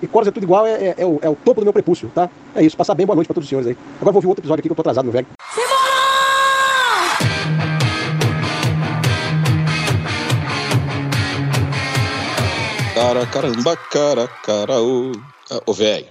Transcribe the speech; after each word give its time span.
E 0.00 0.06
Coras 0.06 0.28
é 0.28 0.30
tudo 0.30 0.44
igual, 0.44 0.66
é, 0.66 0.72
é, 0.72 0.94
é, 0.98 1.06
o, 1.06 1.18
é 1.22 1.28
o 1.28 1.34
topo 1.34 1.60
do 1.60 1.64
meu 1.64 1.72
prepúcio, 1.72 2.10
tá? 2.14 2.30
É 2.54 2.62
isso, 2.62 2.76
passar 2.76 2.94
bem, 2.94 3.04
boa 3.04 3.16
noite 3.16 3.26
pra 3.26 3.34
todos 3.34 3.46
os 3.46 3.48
senhores 3.48 3.68
aí. 3.68 3.76
Agora 4.00 4.12
vou 4.12 4.18
ouvir 4.18 4.28
outro 4.28 4.42
episódio 4.42 4.60
aqui 4.60 4.68
que 4.68 4.72
eu 4.72 4.76
tô 4.76 4.82
atrasado, 4.82 5.04
meu 5.04 5.12
velho. 5.12 5.26
Cara, 12.94 13.26
caramba, 13.26 13.76
cara, 13.76 14.28
cara, 14.44 14.82
ô. 14.82 15.12
Ô, 15.66 15.72
velho. 15.72 16.08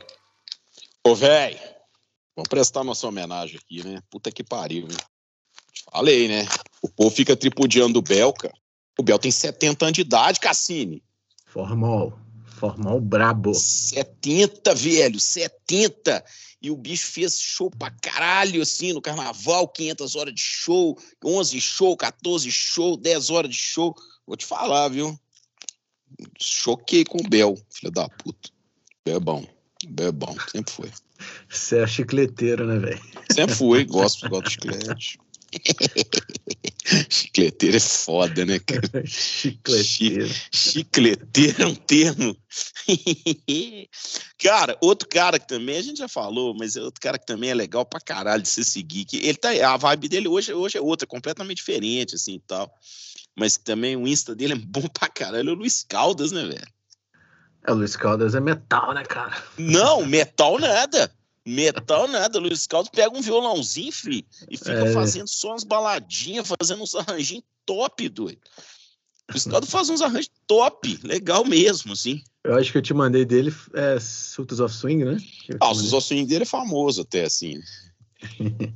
Ô, 1.03 1.15
velho. 1.15 1.59
Vamos 2.35 2.49
prestar 2.49 2.83
nossa 2.83 3.07
homenagem 3.07 3.59
aqui, 3.63 3.83
né? 3.85 3.99
Puta 4.09 4.31
que 4.31 4.43
pariu, 4.43 4.83
hein? 4.83 4.97
Falei, 5.91 6.27
né? 6.27 6.47
O 6.81 6.89
povo 6.89 7.09
fica 7.09 7.35
tripudiando 7.35 7.99
o 7.99 8.01
Bel, 8.01 8.33
cara. 8.33 8.53
O 8.97 9.03
Bel 9.03 9.19
tem 9.19 9.31
70 9.31 9.85
anos 9.85 9.95
de 9.95 10.01
idade, 10.01 10.39
Cassini. 10.39 11.03
Formal. 11.45 12.17
Formal 12.57 12.99
brabo. 12.99 13.53
70, 13.53 14.73
velho, 14.73 15.19
70. 15.19 16.23
E 16.59 16.71
o 16.71 16.75
bicho 16.75 17.05
fez 17.05 17.39
show 17.39 17.69
pra 17.69 17.91
caralho, 17.91 18.61
assim, 18.61 18.93
no 18.93 19.01
carnaval, 19.01 19.67
500 19.67 20.15
horas 20.15 20.33
de 20.33 20.41
show, 20.41 20.97
11 21.23 21.61
show, 21.61 21.95
14 21.95 22.51
show, 22.51 22.97
10 22.97 23.29
horas 23.29 23.51
de 23.51 23.57
show. 23.57 23.95
Vou 24.25 24.35
te 24.35 24.45
falar, 24.45 24.89
viu? 24.89 25.17
Choquei 26.39 27.05
com 27.05 27.19
o 27.19 27.29
Bel, 27.29 27.55
filho 27.69 27.91
da 27.91 28.09
puta. 28.09 28.49
Bel 29.05 29.17
é 29.17 29.19
bom. 29.19 29.47
Bel 29.87 30.07
é 30.07 30.11
bom, 30.11 30.35
sempre 30.51 30.73
foi. 30.73 30.91
Você 31.47 31.79
é 31.79 31.87
chicleteiro, 31.87 32.65
né, 32.65 32.79
velho? 32.79 33.01
Sempre 33.31 33.55
fui, 33.55 33.85
gosto, 33.85 34.27
gosto 34.27 34.45
de 34.45 34.51
chiclete. 34.51 35.19
Chicleteiro 37.09 37.77
é 37.77 37.79
foda, 37.79 38.45
né, 38.45 38.59
cara? 38.59 38.81
Chicleteiro. 39.05 40.29
Chicleteiro 40.51 41.63
é 41.63 41.65
um 41.65 41.75
termo. 41.75 42.37
cara, 44.41 44.77
outro 44.81 45.07
cara 45.07 45.37
que 45.37 45.47
também, 45.47 45.77
a 45.77 45.81
gente 45.81 45.97
já 45.97 46.07
falou, 46.07 46.55
mas 46.57 46.75
é 46.75 46.81
outro 46.81 47.01
cara 47.01 47.17
que 47.17 47.25
também 47.25 47.49
é 47.49 47.53
legal 47.53 47.85
pra 47.85 47.99
caralho 47.99 48.41
de 48.41 48.49
se 48.49 48.63
seguir. 48.63 49.05
Que 49.05 49.17
ele 49.17 49.37
tá, 49.37 49.49
a 49.49 49.77
vibe 49.77 50.07
dele 50.07 50.27
hoje, 50.27 50.53
hoje 50.53 50.77
é 50.77 50.81
outra, 50.81 51.07
completamente 51.07 51.57
diferente, 51.57 52.15
assim 52.15 52.35
e 52.35 52.41
tal. 52.47 52.71
Mas 53.35 53.57
também 53.57 53.95
o 53.95 54.07
Insta 54.07 54.33
dele 54.33 54.53
é 54.53 54.57
bom 54.57 54.87
pra 54.87 55.09
caralho. 55.09 55.49
É 55.49 55.53
o 55.53 55.55
Luiz 55.55 55.83
Caldas, 55.87 56.31
né, 56.31 56.43
velho? 56.43 56.67
É, 57.67 57.71
o 57.71 57.75
Luiz 57.75 57.95
Caldas 57.95 58.33
é 58.33 58.39
metal, 58.39 58.93
né, 58.93 59.03
cara? 59.03 59.35
Não, 59.57 60.05
metal 60.05 60.57
nada. 60.57 61.11
Metal 61.47 62.07
nada, 62.09 62.39
Luiz 62.39 62.67
Caldas 62.67 62.91
pega 62.93 63.17
um 63.17 63.21
violãozinho, 63.21 63.91
fi, 63.91 64.25
e 64.49 64.57
fica 64.57 64.89
é. 64.89 64.91
fazendo 64.91 65.29
só 65.29 65.51
umas 65.51 65.63
baladinhas, 65.63 66.45
fazendo 66.59 66.83
uns 66.83 66.93
arranjinhos 66.93 67.43
top, 67.65 68.09
doido. 68.09 68.41
Luiz 69.31 69.45
Caldas 69.45 69.69
faz 69.69 69.89
uns 69.89 70.01
arranjos 70.01 70.29
top, 70.45 70.99
legal 71.03 71.45
mesmo, 71.45 71.93
assim. 71.93 72.21
Eu 72.43 72.55
acho 72.55 72.71
que 72.71 72.77
eu 72.77 72.81
te 72.81 72.93
mandei 72.93 73.23
dele 73.23 73.53
é 73.73 73.97
Sultans 73.99 74.59
of 74.59 74.75
Swing, 74.75 75.05
né? 75.05 75.17
Ah, 75.61 75.71
o 75.71 75.75
Sultans 75.75 75.93
of 75.93 76.07
Swing 76.07 76.25
dele 76.25 76.43
é 76.43 76.45
famoso 76.45 77.01
até, 77.01 77.23
assim. 77.23 77.59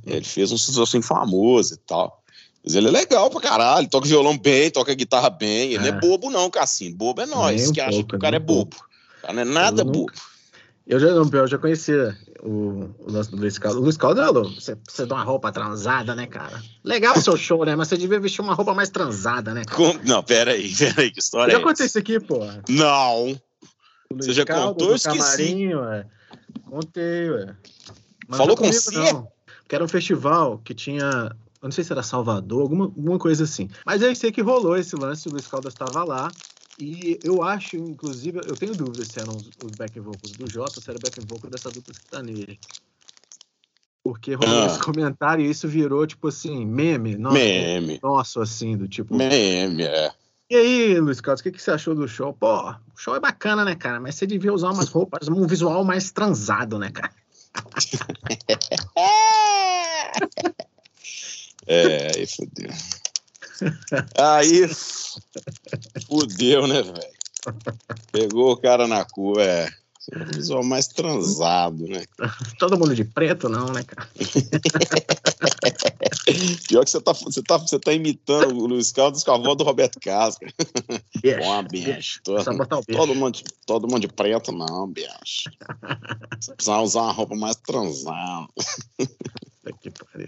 ele 0.06 0.24
fez 0.24 0.50
um 0.50 0.56
Sultans 0.56 0.78
of 0.78 0.90
Swing 0.90 1.06
famoso 1.06 1.74
e 1.74 1.78
tal. 1.78 2.22
Mas 2.64 2.74
ele 2.74 2.88
é 2.88 2.90
legal 2.90 3.28
pra 3.28 3.40
caralho, 3.40 3.88
toca 3.88 4.08
violão 4.08 4.38
bem, 4.38 4.70
toca 4.70 4.94
guitarra 4.94 5.28
bem. 5.28 5.72
Ele 5.72 5.88
é. 5.88 5.90
não 5.90 5.98
é 5.98 6.00
bobo, 6.00 6.30
não, 6.30 6.48
Cassinho. 6.48 6.94
Bobo 6.94 7.20
é 7.20 7.26
nós, 7.26 7.68
um 7.68 7.72
que 7.72 7.80
pouco, 7.80 7.96
acha 7.96 8.04
que 8.04 8.16
o 8.16 8.18
cara 8.18 8.36
é 8.36 8.38
bobo. 8.38 8.76
O 9.18 9.22
cara 9.22 9.32
não 9.34 9.42
é 9.42 9.44
nada 9.44 9.84
bobo. 9.84 10.12
Eu 10.86 10.98
já, 10.98 11.08
não, 11.12 11.28
eu 11.30 11.46
já 11.46 11.58
conhecia 11.58 12.16
o, 12.42 12.90
o 12.98 13.12
lance 13.12 13.30
do 13.30 13.36
Luiz 13.36 13.56
Caldo. 13.56 13.78
O 13.78 13.82
Luiz 13.82 13.96
Caldo, 13.96 14.42
você, 14.54 14.76
você 14.88 15.06
dá 15.06 15.14
uma 15.14 15.24
roupa 15.24 15.52
transada, 15.52 16.14
né, 16.14 16.26
cara? 16.26 16.60
Legal 16.82 17.16
o 17.16 17.20
seu 17.20 17.36
show, 17.36 17.64
né? 17.64 17.76
Mas 17.76 17.88
você 17.88 17.96
devia 17.96 18.18
vestir 18.18 18.40
uma 18.40 18.54
roupa 18.54 18.74
mais 18.74 18.90
transada, 18.90 19.54
né? 19.54 19.62
Com... 19.64 19.92
Não, 20.04 20.22
pera 20.22 20.52
aí, 20.52 20.74
pera 20.76 21.02
aí, 21.02 21.10
que 21.10 21.20
história 21.20 21.52
já 21.52 21.58
é 21.58 21.60
Já 21.60 21.66
contei 21.66 21.86
isso 21.86 21.98
aqui, 21.98 22.18
pô. 22.18 22.40
Não. 22.68 23.40
Você 24.16 24.32
já 24.32 24.44
Caldo, 24.44 24.72
contou? 24.72 24.88
Eu 24.90 24.96
esqueci. 24.96 25.74
Ué. 25.74 26.06
Contei, 26.68 27.30
ué. 27.30 27.56
Mas 28.28 28.38
Falou 28.38 28.56
com 28.56 28.66
você? 28.66 29.12
Não. 29.12 29.28
Que 29.68 29.74
era 29.76 29.84
um 29.84 29.88
festival 29.88 30.58
que 30.58 30.74
tinha 30.74 31.34
eu 31.62 31.68
não 31.68 31.72
sei 31.72 31.84
se 31.84 31.92
era 31.92 32.02
Salvador, 32.02 32.62
alguma, 32.62 32.86
alguma 32.86 33.18
coisa 33.20 33.44
assim. 33.44 33.70
Mas 33.86 34.02
eu 34.02 34.12
sei 34.16 34.32
que 34.32 34.42
rolou 34.42 34.76
esse 34.76 34.96
lance, 34.96 35.28
o 35.28 35.30
Luiz 35.30 35.46
Caldas 35.46 35.72
estava 35.72 36.02
lá. 36.02 36.28
E 36.78 37.20
eu 37.22 37.42
acho, 37.42 37.76
inclusive, 37.76 38.40
eu 38.46 38.56
tenho 38.56 38.74
dúvidas 38.74 39.08
se 39.08 39.20
eram 39.20 39.36
os, 39.36 39.50
os 39.62 39.72
back 39.76 40.00
vocals 40.00 40.32
do 40.32 40.50
Jota 40.50 40.72
ou 40.76 40.82
se 40.82 40.90
era 40.90 40.98
back 40.98 41.20
vocal 41.20 41.50
dessa 41.50 41.70
dupla 41.70 41.94
sertaneja. 41.94 42.56
Porque 44.02 44.34
rolou 44.34 44.62
ah. 44.62 44.66
esse 44.66 44.80
comentário 44.80 45.44
e 45.44 45.50
isso 45.50 45.68
virou, 45.68 46.06
tipo 46.06 46.28
assim, 46.28 46.66
meme. 46.66 47.16
Nossa, 47.16 47.38
meme. 47.38 48.00
Nossa, 48.02 48.42
assim, 48.42 48.76
do 48.76 48.88
tipo. 48.88 49.14
Meme, 49.14 49.84
é. 49.84 50.12
E 50.50 50.56
aí, 50.56 51.00
Luiz 51.00 51.20
Carlos, 51.20 51.40
o 51.40 51.44
que, 51.44 51.52
que 51.52 51.62
você 51.62 51.70
achou 51.70 51.94
do 51.94 52.08
show? 52.08 52.32
Pô, 52.32 52.70
o 52.70 52.96
show 52.96 53.14
é 53.14 53.20
bacana, 53.20 53.64
né, 53.64 53.74
cara? 53.74 54.00
Mas 54.00 54.16
você 54.16 54.26
devia 54.26 54.52
usar 54.52 54.70
umas 54.70 54.88
roupas, 54.88 55.28
um 55.28 55.46
visual 55.46 55.84
mais 55.84 56.10
transado, 56.10 56.78
né, 56.78 56.90
cara? 56.90 57.12
é, 61.66 62.12
aí 62.16 62.26
fodeu. 62.26 62.70
Aí 64.18 64.68
fudeu, 66.12 66.66
né, 66.66 66.82
velho? 66.82 67.12
Pegou 68.12 68.52
o 68.52 68.56
cara 68.56 68.86
na 68.86 69.04
cua, 69.04 69.42
é. 69.42 69.68
Visual 70.34 70.64
mais 70.64 70.88
transado, 70.88 71.86
né? 71.86 72.04
Todo 72.58 72.76
mundo 72.76 72.92
de 72.92 73.04
preto, 73.04 73.48
não, 73.48 73.66
né, 73.66 73.84
cara? 73.84 74.10
Pior 76.68 76.84
que 76.84 76.90
você 76.90 77.00
tá, 77.00 77.12
você, 77.12 77.40
tá, 77.40 77.56
você 77.56 77.78
tá 77.78 77.92
imitando 77.92 78.58
o 78.58 78.66
Luiz 78.66 78.90
Carlos 78.90 79.22
com 79.22 79.30
a 79.30 79.38
voz 79.38 79.56
do 79.56 79.62
Roberto 79.62 80.00
Carlos. 80.00 80.36
Bom, 80.40 81.62
bicho. 81.70 82.20
Todo, 82.24 82.44
todo, 82.84 83.14
mundo, 83.14 83.38
todo 83.64 83.88
mundo 83.88 84.00
de 84.00 84.08
preto, 84.08 84.50
não, 84.50 84.88
bicho. 84.88 85.48
Você 86.40 86.52
precisa 86.52 86.80
usar 86.80 87.02
uma 87.02 87.12
roupa 87.12 87.36
mais 87.36 87.54
transada. 87.56 88.48
Que 89.80 89.90
pariu. 89.90 90.26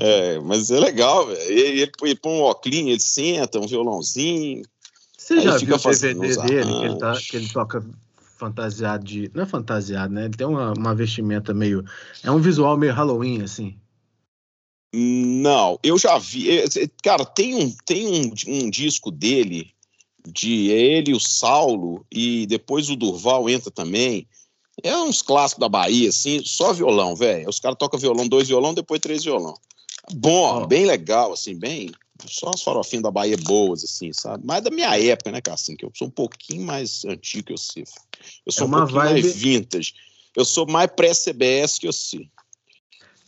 É, 0.00 0.38
mas 0.40 0.70
é 0.70 0.80
legal, 0.80 1.26
velho. 1.26 1.40
Ele, 1.42 1.60
ele, 1.60 1.92
ele 2.02 2.14
põe 2.16 2.32
um 2.32 2.40
óculos, 2.40 2.78
ele 2.78 2.98
senta, 2.98 3.60
um 3.60 3.66
violãozinho. 3.66 4.62
Você 5.24 5.40
já 5.40 5.56
viu 5.56 5.74
o 5.74 5.78
DVD 5.78 6.36
dele, 6.36 6.70
que 6.70 6.84
ele, 6.84 6.98
tá, 6.98 7.18
que 7.18 7.36
ele 7.38 7.48
toca 7.48 7.82
fantasiado 8.36 9.02
de. 9.02 9.30
Não 9.32 9.44
é 9.44 9.46
fantasiado, 9.46 10.12
né? 10.12 10.26
Ele 10.26 10.36
tem 10.36 10.46
uma, 10.46 10.74
uma 10.74 10.94
vestimenta 10.94 11.54
meio. 11.54 11.82
É 12.22 12.30
um 12.30 12.38
visual 12.38 12.76
meio 12.76 12.92
Halloween, 12.92 13.40
assim. 13.40 13.74
Não, 14.94 15.78
eu 15.82 15.96
já 15.96 16.18
vi. 16.18 16.50
É, 16.50 16.64
é, 16.64 16.90
cara, 17.02 17.24
tem 17.24 17.54
um, 17.54 17.74
tem 17.86 18.06
um, 18.06 18.34
um 18.46 18.68
disco 18.68 19.10
dele, 19.10 19.70
de 20.28 20.68
ele, 20.68 21.14
o 21.14 21.20
Saulo, 21.20 22.04
e 22.12 22.46
depois 22.46 22.90
o 22.90 22.96
Durval 22.96 23.48
entra 23.48 23.70
também. 23.70 24.28
É 24.82 24.94
uns 24.94 25.22
clássicos 25.22 25.62
da 25.62 25.70
Bahia, 25.70 26.10
assim, 26.10 26.42
só 26.44 26.74
violão, 26.74 27.16
velho. 27.16 27.48
Os 27.48 27.58
caras 27.58 27.78
tocam 27.78 27.98
violão, 27.98 28.28
dois 28.28 28.46
violão, 28.46 28.74
depois 28.74 29.00
três 29.00 29.24
violão. 29.24 29.54
Bom, 30.12 30.64
oh. 30.64 30.66
bem 30.66 30.84
legal, 30.84 31.32
assim, 31.32 31.58
bem. 31.58 31.90
Só 32.26 32.50
as 32.54 32.62
farofinhas 32.62 33.02
da 33.02 33.10
Bahia 33.10 33.36
boas, 33.36 33.82
assim, 33.82 34.12
sabe? 34.12 34.44
Mas 34.46 34.62
da 34.62 34.70
minha 34.70 34.96
época, 34.98 35.32
né, 35.32 35.40
Cassim? 35.40 35.76
Que 35.76 35.84
eu 35.84 35.92
sou 35.94 36.08
um 36.08 36.10
pouquinho 36.10 36.64
mais 36.64 37.04
antigo 37.04 37.46
que 37.46 37.52
eu 37.52 37.58
sei. 37.58 37.84
Eu 38.46 38.52
sou 38.52 38.64
é 38.64 38.68
um 38.68 38.70
pouquinho 38.70 39.00
vibe... 39.00 39.22
mais 39.22 39.36
vintage. 39.36 39.94
Eu 40.36 40.44
sou 40.44 40.66
mais 40.66 40.90
pré-CBS 40.94 41.78
que 41.78 41.88
eu 41.88 41.92
sei. 41.92 42.30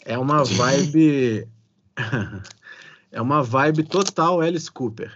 É 0.05 0.17
uma 0.17 0.45
vibe. 0.45 1.49
é 3.11 3.21
uma 3.21 3.43
vibe 3.43 3.83
total 3.85 4.41
Alice 4.41 4.71
Cooper. 4.71 5.13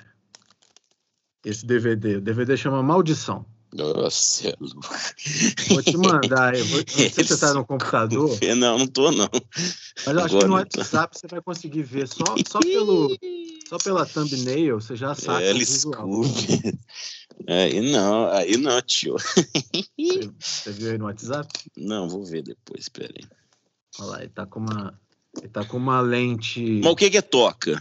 Esse 1.44 1.64
DVD. 1.64 2.16
O 2.16 2.20
DVD 2.20 2.56
chama 2.56 2.82
Maldição. 2.82 3.46
Nossa, 3.72 4.48
é 4.48 4.56
Vou 5.68 5.82
te 5.82 5.96
mandar. 5.96 6.56
Eu 6.56 6.64
vou, 6.66 6.78
não 6.82 6.86
sei 6.86 7.08
se 7.08 7.24
você 7.24 7.34
está 7.34 7.54
no 7.54 7.64
computador. 7.64 8.36
Não, 8.56 8.78
não 8.78 8.86
tô, 8.86 9.12
não. 9.12 9.28
Mas 10.04 10.06
eu 10.06 10.18
acho 10.18 10.36
Agora 10.36 10.40
que 10.40 10.46
no 10.46 10.54
WhatsApp 10.54 11.16
você 11.16 11.28
vai 11.28 11.40
conseguir 11.40 11.82
ver. 11.84 12.08
Só, 12.08 12.24
só, 12.48 12.58
pelo, 12.58 13.16
só 13.70 13.78
pela 13.78 14.04
thumbnail 14.04 14.80
você 14.80 14.96
já 14.96 15.14
sabe. 15.14 15.44
É, 15.44 15.54
desculpe. 15.54 16.76
Aí 17.46 17.80
não, 17.92 18.26
aí 18.26 18.56
não, 18.56 18.82
tio. 18.82 19.16
Você, 19.16 20.30
você, 20.38 20.72
viu 20.72 20.90
aí 20.90 20.98
no 20.98 21.04
WhatsApp? 21.04 21.48
Não, 21.76 22.08
vou 22.08 22.24
ver 22.24 22.42
depois, 22.42 22.82
espera 22.82 23.14
aí. 23.16 23.24
Olha 24.00 24.10
lá, 24.10 24.20
ele 24.22 24.28
tá 24.30 24.44
com 24.44 24.58
uma, 24.58 25.00
ele 25.38 25.48
tá 25.48 25.64
com 25.64 25.76
uma 25.76 26.00
lente. 26.00 26.80
Mas 26.82 26.92
o 26.92 26.96
que 26.96 27.08
que 27.08 27.18
é 27.18 27.22
toca? 27.22 27.80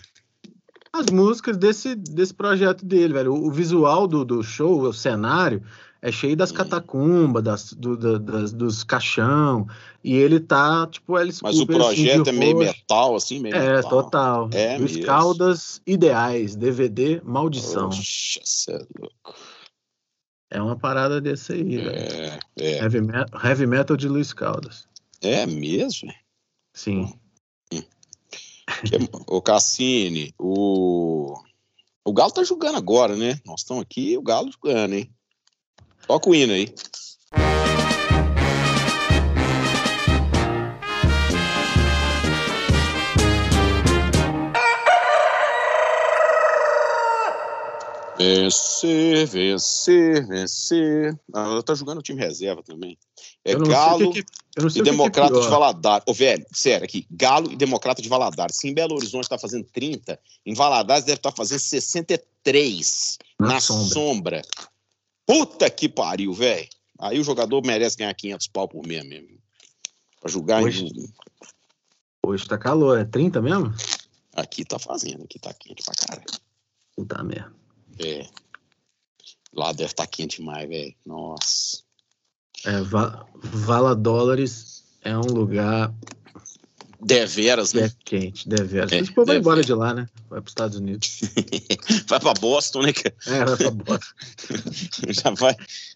as 0.94 1.08
músicas 1.08 1.58
desse, 1.58 1.96
desse 1.96 2.34
projeto 2.34 2.86
dele, 2.86 3.14
velho. 3.14 3.34
O, 3.34 3.48
o 3.48 3.52
visual 3.52 4.08
do, 4.08 4.24
do 4.24 4.44
show, 4.44 4.82
o 4.82 4.94
cenário, 4.94 5.64
é 6.02 6.12
cheio 6.12 6.36
das 6.36 6.52
hum. 6.52 6.56
catacumbas, 6.56 7.44
das, 7.44 7.74
do, 7.74 8.20
das, 8.20 8.54
dos 8.54 8.84
caixão, 8.84 9.68
e 10.04 10.16
ele 10.16 10.40
tá, 10.40 10.88
tipo, 10.88 11.16
Alice 11.16 11.44
Mas 11.44 11.60
o 11.60 11.66
projeto 11.66 12.22
assim, 12.22 12.30
é 12.30 12.40
meio 12.40 12.58
metal, 12.58 13.16
assim, 13.16 13.40
meio 13.40 13.56
É, 13.56 13.76
metal. 13.76 13.90
total. 13.90 14.50
É 14.54 14.78
mesmo. 14.78 15.04
Caldas 15.04 15.82
Ideais, 15.86 16.56
DVD 16.56 17.22
Maldição. 17.24 17.90
Poxa, 17.90 18.40
cê 18.44 18.74
é 18.74 18.86
louco. 18.98 19.36
É 20.52 20.62
uma 20.62 20.78
parada 20.78 21.22
desse 21.22 21.54
aí, 21.54 21.78
é, 21.78 21.84
velho. 21.84 22.40
É. 22.60 22.78
Heavy, 22.80 23.02
metal, 23.02 23.42
heavy 23.44 23.68
metal 23.68 23.98
de 23.98 24.08
Luiz 24.08 24.34
Caldas. 24.34 24.88
É 25.22 25.46
mesmo? 25.46 26.12
Sim. 26.74 27.14
Que 27.70 28.96
é, 28.96 29.00
o 29.28 29.42
Cassini, 29.42 30.34
o. 30.40 31.36
O 32.06 32.14
Galo 32.14 32.32
tá 32.32 32.44
jogando 32.44 32.78
agora, 32.78 33.16
né? 33.16 33.40
Nós 33.46 33.62
estamos 33.62 33.84
aqui 33.84 34.18
o 34.18 34.22
Galo 34.22 34.52
jogando, 34.52 34.94
hein? 34.94 35.14
Toca 36.10 36.28
o 36.28 36.34
hino 36.34 36.54
aí. 36.54 36.74
Vencer, 48.18 49.28
vencer, 49.28 50.28
vencer. 50.28 51.16
Ah, 51.32 51.42
ela 51.42 51.62
tá 51.62 51.76
jogando 51.76 52.00
o 52.00 52.02
time 52.02 52.20
reserva 52.20 52.64
também. 52.64 52.98
É 53.46 53.54
Galo 53.54 54.12
e 54.76 54.82
Democrata 54.82 55.32
que 55.32 55.38
é 55.38 55.42
de 55.42 55.48
Valadares. 55.48 56.04
Ô, 56.08 56.14
velho, 56.16 56.44
sério, 56.52 56.86
aqui. 56.86 57.06
Galo 57.12 57.52
e 57.52 57.56
Democrata 57.56 58.02
de 58.02 58.10
Valadares. 58.10 58.58
Se 58.58 58.68
em 58.68 58.74
Belo 58.74 58.96
Horizonte 58.96 59.30
tá 59.30 59.38
fazendo 59.38 59.68
30, 59.72 60.20
em 60.44 60.56
Valadares 60.56 61.06
deve 61.06 61.20
estar 61.20 61.30
tá 61.30 61.38
fazendo 61.38 61.60
63 61.60 63.20
na, 63.40 63.48
na 63.48 63.60
sombra. 63.62 63.94
sombra. 63.94 64.42
Puta 65.30 65.70
que 65.70 65.88
pariu, 65.88 66.34
velho. 66.34 66.68
Aí 66.98 67.20
o 67.20 67.24
jogador 67.24 67.64
merece 67.64 67.96
ganhar 67.98 68.14
500 68.16 68.48
pau 68.48 68.68
por 68.68 68.84
mês 68.88 69.06
mesmo. 69.06 69.38
Pra 70.20 70.32
jogar 70.32 70.64
Hoje- 70.64 70.86
em... 70.88 71.14
Hoje 72.26 72.48
tá 72.48 72.58
calor, 72.58 72.98
é 73.00 73.06
30 73.06 73.40
mesmo? 73.40 73.72
Aqui 74.34 74.66
tá 74.66 74.80
fazendo, 74.80 75.24
aqui 75.26 75.38
tá 75.38 75.54
quente 75.54 75.84
pra 75.84 75.94
caralho. 75.94 76.26
Puta 76.96 77.24
merda. 77.24 77.54
É. 78.00 78.28
Lá 79.54 79.72
deve 79.72 79.92
estar 79.92 80.08
quente 80.08 80.38
demais, 80.38 80.68
velho. 80.68 80.96
Nossa. 81.06 81.84
É, 82.66 82.82
Va- 82.82 83.28
Vala 83.36 83.96
Dólares 83.96 84.84
é 85.04 85.16
um 85.16 85.22
lugar 85.32 85.94
Deveras, 87.02 87.74
né? 87.74 87.86
é 87.86 87.92
quente, 88.04 88.48
deveras. 88.48 88.92
É, 88.92 89.02
o 89.02 89.06
povo 89.08 89.16
vai 89.26 89.36
deve- 89.36 89.40
embora 89.40 89.64
de 89.64 89.74
lá, 89.74 89.94
né? 89.94 90.08
Vai 90.30 90.42
pros 90.42 90.52
Estados 90.52 90.78
Unidos. 90.78 91.22
Vai 92.08 92.20
pra 92.20 92.34
Boston, 92.34 92.82
né? 92.82 92.94
cara? 92.94 93.16
É, 93.28 93.46
vai 93.46 93.58
pra 93.58 93.72
Boston. 93.72 94.14
Já 95.14 95.30
vai, 95.32 95.56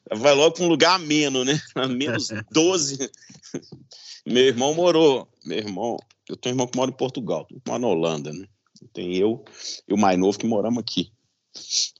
já 0.10 0.18
vai 0.18 0.34
logo 0.34 0.56
pra 0.56 0.64
um 0.64 0.68
lugar 0.70 0.96
ameno, 0.96 1.44
né? 1.44 1.60
A 1.76 1.88
menos 1.88 2.30
12. 2.52 3.10
Meu 4.26 4.44
irmão 4.46 4.74
morou. 4.74 5.28
Meu 5.46 5.58
irmão, 5.58 5.98
eu 6.30 6.36
tenho 6.38 6.54
um 6.54 6.56
irmão 6.56 6.68
que 6.68 6.78
mora 6.78 6.90
em 6.90 6.96
Portugal, 6.96 7.46
mora 7.68 7.80
na 7.80 7.88
Holanda, 7.88 8.32
né? 8.32 8.46
Tem 8.94 9.16
eu 9.18 9.44
e 9.88 9.94
o 9.94 9.98
mais 9.98 10.18
novo 10.18 10.38
que 10.40 10.46
moramos 10.48 10.80
aqui. 10.80 11.12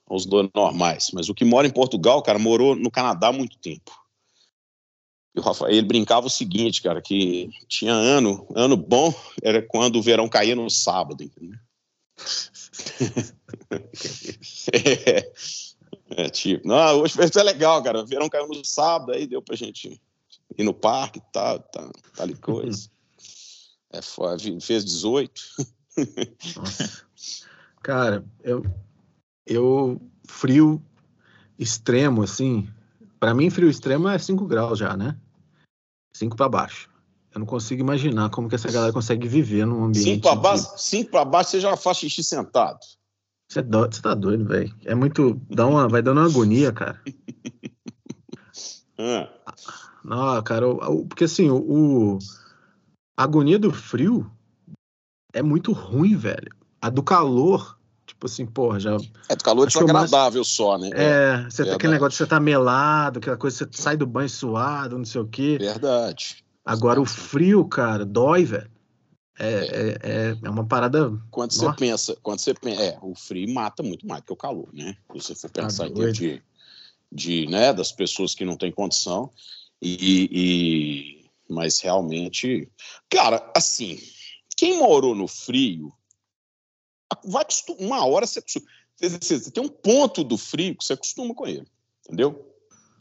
Os 0.10 0.26
dois 0.26 0.50
normais. 0.56 1.10
Mas 1.14 1.28
o 1.30 1.34
que 1.34 1.44
mora 1.46 1.68
em 1.68 1.72
Portugal, 1.72 2.22
cara, 2.24 2.40
morou 2.40 2.76
no 2.76 2.90
Canadá 2.92 3.28
há 3.28 3.34
muito 3.34 3.58
tempo. 3.58 3.92
E 5.36 5.40
o 5.40 5.42
Rafael, 5.42 5.84
brincava 5.84 6.28
o 6.28 6.30
seguinte, 6.30 6.82
cara, 6.82 7.02
que 7.02 7.50
tinha 7.68 7.94
ano, 7.94 8.46
ano 8.56 8.78
bom 8.78 9.14
era 9.42 9.62
quando 9.62 9.98
o 9.98 10.02
verão 10.02 10.30
caía 10.30 10.56
no 10.56 10.70
sábado, 10.70 11.24
entendeu? 11.24 11.58
É, 14.74 16.26
é, 16.26 16.30
tipo, 16.30 16.68
não, 16.68 17.02
hoje 17.02 17.14
foi 17.14 17.26
até 17.26 17.42
legal, 17.44 17.82
cara. 17.84 18.02
O 18.02 18.06
verão 18.06 18.30
caiu 18.30 18.48
no 18.48 18.66
sábado, 18.66 19.14
aí 19.14 19.26
deu 19.28 19.42
pra 19.42 19.56
gente 19.56 20.02
ir 20.58 20.64
no 20.64 20.74
parque 20.74 21.20
e 21.20 21.24
tal, 21.32 21.60
tá, 21.60 21.92
tal 22.16 22.30
e 22.30 22.36
coisa. 22.36 22.90
É, 23.92 24.02
foi, 24.02 24.38
fez 24.60 24.84
18. 24.84 25.42
Nossa. 26.56 27.06
Cara, 27.82 28.26
eu, 28.44 28.64
eu 29.46 30.02
frio 30.28 30.84
extremo, 31.58 32.24
assim. 32.24 32.68
Pra 33.20 33.34
mim, 33.34 33.50
frio 33.50 33.70
extremo 33.70 34.08
é 34.08 34.18
5 34.18 34.46
graus 34.48 34.80
já, 34.80 34.98
né? 34.98 35.18
5 36.16 36.36
pra 36.36 36.48
baixo. 36.50 36.90
Eu 37.34 37.40
não 37.40 37.46
consigo 37.48 37.82
imaginar 37.82 38.30
como 38.30 38.48
que 38.48 38.56
essa 38.56 38.72
galera 38.72 38.94
consegue 38.94 39.28
viver 39.28 39.66
num 39.66 39.86
ambiente. 39.86 40.04
Cinco 40.06 40.22
pra 40.22 40.36
de- 40.36 40.42
baixo, 40.42 40.72
cinco 40.78 41.12
pra 41.12 41.26
baixo, 41.26 41.50
você 41.52 41.60
já 41.60 41.76
faz 41.76 41.98
xixi 41.98 42.24
sentado. 42.24 42.80
Você, 43.50 43.60
é 43.60 43.62
do- 43.64 43.80
você 43.92 44.02
tá 44.02 44.14
doido, 44.14 44.46
velho. 44.46 44.74
É 44.86 44.94
muito. 44.94 45.42
Dá 45.50 45.66
uma, 45.66 45.88
vai 45.88 46.02
dando 46.02 46.20
uma 46.22 46.28
agonia, 46.30 46.72
cara. 46.72 47.02
Ah, 48.98 49.30
Não, 50.06 50.44
cara, 50.44 50.68
o- 50.68 51.06
porque 51.08 51.24
assim, 51.24 51.50
o- 51.50 52.20
a 53.18 53.24
agonia 53.24 53.58
do 53.58 53.72
frio 53.72 54.30
é 55.34 55.42
muito 55.42 55.72
ruim, 55.72 56.16
velho. 56.16 56.52
A 56.82 56.90
do 56.90 57.02
calor, 57.02 57.80
tipo 58.24 58.26
assim, 58.26 58.46
porra, 58.46 58.80
já. 58.80 58.98
É, 59.30 59.36
do 59.36 59.44
calor 59.44 59.68
que 59.70 59.78
o 59.78 59.88
mais- 59.88 60.06
desagradável 60.06 60.44
só, 60.44 60.78
né? 60.78 60.90
É, 60.94 61.36
você 61.44 61.58
tem 61.58 61.66
verdade. 61.66 61.72
aquele 61.76 61.94
negócio 61.94 62.12
de 62.12 62.18
você 62.18 62.26
tá 62.28 62.40
melado, 62.40 63.20
aquela 63.20 63.38
coisa, 63.38 63.58
você 63.58 63.82
sai 63.82 63.98
do 63.98 64.08
banho 64.08 64.30
suado, 64.30 64.98
não 64.98 65.06
sei 65.06 65.22
o 65.22 65.28
quê. 65.28 65.58
Verdade. 65.60 66.44
Agora 66.66 67.02
o 67.02 67.06
frio, 67.06 67.66
cara, 67.66 68.06
dói, 68.06 68.46
velho. 68.46 68.72
É, 69.38 69.48
é, 69.48 69.98
é, 70.04 70.38
é 70.44 70.50
uma 70.50 70.66
parada. 70.66 71.12
Quando 71.32 71.52
você 71.52 71.74
pensa, 71.74 72.16
quando 72.22 72.40
você 72.40 72.54
pensa, 72.54 72.82
é, 72.82 73.00
o 73.02 73.16
frio 73.16 73.52
mata 73.52 73.82
muito 73.82 74.08
mais 74.08 74.24
que 74.24 74.32
o 74.32 74.36
calor, 74.36 74.70
né? 74.72 74.96
Se 75.12 75.20
você 75.20 75.36
for 75.36 75.50
Tá 75.50 75.64
pensar 75.64 75.90
termos 75.90 76.14
de, 76.14 76.42
de, 77.12 77.48
né, 77.48 77.74
das 77.74 77.92
pessoas 77.92 78.36
que 78.36 78.46
não 78.46 78.56
têm 78.56 78.72
condição 78.72 79.32
e, 79.82 80.30
e- 80.32 81.26
mas 81.50 81.82
realmente, 81.82 82.70
cara, 83.10 83.52
assim, 83.58 84.00
quem 84.56 84.78
morou 84.78 85.16
no 85.16 85.28
frio, 85.28 85.92
vai 87.26 87.46
uma 87.80 88.06
hora 88.06 88.26
você. 88.26 88.42
Você, 89.00 89.52
tem 89.52 89.64
um 89.64 89.70
ponto 89.70 90.24
do 90.24 90.38
frio 90.38 90.76
que 90.78 90.86
você 90.86 90.94
acostuma 90.94 91.34
com 91.34 91.48
ele, 91.48 91.66
entendeu? 92.06 92.54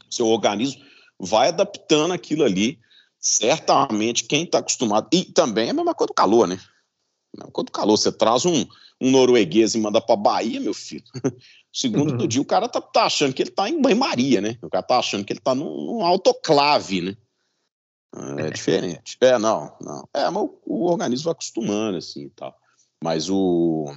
Seu 0.09 0.27
organismo 0.27 0.83
vai 1.19 1.49
adaptando 1.49 2.13
aquilo 2.13 2.43
ali. 2.43 2.79
Certamente, 3.19 4.25
quem 4.25 4.43
está 4.43 4.57
acostumado. 4.57 5.07
E 5.13 5.23
também 5.23 5.67
é 5.67 5.71
a 5.71 5.73
mesma 5.73 5.95
coisa 5.95 6.09
do 6.09 6.13
calor, 6.13 6.45
né? 6.47 6.59
Do 7.33 7.71
calor. 7.71 7.97
Você 7.97 8.11
traz 8.11 8.45
um, 8.45 8.65
um 8.99 9.11
norueguês 9.11 9.75
e 9.75 9.79
manda 9.79 10.01
para 10.01 10.15
Bahia, 10.15 10.59
meu 10.59 10.73
filho. 10.73 11.05
Segundo 11.71 12.11
Uhum. 12.11 12.17
do 12.17 12.27
dia, 12.27 12.41
o 12.41 12.45
cara 12.45 12.67
tá, 12.67 12.81
tá 12.81 13.05
achando 13.05 13.33
que 13.33 13.41
ele 13.41 13.49
tá 13.49 13.69
em 13.69 13.81
banho-maria, 13.81 14.41
né? 14.41 14.57
O 14.61 14.69
cara 14.69 14.83
tá 14.83 14.99
achando 14.99 15.23
que 15.25 15.33
ele 15.33 15.39
tá 15.39 15.55
num, 15.55 15.85
num 15.85 16.05
autoclave, 16.05 17.01
né? 17.01 17.17
Ah, 18.13 18.35
É 18.37 18.51
diferente. 18.51 19.17
É, 19.21 19.39
não, 19.39 19.75
não. 19.81 20.07
É, 20.13 20.29
mas 20.29 20.43
o, 20.43 20.59
o 20.65 20.91
organismo 20.91 21.25
vai 21.25 21.31
acostumando, 21.31 21.97
assim 21.97 22.25
e 22.25 22.29
tal. 22.29 22.55
Mas 23.03 23.29
o. 23.29 23.93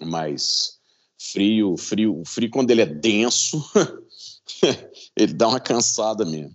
Mas 0.00 0.80
frio, 1.16 1.76
frio, 1.76 2.20
o 2.20 2.24
frio, 2.24 2.50
quando 2.50 2.72
ele 2.72 2.82
é 2.82 2.86
denso, 2.86 3.64
ele 5.16 5.32
dá 5.32 5.46
uma 5.46 5.60
cansada 5.60 6.24
mesmo. 6.24 6.52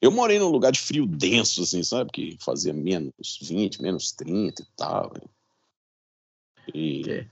Eu 0.00 0.10
morei 0.10 0.38
num 0.38 0.48
lugar 0.48 0.72
de 0.72 0.80
frio 0.80 1.04
denso, 1.04 1.62
assim, 1.62 1.82
sabe? 1.82 2.10
Que 2.10 2.38
fazia 2.40 2.72
menos 2.72 3.12
20, 3.42 3.82
menos 3.82 4.12
30 4.12 4.62
e 4.62 4.66
tal. 4.74 5.12
né? 5.14 5.20
E, 6.74 7.26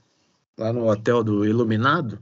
Lá 0.55 0.71
no 0.71 0.87
hotel 0.87 1.23
do 1.23 1.43
Iluminado. 1.45 2.19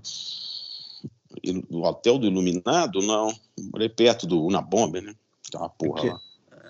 no 1.69 1.83
hotel 1.83 2.17
do 2.17 2.27
Iluminado, 2.27 3.01
não. 3.01 3.27
Morei 3.73 3.89
perto 3.89 4.25
do 4.25 4.41
Unabomber, 4.41 5.01
né? 5.01 5.13
Tem 5.51 5.59
uma 5.59 5.69
porra 5.69 6.01
Que- 6.01 6.07
lá. 6.09 6.21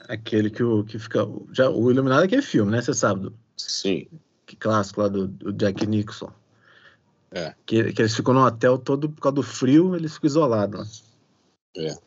Aquele 0.10 0.50
que, 0.50 0.64
o, 0.64 0.84
que 0.86 0.98
fica. 0.98 1.20
Já, 1.52 1.70
o 1.70 1.92
Iluminado 1.92 2.24
é 2.24 2.28
que 2.28 2.36
é 2.36 2.42
filme, 2.42 2.72
né? 2.72 2.82
Você 2.82 2.94
sabe, 2.96 3.30
Sim. 3.58 4.08
Que 4.48 4.56
clássico 4.56 5.02
lá 5.02 5.08
do, 5.10 5.28
do 5.28 5.54
Jack 5.54 5.86
Nixon. 5.86 6.32
É. 7.30 7.54
Que, 7.66 7.92
que 7.94 8.02
eles 8.02 8.16
ficam 8.16 8.34
no 8.34 8.44
hotel 8.44 8.80
todo 8.80 9.10
por 9.10 9.22
causa 9.22 9.36
do 9.36 9.44
frio, 9.44 9.96
eles 9.96 10.14
ficam 10.16 10.28
isolados 10.30 10.80
lá. 10.80 11.84
É. 11.84 11.98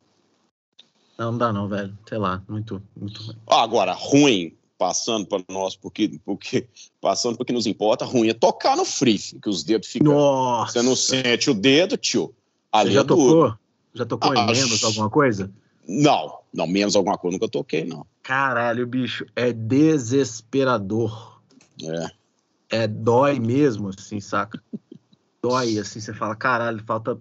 Não, 1.18 1.32
não 1.32 1.38
dá 1.38 1.52
não, 1.52 1.68
velho. 1.68 1.96
Sei 2.08 2.18
lá, 2.18 2.42
muito, 2.48 2.82
muito 2.96 3.22
ruim. 3.22 3.36
Ah, 3.46 3.62
Agora, 3.62 3.92
ruim, 3.92 4.56
passando 4.78 5.26
para 5.26 5.44
nós, 5.50 5.76
porque, 5.76 6.18
porque 6.24 6.66
passando 7.00 7.36
porque 7.36 7.52
nos 7.52 7.66
importa, 7.66 8.06
ruim 8.06 8.30
é 8.30 8.34
tocar 8.34 8.74
no 8.76 8.86
filho, 8.86 9.38
que 9.40 9.48
os 9.50 9.62
dedos 9.62 9.88
ficam. 9.88 10.14
Nossa! 10.14 10.72
Você 10.72 10.82
não 10.82 10.96
sente 10.96 11.50
o 11.50 11.54
dedo, 11.54 11.98
tio. 11.98 12.28
Você 12.28 12.34
Ali 12.72 12.92
já 12.92 13.00
é 13.00 13.04
duro. 13.04 13.20
tocou? 13.20 13.58
Já 13.92 14.06
tocou 14.06 14.32
Ah, 14.32 14.34
em 14.36 14.46
menos 14.46 14.82
alguma 14.82 15.10
coisa? 15.10 15.52
Não, 15.86 16.38
não, 16.54 16.66
menos 16.66 16.96
alguma 16.96 17.18
coisa, 17.18 17.36
nunca 17.36 17.48
toquei, 17.50 17.84
não. 17.84 18.06
Caralho, 18.22 18.86
bicho, 18.86 19.26
é 19.36 19.52
desesperador. 19.52 21.40
É. 21.82 22.19
É 22.70 22.86
dói 22.86 23.40
mesmo, 23.40 23.88
assim, 23.88 24.20
saca? 24.20 24.62
Dói, 25.42 25.78
assim, 25.78 26.00
você 26.00 26.14
fala, 26.14 26.36
caralho, 26.36 26.82
falta, 26.84 27.18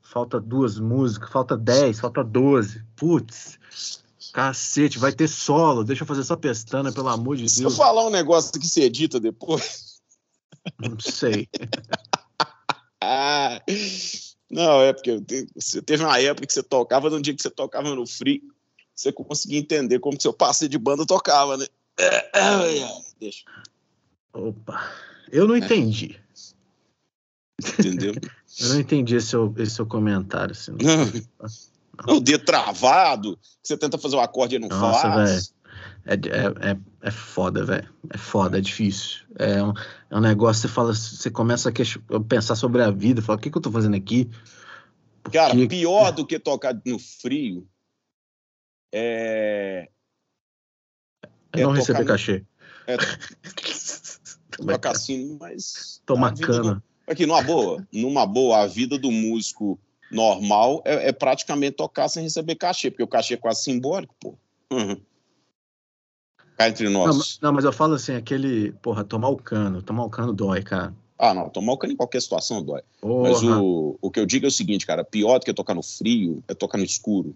falta 0.00 0.40
duas 0.40 0.78
músicas, 0.78 1.30
falta 1.30 1.56
dez, 1.56 2.00
falta 2.00 2.24
doze. 2.24 2.82
Putz, 2.96 3.58
cacete, 4.32 4.98
vai 4.98 5.12
ter 5.12 5.28
solo, 5.28 5.84
deixa 5.84 6.02
eu 6.02 6.06
fazer 6.06 6.24
só 6.24 6.36
pestana, 6.36 6.92
pelo 6.92 7.08
amor 7.08 7.36
de 7.36 7.48
Se 7.48 7.62
eu 7.62 7.68
Deus. 7.68 7.76
falar 7.76 8.06
um 8.06 8.10
negócio 8.10 8.58
que 8.58 8.66
você 8.66 8.82
edita 8.82 9.20
depois. 9.20 10.00
Não 10.78 10.98
sei. 10.98 11.48
Ah, 13.00 13.62
não, 14.50 14.82
é 14.82 14.92
porque 14.92 15.22
você 15.54 15.80
teve 15.80 16.02
uma 16.04 16.20
época 16.20 16.46
que 16.46 16.52
você 16.52 16.62
tocava, 16.62 17.08
no 17.08 17.22
dia 17.22 17.34
que 17.34 17.40
você 17.40 17.48
tocava 17.48 17.94
no 17.94 18.06
free, 18.06 18.42
você 18.94 19.12
conseguia 19.12 19.58
entender 19.60 20.00
como 20.00 20.16
que 20.16 20.22
seu 20.22 20.32
parceiro 20.32 20.72
de 20.72 20.78
banda 20.78 21.06
tocava, 21.06 21.56
né? 21.56 21.66
É, 21.96 22.38
é, 22.38 22.78
é, 22.80 23.00
Deixa, 23.20 23.44
Opa, 24.32 24.92
eu 25.30 25.46
não 25.46 25.56
entendi. 25.56 26.20
entendeu? 27.78 28.14
Eu 28.60 28.70
não 28.70 28.80
entendi 28.80 29.14
esse 29.14 29.28
seu, 29.28 29.54
esse 29.56 29.76
seu 29.76 29.86
comentário. 29.86 30.50
Assim. 30.50 30.72
Não. 30.72 32.16
O 32.16 32.20
dedo 32.20 32.44
travado, 32.44 33.38
você 33.62 33.76
tenta 33.76 33.96
fazer 33.96 34.16
o 34.16 34.20
acorde 34.20 34.56
e 34.56 34.58
não 34.58 34.68
Nossa, 34.68 35.02
faz. 35.02 35.54
É, 36.04 36.14
é, 36.14 36.70
é, 36.70 36.78
é 37.02 37.10
foda, 37.10 37.64
velho. 37.64 37.88
É 38.10 38.18
foda, 38.18 38.58
é 38.58 38.60
difícil. 38.60 39.24
É 39.36 39.62
um, 39.62 39.72
é 40.10 40.16
um 40.16 40.20
negócio, 40.20 40.62
você 40.62 40.68
fala, 40.68 40.94
você 40.94 41.30
começa 41.30 41.68
a 41.70 42.20
pensar 42.20 42.56
sobre 42.56 42.82
a 42.82 42.90
vida, 42.90 43.22
fala, 43.22 43.38
o 43.38 43.40
que, 43.40 43.50
que 43.50 43.58
eu 43.58 43.62
tô 43.62 43.70
fazendo 43.70 43.94
aqui? 43.94 44.28
Por 45.22 45.32
Cara, 45.32 45.54
pior 45.68 46.10
do 46.10 46.26
que 46.26 46.38
tocar 46.38 46.80
no 46.84 46.98
frio 46.98 47.68
é, 48.92 49.88
é 51.52 51.62
não 51.62 51.74
é 51.74 51.78
receber 51.78 51.98
tocar 51.98 52.00
no- 52.00 52.06
cachê. 52.08 52.44
é 52.86 52.96
Tomar 54.58 54.72
tocar 54.74 54.90
assim, 54.90 55.36
mas. 55.40 56.02
Tomar 56.04 56.36
cana. 56.36 56.62
não- 56.74 56.82
Aqui, 57.06 57.24
numa 57.24 57.40
boa, 57.40 57.86
numa 57.92 58.26
boa, 58.26 58.58
a 58.58 58.66
vida 58.66 58.98
do 58.98 59.10
músico 59.10 59.78
normal 60.10 60.82
é, 60.84 61.08
é 61.08 61.12
praticamente 61.12 61.76
tocar 61.76 62.08
sem 62.08 62.22
receber 62.22 62.54
cachê, 62.56 62.90
porque 62.90 63.02
o 63.02 63.08
cachê 63.08 63.34
é 63.34 63.36
quase 63.38 63.62
simbólico, 63.62 64.14
pô. 64.20 64.34
Uhum. 64.70 65.00
Cá 66.56 66.68
entre 66.68 66.88
nós. 66.88 67.38
Não, 67.40 67.48
não, 67.48 67.54
mas 67.54 67.64
eu 67.64 67.72
falo 67.72 67.94
assim, 67.94 68.14
aquele, 68.14 68.72
porra, 68.82 69.04
tomar 69.04 69.28
o 69.28 69.36
cano, 69.36 69.80
tomar 69.80 70.04
o 70.04 70.10
cano 70.10 70.32
dói, 70.32 70.62
cara. 70.62 70.92
Ah, 71.16 71.32
não, 71.32 71.48
tomar 71.48 71.72
o 71.72 71.78
cano 71.78 71.92
em 71.92 71.96
qualquer 71.96 72.20
situação 72.20 72.62
dói. 72.62 72.82
Porra. 73.00 73.30
Mas 73.30 73.42
o, 73.42 73.96
o 74.02 74.10
que 74.10 74.20
eu 74.20 74.26
digo 74.26 74.44
é 74.44 74.48
o 74.48 74.52
seguinte, 74.52 74.84
cara, 74.86 75.04
pior 75.04 75.38
do 75.38 75.44
que 75.44 75.54
tocar 75.54 75.74
no 75.74 75.82
frio 75.82 76.42
é 76.48 76.54
tocar 76.54 76.76
no 76.78 76.84
escuro. 76.84 77.34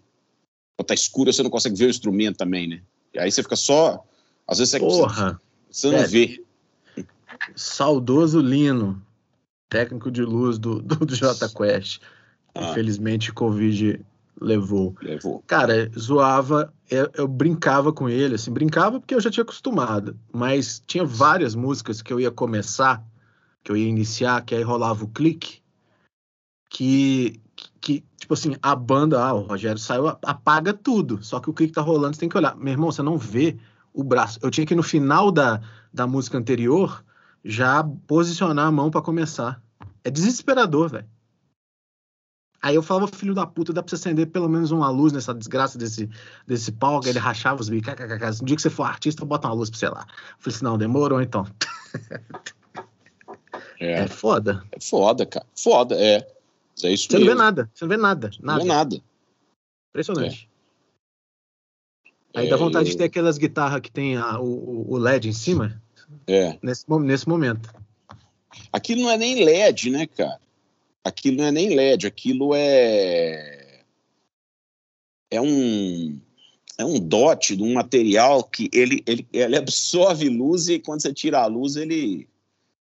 Quando 0.77 0.89
tá 0.89 0.95
escuro, 0.95 1.33
você 1.33 1.43
não 1.43 1.51
consegue 1.51 1.77
ver 1.77 1.87
o 1.87 1.91
instrumento 1.91 2.37
também, 2.37 2.67
né? 2.69 2.83
E 3.15 3.19
aí 3.19 3.31
você 3.31 3.43
fica 3.43 3.57
só. 3.57 4.05
Às 4.47 4.59
vezes 4.59 4.73
você, 4.73 4.81
Porra, 4.81 5.41
você 5.71 5.91
não 5.91 5.99
É. 5.99 6.07
vê. 6.07 6.45
Saudoso 7.55 8.41
Lino, 8.41 9.03
técnico 9.69 10.11
de 10.11 10.23
luz 10.23 10.59
do, 10.59 10.81
do, 10.83 10.97
do 10.97 11.15
J 11.15 11.49
Quest. 11.49 12.01
Ah. 12.55 12.71
Infelizmente, 12.71 13.33
Covid 13.33 14.05
levou. 14.41 14.95
Levou. 15.01 15.43
Cara, 15.47 15.91
zoava, 15.99 16.73
eu, 16.91 17.11
eu 17.15 17.29
brincava 17.29 17.93
com 17.93 18.09
ele, 18.09 18.35
assim, 18.35 18.53
brincava 18.53 19.01
porque 19.01 19.15
eu 19.15 19.21
já 19.21 19.31
tinha 19.31 19.43
acostumado, 19.43 20.19
mas 20.33 20.83
tinha 20.87 21.05
várias 21.05 21.55
músicas 21.55 22.03
que 22.03 22.13
eu 22.13 22.21
ia 22.21 22.31
começar, 22.31 23.03
que 23.63 23.71
eu 23.71 23.77
ia 23.77 23.89
iniciar, 23.89 24.45
que 24.45 24.55
aí 24.55 24.63
rolava 24.63 25.05
o 25.05 25.09
clique, 25.09 25.63
que, 26.69 27.41
que 27.81 28.05
tipo 28.17 28.35
assim, 28.35 28.57
a 28.61 28.75
banda, 28.75 29.23
ah, 29.23 29.33
o 29.33 29.41
Rogério 29.41 29.79
saiu, 29.79 30.09
apaga 30.09 30.73
tudo, 30.73 31.23
só 31.23 31.39
que 31.41 31.49
o 31.49 31.55
clique 31.55 31.73
tá 31.73 31.81
rolando, 31.81 32.15
você 32.15 32.21
tem 32.21 32.29
que 32.29 32.37
olhar. 32.37 32.57
Meu 32.57 32.73
irmão, 32.73 32.91
você 32.91 33.03
não 33.03 33.17
vê 33.17 33.57
o 33.93 34.03
braço. 34.03 34.39
Eu 34.43 34.51
tinha 34.51 34.67
que 34.67 34.75
ir 34.75 34.77
no 34.77 34.83
final 34.83 35.31
da, 35.31 35.61
da 35.93 36.07
música 36.07 36.39
anterior 36.39 37.05
já 37.45 37.83
posicionar 38.07 38.67
a 38.67 38.73
mão 38.73 38.91
para 38.91 39.03
começar. 39.03 39.63
É 40.05 40.11
desesperador, 40.11 40.89
velho. 40.91 41.09
Aí 42.61 42.77
eu 42.77 42.83
falava, 42.83 43.09
filho 43.09 43.35
da 43.35 43.45
puta, 43.45 43.73
dá 43.73 43.83
pra 43.83 43.91
você 43.91 43.97
acender 43.97 44.29
pelo 44.29 44.49
menos 44.49 44.71
uma 44.71 44.89
luz 44.89 45.13
nessa 45.13 45.35
desgraça 45.35 45.77
desse, 45.77 46.09
desse 46.47 46.71
palco. 46.71 47.05
Aí 47.07 47.11
ele 47.11 47.19
rachava 47.19 47.61
os 47.61 47.69
bicos. 47.69 47.93
Um 48.41 48.45
dia 48.45 48.55
que 48.55 48.63
você 48.63 48.71
for 48.71 48.85
artista, 48.85 49.25
bota 49.25 49.49
uma 49.49 49.55
luz 49.55 49.69
pra 49.69 49.79
você 49.81 49.89
lá. 49.89 50.07
Eu 50.09 50.37
falei 50.39 50.57
assim, 50.57 50.65
não, 50.65 50.79
demorou 50.79 51.21
então. 51.21 51.45
É, 53.81 53.93
É 54.03 54.09
foda. 54.09 54.65
é 54.71 54.81
foda, 54.81 55.27
cara. 55.27 55.47
Foda, 55.57 55.97
é. 55.97 56.21
Mas 56.77 56.85
É 56.85 56.91
isso 56.93 57.09
Você 57.09 57.15
não 57.15 57.21
vê 57.21 57.27
mesmo. 57.31 57.39
nada. 57.43 57.71
Você 57.75 57.85
não 57.85 57.89
vê 57.89 57.97
nada. 57.97 58.31
Não 58.41 58.47
Nada. 58.55 58.63
é 58.65 58.67
nada. 58.67 59.03
Impressionante. 59.91 60.49
Aí 62.35 62.47
É, 62.47 62.51
dá 62.51 62.57
vontade 62.57 62.87
eu- 62.89 62.93
de 62.93 62.97
ter 62.99 63.05
aquelas 63.05 63.37
guitarras 63.39 63.81
que 63.81 63.91
tem 63.91 64.17
a- 64.17 64.39
o, 64.41 64.93
o 64.93 64.97
LED 64.99 65.29
em 65.29 65.33
cima, 65.33 65.83
É. 66.27 66.59
nesse, 66.63 66.85
nesse 67.01 67.29
momento. 67.29 67.73
Aquilo 68.73 69.03
não 69.03 69.11
é 69.11 69.17
nem 69.17 69.45
LED, 69.45 69.91
né, 69.91 70.07
cara? 70.07 70.41
Aquilo 71.05 71.39
não 71.39 71.45
é 71.45 71.53
nem 71.53 71.75
LED, 71.75 72.07
aquilo 72.07 72.55
é. 72.55 73.83
É 75.31 75.41
um. 75.41 76.21
É 76.79 76.85
um 76.85 76.99
dot 76.99 77.55
de 77.55 77.63
um 77.63 77.75
material 77.75 78.43
que 78.43 78.71
ele, 78.73 79.03
ele, 79.07 79.27
ele 79.33 79.57
absorve 79.57 80.29
luz 80.29 80.69
e 80.69 80.79
quando 80.79 81.03
você 81.03 81.13
tira 81.13 81.41
a 81.41 81.47
luz, 81.47 81.77
ele. 81.77 82.29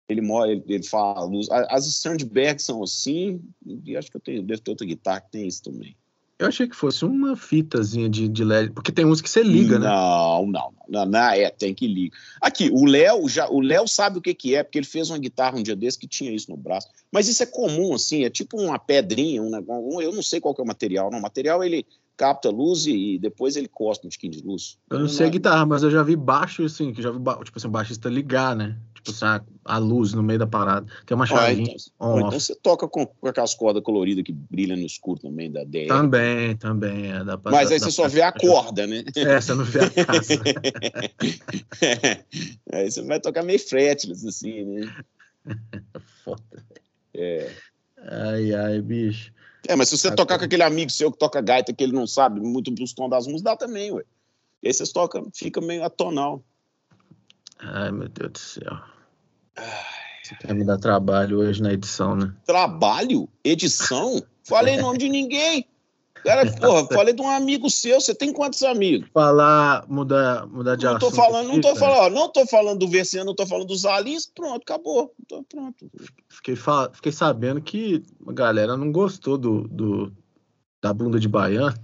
Ele, 0.10 0.22
morre, 0.22 0.54
ele, 0.54 0.64
ele 0.68 0.84
fala 0.84 1.20
a 1.20 1.24
luz. 1.26 1.48
As 1.52 1.86
Strandberg 1.86 2.62
são 2.62 2.82
assim, 2.82 3.42
e 3.86 3.96
acho 3.98 4.10
que 4.10 4.16
eu 4.16 4.22
tenho, 4.22 4.42
devo 4.42 4.62
ter 4.62 4.72
outra 4.72 4.88
guitarra 4.88 5.20
que 5.22 5.32
tem 5.32 5.48
isso 5.48 5.64
também. 5.64 5.96
Eu 6.40 6.48
achei 6.48 6.68
que 6.68 6.76
fosse 6.76 7.04
uma 7.04 7.36
fitazinha 7.36 8.08
de, 8.08 8.28
de 8.28 8.44
LED, 8.44 8.72
porque 8.72 8.92
tem 8.92 9.06
uns 9.06 9.22
que 9.22 9.30
você 9.30 9.42
liga, 9.42 9.80
né? 9.80 9.88
Não, 9.88 10.46
não, 10.46 10.74
não, 10.88 11.06
não, 11.06 11.20
é, 11.30 11.50
tem 11.50 11.74
que 11.74 11.88
ligar. 11.88 12.18
Aqui, 12.40 12.70
o 12.72 12.86
Léo 12.86 13.28
já, 13.28 13.50
o 13.50 13.60
Léo 13.60 13.88
sabe 13.88 14.20
o 14.20 14.22
que 14.22 14.36
que 14.36 14.54
é, 14.54 14.62
porque 14.62 14.78
ele 14.78 14.86
fez 14.86 15.10
uma 15.10 15.18
guitarra 15.18 15.58
um 15.58 15.64
dia 15.64 15.76
desse 15.76 15.98
que 15.98 16.08
tinha 16.08 16.32
isso 16.32 16.52
no 16.52 16.58
braço. 16.58 16.88
Mas 17.12 17.28
isso 17.28 17.42
é 17.42 17.46
comum, 17.48 17.94
assim, 17.96 18.24
é 18.24 18.30
tipo 18.30 18.62
uma 18.62 18.78
pedrinha, 18.78 19.42
um 19.42 19.50
negócio, 19.50 20.00
eu 20.02 20.14
não 20.14 20.22
sei 20.22 20.40
qual 20.40 20.54
que 20.54 20.62
é 20.62 20.64
o 20.64 20.68
material, 20.68 21.10
não. 21.10 21.18
O 21.18 21.22
material 21.24 21.64
ele 21.64 21.84
capta 22.16 22.50
luz 22.50 22.88
e, 22.88 23.16
e 23.16 23.20
depois 23.20 23.56
ele 23.56 23.68
costa 23.68 24.06
um 24.06 24.10
tiquinho 24.10 24.34
de 24.34 24.42
luz. 24.42 24.78
Eu 24.90 25.00
não 25.00 25.08
sei 25.08 25.28
a 25.28 25.30
guitarra, 25.30 25.66
mas 25.66 25.84
eu 25.84 25.92
já 25.92 26.02
vi 26.02 26.16
baixo, 26.16 26.64
assim, 26.64 26.92
que 26.92 27.02
já 27.02 27.12
vi, 27.12 27.20
ba- 27.20 27.40
tipo 27.44 27.58
assim, 27.58 27.70
baixista 27.70 28.10
ligar, 28.10 28.56
né? 28.56 28.76
Tipo 29.12 29.26
assim, 29.26 29.46
a, 29.64 29.78
luz 29.78 30.14
no 30.14 30.24
meio 30.24 30.40
da 30.40 30.48
parada. 30.48 30.88
Tem 31.06 31.16
uma 31.16 31.26
Ah, 31.26 31.28
chavinha 31.28 31.74
então, 31.74 31.76
ou 32.00 32.18
então 32.20 32.28
off. 32.30 32.40
você 32.40 32.56
toca 32.56 32.88
com, 32.88 33.06
com 33.06 33.28
aquelas 33.28 33.54
cordas 33.54 33.84
coloridas 33.84 34.24
que 34.24 34.32
brilham 34.32 34.78
no 34.78 34.86
escuro 34.86 35.20
também, 35.20 35.52
da 35.52 35.64
DR. 35.64 35.88
Também, 35.88 36.56
também. 36.58 37.12
É, 37.12 37.24
pra, 37.38 37.52
Mas 37.52 37.72
aí 37.72 37.80
você 37.80 37.86
pra- 37.86 37.92
só 37.92 38.08
vê 38.08 38.22
a 38.22 38.32
corda, 38.38 38.88
né? 38.88 39.04
É, 39.16 39.40
você 39.40 39.54
não 39.54 39.64
vê 39.64 39.80
a 39.82 40.06
casa. 40.06 40.34
aí 42.74 42.92
você 42.92 43.02
vai 43.02 43.20
tocar 43.20 43.44
meio 43.44 43.60
fretless, 43.60 44.28
assim, 44.28 44.64
né? 44.64 44.96
Foda. 46.24 46.42
É. 47.14 47.52
Ai, 48.00 48.54
ai, 48.54 48.82
bicho. 48.82 49.32
É, 49.68 49.76
mas 49.76 49.90
se 49.90 49.98
você 49.98 50.10
Ah, 50.10 50.16
tocar 50.16 50.38
com 50.38 50.46
aquele 50.46 50.64
amigo 50.64 50.92
seu 50.92 51.12
que 51.12 51.18
toca 51.18 51.42
gaita 51.42 51.74
que 51.74 51.84
ele 51.84 51.94
não 51.94 52.08
sabe 52.08 52.40
muito 52.40 52.72
dos 52.72 52.94
tons 52.94 53.10
das 53.10 53.26
músicas, 53.26 53.42
dá 53.44 53.56
também, 53.58 53.92
ué. 53.92 54.04
E 54.64 54.68
aí 54.68 54.74
vocês 54.74 54.92
tocam, 54.92 55.30
fica 55.34 55.60
meio 55.62 55.84
atonal. 55.84 56.44
Ai, 57.60 57.92
meu 57.92 58.08
Deus 58.08 58.32
do 58.32 58.40
céu. 58.40 58.78
Você 60.24 60.36
quer 60.36 60.54
me 60.54 60.66
dar 60.66 60.78
trabalho 60.78 61.40
hoje 61.40 61.62
na 61.62 61.72
edição, 61.74 62.16
né? 62.16 62.34
Trabalho? 62.46 63.30
Edição? 63.44 64.22
Falei 64.44 64.78
nome 64.78 64.98
de 64.98 65.10
ninguém. 65.10 65.66
Cara, 66.24 66.52
porra, 66.52 66.86
falei 66.94 67.14
de 67.14 67.22
um 67.22 67.30
amigo 67.30 67.70
seu. 67.70 68.00
Você 68.02 68.14
tem 68.14 68.34
quantos 68.34 68.62
amigos? 68.64 69.08
Falar, 69.14 69.86
mudar, 69.88 70.46
mudar 70.48 70.76
de 70.76 70.86
Não 70.86 71.00
tô 71.00 71.08
assunto. 71.08 71.16
falando, 71.16 71.48
não 71.48 71.62
tô 71.62 71.76
falando, 71.76 72.14
não 72.14 72.30
tô 72.30 72.46
falando 72.46 72.80
do 72.80 72.88
Versiano, 72.90 73.28
não 73.28 73.36
tô 73.36 73.46
falando 73.48 73.68
dos 73.68 73.86
Alins, 73.86 74.26
pronto, 74.26 74.62
acabou. 74.64 75.14
Tô, 75.28 75.44
pronto. 75.44 75.90
Fiquei, 76.30 76.58
fiquei 76.94 77.12
sabendo 77.12 77.62
que 77.62 78.04
a 78.28 78.34
galera 78.34 78.76
não 78.76 78.92
gostou 78.92 79.38
do, 79.38 79.68
do- 79.70 80.12
da 80.82 80.94
bunda 80.94 81.20
de 81.20 81.28
baiano. 81.30 81.76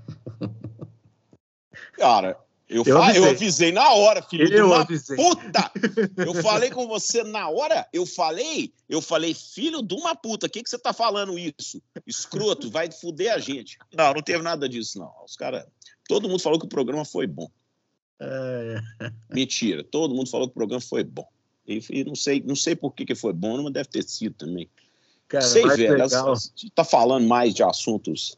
Cara, 1.94 2.38
eu, 2.74 2.84
Eu 2.86 2.98
fa- 2.98 3.14
eu 3.16 3.24
avisei. 3.24 3.30
avisei 3.30 3.72
na 3.72 3.92
hora, 3.94 4.22
filho 4.22 4.48
de 4.48 4.54
Eu 4.56 4.68
uma 4.68 4.82
avisei. 4.82 5.16
puta! 5.16 5.72
Eu 6.18 6.34
falei 6.42 6.70
com 6.72 6.88
você 6.88 7.24
na 7.24 7.50
hora, 7.50 7.88
eu 7.94 8.06
falei, 8.06 8.74
eu 8.90 9.02
falei, 9.02 9.34
filho 9.34 9.82
de 9.82 9.94
uma 9.94 10.16
puta, 10.16 10.48
o 10.48 10.50
que, 10.50 10.64
que 10.64 10.70
você 10.70 10.78
tá 10.78 10.92
falando 10.94 11.38
isso? 11.38 11.82
Escroto, 12.08 12.70
vai 12.70 12.92
fuder 12.92 13.34
a 13.34 13.40
gente. 13.40 13.78
Não, 13.94 14.14
não 14.14 14.22
teve 14.22 14.42
nada 14.44 14.68
disso, 14.68 14.98
não. 15.00 15.12
Os 15.26 15.36
caras. 15.36 15.66
Todo 16.08 16.28
mundo 16.28 16.40
falou 16.42 16.60
que 16.60 16.66
o 16.66 16.70
programa 16.70 17.06
foi 17.06 17.28
bom. 17.28 17.50
É, 18.20 18.80
Mentira, 19.30 19.84
todo 19.84 20.14
mundo 20.16 20.30
falou 20.30 20.48
que 20.48 20.52
o 20.52 20.56
programa 20.56 20.82
foi 20.82 21.04
bom. 21.04 21.28
E, 21.68 21.82
e 21.90 22.04
não 22.04 22.16
sei, 22.16 22.42
não 22.46 22.56
sei 22.56 22.76
por 22.76 22.92
que, 22.94 23.06
que 23.06 23.16
foi 23.16 23.34
bom, 23.34 23.62
mas 23.64 23.74
deve 23.74 23.90
ter 23.90 24.04
sido 24.04 24.34
também. 24.36 24.70
cara, 25.28 25.44
sei, 25.46 25.66
velho. 25.66 25.98
legal. 25.98 26.32
A 26.34 26.36
gente 26.36 26.70
tá 26.72 26.84
falando 26.84 27.28
mais 27.28 27.54
de 27.54 27.64
assuntos 27.64 28.38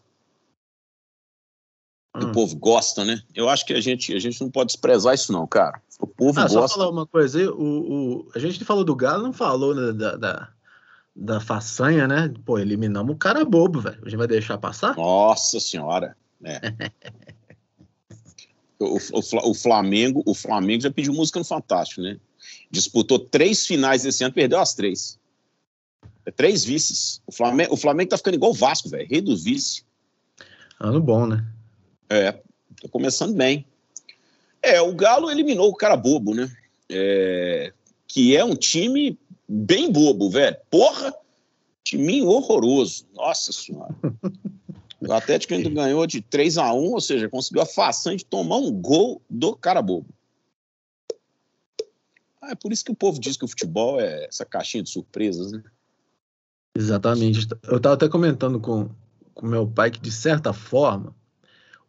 que 2.17 2.25
Hum. 2.25 2.29
o 2.29 2.31
povo 2.31 2.55
gosta, 2.55 3.03
né? 3.03 3.21
Eu 3.33 3.49
acho 3.49 3.65
que 3.65 3.73
a 3.73 3.81
gente, 3.81 4.13
a 4.13 4.19
gente 4.19 4.39
não 4.41 4.49
pode 4.49 4.67
desprezar 4.67 5.13
isso, 5.13 5.31
não, 5.33 5.45
cara. 5.45 5.81
O 5.99 6.07
povo 6.07 6.39
Ah, 6.39 6.47
só 6.47 6.61
gosta. 6.61 6.77
falar 6.77 6.89
uma 6.91 7.05
coisa 7.05 7.39
aí, 7.39 7.47
o, 7.47 7.53
o- 7.53 8.31
a 8.35 8.39
gente 8.39 8.63
falou 8.63 8.83
do 8.83 8.95
Galo, 8.95 9.23
não 9.23 9.33
falou 9.33 9.73
né, 9.75 9.91
da, 9.91 10.15
da, 10.15 10.49
da 11.15 11.39
façanha, 11.39 12.07
né? 12.07 12.33
Pô, 12.45 12.57
eliminamos 12.59 13.15
o 13.15 13.17
cara 13.17 13.43
bobo, 13.45 13.79
velho. 13.81 13.99
A 14.01 14.05
gente 14.09 14.17
vai 14.17 14.27
deixar 14.27 14.57
passar? 14.57 14.95
Nossa 14.95 15.59
senhora. 15.59 16.15
É. 16.43 16.59
o, 18.79 18.97
o, 18.97 19.49
o 19.51 19.53
Flamengo, 19.53 20.21
o 20.25 20.33
Flamengo 20.33 20.83
já 20.83 20.91
pediu 20.91 21.13
música 21.13 21.39
no 21.39 21.45
Fantástico, 21.45 22.01
né? 22.01 22.17
Disputou 22.69 23.17
três 23.19 23.65
finais 23.65 24.05
esse 24.05 24.23
ano, 24.23 24.33
perdeu 24.33 24.59
as 24.59 24.73
três. 24.73 25.17
É 26.25 26.31
três 26.31 26.63
vices. 26.63 27.21
O 27.25 27.31
Flamengo, 27.31 27.73
o 27.73 27.77
Flamengo 27.77 28.09
tá 28.09 28.17
ficando 28.17 28.35
igual 28.35 28.51
o 28.51 28.55
Vasco, 28.55 28.89
velho. 28.89 29.07
Rei 29.09 29.21
dos 29.21 29.43
vices. 29.43 29.85
Ano 30.79 30.99
bom, 31.01 31.25
né? 31.25 31.45
É, 32.09 32.31
tá 32.31 32.89
começando 32.91 33.35
bem. 33.35 33.65
É, 34.61 34.81
o 34.81 34.93
Galo 34.93 35.29
eliminou 35.29 35.69
o 35.69 35.75
cara 35.75 35.95
bobo, 35.95 36.33
né? 36.33 36.51
É, 36.89 37.73
que 38.07 38.35
é 38.35 38.43
um 38.43 38.55
time 38.55 39.17
bem 39.47 39.91
bobo, 39.91 40.29
velho. 40.29 40.57
Porra, 40.69 41.13
timinho 41.83 42.27
horroroso. 42.27 43.05
Nossa 43.13 43.51
senhora. 43.51 43.95
O 44.99 45.13
Atlético 45.13 45.53
ainda 45.53 45.69
ganhou 45.71 46.05
de 46.07 46.21
3 46.21 46.57
a 46.57 46.73
1 46.73 46.91
ou 46.91 47.01
seja, 47.01 47.29
conseguiu 47.29 47.61
a 47.61 47.65
façanha 47.65 48.17
de 48.17 48.25
tomar 48.25 48.57
um 48.57 48.71
gol 48.71 49.21
do 49.29 49.55
cara 49.55 49.81
bobo. 49.81 50.07
Ah, 52.41 52.51
é 52.51 52.55
por 52.55 52.71
isso 52.71 52.85
que 52.85 52.91
o 52.91 52.95
povo 52.95 53.19
diz 53.19 53.37
que 53.37 53.45
o 53.45 53.47
futebol 53.47 53.99
é 53.99 54.25
essa 54.25 54.45
caixinha 54.45 54.83
de 54.83 54.89
surpresas, 54.89 55.51
né? 55.51 55.63
Exatamente. 56.77 57.47
Eu 57.63 57.79
tava 57.79 57.95
até 57.95 58.07
comentando 58.07 58.59
com 58.59 58.89
com 59.35 59.45
meu 59.45 59.67
pai 59.67 59.91
que, 59.91 59.99
de 59.99 60.11
certa 60.11 60.53
forma, 60.53 61.13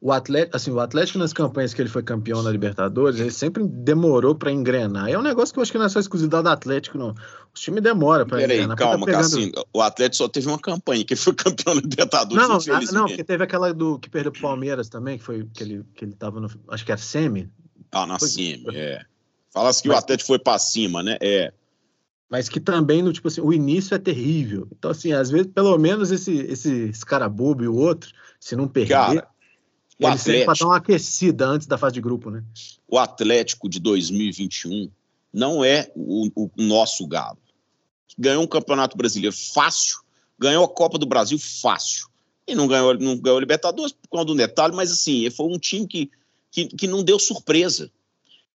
o 0.00 0.12
Atlético, 0.12 0.56
assim, 0.56 0.70
o 0.70 0.78
Atlético 0.78 1.18
nas 1.18 1.32
campanhas 1.32 1.72
que 1.72 1.80
ele 1.80 1.88
foi 1.88 2.02
campeão 2.02 2.42
na 2.42 2.50
Libertadores, 2.50 3.18
ele 3.18 3.30
sempre 3.30 3.66
demorou 3.66 4.34
para 4.34 4.52
engrenar. 4.52 5.08
É 5.08 5.18
um 5.18 5.22
negócio 5.22 5.52
que 5.52 5.58
eu 5.58 5.62
acho 5.62 5.72
que 5.72 5.78
não 5.78 5.86
é 5.86 5.88
só 5.88 5.98
exclusividade 5.98 6.44
do 6.44 6.48
Atlético, 6.50 6.98
não. 6.98 7.14
Os 7.54 7.60
times 7.60 7.82
demoram 7.82 8.26
para 8.26 8.42
engrenar. 8.42 8.76
tá 8.76 8.84
calma, 8.84 9.06
pegando- 9.06 9.22
Cassinho. 9.22 9.52
O 9.72 9.80
Atlético 9.80 10.16
só 10.16 10.28
teve 10.28 10.46
uma 10.48 10.58
campanha, 10.58 11.04
que 11.04 11.16
foi 11.16 11.32
campeão 11.66 11.74
da 11.74 11.80
Libertadores, 11.80 12.46
Não, 12.48 12.56
infelizmente. 12.58 12.92
não, 12.94 13.06
porque 13.06 13.24
teve 13.24 13.42
aquela 13.44 13.72
do 13.72 13.98
que 13.98 14.10
perdeu 14.10 14.30
pro 14.32 14.42
Palmeiras 14.42 14.88
também, 14.88 15.16
que 15.18 15.24
foi 15.24 15.44
que 15.52 15.62
ele, 15.62 15.84
que 15.94 16.04
ele 16.04 16.12
tava 16.14 16.40
no. 16.40 16.48
Acho 16.68 16.84
que 16.84 16.92
era 16.92 17.00
semi. 17.00 17.50
Ah, 17.90 18.06
na 18.06 18.18
Foi- 18.18 18.28
cima, 18.28 18.72
é. 18.74 19.02
Fala-se 19.50 19.82
que 19.82 19.88
o 19.88 19.92
Mas- 19.92 20.02
Atlético 20.02 20.26
foi 20.28 20.38
pra 20.38 20.58
cima, 20.58 21.02
né? 21.02 21.16
É. 21.22 21.52
Mas 22.28 22.48
que 22.48 22.60
também, 22.60 23.02
no, 23.02 23.12
tipo 23.12 23.28
assim, 23.28 23.40
o 23.40 23.52
início 23.52 23.94
é 23.94 23.98
terrível. 23.98 24.66
Então, 24.76 24.90
assim, 24.90 25.12
às 25.12 25.30
vezes, 25.30 25.46
pelo 25.46 25.78
menos 25.78 26.10
esse, 26.10 26.32
esse 26.36 26.88
escarabubo 26.88 27.62
e 27.64 27.68
o 27.68 27.74
outro, 27.76 28.10
se 28.40 28.54
não 28.56 28.66
perder, 28.68 28.92
Cara, 28.94 29.28
o 29.98 30.06
ele 30.06 30.14
Atlético, 30.14 30.54
dar 30.54 30.66
uma 30.66 30.76
aquecida 30.76 31.46
antes 31.46 31.66
da 31.66 31.78
fase 31.78 31.94
de 31.94 32.00
grupo, 32.00 32.30
né? 32.30 32.42
o 32.88 32.98
Atlético 32.98 33.68
de 33.68 33.80
2021 33.80 34.90
não 35.32 35.64
é 35.64 35.90
o, 35.94 36.28
o 36.34 36.50
nosso 36.56 37.06
galo. 37.06 37.38
Ganhou 38.18 38.42
um 38.42 38.46
campeonato 38.46 38.96
brasileiro 38.96 39.36
fácil, 39.36 39.98
ganhou 40.38 40.64
a 40.64 40.68
Copa 40.68 40.98
do 40.98 41.06
Brasil 41.06 41.38
fácil. 41.38 42.08
E 42.46 42.54
não 42.54 42.66
ganhou, 42.66 42.94
não 42.94 43.18
ganhou 43.18 43.38
a 43.38 43.40
Libertadores 43.40 43.92
por 43.92 44.08
conta 44.08 44.26
do 44.26 44.34
detalhe, 44.34 44.74
mas 44.74 44.92
assim, 44.92 45.28
foi 45.30 45.46
um 45.46 45.58
time 45.58 45.86
que, 45.86 46.10
que, 46.50 46.66
que 46.66 46.86
não 46.86 47.02
deu 47.02 47.18
surpresa. 47.18 47.90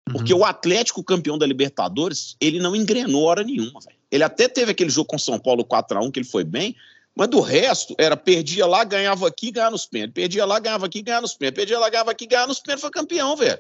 Porque 0.05 0.33
Uhum. 0.33 0.41
o 0.41 0.45
Atlético, 0.45 1.03
campeão 1.03 1.37
da 1.37 1.47
Libertadores, 1.47 2.37
ele 2.41 2.59
não 2.59 2.77
engrenou 2.77 3.25
hora 3.25 3.43
nenhuma. 3.43 3.81
velho. 3.81 3.97
Ele 4.11 4.23
até 4.23 4.49
teve 4.49 4.71
aquele 4.73 4.91
jogo 4.91 5.09
com 5.09 5.19
São 5.19 5.39
Paulo 5.39 5.65
4x1 5.65 6.11
que 6.11 6.19
ele 6.21 6.27
foi 6.29 6.45
bem, 6.45 6.75
mas 7.19 7.29
do 7.29 7.41
resto, 7.41 7.97
era 7.99 8.17
perdia 8.17 8.65
lá, 8.65 8.85
ganhava 8.85 9.27
aqui, 9.27 9.51
ganhava 9.51 9.73
nos 9.73 9.87
pênaltis. 9.87 10.15
Perdia 10.15 10.45
lá, 10.45 10.61
ganhava 10.61 10.87
aqui, 10.87 11.03
ganhava 11.03 11.23
nos 11.23 11.35
pênaltis. 11.35 11.57
Perdia 11.57 11.79
lá, 11.81 11.91
ganhava 11.91 12.13
aqui, 12.13 12.27
ganhava 12.29 12.47
nos 12.47 12.61
pênaltis. 12.61 12.83
Foi 12.83 12.91
campeão, 12.93 13.37
velho. 13.37 13.59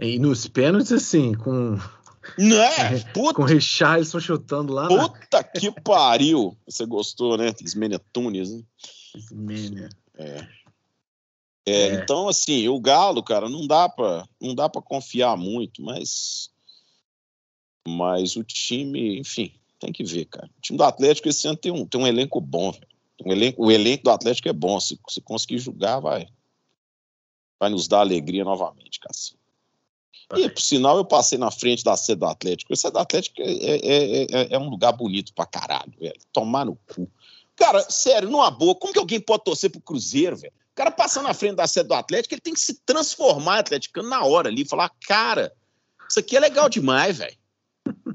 E 0.00 0.18
nos 0.18 0.48
pênaltis, 0.48 0.90
assim, 0.90 1.32
com, 1.32 1.78
Não 2.36 2.60
é? 2.60 2.98
Puta, 3.12 3.34
com 3.34 3.42
o 3.42 3.44
Richarlison 3.44 4.18
chutando 4.18 4.72
lá 4.72 4.88
na... 4.88 5.08
puta 5.08 5.44
que 5.44 5.70
pariu. 5.82 6.56
Você 6.66 6.84
gostou, 6.84 7.38
né? 7.38 7.54
Ismênia 7.62 8.00
Tunes, 8.12 8.50
né? 8.50 8.62
Mania. 9.30 9.88
É, 10.18 10.46
É. 11.66 11.94
Então, 11.94 12.28
assim, 12.28 12.68
o 12.68 12.80
Galo, 12.80 13.22
cara, 13.22 13.48
não 13.48 13.64
dá 13.64 13.88
pra, 13.88 14.26
não 14.40 14.56
dá 14.56 14.68
pra 14.68 14.82
confiar 14.82 15.36
muito, 15.36 15.82
mas, 15.82 16.50
mas 17.86 18.34
o 18.34 18.42
time, 18.42 19.20
enfim, 19.20 19.52
tem 19.84 19.92
que 19.92 20.04
ver, 20.04 20.24
cara. 20.26 20.50
O 20.58 20.60
time 20.60 20.78
do 20.78 20.84
Atlético 20.84 21.28
esse 21.28 21.46
ano 21.46 21.56
tem 21.56 21.70
um, 21.70 21.86
tem 21.86 22.00
um 22.00 22.06
elenco 22.06 22.40
bom, 22.40 22.72
velho. 22.72 22.86
Um 23.24 23.32
elenco, 23.32 23.64
o 23.64 23.70
elenco 23.70 24.04
do 24.04 24.10
Atlético 24.10 24.48
é 24.48 24.52
bom. 24.52 24.80
Se, 24.80 24.98
se 25.08 25.20
conseguir 25.20 25.58
jogar, 25.58 26.00
vai, 26.00 26.26
vai 27.60 27.70
nos 27.70 27.86
dar 27.86 28.00
alegria 28.00 28.44
novamente, 28.44 28.98
Cassi. 29.00 29.36
E, 30.36 30.48
por 30.48 30.60
sinal, 30.60 30.96
eu 30.96 31.04
passei 31.04 31.38
na 31.38 31.50
frente 31.50 31.84
da 31.84 31.96
sede 31.96 32.20
do 32.20 32.26
Atlético. 32.26 32.72
A 32.72 32.76
sede 32.76 32.92
do 32.92 32.98
Atlético 32.98 33.40
é, 33.40 33.44
é, 33.44 34.22
é, 34.24 34.54
é 34.54 34.58
um 34.58 34.68
lugar 34.68 34.92
bonito 34.92 35.34
pra 35.34 35.46
caralho, 35.46 35.92
velho. 35.98 36.18
Tomar 36.32 36.64
no 36.64 36.76
cu. 36.76 37.10
Cara, 37.54 37.82
sério, 37.88 38.30
numa 38.30 38.50
boa, 38.50 38.74
como 38.74 38.92
que 38.92 38.98
alguém 38.98 39.20
pode 39.20 39.44
torcer 39.44 39.70
pro 39.70 39.80
Cruzeiro, 39.80 40.36
velho? 40.36 40.52
O 40.72 40.74
cara 40.74 40.90
passando 40.90 41.24
na 41.24 41.34
frente 41.34 41.54
da 41.54 41.66
sede 41.68 41.88
do 41.88 41.94
Atlético, 41.94 42.34
ele 42.34 42.40
tem 42.40 42.54
que 42.54 42.60
se 42.60 42.80
transformar 42.84 43.56
em 43.56 43.60
atleticano 43.60 44.08
na 44.08 44.24
hora 44.24 44.48
ali, 44.48 44.64
falar, 44.64 44.90
cara, 45.06 45.52
isso 46.08 46.18
aqui 46.18 46.36
é 46.36 46.40
legal 46.40 46.68
demais, 46.68 47.18
velho. 47.18 47.36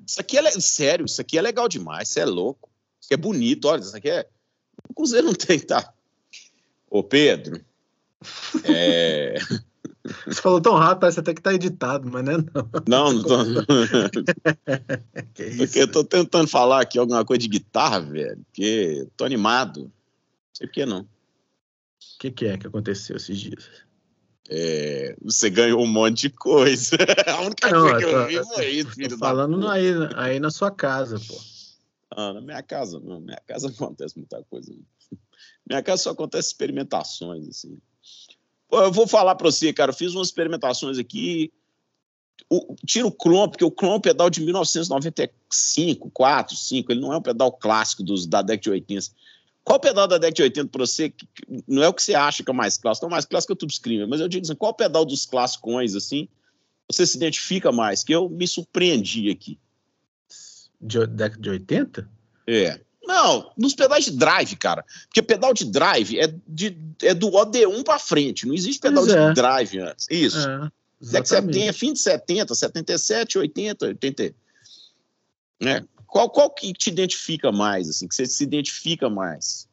Isso 0.10 0.20
aqui 0.20 0.40
é 0.40 0.52
sério, 0.60 1.06
isso 1.06 1.22
aqui 1.22 1.38
é 1.38 1.42
legal 1.42 1.70
demais, 1.70 2.10
isso 2.10 2.20
é 2.20 2.26
louco. 2.26 2.68
Isso 3.00 3.10
aqui 3.10 3.14
é 3.14 3.18
bonito, 3.18 3.66
olha, 3.66 3.82
isso 3.82 3.96
aqui 3.96 4.10
é. 4.10 4.28
O 4.90 4.94
Cruzeiro 4.96 5.28
não 5.28 5.36
tem, 5.36 5.60
tá? 5.60 5.94
Ô, 6.90 7.04
Pedro. 7.04 7.64
É. 8.64 9.36
Você 10.26 10.42
falou 10.42 10.60
tão 10.60 10.74
rápido, 10.74 11.02
parece 11.02 11.20
até 11.20 11.32
que 11.32 11.42
tá 11.44 11.54
editado, 11.54 12.10
mas 12.12 12.26
não 12.26 12.34
é 12.34 12.38
não. 12.38 12.72
Não, 12.88 13.14
não 13.14 13.24
tô. 13.24 13.38
Que 15.36 15.44
isso? 15.44 15.58
Porque 15.58 15.80
eu 15.80 15.92
tô 15.92 16.04
tentando 16.04 16.48
falar 16.48 16.82
aqui 16.82 16.98
alguma 16.98 17.24
coisa 17.24 17.42
de 17.42 17.48
guitarra, 17.48 18.00
velho, 18.00 18.42
porque 18.46 19.08
tô 19.16 19.26
animado. 19.26 19.82
Não 19.84 19.92
sei 20.54 20.66
por 20.66 20.74
que 20.74 20.86
não. 20.88 21.02
O 21.02 21.08
que, 22.18 22.32
que 22.32 22.46
é 22.48 22.58
que 22.58 22.66
aconteceu 22.66 23.16
esses 23.16 23.38
dias? 23.38 23.70
É, 24.52 25.16
você 25.22 25.48
ganhou 25.50 25.80
um 25.84 25.88
monte 25.88 26.22
de 26.22 26.30
coisa. 26.32 26.98
A 27.28 27.42
única 27.42 27.70
Não, 27.70 27.82
coisa 27.82 27.98
que 28.00 28.04
eu 28.06 28.10
eu- 28.10 28.28
vi 28.28 28.44
foi 28.56 28.70
isso, 28.70 28.90
filho 28.92 29.10
da 29.10 29.18
falando 29.18 29.60
puta. 29.60 29.72
aí, 29.74 29.92
aí 30.16 30.40
na 30.40 30.50
sua 30.50 30.72
casa, 30.72 31.20
pô. 31.20 31.40
Ah, 32.12 32.34
na 32.34 32.42
minha 32.42 32.64
casa, 32.64 33.00
não. 33.00 33.20
Minha 33.22 33.40
casa 33.46 33.68
não 33.68 33.76
acontece 33.88 34.18
muita 34.18 34.44
coisa. 34.50 34.72
não. 34.74 35.18
Minha 35.70 35.84
casa 35.84 36.02
só 36.04 36.10
acontece 36.12 36.48
experimentações, 36.48 37.48
assim. 37.48 37.78
Pô, 38.68 38.82
eu 38.82 38.92
vou 38.92 39.08
falar 39.08 39.36
pra 39.36 39.52
você, 39.52 39.72
cara. 39.72 39.92
Eu 39.92 39.96
fiz 39.96 40.14
umas 40.16 40.30
experimentações 40.30 40.98
aqui. 40.98 41.52
O, 42.50 42.76
tira 42.88 43.06
o 43.06 43.12
Clon, 43.12 43.48
porque 43.48 43.64
o 43.64 43.70
Clon 43.70 43.94
é 43.94 43.96
um 43.98 44.02
pedal 44.02 44.30
de 44.32 44.42
1995, 44.42 46.10
4, 46.12 46.56
5. 46.56 46.92
Ele 46.92 47.02
não 47.02 47.14
é 47.14 47.18
um 47.18 47.22
pedal 47.22 47.52
clássico 47.52 48.02
dos, 48.04 48.26
da 48.26 48.42
década 48.42 48.62
de 48.64 48.70
80. 48.72 49.08
Qual 49.70 49.80
pedal 49.80 50.08
da 50.08 50.18
década 50.18 50.34
de 50.36 50.42
80 50.42 50.68
pra 50.72 50.84
você? 50.84 51.10
que- 51.12 51.28
que- 51.28 51.64
não 51.68 51.84
é 51.84 51.88
o 51.88 51.94
que 51.94 52.02
você 52.02 52.16
acha 52.16 52.44
que 52.44 52.50
é 52.50 52.54
o 52.54 52.56
mais 52.56 52.76
clássico. 52.76 53.06
Não, 53.06 53.10
o 53.10 53.12
mais 53.12 53.24
clássico 53.26 53.54
é 53.54 53.56
o 53.56 53.56
Tube 53.56 53.72
Screamer. 53.72 54.08
Mas 54.08 54.20
eu 54.20 54.28
digo 54.28 54.44
assim, 54.44 54.56
qual 54.56 54.74
pedal 54.74 55.06
dos 55.06 55.28
classicões, 55.28 55.94
assim, 55.94 56.28
você 56.92 57.06
se 57.06 57.16
identifica 57.18 57.72
mais? 57.72 58.04
Que 58.04 58.12
eu 58.16 58.28
me 58.28 58.48
surpreendi 58.48 59.30
aqui. 59.30 59.60
De, 60.82 61.06
década 61.06 61.40
de 61.40 61.50
80? 61.52 62.10
É. 62.48 62.82
Não, 63.06 63.52
nos 63.56 63.76
pedais 63.76 64.06
de 64.06 64.12
drive, 64.12 64.56
cara. 64.56 64.84
Porque 65.06 65.22
pedal 65.22 65.54
de 65.54 65.66
drive 65.66 66.18
é, 66.20 66.34
de, 66.48 66.76
é 67.04 67.14
do 67.14 67.28
OD1 67.30 67.84
pra 67.84 68.00
frente. 68.00 68.48
Não 68.48 68.56
existe 68.56 68.82
pedal 68.82 69.04
Pois 69.06 69.14
de 69.16 69.20
é. 69.20 69.34
drive 69.34 69.80
antes. 69.82 70.08
Isso. 70.10 70.40
É, 70.40 70.42
Década 70.42 70.72
de 71.00 71.16
exatamente. 71.18 71.54
70, 71.60 71.74
fim 71.74 71.94
de 71.94 72.00
70, 72.00 72.56
77, 72.56 73.38
80, 73.38 73.86
80. 73.86 74.36
Né? 75.62 75.86
Qual, 76.10 76.30
qual 76.30 76.50
que 76.50 76.74
te 76.74 76.90
identifica 76.90 77.52
mais, 77.52 77.88
assim, 77.90 78.08
que 78.08 78.16
você 78.16 78.26
se 78.26 78.44
identifica 78.44 79.10
mais? 79.10 79.68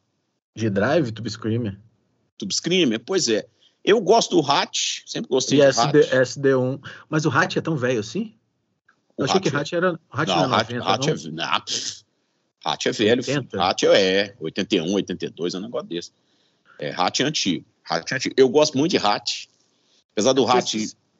De 0.55 0.69
drive, 0.69 1.11
Tube 1.11 1.29
Screamer? 1.29 1.79
Tube 2.37 2.53
Screamer? 2.53 2.99
Pois 3.05 3.27
é. 3.27 3.45
Eu 3.83 4.01
gosto 4.01 4.39
do 4.41 4.51
Hatch, 4.51 5.01
sempre 5.05 5.29
gostei 5.29 5.59
E 5.59 5.61
do 5.61 5.67
SD, 5.67 5.99
Hatch. 5.99 6.11
SD1. 6.11 6.79
Mas 7.09 7.25
o 7.25 7.29
Hatch 7.29 7.55
é 7.57 7.61
tão 7.61 7.75
velho 7.77 7.99
assim? 7.99 8.35
O 9.15 9.21
Eu 9.23 9.25
achei 9.25 9.39
que 9.39 9.49
Hatch 9.55 9.73
é- 9.73 9.77
era. 9.77 9.99
Hatch 10.11 10.27
Não, 10.27 10.47
não, 10.49 10.55
Hatch, 10.55 10.69
é 10.69 10.73
90, 10.77 10.89
Hatch 10.93 11.05
não? 11.07 11.13
é, 11.13 11.47
não, 11.51 11.61
pff, 11.61 12.03
Hatch 12.65 12.85
é 12.85 12.91
velho. 12.91 13.23
filho. 13.23 13.37
80? 13.37 13.63
Hatch 13.63 13.83
é 13.83 14.35
81, 14.39 14.93
82, 14.93 15.53
é 15.53 15.57
um 15.57 15.61
negócio 15.61 15.87
desse. 15.87 16.11
É, 16.79 16.91
Hatch 16.95 17.21
é 17.21 17.23
antigo. 17.23 17.65
Hatch 17.89 18.11
é 18.11 18.15
antigo. 18.15 18.35
Eu 18.37 18.49
gosto 18.49 18.77
muito 18.77 18.91
de 18.91 18.97
Hatch. 18.97 19.45
Apesar 20.11 20.33
do 20.33 20.45
Hatch, 20.47 20.75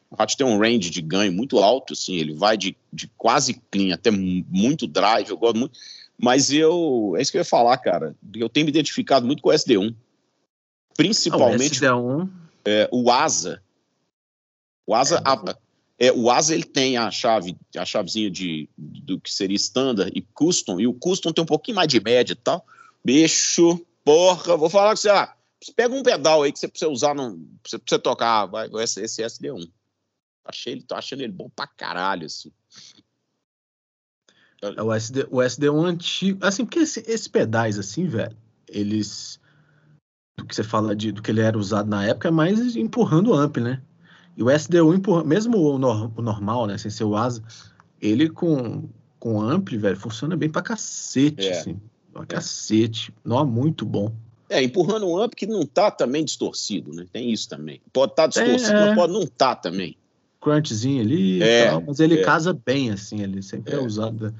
o 0.10 0.16
Hatch 0.22 0.36
tem 0.36 0.46
um 0.48 0.58
range 0.60 0.90
de 0.90 1.02
ganho 1.02 1.32
muito 1.34 1.60
alto, 1.60 1.94
assim, 1.94 2.16
ele 2.16 2.34
vai 2.34 2.58
de, 2.58 2.76
de 2.94 3.08
quase 3.18 3.56
clean 3.72 3.94
até 3.94 4.10
mu- 4.12 4.46
muito 4.50 4.88
drive, 4.88 5.30
eu 5.30 5.38
gosto 5.38 5.58
muito. 5.58 5.78
Mas 6.18 6.52
eu, 6.52 7.14
é 7.18 7.22
isso 7.22 7.32
que 7.32 7.38
eu 7.38 7.42
ia 7.42 7.46
falar, 7.46 7.78
cara. 7.78 8.16
Eu 8.36 8.50
tenho 8.50 8.66
me 8.66 8.72
identificado 8.72 9.26
muito 9.26 9.42
com 9.44 9.50
o 9.50 9.54
SD1. 9.54 9.94
Ah, 9.94 9.94
o 10.92 10.94
Principalmente 10.96 11.76
SD1. 11.76 12.30
é, 12.66 12.90
o 12.92 13.12
Asa. 13.12 13.62
O 14.86 14.96
Asa, 14.96 15.18
É, 15.18 15.22
a- 15.30 15.56
é, 16.00 16.12
o 16.12 16.30
Asa 16.32 16.54
ele 16.56 16.64
tem 16.64 16.98
a 16.98 17.12
chave, 17.12 17.56
a 17.76 17.86
chavezinha 17.86 18.32
de, 18.32 18.68
do 18.78 19.20
que 19.20 19.32
seria 19.32 19.56
standard 19.58 20.12
e 20.16 20.22
custom, 20.22 20.80
e 20.80 20.88
o 20.88 20.94
custom 20.94 21.32
tem 21.32 21.44
um 21.44 21.48
pouquinho 21.48 21.76
mais 21.76 21.88
de 21.88 22.00
média 22.00 22.34
e 22.34 22.36
tal. 22.36 22.66
Bicho, 23.04 23.86
porra, 24.04 24.56
vou 24.58 24.70
falar 24.70 24.92
com 24.92 24.98
você, 24.98 25.10
ah, 25.10 25.34
você 25.62 25.72
pega 25.74 25.94
um 25.94 26.04
pedal 26.04 26.44
aí 26.44 26.52
que 26.52 26.60
você 26.60 26.68
precisa 26.68 26.90
usar, 26.90 27.14
no, 27.14 27.40
você, 27.66 27.78
você 27.86 28.00
tocar, 28.00 28.46
vai 28.46 28.70
esse, 28.82 29.02
esse 29.02 29.22
SD1. 29.24 29.70
Achei 30.48 30.74
ele, 30.74 30.84
tô 30.84 30.96
achando 30.96 31.22
ele 31.22 31.32
bom 31.34 31.50
pra 31.50 31.68
caralho, 31.68 32.26
assim. 32.26 32.52
É 34.62 34.82
o, 34.82 34.92
SD, 34.94 35.28
o 35.30 35.38
SD1 35.38 35.86
antigo. 35.86 36.40
Assim, 36.46 36.66
porque 36.66 36.80
esse- 36.80 37.04
esses 37.08 37.28
pedais, 37.28 37.78
assim, 37.78 38.08
velho, 38.08 38.36
eles. 38.68 39.40
Do 40.40 40.46
que 40.46 40.56
você 40.56 40.64
fala 40.64 40.96
de, 40.96 41.12
do 41.12 41.22
que 41.22 41.32
ele 41.32 41.42
era 41.42 41.58
usado 41.58 41.90
na 41.90 42.06
época, 42.06 42.28
é 42.28 42.32
mais 42.32 42.76
empurrando 42.76 43.32
o 43.32 43.34
amp, 43.34 43.58
né? 43.58 43.82
E 44.36 44.44
o 44.44 44.48
SD1 44.48 44.96
empurra, 44.96 45.24
mesmo 45.24 45.58
o, 45.58 45.78
nor- 45.78 46.12
o 46.18 46.22
normal, 46.22 46.66
né? 46.68 46.78
Sem 46.78 46.92
ser 46.92 47.04
o 47.04 47.16
asa, 47.16 47.44
ele 48.00 48.30
com, 48.30 48.88
com 49.20 49.42
amp, 49.42 49.70
velho, 49.70 49.98
funciona 49.98 50.36
bem 50.38 50.50
pra 50.50 50.62
cacete, 50.62 51.48
É. 51.48 51.60
assim. 51.60 51.80
Pra 52.14 52.26
cacete. 52.26 53.14
Não, 53.24 53.46
muito 53.46 53.86
bom. 53.86 54.12
É, 54.50 54.62
empurrando 54.64 55.08
um 55.08 55.20
amp 55.22 55.34
que 55.34 55.46
não 55.46 55.66
tá 55.66 55.92
também 55.92 56.24
distorcido, 56.24 56.94
né? 56.94 57.06
Tem 57.12 57.32
isso 57.32 57.50
também. 57.50 57.82
Pode 57.92 58.14
estar 58.14 58.30
Tem, 58.30 58.44
distorcido, 58.44 58.78
é. 58.78 58.86
mas 58.88 58.96
pode 58.96 59.14
não 59.14 59.26
tá 59.28 59.56
também. 59.56 59.97
Crunchzinho 60.52 61.02
ali 61.02 61.42
É, 61.44 61.70
tal, 61.70 61.84
mas 61.86 62.00
ele 62.00 62.20
é. 62.20 62.24
casa 62.24 62.54
bem, 62.54 62.92
assim, 62.92 63.22
ele 63.22 63.42
sempre 63.42 63.74
é, 63.74 63.78
É. 63.78 63.80
usado. 63.80 64.34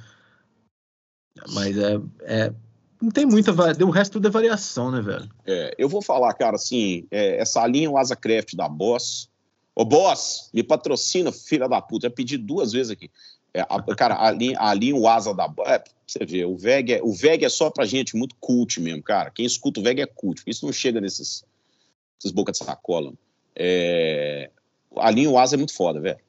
Mas 1.54 1.78
é, 1.78 2.00
é. 2.22 2.54
Não 3.02 3.12
tem 3.12 3.26
muita. 3.26 3.52
O 3.52 3.90
resto 3.92 4.14
tudo 4.14 4.28
é 4.28 4.32
variação, 4.32 4.90
né, 4.92 5.02
velho? 5.02 5.30
É, 5.46 5.76
eu 5.78 5.88
vou 5.88 6.02
falar, 6.02 6.34
cara, 6.34 6.56
assim, 6.56 7.06
é, 7.12 7.38
essa 7.40 7.66
linha 7.68 7.92
o 7.92 7.98
Asacraft 7.98 8.56
da 8.56 8.68
Boss. 8.68 9.30
Ô, 9.76 9.86
Boss, 9.86 10.50
me 10.52 10.64
patrocina, 10.64 11.32
filha 11.32 11.70
da 11.70 11.80
puta. 11.80 12.08
Já 12.08 12.12
pedi 12.12 12.38
duas 12.38 12.72
vezes 12.72 12.92
aqui. 12.92 13.12
É, 13.54 13.62
a- 13.62 13.96
cara, 13.96 14.20
a 14.20 14.32
linha, 14.32 14.58
a 14.60 14.74
linha 14.74 14.96
o 14.96 15.08
Asa 15.08 15.32
da 15.34 15.48
Boss. 15.48 15.70
É, 15.70 15.84
você 16.08 16.26
vê, 16.26 16.44
o 16.46 16.58
VEG, 16.58 16.94
é, 16.94 17.04
o 17.04 17.14
VEG 17.14 17.46
é 17.46 17.50
só 17.50 17.70
pra 17.70 17.86
gente 17.86 18.16
muito 18.16 18.36
cult 18.40 18.80
mesmo, 18.82 19.04
cara. 19.04 19.30
Quem 19.30 19.46
escuta 19.46 19.80
o 19.80 19.84
VEG 19.84 20.02
é 20.02 20.08
cult. 20.08 20.42
Isso 20.48 20.66
não 20.66 20.74
chega 20.74 21.00
nesses, 21.00 21.44
nesses 22.18 22.32
bocas 22.32 22.58
de 22.58 22.66
sacola. 22.66 23.14
É, 23.56 24.50
a 24.96 25.12
linha 25.12 25.30
o 25.30 25.38
Asa 25.38 25.56
é 25.56 25.58
muito 25.58 25.74
foda, 25.74 26.00
velho. 26.00 26.20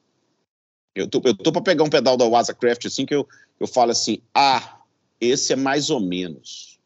Eu 0.95 1.07
tô, 1.07 1.21
eu 1.23 1.35
tô 1.35 1.51
pra 1.51 1.61
pegar 1.61 1.83
um 1.83 1.89
pedal 1.89 2.17
da 2.17 2.25
Wasacraft 2.25 2.85
assim 2.85 3.05
que 3.05 3.15
eu, 3.15 3.27
eu 3.59 3.67
falo 3.67 3.91
assim: 3.91 4.21
ah, 4.33 4.79
esse 5.19 5.53
é 5.53 5.55
mais 5.55 5.89
ou 5.89 5.99
menos. 5.99 6.79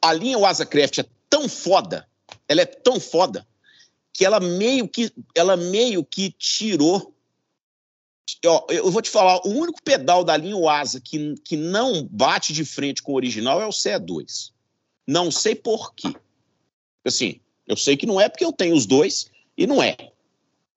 A 0.00 0.12
linha 0.12 0.38
Wasacraft 0.38 0.98
é 0.98 1.04
tão 1.28 1.48
foda, 1.48 2.08
ela 2.48 2.60
é 2.60 2.66
tão 2.66 2.98
foda, 2.98 3.46
que 4.12 4.24
ela 4.24 4.40
meio 4.40 4.88
que, 4.88 5.12
ela 5.34 5.56
meio 5.56 6.04
que 6.04 6.30
tirou 6.30 7.12
Ó, 8.44 8.66
eu 8.68 8.90
vou 8.90 9.02
te 9.02 9.10
falar, 9.10 9.40
o 9.46 9.50
único 9.50 9.82
pedal 9.82 10.24
da 10.24 10.36
linha 10.36 10.70
Asa 10.70 11.00
que, 11.00 11.34
que 11.44 11.56
não 11.56 12.04
bate 12.06 12.52
de 12.52 12.64
frente 12.64 13.02
com 13.02 13.12
o 13.12 13.16
original 13.16 13.60
é 13.60 13.66
o 13.66 13.70
CE2. 13.70 14.52
Não 15.06 15.30
sei 15.30 15.54
por 15.54 15.94
quê. 15.94 16.14
Assim, 17.04 17.40
eu 17.66 17.76
sei 17.76 17.96
que 17.96 18.06
não 18.06 18.20
é 18.20 18.28
porque 18.28 18.44
eu 18.44 18.52
tenho 18.52 18.74
os 18.74 18.86
dois 18.86 19.30
e 19.56 19.66
não 19.66 19.82
é. 19.82 20.11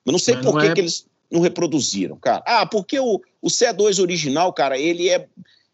Eu 0.05 0.11
não 0.11 0.19
sei 0.19 0.35
Mas 0.35 0.45
por 0.45 0.53
não 0.53 0.61
que, 0.61 0.67
é... 0.67 0.73
que 0.73 0.81
eles 0.81 1.05
não 1.31 1.41
reproduziram, 1.41 2.17
cara. 2.17 2.43
Ah, 2.45 2.65
porque 2.65 2.99
o, 2.99 3.21
o 3.41 3.47
C2 3.47 4.01
original, 4.01 4.53
cara, 4.53 4.77
ele 4.77 5.09
é, 5.09 5.27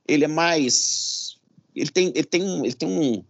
ele 0.08 0.24
é 0.24 0.28
mais. 0.28 1.38
Ele 1.76 1.89
tem, 1.89 2.08
ele 2.15 2.24
tem, 2.24 2.65
ele 2.65 2.74
tem 2.74 2.89
um, 2.89 3.24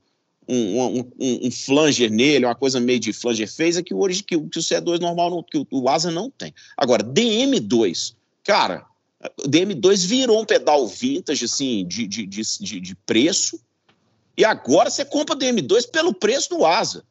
um, 0.47 0.99
um, 0.99 1.11
um, 1.19 1.51
flanger 1.51 2.11
nele, 2.11 2.45
uma 2.45 2.55
coisa 2.55 2.79
meio 2.79 2.99
de 2.99 3.13
flanger 3.13 3.47
é 3.47 3.83
que 3.83 3.93
o, 3.93 4.07
que, 4.07 4.35
o, 4.35 4.49
que 4.49 4.59
o 4.59 4.61
C2 4.61 4.99
normal, 4.99 5.29
não, 5.29 5.43
que 5.43 5.57
o, 5.57 5.67
o 5.71 5.89
Asa 5.89 6.11
não 6.11 6.29
tem. 6.29 6.53
Agora, 6.75 7.03
DM2, 7.03 8.15
cara, 8.43 8.85
o 9.43 9.47
DM2 9.47 10.05
virou 10.05 10.41
um 10.41 10.45
pedal 10.45 10.87
vintage, 10.87 11.45
assim, 11.45 11.85
de, 11.85 12.07
de, 12.07 12.25
de, 12.25 12.79
de 12.79 12.95
preço, 13.05 13.59
e 14.35 14.43
agora 14.43 14.89
você 14.89 15.05
compra 15.05 15.35
o 15.35 15.39
DM2 15.39 15.89
pelo 15.89 16.13
preço 16.13 16.49
do 16.49 16.65
Asa. 16.65 17.03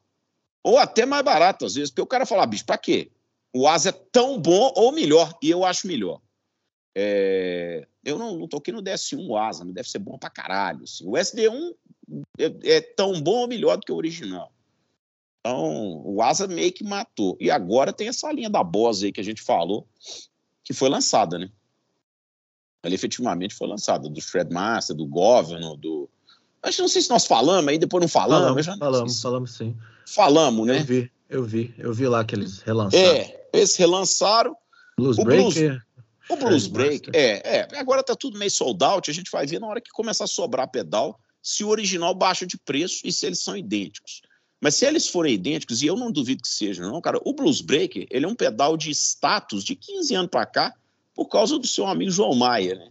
Ou 0.63 0.79
até 0.79 1.07
mais 1.07 1.25
barato, 1.25 1.65
às 1.65 1.75
vezes, 1.75 1.91
porque 1.91 2.03
o 2.03 2.07
cara 2.07 2.27
fala, 2.27 2.43
ah, 2.43 2.47
bicho, 2.47 2.67
pra 2.67 2.77
quê? 2.77 3.11
O 3.53 3.67
Asa 3.67 3.89
é 3.91 3.93
tão 3.93 4.41
bom 4.41 4.73
ou 4.77 4.93
melhor, 4.93 5.37
e 5.43 5.51
eu 5.51 5.65
acho 5.65 5.87
melhor. 5.87 6.21
É... 6.95 7.87
Eu 8.05 8.19
não, 8.19 8.39
não 8.39 8.49
toquei 8.49 8.73
no 8.73 8.83
DS1 8.83 9.27
o 9.27 9.37
Asa, 9.37 9.65
mas 9.65 9.75
deve 9.75 9.89
ser 9.89 9.99
bom 9.99 10.19
pra 10.19 10.31
caralho. 10.31 10.85
Assim. 10.85 11.07
O 11.07 11.13
SD1 11.13 11.75
é, 12.39 12.77
é, 12.77 12.81
tão 12.81 13.21
bom 13.21 13.41
ou 13.41 13.49
melhor 13.49 13.77
do 13.77 13.85
que 13.85 13.93
o 13.93 13.97
original. 13.97 14.53
Então, 15.41 16.03
o 16.05 16.23
Asa 16.23 16.47
meio 16.47 16.73
que 16.73 16.85
matou. 16.85 17.37
E 17.41 17.51
agora 17.51 17.93
tem 17.93 18.09
essa 18.09 18.31
linha 18.33 18.51
da 18.51 18.63
Boss 18.63 19.03
aí 19.03 19.13
que 19.13 19.21
a 19.21 19.25
gente 19.25 19.43
falou, 19.43 19.87
que 20.65 20.73
foi 20.73 20.89
lançada, 20.89 21.39
né? 21.39 21.51
Ela 22.83 22.95
efetivamente 22.95 23.55
foi 23.55 23.69
lançada, 23.69 24.09
do 24.09 24.21
Shredmaster, 24.21 24.97
do 24.97 25.07
Governor, 25.07 25.77
do. 25.77 26.09
Acho 26.63 26.83
não 26.83 26.89
sei 26.89 27.03
se 27.03 27.11
nós 27.11 27.27
falamos 27.27 27.69
aí, 27.69 27.79
depois 27.79 28.01
não 28.01 28.09
falamos. 28.09 28.43
Falamos, 28.43 28.67
já 28.67 28.77
falamos, 28.77 29.23
falamos 29.23 29.57
sim. 29.57 29.77
Falamos, 30.07 30.67
né? 30.67 30.79
Eu 30.79 30.85
vi, 30.85 31.13
eu 31.31 31.45
vi, 31.45 31.75
eu 31.79 31.95
vi 31.95 32.07
lá 32.07 32.25
que 32.25 32.35
eles 32.35 32.61
relançaram. 32.61 33.07
É, 33.07 33.49
eles 33.53 33.77
relançaram. 33.77 34.57
Blues 34.99 35.17
o 35.17 35.25
Breaker. 35.25 35.71
Blues, 35.71 35.83
o 36.29 36.37
Blues 36.37 36.67
Break, 36.67 37.11
é, 37.13 37.59
é. 37.59 37.79
Agora 37.79 38.03
tá 38.03 38.15
tudo 38.15 38.39
meio 38.39 38.51
sold 38.51 38.83
out, 38.85 39.11
a 39.11 39.15
gente 39.15 39.31
vai 39.31 39.47
ver 39.47 39.59
na 39.59 39.67
hora 39.67 39.81
que 39.81 39.91
começar 39.91 40.25
a 40.25 40.29
sobrar 40.29 40.69
pedal 40.69 41.19
se 41.43 41.65
o 41.65 41.69
original 41.69 42.15
baixa 42.15 42.47
de 42.47 42.59
preço 42.59 43.01
e 43.05 43.13
se 43.13 43.27
eles 43.27 43.41
são 43.41 43.57
idênticos. 43.57 44.23
Mas 44.61 44.75
se 44.75 44.85
eles 44.85 45.09
forem 45.09 45.35
idênticos, 45.35 45.83
e 45.83 45.87
eu 45.87 45.97
não 45.97 46.13
duvido 46.13 46.43
que 46.43 46.49
sejam, 46.49 46.91
não, 46.91 47.01
cara, 47.01 47.19
o 47.25 47.33
Blues 47.33 47.61
Breaker, 47.63 48.07
ele 48.11 48.27
é 48.27 48.29
um 48.29 48.35
pedal 48.35 48.77
de 48.77 48.91
status 48.91 49.65
de 49.65 49.75
15 49.75 50.15
anos 50.15 50.31
para 50.31 50.45
cá, 50.45 50.75
por 51.15 51.27
causa 51.29 51.59
do 51.59 51.67
seu 51.67 51.87
amigo 51.87 52.11
João 52.11 52.35
Maia, 52.35 52.75
né? 52.75 52.91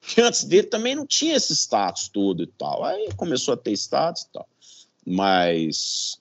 Que 0.00 0.20
antes 0.20 0.44
dele 0.44 0.66
também 0.66 0.94
não 0.94 1.06
tinha 1.06 1.36
esse 1.36 1.54
status 1.54 2.08
todo 2.08 2.42
e 2.42 2.46
tal. 2.46 2.82
Aí 2.82 3.10
começou 3.14 3.54
a 3.54 3.56
ter 3.56 3.72
status 3.72 4.22
e 4.22 4.32
tal. 4.32 4.48
Mas 5.06 6.18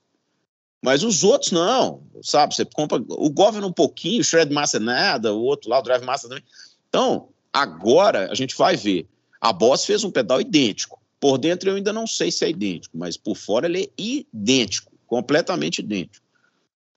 mas 0.81 1.03
os 1.03 1.23
outros 1.23 1.51
não, 1.51 2.01
sabe? 2.23 2.55
Você 2.55 2.65
compra 2.65 2.97
o 3.07 3.29
Governor 3.29 3.69
um 3.69 3.73
pouquinho, 3.73 4.21
o 4.21 4.23
Shred 4.23 4.51
Master 4.51 4.81
nada, 4.81 5.33
o 5.33 5.41
outro 5.41 5.69
lá, 5.69 5.79
o 5.79 5.81
Drive 5.83 6.03
Master 6.03 6.29
também. 6.29 6.43
Então, 6.89 7.29
agora 7.53 8.31
a 8.31 8.35
gente 8.35 8.55
vai 8.57 8.75
ver. 8.75 9.07
A 9.39 9.53
Boss 9.53 9.85
fez 9.85 10.03
um 10.03 10.11
pedal 10.11 10.41
idêntico. 10.41 10.99
Por 11.19 11.37
dentro 11.37 11.69
eu 11.69 11.75
ainda 11.75 11.93
não 11.93 12.07
sei 12.07 12.31
se 12.31 12.43
é 12.43 12.49
idêntico, 12.49 12.97
mas 12.97 13.15
por 13.15 13.35
fora 13.35 13.67
ele 13.67 13.83
é 13.83 13.89
idêntico, 13.95 14.91
completamente 15.05 15.79
idêntico. 15.79 16.25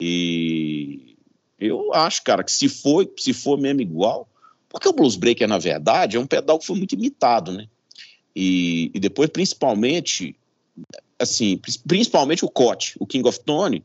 E 0.00 1.16
eu 1.58 1.92
acho, 1.92 2.22
cara, 2.22 2.42
que 2.42 2.52
se 2.52 2.68
for, 2.68 3.08
se 3.18 3.34
for 3.34 3.58
mesmo 3.58 3.82
igual, 3.82 4.26
porque 4.68 4.88
o 4.88 4.92
Blues 4.92 5.16
Breaker, 5.16 5.46
na 5.46 5.58
verdade, 5.58 6.16
é 6.16 6.20
um 6.20 6.26
pedal 6.26 6.58
que 6.58 6.66
foi 6.66 6.76
muito 6.76 6.94
imitado, 6.94 7.52
né? 7.52 7.68
E, 8.34 8.90
e 8.94 8.98
depois, 8.98 9.28
principalmente, 9.30 10.34
assim, 11.18 11.60
principalmente 11.86 12.44
o 12.44 12.50
Cote, 12.50 12.96
o 12.98 13.06
King 13.06 13.28
of 13.28 13.40
Tone, 13.40 13.84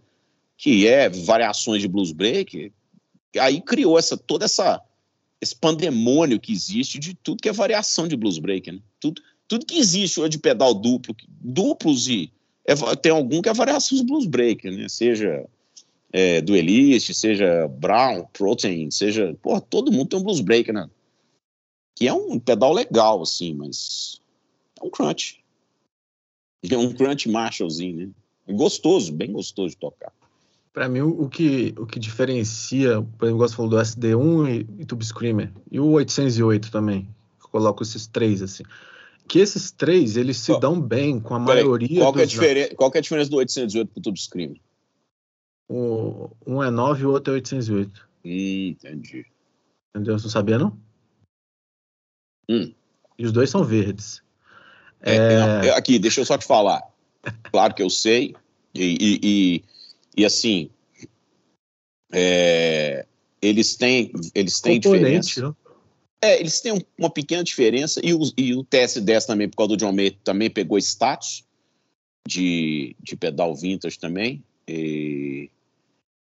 que 0.57 0.87
é 0.87 1.09
variações 1.09 1.81
de 1.81 1.87
blues 1.87 2.11
break, 2.11 2.71
aí 3.39 3.61
criou 3.61 3.97
essa 3.97 4.17
toda 4.17 4.45
essa 4.45 4.81
esse 5.41 5.55
pandemônio 5.55 6.39
que 6.39 6.51
existe 6.51 6.99
de 6.99 7.13
tudo 7.13 7.41
que 7.41 7.47
é 7.47 7.53
variação 7.53 8.07
de 8.07 8.17
blues 8.17 8.39
break, 8.39 8.71
né? 8.71 8.79
Tudo, 8.99 9.21
tudo 9.47 9.65
que 9.65 9.77
existe 9.77 10.19
hoje 10.19 10.31
de 10.31 10.39
pedal 10.39 10.73
duplo, 10.73 11.15
duplos 11.29 12.09
e 12.09 12.31
é, 12.65 12.75
tem 12.97 13.11
algum 13.11 13.41
que 13.41 13.49
é 13.49 13.53
variação 13.53 13.97
de 13.97 14.03
blues 14.03 14.25
break, 14.25 14.69
né? 14.69 14.89
Seja 14.89 15.47
é, 16.11 16.41
duelist, 16.41 17.13
seja 17.13 17.67
Brown, 17.67 18.25
Protein, 18.33 18.91
seja, 18.91 19.35
porra, 19.41 19.61
todo 19.61 19.91
mundo 19.91 20.09
tem 20.09 20.19
um 20.19 20.23
blues 20.23 20.41
break, 20.41 20.71
né? 20.71 20.89
Que 21.95 22.07
é 22.07 22.13
um 22.13 22.39
pedal 22.39 22.73
legal 22.73 23.21
assim, 23.21 23.53
mas 23.53 24.21
é 24.81 24.85
um 24.85 24.89
crunch. 24.89 25.38
É 26.63 26.77
um 26.77 26.93
crunch 26.93 27.29
Marshallzinho, 27.29 28.07
né? 28.07 28.09
Gostoso, 28.53 29.13
bem 29.13 29.31
gostoso 29.31 29.69
de 29.69 29.77
tocar. 29.77 30.11
Para 30.73 30.87
mim, 30.87 31.01
o 31.01 31.27
que, 31.27 31.73
o 31.77 31.85
que 31.85 31.99
diferencia, 31.99 33.01
por 33.17 33.25
exemplo, 33.25 33.47
você 33.47 33.55
falou 33.55 33.71
do 33.71 33.77
SD1 33.77 34.49
e, 34.49 34.81
e 34.81 34.85
Tube 34.85 35.05
Screamer, 35.05 35.51
e 35.71 35.79
o 35.79 35.91
808 35.91 36.71
também, 36.71 37.07
eu 37.41 37.49
coloco 37.49 37.83
esses 37.83 38.07
três 38.07 38.41
assim, 38.41 38.63
que 39.27 39.39
esses 39.39 39.71
três, 39.71 40.17
eles 40.17 40.37
se 40.37 40.51
oh, 40.51 40.57
dão 40.57 40.81
bem 40.81 41.19
com 41.19 41.35
a 41.35 41.39
maioria 41.39 41.99
qual, 41.99 42.11
dos... 42.11 42.39
é 42.39 42.75
qual 42.75 42.91
é 42.93 42.97
a 42.97 43.01
diferença 43.01 43.29
do 43.29 43.37
808 43.37 43.91
pro 43.91 44.01
Tube 44.01 44.19
Screamer? 44.19 44.59
O, 45.69 46.31
um 46.47 46.63
é 46.63 46.71
9 46.71 47.03
e 47.03 47.05
o 47.05 47.11
outro 47.11 47.33
é 47.33 47.35
808. 47.35 48.09
Hum, 48.25 48.67
entendi. 48.69 49.25
Entendeu? 49.89 50.17
Você 50.17 50.25
não 50.25 50.31
sabia, 50.31 50.57
não? 50.57 50.75
Hum. 52.49 52.73
E 53.17 53.25
os 53.25 53.31
dois 53.31 53.49
são 53.49 53.63
verdes. 53.63 54.23
É, 55.01 55.15
é... 55.15 55.39
Não, 55.39 55.75
aqui, 55.75 55.99
deixa 55.99 56.21
eu 56.21 56.25
só 56.25 56.37
te 56.37 56.45
falar. 56.45 56.81
Claro 57.51 57.73
que 57.73 57.83
eu 57.83 57.89
sei, 57.89 58.35
e, 58.73 58.83
e, 58.83 59.19
e, 59.23 59.63
e 60.17 60.25
assim, 60.25 60.69
é, 62.11 63.05
eles 63.41 63.75
têm, 63.75 64.11
eles 64.33 64.59
têm 64.59 64.79
diferença. 64.79 65.41
Não? 65.41 65.55
É, 66.21 66.39
eles 66.39 66.59
têm 66.59 66.85
uma 66.97 67.09
pequena 67.09 67.43
diferença, 67.43 68.01
e 68.03 68.13
o, 68.13 68.19
e 68.37 68.53
o 68.53 68.63
TS10 68.63 69.25
também, 69.25 69.49
por 69.49 69.57
causa 69.57 69.69
do 69.69 69.77
John 69.77 69.93
May, 69.93 70.11
também 70.23 70.49
pegou 70.49 70.77
status 70.77 71.45
de, 72.27 72.95
de 73.01 73.15
pedal 73.15 73.55
vintage 73.55 73.97
também. 73.97 74.43
E... 74.67 75.49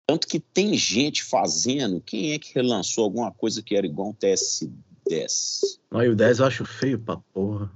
Tanto 0.07 0.27
que 0.27 0.39
tem 0.39 0.75
gente 0.75 1.23
fazendo. 1.23 2.01
Quem 2.01 2.33
é 2.33 2.39
que 2.39 2.55
relançou 2.55 3.05
alguma 3.05 3.33
coisa 3.33 3.63
que 3.63 3.77
era 3.77 3.87
igual 3.87 4.09
um 4.09 4.15
TS10? 4.15 5.79
Aí 5.93 6.09
o 6.09 6.17
10 6.17 6.41
eu 6.41 6.47
acho 6.47 6.65
feio 6.65 6.99
pra 6.99 7.17
porra. 7.33 7.71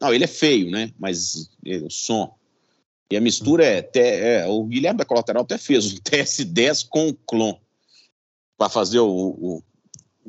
Não, 0.00 0.12
ele 0.12 0.24
é 0.24 0.28
feio, 0.28 0.70
né? 0.70 0.92
Mas 0.98 1.50
ele, 1.64 1.86
o 1.86 1.90
som. 1.90 2.34
E 3.10 3.16
a 3.16 3.20
mistura 3.20 3.64
é, 3.64 3.78
até, 3.78 4.40
é, 4.40 4.46
O 4.46 4.64
Guilherme 4.64 4.98
da 4.98 5.04
Colateral 5.04 5.42
até 5.42 5.56
fez 5.58 5.92
um 5.92 5.96
TS10 6.02 6.86
com 6.88 7.14
clon 7.26 7.54
para 8.58 8.68
fazer 8.68 8.98
o, 8.98 9.08
o, 9.08 9.62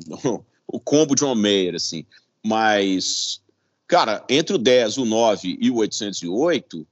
o, 0.06 0.44
o 0.66 0.80
combo 0.80 1.14
de 1.14 1.20
John 1.20 1.34
Mayer, 1.34 1.74
assim. 1.74 2.04
Mas, 2.44 3.40
cara, 3.86 4.24
entre 4.28 4.54
o 4.54 4.58
10, 4.58 4.98
o 4.98 5.04
9 5.04 5.58
e 5.60 5.70
o 5.70 5.76
808, 5.76 6.86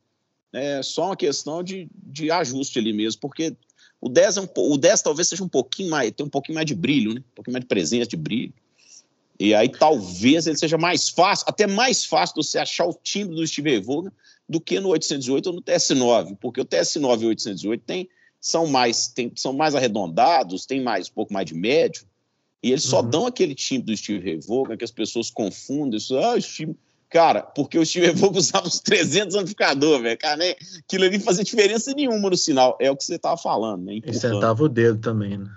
é 0.53 0.83
só 0.83 1.07
uma 1.07 1.17
questão 1.17 1.63
de, 1.63 1.89
de 1.95 2.31
ajuste 2.31 2.79
ali 2.79 2.93
mesmo, 2.93 3.21
porque 3.21 3.55
o 4.01 4.09
10, 4.09 4.37
é 4.37 4.41
um, 4.41 4.49
o 4.57 4.77
10 4.77 5.03
talvez 5.03 5.29
seja 5.29 5.45
um 5.45 5.49
pouquinho 5.49 5.91
mais, 5.91 6.11
tem 6.13 6.25
um 6.27 6.31
pouquinho 6.31 6.55
mais 6.55 6.67
de 6.67 6.75
brilho, 6.75 7.15
né? 7.15 7.21
Um 7.21 7.35
pouquinho 7.35 7.53
mais 7.53 7.65
de 7.65 7.69
presença, 7.69 8.09
de 8.09 8.17
brilho. 8.17 8.53
E 9.39 9.55
aí 9.55 9.69
talvez 9.69 10.47
ele 10.47 10.57
seja 10.57 10.79
mais 10.79 11.09
fácil, 11.09 11.45
até 11.49 11.67
mais 11.67 12.05
fácil 12.05 12.43
você 12.43 12.59
achar 12.59 12.87
o 12.87 12.95
timbre 13.03 13.37
do 13.37 13.47
Steve 13.47 13.81
Vaughan 13.81 14.11
do 14.49 14.61
que 14.61 14.81
no 14.81 14.89
808 14.89 15.47
ou 15.47 15.53
no 15.55 15.63
TS9, 15.63 16.37
porque 16.41 16.61
o 16.61 16.65
TS9 16.65 17.23
e 17.23 17.25
o 17.25 17.29
808 17.29 17.83
tem, 17.85 18.09
são, 18.41 18.67
mais, 18.67 19.09
tem, 19.09 19.33
são 19.35 19.53
mais 19.53 19.75
arredondados, 19.75 20.67
tem 20.67 20.81
mais, 20.81 21.09
um 21.09 21.13
pouco 21.13 21.33
mais 21.33 21.47
de 21.47 21.55
médio, 21.55 22.07
e 22.63 22.71
eles 22.71 22.85
só 22.85 23.03
uhum. 23.03 23.11
dão 23.11 23.27
aquele 23.27 23.55
timbre 23.55 23.87
do 23.87 23.97
Steve 23.97 24.39
Vaughan 24.47 24.77
que 24.77 24.85
as 24.85 24.91
pessoas 24.91 25.31
confundem, 25.31 25.99
isso, 25.99 26.17
ah, 26.17 26.41
Steve... 26.41 26.77
Cara, 27.09 27.41
porque 27.41 27.79
o 27.79 27.87
Steve 27.87 28.11
Vaughan 28.13 28.39
usava 28.39 28.67
uns 28.67 28.81
300 28.81 29.37
amplificadores, 29.37 30.03
velho, 30.03 30.19
cara, 30.19 30.37
né? 30.37 30.55
aquilo 30.79 31.05
ali 31.05 31.19
fazia 31.19 31.45
diferença 31.45 31.93
nenhuma 31.93 32.31
no 32.31 32.37
sinal, 32.37 32.77
é 32.81 32.91
o 32.91 32.97
que 32.97 33.05
você 33.05 33.19
tava 33.19 33.37
falando, 33.37 33.85
né? 33.85 34.01
E 34.05 34.15
sentava 34.15 34.63
o 34.65 34.69
dedo 34.69 34.99
também, 35.01 35.39
né? 35.39 35.51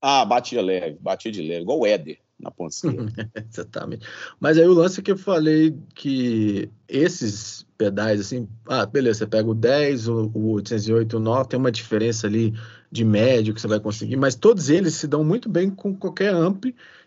Ah, 0.00 0.24
batia 0.24 0.62
leve, 0.62 0.96
batia 1.00 1.30
de 1.30 1.42
leve, 1.42 1.62
igual 1.62 1.80
o 1.80 1.86
Éder 1.86 2.18
na 2.42 2.50
ponta 2.50 2.74
esquerda. 2.74 3.30
Exatamente. 3.50 4.06
Mas 4.38 4.58
aí 4.58 4.66
o 4.66 4.74
lance 4.74 5.02
que 5.02 5.12
eu 5.12 5.16
falei 5.18 5.76
que 5.94 6.70
esses 6.88 7.66
pedais, 7.76 8.20
assim, 8.20 8.48
ah, 8.66 8.84
beleza, 8.86 9.20
você 9.20 9.26
pega 9.26 9.48
o 9.48 9.54
10, 9.54 10.08
o, 10.08 10.30
o 10.34 10.52
808, 10.52 11.16
o 11.16 11.20
9, 11.20 11.48
tem 11.48 11.58
uma 11.58 11.72
diferença 11.72 12.26
ali 12.26 12.54
de 12.90 13.04
médio 13.04 13.54
que 13.54 13.60
você 13.60 13.68
vai 13.68 13.80
conseguir, 13.80 14.16
mas 14.16 14.34
todos 14.34 14.68
eles 14.68 14.94
se 14.94 15.06
dão 15.06 15.22
muito 15.22 15.48
bem 15.48 15.70
com 15.70 15.94
qualquer 15.94 16.34
amp, 16.34 16.64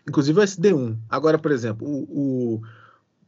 inclusive 0.08 0.40
o 0.40 0.42
SD1. 0.42 0.96
Agora, 1.08 1.38
por 1.38 1.52
exemplo, 1.52 1.86
o, 1.86 2.56
o 2.56 2.62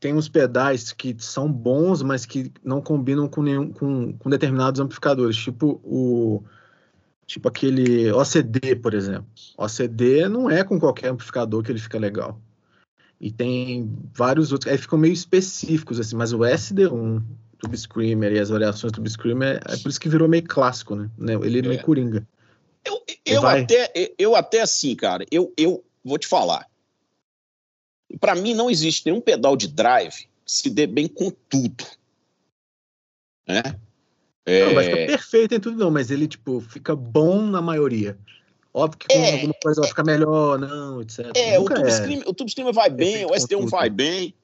tem 0.01 0.15
uns 0.15 0.29
pedais 0.29 0.93
que 0.93 1.17
são 1.19 1.51
bons, 1.51 2.03
mas 2.03 2.27
que 2.27 2.53
não 2.63 2.81
combinam 2.81 3.29
com, 3.29 3.43
nenhum, 3.43 3.73
com, 3.73 4.13
com 4.13 4.31
determinados 4.31 4.81
amplificadores, 4.81 5.37
tipo 5.37 5.81
o 5.85 6.43
Tipo 7.27 7.49
aquele 7.49 8.11
OCD, 8.13 8.77
por 8.77 8.95
exemplo. 8.95 9.27
OCD 9.59 10.29
não 10.29 10.49
é 10.49 10.63
com 10.63 10.79
qualquer 10.79 11.09
amplificador 11.09 11.63
que 11.63 11.73
ele 11.73 11.81
fica 11.81 11.99
legal. 11.99 12.41
E 13.21 13.33
tem 13.33 13.91
vários 14.13 14.53
outros, 14.53 14.71
aí 14.71 14.79
ficam 14.79 14.99
meio 14.99 15.13
específicos, 15.13 15.99
assim, 15.99 16.15
mas 16.15 16.33
o 16.33 16.39
SD1, 16.41 17.23
Tube 17.59 17.77
Screamer 17.77 18.33
e 18.33 18.39
as 18.39 18.51
variações 18.51 18.93
do 18.93 18.97
Tube 18.97 19.11
Screamer, 19.11 19.61
é 19.67 19.77
por 19.79 19.89
isso 19.89 20.01
que 20.01 20.09
virou 20.09 20.29
meio 20.29 20.45
clássico, 20.45 20.95
né? 20.95 21.11
Ele 21.43 21.61
é 21.61 21.63
meio 21.63 21.83
coringa. 21.83 22.27
Eu, 22.85 23.03
eu 23.25 23.47
até, 23.47 24.15
eu 24.19 24.37
até 24.37 24.61
assim, 24.61 24.95
cara, 24.95 25.27
eu, 25.31 25.53
eu 25.57 25.85
vou 26.05 26.19
te 26.19 26.27
falar. 26.27 26.69
Para 28.21 28.37
mim 28.37 28.55
não 28.55 28.71
existe 28.71 29.07
nenhum 29.07 29.21
pedal 29.21 29.57
de 29.57 29.67
drive 29.67 30.29
que 30.45 30.53
se 30.53 30.71
dê 30.71 30.87
bem 30.87 31.09
com 31.09 31.31
tudo. 31.31 31.85
Né? 33.49 33.63
Não, 34.47 34.75
vai 34.75 34.85
ficar 34.85 35.07
perfeito 35.07 35.55
em 35.55 35.61
tudo, 35.61 35.77
não, 35.77 35.91
mas 35.91 36.11
ele, 36.11 36.29
tipo, 36.29 36.61
fica 36.61 36.95
bom 36.95 37.43
na 37.43 37.61
maioria. 37.61 38.17
Óbvio 38.73 38.99
que 38.99 39.13
é, 39.13 39.33
alguma 39.33 39.55
coisa 39.63 39.81
vai 39.81 39.89
ficar 39.89 40.05
melhor, 40.05 40.59
não, 40.59 41.01
etc. 41.01 41.33
É, 41.35 41.59
Nunca 41.59 41.75
o 41.75 41.77
Tube, 41.77 41.89
é. 41.89 41.91
Screamer, 41.91 42.29
o 42.29 42.35
Tube 42.35 42.73
vai 42.73 42.91
bem, 42.91 43.25
o 43.25 43.31
SD1 43.31 43.69
vai 43.69 43.89
bem. 43.89 44.35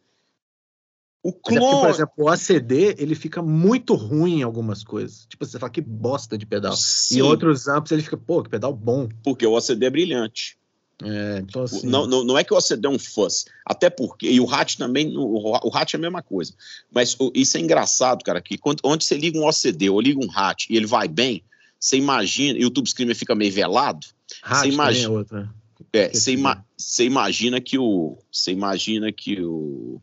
O 1.22 1.32
clone... 1.32 1.58
É 1.58 1.68
porque, 1.68 1.80
por 1.80 1.90
exemplo, 1.90 2.14
o 2.16 2.28
ACD, 2.28 2.96
ele 2.98 3.14
fica 3.14 3.40
muito 3.40 3.94
ruim 3.94 4.40
em 4.40 4.42
algumas 4.42 4.82
coisas. 4.82 5.24
Tipo, 5.26 5.46
você 5.46 5.58
fala 5.58 5.70
que 5.70 5.80
bosta 5.80 6.36
de 6.36 6.44
pedal. 6.44 6.74
Sim. 6.74 7.18
E 7.18 7.22
outros 7.22 7.68
amplos 7.68 7.92
ele 7.92 8.02
fica, 8.02 8.16
pô, 8.16 8.42
que 8.42 8.50
pedal 8.50 8.72
bom. 8.72 9.08
Porque 9.22 9.46
o 9.46 9.56
ACD 9.56 9.86
é 9.86 9.90
brilhante. 9.90 10.58
É, 11.04 11.38
então 11.42 11.62
assim... 11.62 11.86
não, 11.86 12.06
não, 12.06 12.24
não 12.24 12.38
é 12.38 12.44
que 12.44 12.52
o 12.52 12.56
ACD 12.56 12.86
é 12.86 12.90
um 12.90 12.98
fuzz, 12.98 13.46
até 13.64 13.90
porque, 13.90 14.30
e 14.30 14.40
o 14.40 14.44
RAT 14.44 14.76
também, 14.76 15.16
o, 15.16 15.36
o 15.64 15.68
RAT 15.68 15.94
é 15.94 15.96
a 15.96 16.00
mesma 16.00 16.22
coisa, 16.22 16.54
mas 16.92 17.16
o, 17.18 17.32
isso 17.34 17.56
é 17.56 17.60
engraçado, 17.60 18.22
cara, 18.22 18.40
que 18.40 18.56
quando, 18.56 18.80
onde 18.84 19.04
você 19.04 19.16
liga 19.16 19.38
um 19.38 19.46
OCD 19.46 19.90
ou 19.90 20.00
liga 20.00 20.24
um 20.24 20.28
RAT 20.28 20.66
e 20.68 20.76
ele 20.76 20.86
vai 20.86 21.08
bem, 21.08 21.42
você 21.78 21.96
imagina, 21.96 22.58
e 22.58 22.64
o 22.64 22.70
Tube 22.70 22.88
Screamer 22.88 23.16
fica 23.16 23.34
meio 23.34 23.52
velado, 23.52 24.06
você 24.46 24.68
imagina, 24.68 25.06
é 25.06 25.08
outra. 25.08 25.54
É, 25.92 26.08
você, 26.10 26.32
ima, 26.32 26.64
você 26.76 27.04
imagina 27.04 27.60
que 27.60 27.76
o, 27.76 28.16
você 28.30 28.52
imagina 28.52 29.10
que 29.10 29.42
o, 29.42 30.00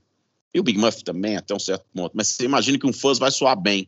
e 0.54 0.60
o 0.60 0.63
Big 0.63 0.78
Muff 0.78 1.04
também, 1.04 1.38
até 1.38 1.56
um 1.56 1.60
certo 1.60 1.86
ponto, 1.93 2.12
mas 2.13 2.28
você 2.28 2.43
imagina 2.43 2.78
que 2.78 2.86
um 2.86 2.93
fuzz 2.93 3.17
vai 3.17 3.32
soar 3.32 3.60
bem, 3.60 3.88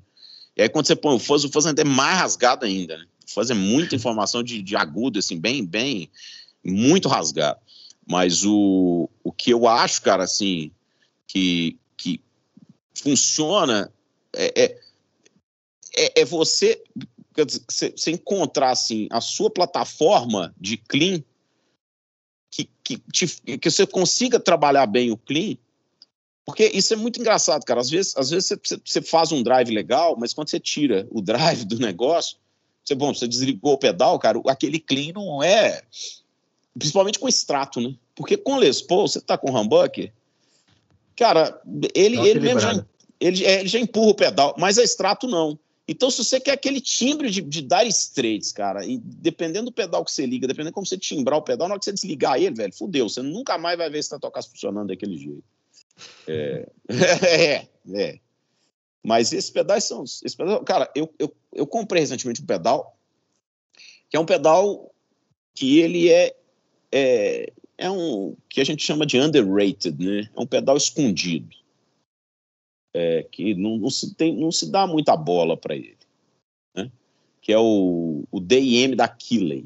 e 0.56 0.62
aí 0.62 0.70
quando 0.70 0.88
você 0.88 0.96
põe 0.96 1.16
o 1.16 1.20
fuzz, 1.20 1.44
o 1.44 1.50
fuzz 1.50 1.66
ainda 1.66 1.82
é 1.82 1.86
mais 1.86 2.20
rasgado 2.20 2.66
ainda, 2.66 2.98
né? 2.98 3.06
O 3.28 3.32
fuzz 3.32 3.50
é 3.50 3.54
muita 3.54 3.96
informação 3.96 4.42
de, 4.42 4.62
de 4.62 4.76
agudo, 4.76 5.20
assim, 5.20 5.38
bem, 5.38 5.66
bem, 5.66 6.10
muito 6.64 7.08
rasgado. 7.08 7.60
Mas 8.08 8.44
o, 8.44 9.10
o 9.24 9.32
que 9.32 9.52
eu 9.52 9.68
acho, 9.68 10.02
cara, 10.02 10.24
assim, 10.24 10.72
que, 11.28 11.78
que 11.96 12.20
funciona 12.94 13.92
é, 14.34 14.64
é, 14.64 14.80
é, 15.96 16.22
é 16.22 16.26
você, 16.26 16.82
você 17.70 18.12
encontrar, 18.12 18.72
assim, 18.72 19.08
a 19.12 19.22
sua 19.22 19.50
plataforma 19.50 20.54
de 20.60 20.78
clean 20.78 21.24
que, 22.50 22.70
que, 22.84 22.98
te, 23.12 23.28
que 23.58 23.72
você 23.72 23.88
consiga 23.88 24.40
trabalhar 24.40 24.86
bem 24.86 25.12
o 25.12 25.18
clean, 25.18 25.58
porque 26.46 26.70
isso 26.74 26.94
é 26.94 26.98
muito 26.98 27.20
engraçado, 27.20 27.64
cara. 27.64 27.80
Às 27.80 27.90
vezes, 27.90 28.18
às 28.18 28.30
vezes 28.30 28.50
você, 28.50 28.82
você 28.84 29.02
faz 29.02 29.32
um 29.32 29.42
drive 29.42 29.70
legal, 29.72 30.18
mas 30.20 30.34
quando 30.34 30.50
você 30.50 30.60
tira 30.60 31.08
o 31.12 31.22
drive 31.24 31.64
do 31.66 31.80
negócio, 31.80 32.38
você, 32.84 32.96
bom, 32.96 33.14
você 33.14 33.28
desligou 33.28 33.74
o 33.74 33.78
pedal, 33.78 34.18
cara, 34.20 34.42
aquele 34.48 34.80
clean 34.80 35.14
não 35.14 35.42
é 35.42 35.82
principalmente 36.78 37.20
com 37.20 37.28
extrato, 37.28 37.80
né? 37.80 37.96
Porque 38.16 38.38
com 38.38 38.58
Les 38.58 38.82
Paul, 38.82 39.08
você 39.08 39.20
tá 39.20 39.38
com 39.38 39.52
o 39.52 39.60
humbucker, 39.60 40.12
cara, 41.16 41.62
ele, 41.94 42.18
ele 42.28 42.40
mesmo 42.40 42.60
já, 42.60 42.86
ele, 43.20 43.46
é, 43.46 43.60
ele 43.60 43.70
já 43.70 43.80
empurra 43.80 44.12
o 44.12 44.16
pedal, 44.16 44.56
mas 44.58 44.78
a 44.78 44.84
extrato 44.84 45.28
não. 45.28 45.58
Então, 45.88 46.10
se 46.10 46.24
você 46.24 46.40
quer 46.40 46.52
aquele 46.52 46.80
timbre 46.80 47.30
de, 47.30 47.42
de 47.42 47.62
dar 47.62 47.86
straights, 47.86 48.52
cara, 48.52 48.86
e 48.86 48.98
dependendo 48.98 49.66
do 49.66 49.74
pedal 49.74 50.06
que 50.06 50.12
você 50.12 50.26
liga, 50.26 50.48
dependendo 50.48 50.70
de 50.70 50.74
como 50.74 50.86
você 50.86 50.98
timbrar 50.98 51.38
o 51.38 51.42
pedal, 51.42 51.68
na 51.68 51.74
hora 51.74 51.80
que 51.80 51.86
você 51.86 51.92
desligar 51.92 52.38
ele, 52.42 52.56
velho, 52.56 52.74
fudeu, 52.74 53.10
você 53.10 53.22
nunca 53.22 53.58
mais 53.58 53.78
vai 53.78 53.90
ver 53.90 54.02
se 54.02 54.10
tá 54.10 54.20
tocando 54.20 54.48
funcionando 54.48 54.88
daquele 54.88 55.18
jeito. 55.18 55.44
É, 56.28 56.70
é, 57.28 57.68
é. 57.94 58.20
Mas 59.04 59.34
esses 59.34 59.50
pedais 59.50 59.84
são. 59.84 60.04
Esse 60.04 60.38
pedal, 60.38 60.64
cara, 60.64 60.90
eu, 60.96 61.14
eu, 61.18 61.36
eu 61.54 61.68
comprei 61.68 62.02
recentemente 62.02 62.42
um 62.42 62.46
pedal, 62.46 62.98
que 64.10 64.16
é 64.16 64.20
um 64.20 64.26
pedal 64.26 64.94
que 65.54 65.80
ele 65.80 66.10
é 66.10 66.36
é, 66.92 67.52
é 67.78 67.90
um 67.90 68.36
que 68.50 68.62
a 68.62 68.64
gente 68.64 68.84
chama 68.84 69.06
de 69.06 69.20
underrated, 69.20 69.98
né? 70.04 70.30
É 70.36 70.40
um 70.40 70.46
pedal 70.46 70.78
escondido. 70.78 71.56
É, 72.94 73.24
que 73.24 73.54
não, 73.56 73.78
não, 73.78 73.90
se 73.90 74.14
tem, 74.16 74.36
não 74.36 74.52
se 74.52 74.70
dá 74.70 74.86
muita 74.86 75.16
bola 75.16 75.56
para 75.56 75.76
ele. 75.76 75.98
Né? 76.76 76.92
Que 77.42 77.54
é 77.54 77.58
o, 77.58 78.24
o 78.30 78.40
DIM 78.40 78.96
da 78.96 79.08
Killey. 79.08 79.66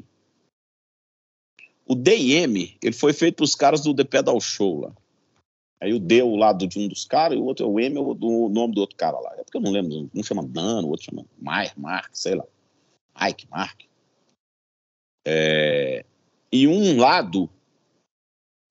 O 1.84 1.94
DIM, 1.94 2.76
ele 2.82 2.94
foi 2.94 3.12
feito 3.12 3.42
os 3.42 3.54
caras 3.54 3.82
do 3.82 3.94
The 3.94 4.04
Pedal 4.04 4.40
Show 4.40 4.80
lá. 4.80 4.94
Aí 5.80 5.92
o 5.92 6.00
D 6.00 6.20
é 6.20 6.24
o 6.24 6.36
lado 6.36 6.66
de 6.66 6.78
um 6.78 6.88
dos 6.88 7.04
caras 7.04 7.36
e 7.36 7.40
o 7.40 7.44
outro 7.44 7.66
é 7.66 7.68
o 7.68 7.78
M, 7.78 7.96
é 7.96 8.00
o, 8.00 8.14
do, 8.14 8.48
nome 8.48 8.74
do 8.74 8.80
outro 8.80 8.96
cara 8.96 9.18
lá. 9.20 9.34
É 9.36 9.44
porque 9.44 9.58
eu 9.58 9.60
não 9.60 9.70
lembro, 9.70 10.10
um 10.14 10.22
chama 10.22 10.42
Dano, 10.42 10.88
o 10.88 10.90
outro 10.90 11.04
chama 11.04 11.26
Maier, 11.38 11.78
Mark, 11.78 12.10
sei 12.14 12.34
lá. 12.34 12.44
Ike, 13.28 13.46
Mark. 13.50 13.82
É, 15.26 16.04
e 16.62 16.68
um 16.68 16.98
lado 16.98 17.50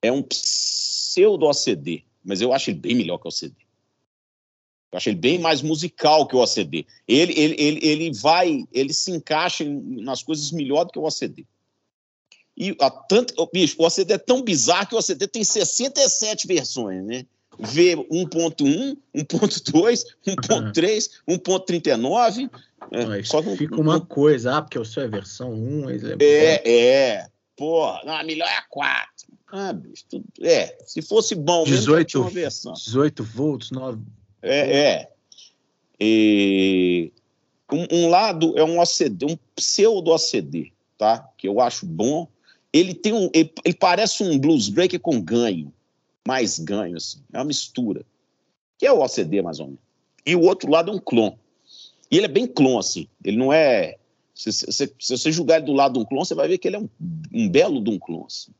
é 0.01 0.11
um 0.11 0.21
pseudo 0.23 1.45
OCD, 1.45 2.03
mas 2.23 2.41
eu 2.41 2.53
acho 2.53 2.69
ele 2.69 2.79
bem 2.79 2.95
melhor 2.95 3.17
que 3.17 3.27
o 3.27 3.29
OCD. 3.29 3.55
Eu 4.91 4.97
acho 4.97 5.09
ele 5.09 5.17
bem 5.17 5.39
mais 5.39 5.61
musical 5.61 6.27
que 6.27 6.35
o 6.35 6.43
OCD. 6.43 6.85
Ele, 7.07 7.33
ele, 7.37 7.55
ele, 7.57 7.79
ele 7.85 8.11
vai, 8.13 8.65
ele 8.71 8.93
se 8.93 9.11
encaixa 9.11 9.65
nas 9.65 10.23
coisas 10.23 10.51
melhor 10.51 10.85
do 10.85 10.91
que 10.91 10.99
o 10.99 11.03
OCD. 11.03 11.45
E 12.57 12.75
a 12.79 12.89
tanto, 12.89 13.33
bicho, 13.53 13.75
o 13.77 13.85
OCD 13.85 14.13
é 14.13 14.17
tão 14.17 14.41
bizarro 14.41 14.87
que 14.87 14.95
o 14.95 14.99
OCD 14.99 15.27
tem 15.27 15.43
67 15.43 16.47
versões, 16.47 17.03
né? 17.03 17.25
V 17.59 17.95
1.1, 18.11 18.97
1.2, 19.15 20.05
1.3, 20.25 21.09
1.39. 21.27 22.49
É, 22.91 23.23
só 23.23 23.41
que 23.41 23.55
fica 23.57 23.79
uma 23.79 23.99
coisa, 23.99 24.57
ah, 24.57 24.61
porque 24.61 24.77
o 24.77 24.85
seu 24.85 25.03
é 25.03 25.07
versão 25.07 25.51
1, 25.51 25.89
é, 25.89 25.95
é, 26.19 26.71
é. 26.71 27.27
Porra, 27.55 28.01
não, 28.03 28.13
a 28.13 28.23
melhor 28.23 28.47
é 28.47 28.57
a 28.57 28.61
4. 28.63 29.07
Ah, 29.47 29.71
bicho, 29.71 30.03
tudo, 30.09 30.25
é, 30.41 30.77
se 30.85 31.01
fosse 31.01 31.35
bom 31.35 31.63
18, 31.63 32.19
mesmo, 32.19 32.31
versão. 32.31 32.73
18 32.73 33.23
volts, 33.23 33.71
9. 33.71 34.01
É, 34.41 34.79
é. 34.79 35.11
E 35.99 37.13
um, 37.71 37.87
um, 37.91 38.09
lado 38.09 38.57
é 38.57 38.63
um 38.63 38.79
OCD, 38.79 39.25
um 39.25 39.37
pseudo 39.55 40.11
OCD, 40.11 40.73
tá? 40.97 41.29
Que 41.37 41.47
eu 41.47 41.61
acho 41.61 41.85
bom. 41.85 42.27
Ele 42.73 42.93
tem 42.93 43.13
um, 43.13 43.29
ele, 43.33 43.51
ele 43.63 43.75
parece 43.75 44.23
um 44.23 44.37
blues 44.37 44.67
breaker 44.67 44.99
com 44.99 45.21
ganho, 45.21 45.73
mais 46.27 46.59
ganho 46.59 46.97
assim, 46.97 47.19
é 47.31 47.37
uma 47.37 47.45
mistura. 47.45 48.05
Que 48.77 48.85
é 48.85 48.91
o 48.91 49.01
OCD 49.01 49.41
mais 49.41 49.59
ou 49.59 49.67
menos. 49.67 49.81
E 50.25 50.35
o 50.35 50.41
outro 50.41 50.69
lado 50.69 50.91
é 50.91 50.93
um 50.93 50.99
clon. 50.99 51.33
E 52.11 52.17
ele 52.17 52.25
é 52.25 52.29
bem 52.29 52.45
clon 52.45 52.77
assim. 52.77 53.07
Ele 53.23 53.37
não 53.37 53.53
é 53.53 53.97
se, 54.35 54.51
se, 54.51 54.71
se, 54.71 55.17
você 55.17 55.31
julgar 55.31 55.57
ele 55.57 55.65
do 55.65 55.73
lado 55.73 55.93
de 55.93 55.99
um 55.99 56.05
clone, 56.05 56.25
você 56.25 56.35
vai 56.35 56.47
ver 56.49 56.57
que 56.57 56.67
ele 56.67 56.75
é 56.75 56.79
um, 56.79 56.89
um 57.33 57.49
belo 57.49 57.81
de 57.81 57.89
um 57.89 57.97
clone. 57.97 58.25
Assim. 58.27 58.51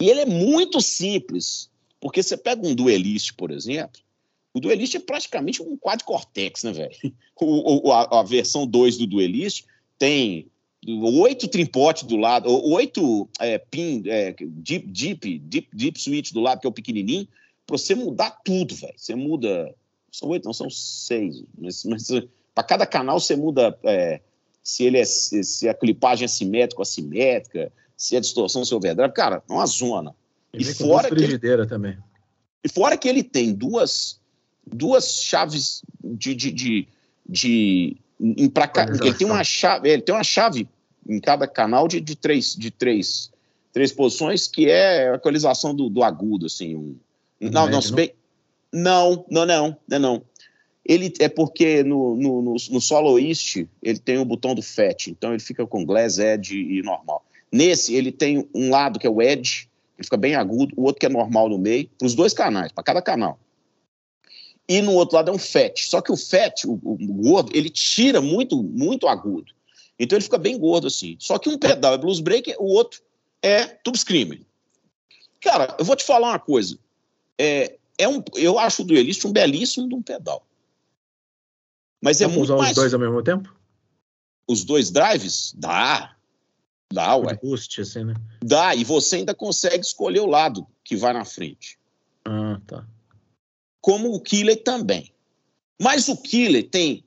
E 0.00 0.10
ele 0.10 0.20
é 0.20 0.26
muito 0.26 0.82
simples, 0.82 1.70
porque 1.98 2.22
você 2.22 2.36
pega 2.36 2.64
um 2.64 2.74
duelist, 2.74 3.32
por 3.32 3.50
exemplo, 3.50 4.02
o 4.52 4.60
duelist 4.60 4.94
é 4.94 5.00
praticamente 5.00 5.62
um 5.62 5.76
quad-cortex, 5.76 6.62
né, 6.62 6.72
velho? 6.72 6.94
A, 7.92 8.20
a, 8.20 8.22
versão 8.22 8.64
2 8.64 8.98
do 8.98 9.06
duelist 9.08 9.64
tem 9.98 10.46
oito 10.86 11.48
trimpotes 11.48 12.04
do 12.04 12.16
lado, 12.16 12.48
oito 12.70 13.28
é, 13.40 13.58
pin, 13.58 14.02
é, 14.06 14.32
deep, 14.38 14.86
deep, 14.86 15.38
deep, 15.40 15.68
deep 15.72 16.00
switch 16.00 16.30
do 16.32 16.40
lado, 16.40 16.60
que 16.60 16.66
é 16.66 16.70
o 16.70 16.72
pequenininho, 16.72 17.26
para 17.66 17.76
você 17.76 17.94
mudar 17.94 18.30
tudo, 18.44 18.74
velho. 18.76 18.94
Você 18.96 19.14
muda, 19.16 19.74
são 20.12 20.28
oito, 20.28 20.44
não, 20.44 20.52
são 20.52 20.70
seis, 20.70 21.42
mas, 21.58 21.84
mas 21.84 22.06
para 22.54 22.64
cada 22.64 22.86
canal 22.86 23.18
você 23.18 23.34
muda 23.34 23.76
é, 23.82 24.20
se 24.64 24.82
ele 24.82 24.98
é 24.98 25.04
se 25.04 25.68
a 25.68 25.74
clipagem 25.74 26.24
é 26.24 26.28
simétrica 26.28 26.80
ou 26.80 26.82
assimétrica, 26.82 27.70
se 27.94 28.16
a 28.16 28.20
distorção 28.20 28.64
se 28.64 28.74
overdrive, 28.74 29.12
cara, 29.12 29.42
é 29.48 29.52
uma 29.52 29.66
zona. 29.66 30.14
E, 30.54 30.64
fora 30.64 31.14
que 31.14 31.22
ele, 31.22 31.66
também. 31.66 31.98
E 32.64 32.68
fora 32.68 32.96
que 32.96 33.06
ele 33.06 33.22
tem 33.22 33.52
duas 33.52 34.18
duas 34.66 35.22
chaves 35.22 35.82
de 36.02 36.34
de, 36.34 36.50
de, 36.50 36.88
de 37.28 37.96
em 38.18 38.48
pra, 38.48 38.70
ele 39.02 39.12
tem 39.12 39.26
uma 39.26 39.44
chave, 39.44 39.90
ele 39.90 40.00
tem 40.00 40.14
uma 40.14 40.24
chave 40.24 40.66
em 41.06 41.20
cada 41.20 41.46
canal 41.46 41.86
de, 41.86 42.00
de 42.00 42.16
três 42.16 42.54
de 42.54 42.70
três 42.70 43.30
três 43.70 43.92
posições 43.92 44.46
que 44.48 44.70
é 44.70 45.10
a 45.10 45.14
equalização 45.16 45.74
do, 45.74 45.90
do 45.90 46.02
agudo 46.02 46.46
assim, 46.46 46.74
um, 46.74 46.96
não, 47.38 47.68
não, 47.68 47.80
não, 47.80 47.90
não, 48.72 49.24
não, 49.28 49.46
não, 49.46 49.76
não, 49.86 49.98
não. 49.98 50.22
Ele 50.84 51.12
é 51.18 51.28
porque 51.28 51.82
no, 51.82 52.14
no, 52.14 52.42
no, 52.42 52.56
no 52.70 53.18
ele 53.82 53.98
tem 53.98 54.18
o 54.18 54.24
botão 54.24 54.54
do 54.54 54.62
FET, 54.62 55.10
então 55.10 55.30
ele 55.30 55.40
fica 55.40 55.66
com 55.66 55.84
glass, 55.84 56.18
edge 56.18 56.56
e 56.56 56.82
normal. 56.82 57.24
Nesse 57.50 57.94
ele 57.94 58.12
tem 58.12 58.48
um 58.54 58.70
lado 58.70 58.98
que 58.98 59.06
é 59.06 59.10
o 59.10 59.22
edge, 59.22 59.68
que 59.96 60.04
fica 60.04 60.16
bem 60.16 60.34
agudo, 60.34 60.74
o 60.76 60.82
outro 60.82 61.00
que 61.00 61.06
é 61.06 61.08
normal 61.08 61.48
no 61.48 61.58
meio, 61.58 61.88
para 61.96 62.06
os 62.06 62.14
dois 62.14 62.34
canais, 62.34 62.70
para 62.70 62.84
cada 62.84 63.00
canal. 63.00 63.38
E 64.68 64.82
no 64.82 64.92
outro 64.92 65.16
lado 65.16 65.30
é 65.30 65.34
um 65.34 65.38
FET. 65.38 65.86
Só 65.86 66.00
que 66.00 66.10
o 66.10 66.16
FET, 66.16 66.66
o, 66.66 66.72
o 66.72 66.96
gordo, 66.96 67.52
ele 67.54 67.70
tira 67.70 68.20
muito, 68.20 68.62
muito 68.62 69.06
agudo. 69.06 69.52
Então 69.98 70.16
ele 70.16 70.24
fica 70.24 70.38
bem 70.38 70.58
gordo 70.58 70.86
assim. 70.86 71.16
Só 71.18 71.38
que 71.38 71.48
um 71.48 71.58
pedal 71.58 71.94
é 71.94 71.98
blues 71.98 72.20
breaker, 72.20 72.56
o 72.58 72.66
outro 72.66 73.00
é 73.42 73.64
tube 73.66 73.98
screamer. 73.98 74.40
Cara, 75.40 75.76
eu 75.78 75.84
vou 75.84 75.94
te 75.94 76.04
falar 76.04 76.30
uma 76.30 76.38
coisa. 76.38 76.78
É, 77.38 77.76
é 77.98 78.08
um, 78.08 78.22
eu 78.34 78.58
acho 78.58 78.82
o 78.82 78.84
duelista 78.84 79.28
um 79.28 79.32
belíssimo 79.32 79.88
de 79.88 79.94
um 79.94 80.02
pedal. 80.02 80.44
Mas 82.04 82.20
é 82.20 82.26
Dá 82.26 82.28
muito 82.28 82.42
usar 82.44 82.56
mais. 82.58 82.68
os 82.72 82.76
dois 82.76 82.92
ao 82.92 83.00
mesmo 83.00 83.22
tempo? 83.22 83.58
Os 84.46 84.62
dois 84.62 84.90
drives? 84.90 85.54
Dá. 85.56 86.14
Dá, 86.92 87.16
ué. 87.16 87.32
De 87.32 87.40
boost, 87.40 87.80
assim, 87.80 88.04
né? 88.04 88.14
Dá. 88.42 88.74
E 88.74 88.84
você 88.84 89.16
ainda 89.16 89.34
consegue 89.34 89.82
escolher 89.82 90.20
o 90.20 90.26
lado 90.26 90.66
que 90.84 90.96
vai 90.96 91.14
na 91.14 91.24
frente. 91.24 91.78
Ah, 92.26 92.60
tá. 92.66 92.86
Como 93.80 94.14
o 94.14 94.20
Killer 94.20 94.62
também. 94.62 95.14
Mas 95.80 96.06
o 96.08 96.16
Killer 96.18 96.68
tem 96.68 97.02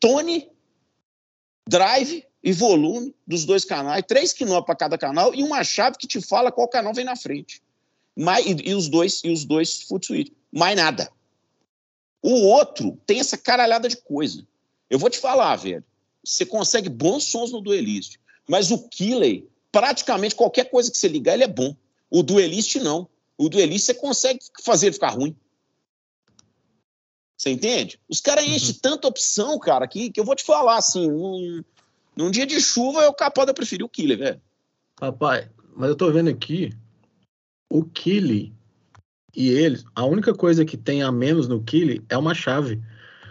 tone, 0.00 0.48
drive 1.68 2.24
e 2.42 2.50
volume 2.50 3.14
dos 3.26 3.44
dois 3.44 3.66
canais, 3.66 4.02
três 4.08 4.32
quinó 4.32 4.62
para 4.62 4.74
cada 4.74 4.96
canal 4.96 5.34
e 5.34 5.42
uma 5.42 5.62
chave 5.62 5.98
que 5.98 6.06
te 6.06 6.18
fala 6.22 6.50
qual 6.50 6.66
canal 6.66 6.94
vem 6.94 7.04
na 7.04 7.14
frente. 7.14 7.62
Mais, 8.16 8.46
e, 8.46 8.70
e 8.70 8.74
os 8.74 8.88
dois 8.88 9.20
e 9.22 9.30
os 9.30 9.44
dois 9.44 9.82
foot 9.82 10.06
switch. 10.06 10.32
Mais 10.50 10.74
nada. 10.74 11.12
O 12.22 12.46
outro 12.46 12.98
tem 13.06 13.20
essa 13.20 13.36
caralhada 13.36 13.88
de 13.88 13.96
coisa. 13.96 14.46
Eu 14.88 14.98
vou 14.98 15.08
te 15.08 15.18
falar, 15.18 15.56
velho. 15.56 15.84
Você 16.24 16.44
consegue 16.44 16.88
bons 16.88 17.24
sons 17.24 17.50
no 17.50 17.60
Duelist, 17.60 18.18
mas 18.48 18.70
o 18.70 18.88
Killer, 18.88 19.44
praticamente 19.72 20.34
qualquer 20.34 20.64
coisa 20.70 20.90
que 20.90 20.98
você 20.98 21.08
ligar, 21.08 21.34
ele 21.34 21.44
é 21.44 21.48
bom. 21.48 21.74
O 22.10 22.22
Duelist 22.22 22.76
não. 22.76 23.08
O 23.38 23.48
Duelist 23.48 23.86
você 23.86 23.94
consegue 23.94 24.40
fazer 24.62 24.86
ele 24.86 24.94
ficar 24.94 25.10
ruim. 25.10 25.34
Você 27.38 27.48
entende? 27.48 27.98
Os 28.06 28.20
caras 28.20 28.44
enchem 28.44 28.74
tanta 28.74 29.08
opção, 29.08 29.58
cara, 29.58 29.88
que, 29.88 30.10
que 30.10 30.20
eu 30.20 30.24
vou 30.24 30.34
te 30.34 30.44
falar, 30.44 30.76
assim, 30.76 31.08
num, 31.08 31.64
num 32.14 32.30
dia 32.30 32.46
de 32.46 32.60
chuva 32.60 33.02
eu 33.02 33.14
capaz 33.14 33.46
de 33.46 33.54
preferir 33.54 33.84
o 33.84 33.88
Killer, 33.88 34.18
velho. 34.18 34.42
Papai, 34.94 35.48
mas 35.74 35.88
eu 35.88 35.96
tô 35.96 36.12
vendo 36.12 36.28
aqui 36.28 36.70
o 37.70 37.84
Kili 37.84 38.52
e 39.34 39.48
eles, 39.50 39.84
a 39.94 40.04
única 40.04 40.34
coisa 40.34 40.64
que 40.64 40.76
tem 40.76 41.02
a 41.02 41.10
menos 41.12 41.46
no 41.48 41.62
Kili 41.62 42.02
é 42.08 42.16
uma 42.16 42.34
chave, 42.34 42.80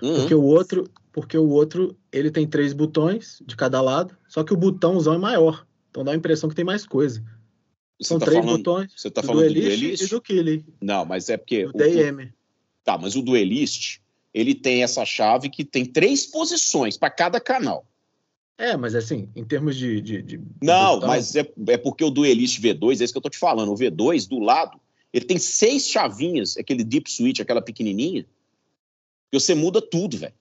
Uhum. 0.02 0.16
porque 0.16 0.34
o 0.34 0.44
outro, 0.44 0.90
porque 1.12 1.38
o 1.38 1.50
outro, 1.50 1.96
ele 2.12 2.32
tem 2.32 2.48
três 2.48 2.72
botões 2.74 3.42
de 3.46 3.56
cada 3.56 3.82
lado, 3.82 4.16
só 4.28 4.44
que 4.44 4.54
o 4.54 4.58
botãozão 4.58 5.16
é 5.16 5.18
maior. 5.18 5.66
Então 5.90 6.04
dá 6.04 6.12
a 6.12 6.16
impressão 6.16 6.50
que 6.50 6.56
tem 6.56 6.64
mais 6.66 6.86
coisa. 6.86 7.22
Você 8.00 8.08
São 8.08 8.20
tá 8.20 8.28
três 8.28 8.40
falando, 8.46 8.58
botões 8.60 8.94
você 8.96 9.12
tá 9.12 9.20
do 9.22 9.28
falando 9.28 9.48
do 9.48 9.54
Duelist 9.54 9.80
Duelist? 9.82 10.04
e 10.06 10.08
do 10.10 10.22
Kili, 10.22 10.66
Não, 10.82 11.04
mas 11.04 11.28
é 11.30 11.36
porque. 11.36 11.66
do 11.66 11.70
o- 11.72 11.74
DM. 11.74 12.32
Tá, 12.84 12.98
mas 12.98 13.16
o 13.18 13.22
Duelist, 13.22 14.00
ele 14.34 14.56
tem 14.56 14.84
essa 14.84 15.04
chave 15.06 15.50
que 15.50 15.66
tem 15.66 15.86
três 15.86 16.26
posições 16.26 16.98
para 16.98 17.10
cada 17.10 17.40
canal. 17.42 17.86
É, 18.58 18.76
mas 18.78 18.96
assim, 18.96 19.28
em 19.36 19.44
termos 19.44 19.76
de. 19.76 20.00
de, 20.02 20.22
de 20.22 20.42
Não, 20.62 20.96
botão, 20.96 21.10
mas 21.10 21.36
é, 21.36 21.50
é 21.68 21.78
porque 21.78 22.04
o 22.04 22.10
Duelist 22.10 22.60
V2, 22.62 23.02
é 23.02 23.04
isso 23.04 23.14
que 23.14 23.18
eu 23.18 23.22
tô 23.22 23.30
te 23.30 23.38
falando. 23.38 23.72
O 23.72 23.76
V2, 23.76 24.28
do 24.30 24.40
lado, 24.40 24.80
ele 25.14 25.26
tem 25.26 25.38
seis 25.38 25.88
chavinhas, 25.88 26.58
aquele 26.58 26.84
deep 26.84 27.12
switch, 27.12 27.40
aquela 27.40 27.62
pequenininha, 27.62 28.26
e 29.32 29.40
você 29.40 29.54
muda 29.56 29.82
tudo, 29.82 30.18
velho. 30.18 30.34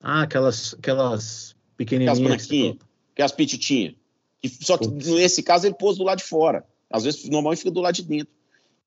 Ah, 0.00 0.22
aquelas, 0.22 0.74
aquelas 0.74 1.54
Aquelas 1.54 1.56
pequenininhas. 1.76 2.18
que 2.18 2.24
você 2.24 2.28
branquinhas, 2.28 2.76
que 3.14 3.22
é 3.22 3.24
as 3.24 3.32
petitinhas. 3.32 3.94
E 4.42 4.48
Só 4.48 4.76
que 4.76 4.86
Putz. 4.88 5.06
nesse 5.06 5.42
caso 5.42 5.66
ele 5.66 5.74
pôs 5.74 5.96
do 5.96 6.04
lado 6.04 6.18
de 6.18 6.24
fora. 6.24 6.66
Às 6.90 7.04
vezes, 7.04 7.28
normalmente 7.28 7.58
fica 7.60 7.70
do 7.70 7.80
lado 7.80 7.94
de 7.94 8.02
dentro. 8.02 8.32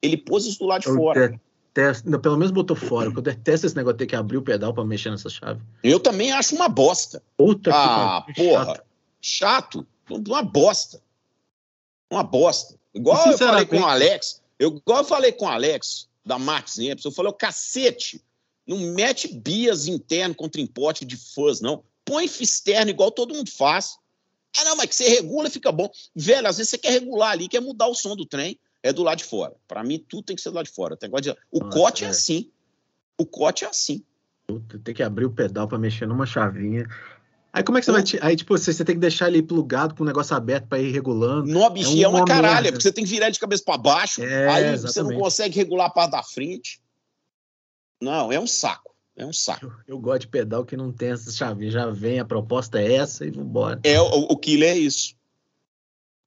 Ele 0.02 0.16
pôs 0.16 0.46
isso 0.46 0.60
do 0.60 0.66
lado 0.66 0.82
de 0.84 0.88
Eu 0.88 0.96
fora. 0.96 1.40
detesto, 1.74 2.08
não, 2.10 2.20
pelo 2.22 2.38
menos 2.38 2.52
botou 2.52 2.76
fora, 2.76 3.06
porque 3.12 3.20
eu 3.30 3.34
detesto 3.36 3.66
esse 3.66 3.76
negócio 3.76 3.98
de 3.98 4.06
ter 4.06 4.10
que 4.10 4.16
abrir 4.16 4.38
o 4.38 4.42
pedal 4.44 4.74
pra 4.74 4.86
mexer 4.86 5.10
nessa 5.10 5.30
chave. 5.30 5.60
Eu 5.84 6.00
também 6.00 6.32
acho 6.32 6.56
uma 6.56 6.70
bosta. 6.70 7.22
Puta 7.36 7.72
Ah, 7.74 8.24
que 8.28 8.34
porra. 8.36 8.66
chato. 8.66 8.84
Chato. 9.20 9.88
Uma 10.10 10.44
bosta. 10.44 11.02
Uma 12.12 12.24
bosta. 12.24 12.76
Igual 12.94 13.32
eu 13.32 13.38
falei 13.38 13.66
com 13.66 13.80
o 13.80 13.86
Alex, 13.86 14.42
eu, 14.60 14.76
igual 14.78 15.00
eu 15.00 15.06
falei 15.06 15.32
com 15.32 15.46
o 15.46 15.50
Alex, 15.50 16.08
da 16.26 16.38
Max 16.38 16.78
Epson, 16.78 17.10
eu 17.10 17.14
falei, 17.14 17.32
o 17.32 17.36
cacete, 17.36 18.24
não 18.66 18.78
mete 18.78 19.28
bias 19.28 19.88
interno 19.88 20.36
com 20.36 20.50
trimpote 20.50 21.06
de 21.06 21.16
fãs, 21.16 21.62
não. 21.62 21.84
Põe 22.04 22.26
externo 22.26 22.90
igual 22.92 23.12
todo 23.12 23.34
mundo 23.34 23.50
faz. 23.52 23.98
Ah, 24.58 24.64
não, 24.66 24.76
mas 24.76 24.88
que 24.90 24.96
você 24.96 25.10
regula 25.10 25.48
e 25.48 25.52
fica 25.52 25.72
bom. 25.72 25.90
Velho, 26.16 26.48
às 26.48 26.58
vezes 26.58 26.70
você 26.72 26.78
quer 26.78 26.92
regular 26.92 27.32
ali, 27.32 27.48
quer 27.48 27.62
mudar 27.62 27.88
o 27.88 27.94
som 27.96 28.16
do 28.16 28.26
trem, 28.26 28.60
é 28.82 28.92
do 28.92 29.04
lado 29.04 29.18
de 29.20 29.24
fora. 29.26 29.54
Pra 29.68 29.84
mim, 29.84 30.04
tudo 30.08 30.24
tem 30.24 30.36
que 30.36 30.42
ser 30.42 30.50
do 30.50 30.56
lado 30.56 30.66
de 30.66 30.72
fora. 30.72 30.98
Tem 30.98 31.10
de- 31.22 31.32
O 31.52 31.60
Nossa, 31.60 31.78
cote 31.78 32.04
é 32.04 32.08
é. 32.08 32.10
assim. 32.10 32.50
O 33.18 33.26
cote 33.26 33.66
é 33.66 33.68
assim. 33.68 34.04
Puta, 34.48 34.80
tem 34.80 34.96
que 34.96 35.04
abrir 35.04 35.26
o 35.26 35.32
pedal 35.32 35.68
pra 35.68 35.78
mexer 35.78 36.08
numa 36.08 36.26
chavinha. 36.26 36.88
Aí 37.54 37.64
como 37.64 37.78
é 37.78 37.82
que 37.82 37.86
você 37.86 37.92
vai. 37.92 38.04
Aí, 38.30 38.36
tipo, 38.36 38.56
você, 38.58 38.72
você 38.72 38.86
tem 38.86 38.96
que 38.96 39.02
deixar 39.02 39.28
ele 39.30 39.42
plugado 39.42 39.96
com 39.96 40.04
o 40.04 40.06
negócio 40.06 40.36
aberto 40.36 40.68
pra 40.68 40.80
ir 40.80 40.92
regulando. 40.92 41.52
Nó, 41.52 41.70
bichinho, 41.70 42.06
é, 42.06 42.08
uma 42.08 42.20
uma 42.20 42.26
caralha, 42.26 42.54
merda. 42.56 42.72
porque 42.72 42.84
você 42.84 42.92
tem 42.92 43.04
que 43.04 43.10
virar 43.10 43.26
ele 43.28 43.34
de 43.34 43.40
cabeça 43.40 43.64
pra 43.64 43.78
baixo, 43.78 44.22
É, 44.24 44.48
aí 44.48 44.64
você 44.64 44.70
não 44.70 44.74
exatamente. 44.90 45.20
consegue 45.20 45.56
regular 45.58 45.88
a 45.88 45.90
parte 45.90 46.12
da 46.12 46.24
frente. 46.24 46.80
Não, 48.02 48.32
é 48.32 48.40
um 48.40 48.46
saco. 48.48 48.94
É 49.16 49.26
um 49.26 49.34
saco. 49.34 49.66
Eu, 49.66 49.96
eu 49.96 50.00
gosto 50.00 50.22
de 50.22 50.28
pedal 50.28 50.64
que 50.64 50.78
não 50.78 50.92
tem 50.92 51.10
essas 51.10 51.36
chavinhas. 51.36 51.74
Já 51.74 51.88
vem, 51.90 52.20
a 52.20 52.26
proposta 52.26 52.80
é 52.80 52.94
essa 52.94 53.26
e 53.26 53.32
vambora. 53.32 53.80
É, 53.84 54.00
o, 54.00 54.06
o 54.30 54.38
Killer 54.38 54.76
é 54.76 54.78
isso. 54.78 55.16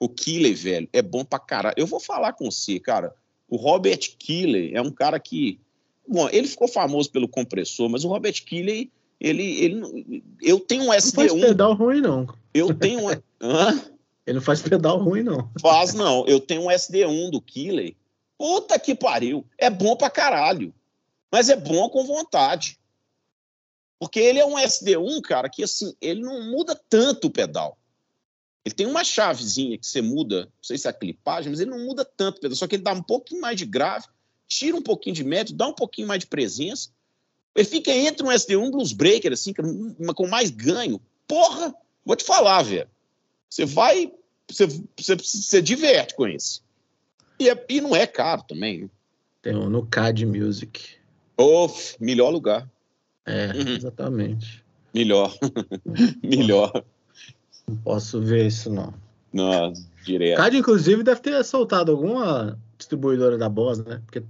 O 0.01 0.09
Killer, 0.09 0.57
velho, 0.57 0.89
é 0.93 1.01
bom 1.03 1.25
pra 1.25 1.39
caralho. 1.39 1.75
Eu 1.77 1.87
vou 1.87 2.01
falar 2.01 2.33
com 2.33 2.51
você, 2.51 2.81
cara. 2.81 3.15
O 3.49 3.57
Robert 3.57 4.01
Killer 4.19 4.73
é 4.75 4.81
um 4.83 4.91
cara 4.91 5.21
que. 5.21 5.61
Bom, 6.09 6.29
ele 6.31 6.49
ficou 6.49 6.67
famoso 6.67 7.11
pelo 7.13 7.29
compressor, 7.29 7.89
mas 7.89 8.05
o 8.05 8.09
Robert 8.09 8.43
Killer, 8.45 8.89
ele. 9.21 9.43
ele 9.65 10.25
eu 10.41 10.59
tenho 10.59 10.83
um 10.83 10.87
Não 10.87 10.93
faz 10.93 11.13
SD1. 11.13 11.41
pedal 11.41 11.75
ruim, 11.75 12.01
não. 12.01 12.27
Eu 12.55 12.75
tenho 12.75 13.01
um. 13.07 13.11
Hã? 13.41 13.81
Ele 14.27 14.37
não 14.37 14.43
faz 14.43 14.63
pedal 14.63 14.99
ruim, 14.99 15.23
não. 15.23 15.51
Faz 15.61 15.93
não. 15.95 16.27
Eu 16.27 16.41
tenho 16.41 16.63
um 16.63 16.67
SD1 16.69 17.31
do 17.31 17.41
Killer. 17.41 17.95
Puta 18.39 18.79
que 18.79 18.95
pariu. 18.95 19.45
É 19.59 19.69
bom 19.69 19.97
pra 19.97 20.09
caralho. 20.09 20.73
Mas 21.31 21.49
é 21.49 21.57
bom 21.57 21.89
com 21.89 22.05
vontade. 22.05 22.79
Porque 23.99 24.19
ele 24.19 24.39
é 24.39 24.47
um 24.47 24.55
SD1, 24.55 25.21
cara, 25.21 25.49
que 25.49 25.63
assim, 25.63 25.95
ele 26.01 26.23
não 26.23 26.51
muda 26.51 26.75
tanto 26.89 27.27
o 27.27 27.31
pedal. 27.31 27.77
Ele 28.65 28.75
tem 28.75 28.87
uma 28.87 29.05
chavezinha 29.05 29.77
que 29.77 29.87
você 29.87 30.01
muda, 30.01 30.45
não 30.45 30.53
sei 30.63 30.79
se 30.79 30.87
é 30.87 30.91
a 30.91 30.95
clipagem, 30.95 31.51
mas 31.51 31.61
ele 31.61 31.71
não 31.71 31.85
muda 31.85 32.05
tanto 32.05 32.39
o 32.39 32.41
pedal. 32.41 32.57
Só 32.57 32.67
que 32.67 32.77
ele 32.77 32.83
dá 32.83 32.93
um 32.93 33.03
pouquinho 33.03 33.41
mais 33.41 33.59
de 33.59 33.67
grave, 33.67 34.07
tira 34.47 34.77
um 34.77 34.83
pouquinho 34.83 35.15
de 35.15 35.25
médio, 35.25 35.55
dá 35.55 35.67
um 35.67 35.75
pouquinho 35.75 36.09
mais 36.09 36.21
de 36.21 36.27
presença. 36.27 36.91
Ele 37.55 37.65
fica 37.65 37.91
entre 37.91 38.25
um 38.25 38.31
SD1 38.31 38.53
e 38.53 38.57
um 38.57 38.71
Blues 38.71 38.93
Breaker, 38.93 39.33
assim, 39.33 39.53
é 39.53 40.13
com 40.15 40.27
mais 40.29 40.51
ganho. 40.51 41.01
Porra, 41.27 41.75
vou 42.05 42.17
te 42.17 42.25
falar, 42.25 42.63
velho. 42.63 42.89
Você 43.49 43.65
vai. 43.65 44.13
Você, 44.51 44.67
você, 44.99 45.17
você 45.17 45.61
diverte 45.63 46.15
com 46.15 46.27
esse. 46.27 46.61
E, 47.39 47.49
é- 47.49 47.67
e 47.69 47.81
não 47.81 47.95
é 47.97 48.07
caro 48.07 48.43
também. 48.45 48.83
né? 48.83 48.91
Tem 49.43 49.57
um 49.57 49.69
no 49.71 49.85
CAD 49.87 50.27
Music. 50.27 50.97
Ô, 51.37 51.69
melhor 51.99 52.31
lugar. 52.31 52.69
É, 53.27 53.47
Uhum. 53.49 53.77
exatamente. 53.77 54.63
Melhor. 54.95 55.35
melhor. 56.23 56.85
Não 57.67 57.77
posso 57.77 58.21
ver 58.21 58.47
isso, 58.47 58.71
não. 58.71 58.93
Não, 59.33 59.73
direto. 60.05 60.37
CAD, 60.37 60.57
inclusive, 60.59 61.03
deve 61.03 61.21
ter 61.21 61.43
soltado 61.45 61.93
alguma 61.93 62.59
distribuidora 62.77 63.39
da 63.39 63.49
Boss, 63.49 63.79
né? 63.85 64.03
Porque 64.05 64.23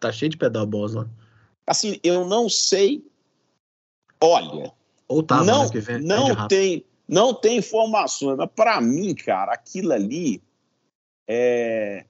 tá 0.00 0.10
cheio 0.10 0.30
de 0.30 0.36
pedal 0.36 0.66
Boss 0.66 0.94
lá. 0.94 1.06
Assim, 1.66 1.98
eu 2.02 2.24
não 2.24 2.48
sei. 2.48 3.04
Olha, 4.20 4.72
Ou 5.08 5.22
tava, 5.22 5.44
não, 5.44 5.64
né? 5.64 5.80
Vem, 5.80 6.00
não 6.00 6.28
rápido. 6.28 6.48
tem, 6.48 6.86
não 7.08 7.34
tem 7.34 7.58
informações, 7.58 8.36
mas 8.36 8.50
para 8.54 8.80
mim, 8.80 9.14
cara, 9.14 9.52
aquilo 9.52 9.92
ali 9.92 10.42
é. 11.26 12.04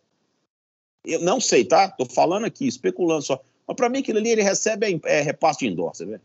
Eu 1.04 1.20
não 1.20 1.40
sei, 1.40 1.64
tá? 1.64 1.88
Tô 1.88 2.04
falando 2.04 2.44
aqui, 2.44 2.66
especulando 2.66 3.22
só. 3.22 3.42
Mas 3.66 3.76
para 3.76 3.88
mim, 3.88 3.98
aquilo 3.98 4.18
ali 4.18 4.30
ele 4.30 4.42
recebe 4.42 5.00
é, 5.04 5.20
repasse 5.20 5.60
de 5.60 5.68
endorser, 5.68 6.06
velho. 6.06 6.22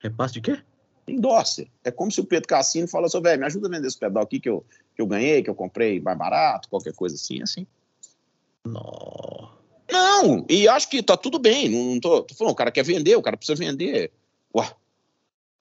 Repasse 0.00 0.34
de 0.34 0.40
quê? 0.40 0.62
Endorser. 1.06 1.68
É 1.82 1.90
como 1.90 2.10
se 2.10 2.20
o 2.20 2.24
Pedro 2.24 2.48
Cassino 2.48 2.86
falasse, 2.86 3.16
assim, 3.16 3.22
velho, 3.22 3.40
me 3.40 3.46
ajuda 3.46 3.66
a 3.66 3.70
vender 3.70 3.88
esse 3.88 3.98
pedal 3.98 4.22
aqui 4.22 4.38
que 4.38 4.48
eu, 4.48 4.64
que 4.94 5.02
eu 5.02 5.06
ganhei, 5.06 5.42
que 5.42 5.50
eu 5.50 5.54
comprei 5.54 6.00
mais 6.00 6.16
barato, 6.16 6.68
qualquer 6.68 6.94
coisa 6.94 7.16
assim, 7.16 7.42
assim. 7.42 7.66
Não. 8.64 9.58
Não, 9.90 10.44
e 10.48 10.68
acho 10.68 10.88
que 10.88 11.02
tá 11.02 11.16
tudo 11.16 11.38
bem. 11.38 11.68
Não, 11.68 12.00
tô, 12.00 12.22
tô 12.22 12.34
falando, 12.34 12.52
o 12.52 12.56
cara 12.56 12.70
quer 12.70 12.84
vender, 12.84 13.16
o 13.16 13.22
cara 13.22 13.36
precisa 13.36 13.58
vender. 13.58 14.12
Ué, 14.54 14.70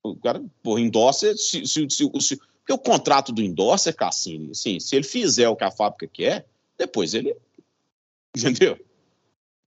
o 0.04 0.16
cara, 0.18 0.44
pô, 0.62 0.78
endorser, 0.78 1.38
se, 1.38 1.66
se, 1.66 1.88
se, 1.90 2.12
se, 2.20 2.40
o 2.70 2.78
contrato 2.78 3.32
do 3.32 3.42
endorser, 3.42 3.96
Cassini, 3.96 4.52
assim, 4.52 4.80
se 4.80 4.96
ele 4.96 5.06
fizer 5.06 5.48
o 5.48 5.56
que 5.56 5.64
a 5.64 5.72
fábrica 5.72 6.08
quer, 6.08 6.46
depois 6.78 7.14
ele. 7.14 7.36
Entendeu? 8.36 8.78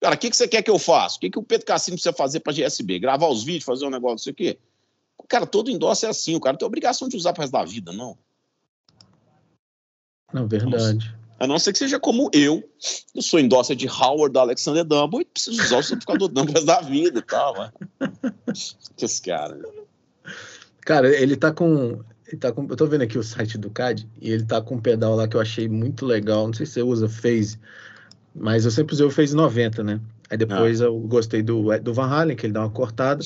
Cara, 0.01 0.15
o 0.15 0.19
que, 0.19 0.31
que 0.31 0.37
você 0.37 0.49
quer 0.49 0.63
que 0.63 0.71
eu 0.71 0.79
faça? 0.79 1.17
O 1.17 1.21
que, 1.21 1.31
que 1.31 1.39
o 1.39 1.43
Pedro 1.43 1.67
Cassino 1.67 1.97
precisa 1.97 2.13
fazer 2.13 2.41
para 2.41 2.53
GSB? 2.53 2.99
Gravar 2.99 3.29
os 3.29 3.43
vídeos, 3.43 3.65
fazer 3.65 3.87
um 3.87 3.91
negócio, 3.91 4.15
não 4.15 4.19
sei 4.19 4.33
o 4.33 4.37
quê? 4.37 4.59
Cara, 5.29 5.47
todo 5.47 5.71
endorser 5.71 6.09
é 6.09 6.11
assim, 6.11 6.35
o 6.35 6.41
cara 6.41 6.57
tem 6.57 6.67
obrigação 6.67 7.09
de 7.09 7.17
usar 7.17 7.33
pro 7.33 7.43
resto 7.43 7.53
da 7.53 7.65
vida, 7.65 7.93
não. 7.93 8.17
Não, 10.33 10.47
verdade. 10.49 11.15
A 11.41 11.47
não 11.47 11.59
ser 11.59 11.73
que 11.73 11.79
seja 11.79 11.99
como 11.99 12.31
eu. 12.35 12.63
Eu 13.15 13.23
sou 13.23 13.41
endosser 13.41 13.75
de 13.75 13.89
Howard 13.89 14.37
Alexander 14.37 14.85
Dumble 14.85 15.23
e 15.23 15.25
preciso 15.25 15.63
usar 15.63 15.79
o 15.79 15.83
certificador 15.83 16.29
Dumble 16.31 16.63
da 16.63 16.83
vida 16.83 17.19
e 17.19 17.23
tal, 17.23 17.57
mano. 17.57 17.73
Que 18.95 19.07
esse 19.07 19.23
cara. 19.23 19.59
Cara, 20.83 21.09
ele 21.09 21.37
tá 21.37 21.51
com. 21.51 21.99
Ele 22.29 22.37
tá 22.37 22.53
com. 22.53 22.67
Eu 22.69 22.77
tô 22.77 22.87
vendo 22.87 23.03
aqui 23.03 23.17
o 23.17 23.23
site 23.23 23.57
do 23.57 23.71
CAD 23.71 24.07
e 24.21 24.31
ele 24.31 24.45
tá 24.45 24.61
com 24.61 24.75
um 24.75 24.81
pedal 24.81 25.17
lá 25.17 25.27
que 25.27 25.35
eu 25.35 25.41
achei 25.41 25.67
muito 25.67 26.05
legal. 26.05 26.47
Não 26.47 26.53
sei 26.53 26.67
se 26.67 26.73
você 26.73 26.83
usa 26.83 27.09
Phase, 27.09 27.59
mas 28.35 28.67
eu 28.67 28.71
sempre 28.71 28.93
usei 28.93 29.07
o 29.07 29.11
Phase 29.11 29.35
90, 29.35 29.83
né? 29.83 29.99
Aí 30.29 30.37
depois 30.37 30.83
ah. 30.83 30.85
eu 30.85 30.99
gostei 31.01 31.43
do, 31.43 31.77
do 31.79 31.95
Van 31.95 32.07
Halen, 32.07 32.37
que 32.37 32.45
ele 32.45 32.53
dá 32.53 32.61
uma 32.61 32.71
cortada. 32.71 33.25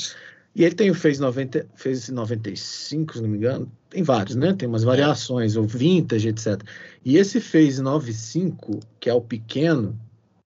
E 0.55 0.63
ele 0.63 0.75
tem 0.75 0.89
o 0.89 0.95
Phase 0.95 1.21
90, 1.21 1.67
Phase 1.75 2.13
95, 2.13 3.15
se 3.15 3.23
não 3.23 3.29
me 3.29 3.39
engano. 3.39 3.71
Tem 3.91 4.05
vários, 4.05 4.37
né? 4.37 4.53
Tem 4.53 4.69
umas 4.69 4.85
é. 4.85 4.87
variações, 4.87 5.57
o 5.57 5.65
Vintage, 5.65 6.29
etc. 6.29 6.63
E 7.05 7.17
esse 7.19 7.41
Phase 7.41 7.83
95, 7.83 8.81
que 8.99 9.11
é 9.11 9.15
o 9.15 9.21
pequeno, 9.21 9.99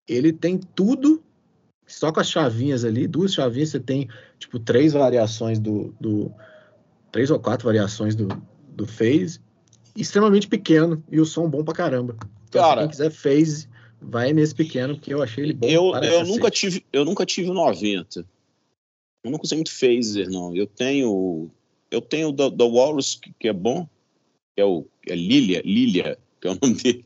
ele 0.09 0.33
tem 0.33 0.59
tudo 0.59 1.23
só 1.87 2.13
com 2.13 2.21
as 2.21 2.29
chavinhas 2.29 2.85
ali, 2.85 3.07
duas 3.07 3.33
chavinhas, 3.33 3.71
você 3.71 3.81
tem, 3.81 4.09
tipo, 4.39 4.59
três 4.59 4.93
variações 4.93 5.59
do, 5.59 5.95
do 6.01 6.31
três 7.11 7.31
ou 7.31 7.39
quatro 7.39 7.67
variações 7.67 8.15
do, 8.15 8.29
do 8.69 8.87
phase, 8.87 9.41
extremamente 9.97 10.49
pequeno 10.49 11.03
e 11.11 11.21
o 11.21 11.25
som 11.25 11.49
bom 11.49 11.65
pra 11.65 11.75
caramba. 11.75 12.17
Então, 12.49 12.63
Cara, 12.63 12.83
quem 12.83 12.91
quiser 12.91 13.11
phase, 13.11 13.69
vai 14.01 14.33
nesse 14.33 14.55
pequeno, 14.55 14.99
que 14.99 15.13
eu 15.13 15.23
achei 15.23 15.45
ele 15.45 15.55
bom. 15.55 15.67
Eu, 15.67 15.95
eu, 15.95 16.25
nunca, 16.27 16.51
tive, 16.51 16.85
eu 16.93 17.05
nunca 17.05 17.25
tive 17.25 17.51
90. 17.51 18.27
Eu 19.25 19.31
nunca 19.31 19.45
usei 19.45 19.57
muito 19.57 19.73
phaser, 19.73 20.29
não. 20.31 20.55
Eu 20.55 20.67
tenho. 20.67 21.51
Eu 21.91 22.01
tenho 22.03 22.31
da 22.33 22.65
Walrus, 22.65 23.15
que, 23.15 23.33
que, 23.41 23.49
é 23.49 23.53
bom, 23.53 23.89
que 24.55 24.61
é 24.61 24.65
o 24.65 24.87
é 25.07 25.15
Lilia, 25.15 25.63
Lilia, 25.65 26.19
que 26.41 26.49
é 26.49 26.51
o 26.51 26.59
nome 26.61 26.75
dele. 26.75 27.05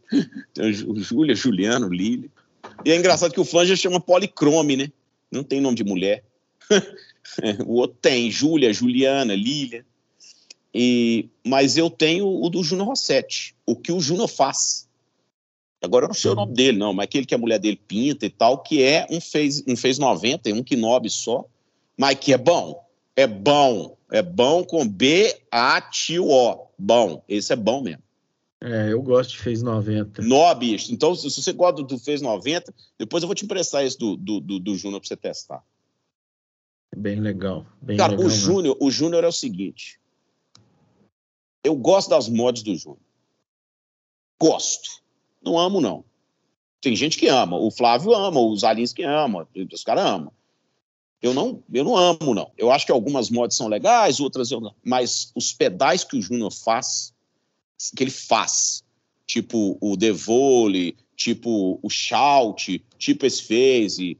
O 0.86 1.00
Júlia, 1.00 1.34
Juliano, 1.34 1.88
Lilia. 1.88 2.30
E 2.84 2.90
é 2.90 2.96
engraçado 2.96 3.32
que 3.32 3.40
o 3.40 3.44
flanger 3.44 3.76
chama 3.76 4.00
policrome, 4.00 4.76
né? 4.76 4.92
Não 5.30 5.42
tem 5.42 5.60
nome 5.60 5.76
de 5.76 5.84
mulher. 5.84 6.24
o 7.66 7.74
outro 7.74 7.96
tem, 8.00 8.30
Júlia, 8.30 8.72
Juliana, 8.72 9.34
Lília. 9.34 9.84
E, 10.74 11.28
mas 11.46 11.76
eu 11.76 11.90
tenho 11.90 12.26
o 12.26 12.48
do 12.48 12.62
Júnior 12.62 12.88
Rossetti, 12.88 13.54
o 13.66 13.76
que 13.76 13.92
o 13.92 14.00
Júnior 14.00 14.28
faz. 14.28 14.88
Agora 15.82 16.04
eu 16.04 16.08
não 16.08 16.14
sei 16.14 16.30
o 16.30 16.34
nome 16.34 16.54
dele, 16.54 16.78
não, 16.78 16.94
mas 16.94 17.04
aquele 17.04 17.26
que 17.26 17.34
a 17.34 17.38
mulher 17.38 17.58
dele 17.58 17.80
pinta 17.88 18.24
e 18.24 18.30
tal, 18.30 18.58
que 18.58 18.82
é 18.82 19.06
um 19.10 19.20
fez, 19.20 19.62
um 19.66 19.76
fez 19.76 19.98
90, 19.98 20.50
um 20.50 20.62
knob 20.76 21.10
só, 21.10 21.44
mas 21.96 22.16
que 22.18 22.32
é 22.32 22.38
bom. 22.38 22.82
É 23.16 23.26
bom. 23.26 23.96
É 24.10 24.22
bom 24.22 24.64
com 24.64 24.86
B-A-T-O. 24.86 26.66
Bom. 26.78 27.22
Esse 27.28 27.52
é 27.52 27.56
bom 27.56 27.82
mesmo. 27.82 28.01
É, 28.64 28.92
eu 28.92 29.02
gosto 29.02 29.30
de 29.30 29.38
Fez 29.38 29.60
90. 29.60 30.22
Nó, 30.22 30.54
bicho. 30.54 30.92
Então, 30.92 31.12
se 31.16 31.28
você 31.28 31.52
gosta 31.52 31.82
do 31.82 31.98
Fez 31.98 32.22
90, 32.22 32.72
depois 32.96 33.22
eu 33.22 33.26
vou 33.26 33.34
te 33.34 33.44
emprestar 33.44 33.84
esse 33.84 33.98
do, 33.98 34.16
do, 34.16 34.40
do, 34.40 34.60
do 34.60 34.76
Júnior 34.76 35.00
pra 35.00 35.08
você 35.08 35.16
testar. 35.16 35.64
Bem 36.96 37.18
legal. 37.18 37.66
Bem 37.80 37.96
Cara, 37.96 38.12
legal, 38.12 38.26
o 38.26 38.30
Júnior, 38.30 38.76
o 38.78 38.88
Júnior 38.88 39.24
é 39.24 39.26
o 39.26 39.32
seguinte. 39.32 39.98
Eu 41.64 41.74
gosto 41.74 42.10
das 42.10 42.28
mods 42.28 42.62
do 42.62 42.76
Júnior. 42.76 43.02
Gosto. 44.40 45.02
Não 45.42 45.58
amo, 45.58 45.80
não. 45.80 46.04
Tem 46.80 46.94
gente 46.94 47.18
que 47.18 47.26
ama. 47.26 47.56
O 47.56 47.70
Flávio 47.70 48.14
ama, 48.14 48.40
os 48.40 48.62
Alins 48.62 48.92
que 48.92 49.02
ama, 49.02 49.48
os 49.72 49.82
caras 49.82 50.04
amam. 50.04 50.32
Eu 51.20 51.34
não, 51.34 51.62
eu 51.72 51.84
não 51.84 51.96
amo, 51.96 52.34
não. 52.34 52.52
Eu 52.56 52.70
acho 52.70 52.86
que 52.86 52.92
algumas 52.92 53.28
mods 53.28 53.56
são 53.56 53.66
legais, 53.66 54.20
outras 54.20 54.52
eu 54.52 54.60
não. 54.60 54.74
Mas 54.84 55.32
os 55.34 55.52
pedais 55.52 56.04
que 56.04 56.16
o 56.16 56.22
Júnior 56.22 56.52
faz 56.52 57.11
que 57.90 58.02
ele 58.02 58.10
faz. 58.10 58.82
Tipo 59.26 59.78
o 59.80 59.96
The 59.96 60.12
Volley, 60.12 60.96
tipo 61.16 61.78
o 61.82 61.88
Shout, 61.88 62.84
tipo 62.98 63.26
esse 63.26 63.42
Phase. 63.42 64.18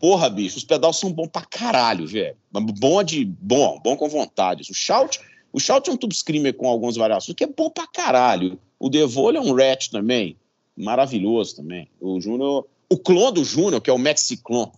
Porra, 0.00 0.30
bicho, 0.30 0.58
os 0.58 0.64
pedais 0.64 0.96
são 0.96 1.12
bons 1.12 1.28
pra 1.28 1.42
caralho, 1.42 2.06
velho. 2.06 2.36
Bom 2.52 3.02
de. 3.02 3.24
Bom, 3.24 3.80
bom 3.82 3.96
com 3.96 4.08
vontade. 4.08 4.70
O 4.70 4.74
Shout, 4.74 5.20
o 5.52 5.60
Shout 5.60 5.88
é 5.88 5.92
um 5.92 5.96
tube 5.96 6.14
screamer 6.14 6.54
com 6.54 6.68
algumas 6.68 6.96
variações, 6.96 7.34
que 7.34 7.44
é 7.44 7.48
bom 7.48 7.70
pra 7.70 7.86
caralho. 7.86 8.58
O 8.78 8.88
The 8.88 9.06
Volley 9.06 9.38
é 9.38 9.40
um 9.40 9.54
Rat 9.54 9.88
também. 9.90 10.36
Maravilhoso 10.76 11.56
também. 11.56 11.88
O 12.00 12.20
Júnior. 12.20 12.66
O 12.88 12.96
clone 12.96 13.34
do 13.34 13.44
Júnior, 13.44 13.80
que 13.80 13.90
é 13.90 13.92
o 13.92 13.98
Mexiclon. 13.98 14.70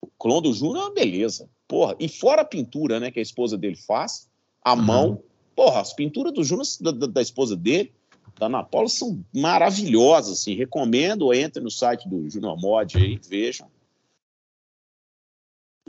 O 0.00 0.06
clone 0.18 0.42
do 0.42 0.54
Júnior 0.54 0.78
é 0.78 0.86
uma 0.86 0.94
beleza. 0.94 1.48
Porra. 1.66 1.96
E 1.98 2.08
fora 2.08 2.42
a 2.42 2.44
pintura, 2.44 3.00
né, 3.00 3.10
que 3.10 3.18
a 3.18 3.22
esposa 3.22 3.58
dele 3.58 3.76
faz, 3.76 4.28
a 4.62 4.74
uhum. 4.74 4.82
mão 4.82 5.22
Porra, 5.54 5.80
as 5.80 5.92
pinturas 5.92 6.32
do 6.32 6.42
Júnior, 6.42 6.66
da, 6.80 6.90
da, 6.90 7.06
da, 7.06 7.22
esposa 7.22 7.56
dele, 7.56 7.92
da 8.38 8.46
Ana 8.46 8.62
Paula, 8.62 8.88
são 8.88 9.24
maravilhosas, 9.34 10.40
assim. 10.40 10.54
Recomendo, 10.54 11.32
entre 11.32 11.62
no 11.62 11.70
site 11.70 12.08
do 12.08 12.28
Júnior 12.28 12.58
Mod 12.58 12.96
aí, 12.96 13.20
vejam. 13.28 13.70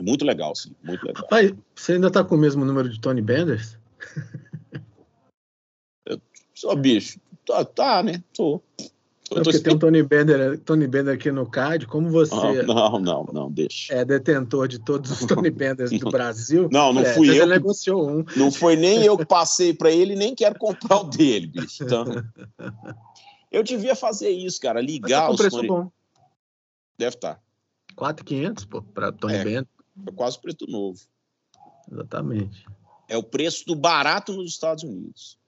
Muito 0.00 0.24
legal, 0.24 0.54
sim, 0.54 0.74
muito 0.82 1.06
legal. 1.06 1.26
Pai, 1.28 1.56
você 1.74 1.92
ainda 1.92 2.10
tá 2.10 2.24
com 2.24 2.34
o 2.34 2.38
mesmo 2.38 2.64
número 2.64 2.88
de 2.88 3.00
Tony 3.00 3.22
Benders? 3.22 3.78
Eu, 6.04 6.20
só 6.52 6.74
bicho, 6.74 7.20
tá, 7.46 7.64
tá 7.64 8.02
né? 8.02 8.22
Tô. 8.34 8.60
Não, 9.32 9.42
porque 9.42 9.58
tem 9.58 9.74
um 9.74 9.78
Tony 9.78 10.02
Bender, 10.02 10.58
Tony 10.60 10.86
Bender 10.86 11.14
aqui 11.14 11.32
no 11.32 11.48
CAD, 11.48 11.86
como 11.86 12.10
você. 12.10 12.62
Não, 12.62 12.98
não, 12.98 13.24
não, 13.32 13.50
deixa. 13.50 13.94
É 13.94 14.04
detentor 14.04 14.68
de 14.68 14.78
todos 14.78 15.10
os 15.10 15.26
Tony 15.26 15.48
Benders 15.50 15.90
do 15.90 16.10
Brasil. 16.10 16.68
Não, 16.70 16.92
não 16.92 17.02
é, 17.02 17.14
fui 17.14 17.30
eu. 17.30 17.34
Você 17.34 17.46
negociou 17.46 18.08
um. 18.08 18.24
Não 18.36 18.52
foi 18.52 18.76
nem 18.76 19.02
eu 19.02 19.16
que 19.16 19.24
passei 19.26 19.72
para 19.72 19.90
ele, 19.90 20.14
nem 20.14 20.34
quero 20.34 20.58
comprar 20.58 20.98
o 20.98 21.04
dele, 21.04 21.46
bicho. 21.46 21.82
Então, 21.82 22.04
eu 23.50 23.62
devia 23.62 23.96
fazer 23.96 24.28
isso, 24.28 24.60
cara, 24.60 24.80
ligar 24.80 25.22
tá 25.22 25.28
com 25.28 25.36
preço 25.36 25.56
Tony... 25.56 25.68
bom. 25.68 25.90
Deve 26.98 27.16
estar. 27.16 27.34
Tá. 27.34 27.40
4,500, 27.96 28.64
pô, 28.66 28.82
para 28.82 29.10
Tony 29.10 29.34
é, 29.34 29.44
Bender. 29.44 29.68
É 30.06 30.12
quase 30.12 30.38
preto 30.38 30.66
novo. 30.66 31.00
Exatamente. 31.90 32.66
É 33.08 33.16
o 33.16 33.22
preço 33.22 33.64
do 33.64 33.74
barato 33.74 34.32
nos 34.32 34.50
Estados 34.50 34.84
Unidos. 34.84 35.38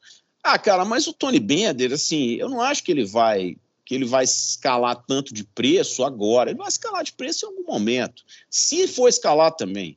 Ah, 0.42 0.58
cara, 0.58 0.84
mas 0.84 1.06
o 1.06 1.12
Tony 1.12 1.40
Bender, 1.40 1.92
assim, 1.92 2.34
eu 2.34 2.48
não 2.48 2.60
acho 2.60 2.82
que 2.82 2.92
ele 2.92 3.04
vai 3.04 3.56
que 3.86 3.94
ele 3.94 4.04
vai 4.04 4.24
escalar 4.24 4.96
tanto 5.06 5.32
de 5.32 5.44
preço 5.44 6.04
agora. 6.04 6.50
Ele 6.50 6.58
vai 6.58 6.68
escalar 6.68 7.04
de 7.04 7.12
preço 7.12 7.46
em 7.46 7.48
algum 7.48 7.72
momento. 7.72 8.24
Se 8.50 8.88
for 8.88 9.08
escalar 9.08 9.52
também. 9.52 9.96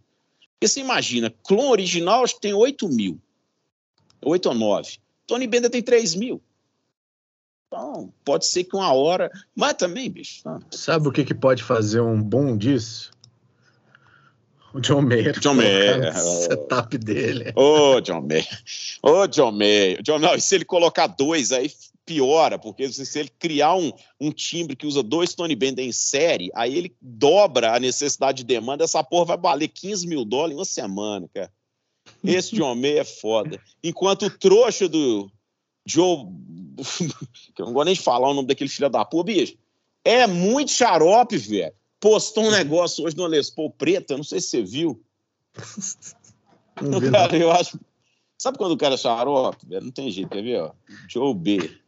Porque 0.53 0.67
você 0.67 0.79
imagina, 0.79 1.33
clone 1.43 1.69
original 1.69 2.23
acho 2.23 2.35
que 2.35 2.41
tem 2.41 2.53
8 2.53 2.87
mil. 2.87 3.19
8 4.21 4.45
ou 4.49 4.55
9. 4.55 4.97
Tony 5.25 5.47
Bender 5.47 5.71
tem 5.71 5.81
3 5.81 6.15
mil. 6.15 6.41
Então, 7.67 8.13
pode 8.23 8.45
ser 8.45 8.63
que 8.63 8.75
uma 8.75 8.93
hora. 8.93 9.31
Mas 9.55 9.73
também, 9.73 10.09
bicho. 10.09 10.43
Tá. 10.43 10.59
Sabe 10.71 11.07
o 11.07 11.11
que, 11.11 11.25
que 11.25 11.33
pode 11.33 11.63
fazer 11.63 12.01
um 12.01 12.21
bom 12.21 12.55
disso? 12.55 13.11
O 14.71 14.79
John 14.79 15.01
Mayer. 15.01 15.39
John 15.39 15.55
Mayer. 15.55 16.15
setup 16.15 16.95
dele. 16.97 17.51
Ô, 17.55 17.95
oh, 17.95 18.01
John 18.01 18.21
Mayer. 18.21 18.63
Ô, 19.01 19.09
oh, 19.21 19.27
John 19.27 19.51
Mayer. 19.51 20.01
John, 20.03 20.19
não, 20.19 20.35
e 20.35 20.41
se 20.41 20.55
ele 20.55 20.65
colocar 20.65 21.07
dois 21.07 21.51
aí, 21.51 21.71
piora, 22.09 22.57
porque 22.57 22.91
se 22.91 23.19
ele 23.19 23.29
criar 23.37 23.75
um, 23.75 23.91
um 24.19 24.31
timbre 24.31 24.75
que 24.75 24.87
usa 24.87 25.03
dois 25.03 25.35
Tony 25.35 25.55
Bender 25.55 25.85
em 25.85 25.91
série, 25.91 26.49
aí 26.55 26.75
ele 26.75 26.95
dobra 26.99 27.75
a 27.75 27.79
necessidade 27.79 28.39
de 28.39 28.45
demanda, 28.45 28.83
essa 28.83 29.03
porra 29.03 29.25
vai 29.25 29.37
valer 29.37 29.67
15 29.67 30.07
mil 30.07 30.25
dólares 30.25 30.55
em 30.55 30.57
uma 30.57 30.65
semana, 30.65 31.29
cara. 31.31 31.53
Esse 32.23 32.55
John 32.55 32.73
May 32.73 32.97
é 32.97 33.03
foda. 33.03 33.61
Enquanto 33.83 34.25
o 34.25 34.29
trouxa 34.31 34.89
do 34.89 35.31
Joe. 35.85 36.25
que 37.53 37.61
eu 37.61 37.67
não 37.67 37.73
gosto 37.73 37.85
nem 37.85 37.93
de 37.93 38.01
falar 38.01 38.27
o 38.27 38.33
nome 38.33 38.47
daquele 38.47 38.71
filho 38.71 38.89
da 38.89 39.05
porra, 39.05 39.25
bicho. 39.25 39.55
É 40.03 40.25
muito 40.25 40.71
xarope, 40.71 41.37
velho. 41.37 41.71
Postou 41.99 42.45
um 42.45 42.51
negócio 42.51 43.05
hoje 43.05 43.15
no 43.15 43.27
Les 43.27 43.51
Paul 43.51 43.69
preta, 43.69 44.17
não 44.17 44.23
sei 44.23 44.41
se 44.41 44.49
você 44.49 44.63
viu. 44.63 44.99
Não, 46.81 47.11
cara, 47.11 47.37
eu 47.37 47.51
acho. 47.51 47.79
Sabe 48.35 48.57
quando 48.57 48.71
o 48.71 48.77
cara 48.77 48.95
é 48.95 48.97
xarope? 48.97 49.67
Não 49.69 49.91
tem 49.91 50.09
jeito, 50.09 50.29
quer 50.29 50.41
ver? 50.41 50.61
Ó? 50.61 50.71
Joe 51.07 51.35
B. 51.35 51.79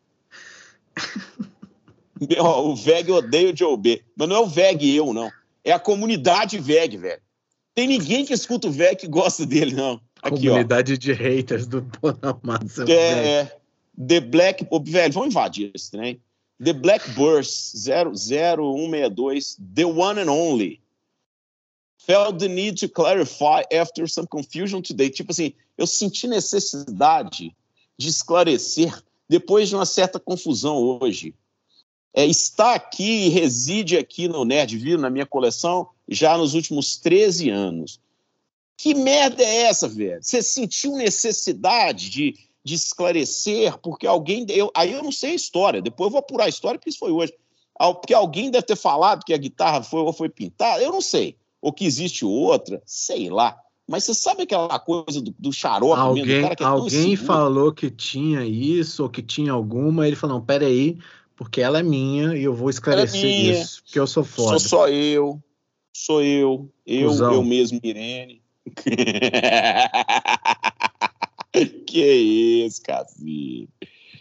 o 2.40 2.76
VEG 2.76 3.12
odeia 3.12 3.52
o 3.52 3.58
Joe 3.58 3.78
B. 3.78 4.04
Mas 4.16 4.30
não 4.30 4.36
é 4.36 4.40
o 4.40 4.48
VEG 4.48 4.96
eu, 4.96 5.14
não. 5.14 5.32
É 5.64 5.72
a 5.72 5.80
comunidade 5.80 6.58
VEG, 6.58 6.98
velho. 6.98 7.22
Tem 7.74 7.88
ninguém 7.88 8.26
que 8.26 8.34
escuta 8.34 8.68
o 8.68 8.72
VEG 8.72 8.98
que 8.98 9.08
gosta 9.08 9.46
dele, 9.46 9.74
não. 9.74 10.02
Aqui, 10.22 10.48
comunidade 10.48 10.94
ó. 10.94 10.98
de 10.98 11.14
haters 11.14 11.66
do 11.66 11.82
Bonamassa. 11.82 12.86
É, 12.88 12.94
é. 12.94 13.58
The 14.08 14.20
Black... 14.20 14.68
Oh, 14.70 14.80
velho, 14.80 15.14
vamos 15.14 15.30
invadir 15.30 15.72
esse 15.74 15.92
trem. 15.92 16.22
The 16.64 16.74
Black 16.74 17.10
Burst 17.12 17.74
00162, 17.76 19.58
The 19.74 19.86
One 19.86 20.22
and 20.22 20.30
Only. 20.30 20.80
Felt 21.98 22.40
the 22.40 22.48
need 22.48 22.78
to 22.80 22.90
clarify 22.90 23.64
after 23.74 24.08
some 24.08 24.28
confusion 24.28 24.82
today. 24.82 25.10
Tipo 25.10 25.32
assim, 25.32 25.54
eu 25.78 25.88
senti 25.88 26.28
necessidade 26.28 27.56
de 27.98 28.08
esclarecer 28.10 29.02
depois 29.32 29.70
de 29.70 29.76
uma 29.76 29.86
certa 29.86 30.20
confusão 30.20 30.76
hoje. 30.76 31.34
É, 32.14 32.26
está 32.26 32.76
aqui 32.76 33.28
e 33.28 33.30
reside 33.30 33.98
aqui 33.98 34.28
no 34.28 34.44
Nerdville, 34.44 35.02
na 35.02 35.10
minha 35.10 35.26
coleção, 35.26 35.88
já 36.06 36.38
nos 36.38 36.54
últimos 36.54 36.98
13 36.98 37.50
anos. 37.50 38.02
Que 38.76 38.94
merda 38.94 39.42
é 39.42 39.62
essa, 39.62 39.88
velho? 39.88 40.22
Você 40.22 40.44
sentiu 40.44 40.98
necessidade 40.98 42.10
de, 42.10 42.38
de 42.62 42.76
esclarecer 42.76 43.78
porque 43.78 44.06
alguém. 44.06 44.46
Eu, 44.50 44.70
aí 44.76 44.92
eu 44.92 45.02
não 45.02 45.14
sei 45.14 45.32
a 45.32 45.36
história, 45.36 45.82
depois 45.82 46.08
eu 46.08 46.12
vou 46.12 46.20
apurar 46.20 46.48
a 46.48 46.50
história, 46.50 46.78
porque 46.78 46.90
isso 46.90 47.00
foi 47.00 47.12
hoje. 47.12 47.34
Porque 47.78 48.14
alguém 48.14 48.52
deve 48.52 48.66
ter 48.66 48.76
falado 48.76 49.24
que 49.24 49.34
a 49.34 49.38
guitarra 49.38 49.82
foi 49.82 50.02
ou 50.02 50.12
foi 50.12 50.28
pintada, 50.28 50.84
eu 50.84 50.92
não 50.92 51.00
sei. 51.00 51.38
Ou 51.62 51.72
que 51.72 51.86
existe 51.86 52.26
outra, 52.26 52.84
sei 52.86 53.30
lá. 53.30 53.58
Mas 53.92 54.06
você 54.06 54.14
sabe 54.14 54.44
aquela 54.44 54.80
coisa 54.80 55.22
do, 55.22 55.36
do 55.38 55.52
xarope 55.52 56.00
alguém, 56.00 56.26
mesmo? 56.26 56.56
Que 56.56 56.64
é 56.64 56.66
alguém 56.66 57.18
falou 57.18 57.74
que 57.74 57.92
tinha 57.92 58.46
isso 58.46 59.04
ou 59.04 59.10
que 59.10 59.22
tinha 59.22 59.52
alguma, 59.52 60.08
ele 60.08 60.16
falou: 60.16 60.38
não, 60.38 60.46
peraí, 60.46 60.98
porque 61.36 61.60
ela 61.60 61.80
é 61.80 61.84
minha 61.84 62.38
e 62.38 62.46
eu 62.46 62.54
vou 62.54 62.70
esclarecer 62.70 63.26
é 63.26 63.28
isso, 63.28 63.84
porque 63.84 64.00
eu 64.00 64.08
sou 64.08 64.24
foda. 64.24 64.58
Sou 64.58 64.70
só 64.70 64.88
eu, 64.88 65.44
sou 65.94 66.24
eu, 66.24 66.72
eu, 66.88 67.10
Cusão. 67.10 67.34
eu 67.34 67.44
mesmo, 67.44 67.82
Irene. 67.84 68.42
que 71.86 72.64
isso, 72.66 72.82
cacete. 72.82 73.68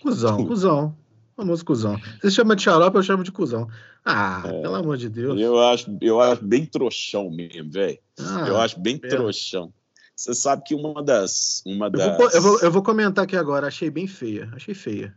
Cusão, 0.02 0.46
cuzão. 0.46 0.96
Famoso 1.40 1.64
cuzão. 1.64 1.98
Você 2.20 2.30
chama 2.30 2.54
de 2.54 2.62
xarope, 2.62 2.98
eu 2.98 3.02
chamo 3.02 3.24
de 3.24 3.32
cuzão. 3.32 3.66
Ah, 4.04 4.42
é, 4.44 4.60
pelo 4.60 4.74
amor 4.74 4.98
de 4.98 5.08
Deus. 5.08 5.40
Eu 5.40 5.58
acho, 5.58 5.96
eu 6.02 6.20
acho 6.20 6.44
bem 6.44 6.66
trouxão 6.66 7.30
mesmo, 7.30 7.70
velho. 7.70 7.98
Ah, 8.18 8.44
eu 8.46 8.58
acho 8.58 8.78
bem 8.78 9.00
é. 9.02 9.08
trouxão. 9.08 9.72
Você 10.14 10.34
sabe 10.34 10.64
que 10.64 10.74
uma 10.74 11.02
das. 11.02 11.62
Uma 11.64 11.86
eu, 11.86 11.90
das... 11.92 12.16
Vou, 12.18 12.30
eu, 12.30 12.42
vou, 12.42 12.60
eu 12.60 12.70
vou 12.70 12.82
comentar 12.82 13.24
aqui 13.24 13.38
agora. 13.38 13.68
Achei 13.68 13.88
bem 13.88 14.06
feia. 14.06 14.50
Achei 14.54 14.74
feia. 14.74 15.16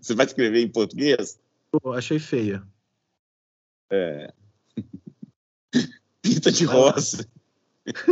Você 0.00 0.14
vai 0.14 0.24
escrever 0.24 0.62
em 0.62 0.68
português? 0.68 1.38
Pô, 1.70 1.92
achei 1.92 2.18
feia. 2.18 2.62
É. 3.90 4.32
Pinta 6.22 6.50
de 6.50 6.64
rosa. 6.64 7.28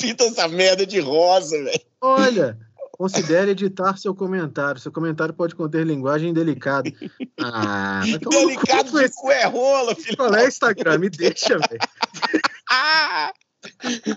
Pinta 0.00 0.24
essa 0.24 0.48
merda 0.48 0.86
de 0.86 0.98
rosa, 0.98 1.62
velho. 1.62 1.80
Olha, 2.00 2.65
Considere 2.96 3.50
editar 3.50 3.98
seu 3.98 4.14
comentário. 4.14 4.80
Seu 4.80 4.90
comentário 4.90 5.34
pode 5.34 5.54
conter 5.54 5.86
linguagem 5.86 6.32
delicada. 6.32 6.90
Ah, 7.38 8.00
delicado 8.02 8.98
de 8.98 9.10
cu 9.10 9.30
é 9.30 9.44
rola, 9.44 9.94
filho. 9.94 10.16
Qual 10.16 10.34
é 10.34 10.46
Instagram? 10.46 10.98
Me 10.98 11.10
deixa, 11.10 11.58
velho. 11.58 11.78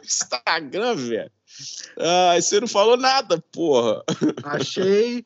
Instagram, 0.01 0.95
velho. 0.95 1.31
Ah, 1.99 2.39
você 2.39 2.61
não 2.61 2.67
falou 2.67 2.95
nada, 2.95 3.43
porra. 3.51 4.03
Achei 4.43 5.25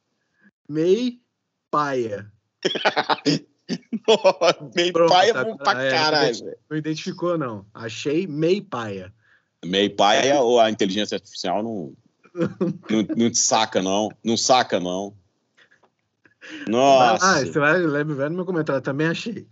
meio 0.67 1.19
paia. 1.69 2.31
meio 4.75 4.93
paia 5.07 5.33
tá, 5.33 5.57
pra 5.57 5.83
é, 5.83 5.91
caralho. 5.91 6.55
Não 6.69 6.77
identificou, 6.77 7.37
não. 7.37 7.65
Achei 7.73 8.25
meio 8.25 8.63
paia. 8.63 9.13
Meio 9.63 9.95
paia 9.95 10.41
ou 10.41 10.59
a 10.59 10.71
inteligência 10.71 11.15
artificial 11.15 11.61
não 11.61 11.93
não, 12.33 13.03
não 13.15 13.29
te 13.29 13.37
saca, 13.37 13.81
não. 13.81 14.09
Não 14.23 14.37
saca, 14.37 14.79
não. 14.79 15.13
Nossa. 16.67 17.25
Ah, 17.25 17.45
você 17.45 17.59
vai, 17.59 17.77
lembrar 17.77 18.29
no 18.29 18.35
meu 18.35 18.45
comentário, 18.45 18.81
também 18.81 19.07
achei. 19.07 19.47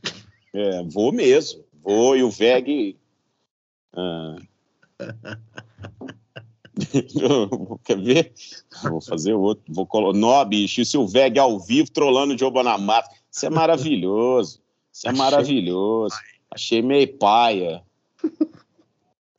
É, 0.54 0.84
vou 0.84 1.12
mesmo. 1.12 1.64
Vou 1.84 2.18
e 2.18 2.24
o 2.24 2.30
VEG. 2.30 2.98
Ah. 3.94 4.36
Quer 7.84 8.02
ver? 8.02 8.34
Vou 8.84 9.02
fazer 9.02 9.34
outro. 9.34 9.64
Vou 9.70 9.86
colocar. 9.86 10.18
Nó, 10.18 10.44
bicho, 10.46 10.84
se 10.84 10.98
o 10.98 11.08
VEG 11.08 11.40
ao 11.40 11.60
vivo 11.60 11.92
trolando 11.92 12.34
o 12.34 12.38
Joe 12.38 12.52
Bonamato. 12.52 13.10
Isso 13.32 13.46
é 13.46 13.50
maravilhoso. 13.50 14.60
Isso 14.92 15.08
é 15.08 15.12
achei. 15.12 15.24
maravilhoso. 15.24 16.16
Achei 16.50 16.82
meio 16.82 17.18
paia. 17.18 17.82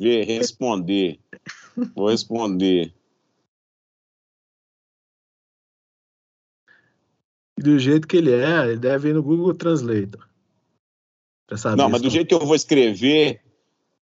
Ver, 0.01 0.25
responder. 0.25 1.21
Vou 1.95 2.09
responder. 2.09 2.93
Do 7.59 7.79
jeito 7.79 8.09
que 8.09 8.17
ele 8.17 8.33
é, 8.33 8.69
ele 8.69 8.79
deve 8.79 9.11
ir 9.11 9.15
no 9.15 9.23
Google 9.23 9.55
Translator. 9.55 10.27
Não, 11.77 11.89
mas 11.89 12.01
do 12.01 12.09
jeito 12.09 12.29
que 12.29 12.35
eu 12.35 12.47
vou 12.47 12.57
escrever, 12.57 13.43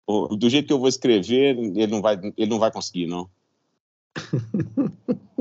do 0.06 0.50
jeito 0.50 0.66
que 0.66 0.72
eu 0.72 0.78
vou 0.78 0.88
escrever, 0.88 1.56
ele 1.56 1.86
não 1.86 2.02
vai, 2.02 2.18
ele 2.36 2.50
não 2.50 2.58
vai 2.58 2.70
conseguir, 2.70 3.06
não. 3.06 3.28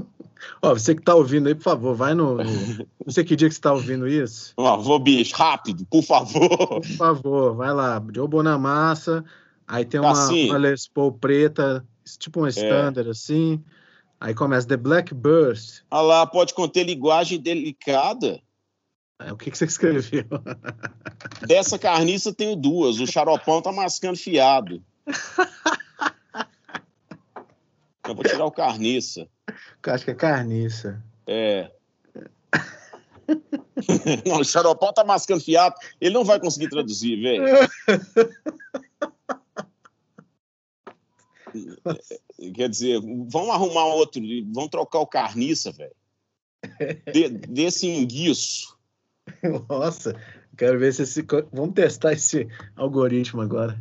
Ó, 0.61 0.73
você 0.73 0.95
que 0.95 1.01
está 1.01 1.15
ouvindo 1.15 1.47
aí, 1.47 1.55
por 1.55 1.63
favor, 1.63 1.95
vai 1.95 2.13
no. 2.13 2.37
Não 2.37 3.09
sei 3.09 3.23
que 3.25 3.35
dia 3.35 3.47
que 3.47 3.53
você 3.53 3.59
está 3.59 3.73
ouvindo 3.73 4.07
isso. 4.07 4.53
Ó, 4.57 4.77
vou, 4.77 4.99
bicho, 4.99 5.35
rápido, 5.35 5.85
por 5.85 6.03
favor. 6.03 6.81
Por 6.81 6.85
favor, 6.97 7.55
vai 7.55 7.73
lá. 7.73 8.03
Joe 8.13 8.27
Bonamassa, 8.27 9.23
aí 9.67 9.85
tem 9.85 9.99
uma, 9.99 10.11
assim, 10.11 10.49
uma 10.49 10.57
Les 10.57 10.87
Paul 10.87 11.11
preta, 11.11 11.85
tipo 12.19 12.41
um 12.41 12.47
standard 12.47 13.07
é. 13.07 13.11
assim. 13.11 13.63
Aí 14.19 14.33
começa 14.33 14.67
The 14.67 14.77
Black 14.77 15.13
Burst. 15.13 15.83
Ah 15.91 16.01
lá, 16.01 16.25
pode 16.25 16.53
conter 16.53 16.83
linguagem 16.83 17.39
delicada. 17.39 18.41
É, 19.19 19.31
o 19.31 19.37
que, 19.37 19.51
que 19.51 19.57
você 19.57 19.65
escreveu? 19.65 20.25
Dessa 21.47 21.77
carniça 21.77 22.33
tenho 22.33 22.55
duas. 22.55 22.99
O 22.99 23.07
xaropão 23.07 23.61
tá 23.61 23.71
mascando 23.71 24.17
fiado. 24.17 24.83
Eu 28.07 28.15
vou 28.15 28.23
tirar 28.23 28.45
o 28.45 28.51
carniça. 28.51 29.27
Eu 29.85 29.93
acho 29.93 30.05
que 30.05 30.11
é 30.11 30.15
carniça. 30.15 31.03
É. 31.25 31.71
Não, 34.25 34.39
o 34.39 34.43
xaropão 34.43 34.93
tá 34.93 35.03
mascando 35.03 35.43
fiado. 35.43 35.75
Ele 35.99 36.13
não 36.13 36.23
vai 36.23 36.39
conseguir 36.39 36.69
traduzir, 36.69 37.21
velho. 37.21 37.43
Quer 42.55 42.69
dizer, 42.69 42.99
vamos 43.01 43.49
arrumar 43.49 43.85
outro, 43.85 44.21
vamos 44.53 44.69
trocar 44.69 44.99
o 44.99 45.07
carniça, 45.07 45.71
velho. 45.71 45.95
De, 47.13 47.29
desse 47.29 47.87
enguiço. 47.87 48.77
Nossa, 49.69 50.19
quero 50.57 50.79
ver 50.79 50.93
se 50.93 51.03
esse. 51.03 51.25
Vamos 51.51 51.73
testar 51.75 52.13
esse 52.13 52.47
algoritmo 52.75 53.41
agora. 53.41 53.79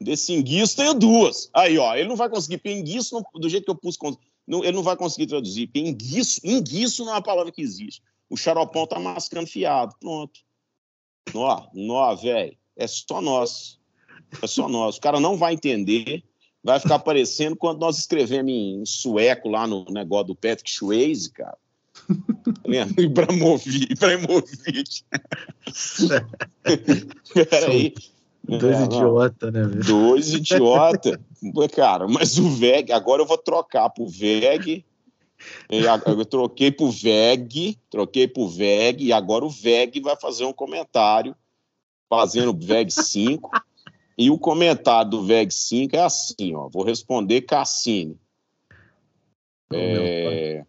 Desse 0.00 0.32
enguiço 0.32 0.76
tem 0.76 0.96
duas. 0.96 1.50
Aí, 1.54 1.76
ó, 1.78 1.94
ele 1.94 2.08
não 2.08 2.16
vai 2.16 2.28
conseguir. 2.28 2.60
Enguiço, 2.64 3.20
do 3.34 3.48
jeito 3.48 3.64
que 3.64 3.70
eu 3.70 3.74
pus, 3.74 3.98
não, 4.46 4.64
ele 4.64 4.76
não 4.76 4.82
vai 4.82 4.96
conseguir 4.96 5.26
traduzir. 5.26 5.70
Enguiço, 5.74 6.40
enguiço 6.44 7.04
não 7.04 7.12
é 7.12 7.16
uma 7.16 7.22
palavra 7.22 7.52
que 7.52 7.62
existe. 7.62 8.02
O 8.30 8.36
xaropão 8.36 8.86
tá 8.86 8.98
mascando 8.98 9.46
fiado. 9.46 9.94
Pronto. 10.00 10.40
Nó, 11.34 11.66
nó, 11.74 12.14
velho. 12.14 12.56
É 12.76 12.86
só 12.86 13.20
nós. 13.20 13.78
É 14.40 14.46
só 14.46 14.68
nós. 14.68 14.96
O 14.96 15.00
cara 15.00 15.18
não 15.18 15.36
vai 15.36 15.54
entender 15.54 16.22
vai 16.62 16.80
ficar 16.80 16.98
parecendo 16.98 17.56
quando 17.56 17.80
nós 17.80 17.98
escrevemos 17.98 18.52
em 18.52 18.84
sueco 18.84 19.48
lá 19.48 19.66
no 19.66 19.84
negócio 19.90 20.28
do 20.28 20.34
Patrick 20.34 20.70
Swayze, 20.70 21.30
cara. 21.30 21.56
Lembra? 22.66 23.02
Ibrahimovic. 23.02 23.92
Ibrahimovic. 23.92 25.04
Peraí. 27.50 27.94
Dois 28.48 28.80
é, 28.80 28.84
idiota, 28.84 29.50
né? 29.50 29.62
Velho? 29.62 29.84
Dois 29.84 30.32
idiota. 30.34 31.20
Cara, 31.74 32.08
mas 32.08 32.38
o 32.38 32.48
VEG, 32.50 32.92
agora 32.92 33.22
eu 33.22 33.26
vou 33.26 33.38
trocar 33.38 33.90
pro 33.90 34.06
VEG. 34.06 34.84
Eu 35.68 36.24
troquei 36.24 36.72
pro 36.72 36.90
VEG, 36.90 37.78
troquei 37.90 38.26
pro 38.26 38.48
VEG, 38.48 39.04
e 39.04 39.12
agora 39.12 39.44
o 39.44 39.50
VEG 39.50 40.00
vai 40.00 40.16
fazer 40.16 40.44
um 40.44 40.52
comentário 40.52 41.36
fazendo 42.08 42.50
o 42.50 42.58
VEG 42.58 42.90
5. 42.90 43.50
E 44.18 44.30
o 44.30 44.38
comentário 44.38 45.12
do 45.12 45.22
VEG 45.22 45.54
5 45.54 45.94
é 45.94 46.00
assim, 46.00 46.52
ó. 46.52 46.68
Vou 46.68 46.82
responder 46.82 47.42
Cassini. 47.42 48.18
é... 49.72 50.66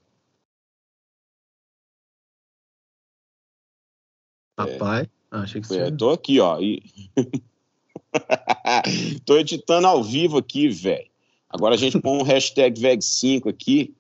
Rapaz, 4.60 5.08
é... 5.08 5.10
achei 5.32 5.62
que 5.62 5.68
você... 5.68 5.80
É, 5.80 5.92
tô 5.92 6.12
aqui, 6.12 6.40
ó. 6.40 6.60
E... 6.60 6.84
tô 9.26 9.36
editando 9.36 9.88
ao 9.88 10.04
vivo 10.04 10.38
aqui, 10.38 10.70
velho. 10.70 11.10
Agora 11.50 11.74
a 11.74 11.78
gente 11.78 12.00
põe 12.00 12.20
um 12.20 12.24
hashtag 12.24 12.80
VEG5 12.80 13.50
aqui. 13.50 13.96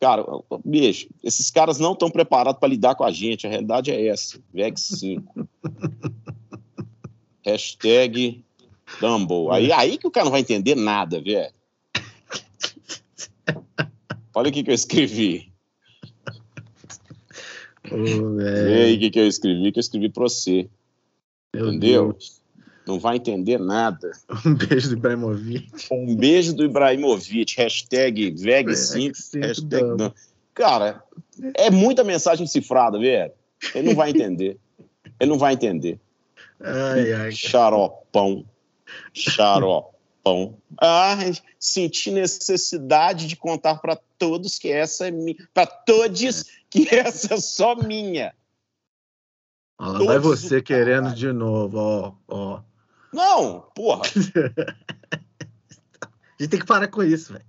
Cara, 0.00 0.24
bicho, 0.64 1.08
esses 1.22 1.52
caras 1.52 1.78
não 1.78 1.92
estão 1.92 2.10
preparados 2.10 2.58
para 2.58 2.68
lidar 2.68 2.96
com 2.96 3.04
a 3.04 3.12
gente. 3.12 3.46
A 3.46 3.50
realidade 3.50 3.92
é 3.92 4.08
essa. 4.08 4.40
VEG5. 4.52 5.22
hashtag 7.46 8.44
Dumble. 9.00 9.50
Aí, 9.50 9.72
aí 9.72 9.98
que 9.98 10.06
o 10.06 10.10
cara 10.10 10.24
não 10.24 10.32
vai 10.32 10.40
entender 10.40 10.74
nada, 10.74 11.20
velho. 11.20 11.52
Olha 14.34 14.50
o 14.50 14.52
que, 14.52 14.62
que 14.62 14.70
eu 14.70 14.74
escrevi. 14.74 15.52
Oh, 17.90 18.36
Vê 18.36 18.84
aí 18.84 18.96
o 18.96 18.98
que, 18.98 19.10
que 19.10 19.18
eu 19.18 19.26
escrevi, 19.26 19.72
que 19.72 19.78
eu 19.78 19.80
escrevi 19.80 20.08
pra 20.08 20.24
você. 20.24 20.68
Meu 21.54 21.68
Entendeu? 21.68 22.12
Deus. 22.12 22.38
Não 22.86 22.98
vai 22.98 23.16
entender 23.16 23.58
nada. 23.58 24.12
Um 24.46 24.54
beijo 24.54 24.88
do 24.88 24.96
Ibrahimovic. 24.96 25.86
Um 25.90 26.16
beijo 26.16 26.54
do 26.54 26.64
Ibrahimovic. 26.64 27.54
Hashtag 27.56 28.32
VEG5. 28.32 29.40
Hashtag... 29.42 30.12
Cara, 30.54 31.02
é 31.54 31.70
muita 31.70 32.02
mensagem 32.02 32.46
cifrada, 32.46 32.98
velho. 32.98 33.32
Ele 33.74 33.88
não 33.88 33.94
vai 33.94 34.10
entender. 34.10 34.56
Ele 35.20 35.30
não 35.30 35.38
vai 35.38 35.54
entender. 35.54 35.98
Ai, 36.60 37.12
ai. 37.12 37.32
Xaropão. 37.32 38.44
Xaropão. 39.12 40.58
Ah, 40.80 41.16
senti 41.58 42.10
necessidade 42.10 43.26
de 43.26 43.36
contar 43.36 43.76
para 43.76 43.96
todos 44.18 44.58
que 44.58 44.70
essa 44.70 45.08
é 45.08 45.10
minha. 45.10 45.36
Para 45.54 45.66
todos 45.66 46.44
que 46.70 46.88
essa 46.94 47.34
é 47.34 47.40
só 47.40 47.74
minha. 47.74 48.34
Ah, 49.78 49.92
vai 49.92 50.18
você 50.18 50.60
querendo 50.60 51.14
de 51.14 51.32
novo, 51.32 51.78
ó, 51.78 52.12
ó. 52.28 52.60
Não, 53.12 53.60
porra. 53.74 54.02
A 56.38 56.42
gente 56.42 56.50
tem 56.50 56.60
que 56.60 56.66
parar 56.66 56.86
com 56.86 57.02
isso, 57.02 57.32
velho. 57.32 57.44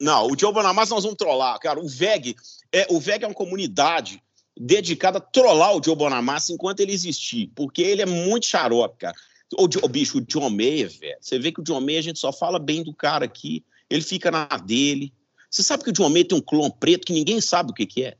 Não, 0.00 0.26
o 0.26 0.36
Joe 0.36 0.52
Bonamassa 0.52 0.92
nós 0.92 1.04
vamos 1.04 1.16
trollar. 1.16 1.60
Cara, 1.60 1.78
o 1.78 1.86
VEG 1.88 2.34
é, 2.72 2.86
o 2.90 2.98
VEG 2.98 3.24
é 3.24 3.28
uma 3.28 3.34
comunidade 3.34 4.20
dedicada 4.58 5.18
a 5.18 5.20
trollar 5.20 5.76
o 5.76 5.82
Joe 5.82 5.94
Bonamassa 5.94 6.52
enquanto 6.52 6.80
ele 6.80 6.92
existir, 6.92 7.52
porque 7.54 7.80
ele 7.80 8.02
é 8.02 8.06
muito 8.06 8.46
xarope, 8.46 8.98
cara. 8.98 9.14
O, 9.56 9.64
o 9.64 9.88
bicho, 9.88 10.18
o 10.18 10.20
John 10.20 10.50
Mayer, 10.50 10.90
velho. 10.90 11.16
Você 11.20 11.38
vê 11.38 11.50
que 11.50 11.60
o 11.60 11.64
John 11.64 11.80
Mayer, 11.80 12.00
a 12.00 12.02
gente 12.02 12.18
só 12.18 12.32
fala 12.32 12.58
bem 12.58 12.82
do 12.82 12.92
cara 12.92 13.24
aqui, 13.24 13.64
ele 13.88 14.02
fica 14.02 14.30
na 14.30 14.44
dele. 14.44 15.12
Você 15.50 15.62
sabe 15.62 15.84
que 15.84 15.90
o 15.90 15.92
John 15.92 16.10
Mayer 16.10 16.28
tem 16.28 16.36
um 16.36 16.42
clone 16.42 16.72
preto 16.78 17.06
que 17.06 17.12
ninguém 17.12 17.40
sabe 17.40 17.70
o 17.70 17.74
que, 17.74 17.86
que 17.86 18.04
é? 18.04 18.16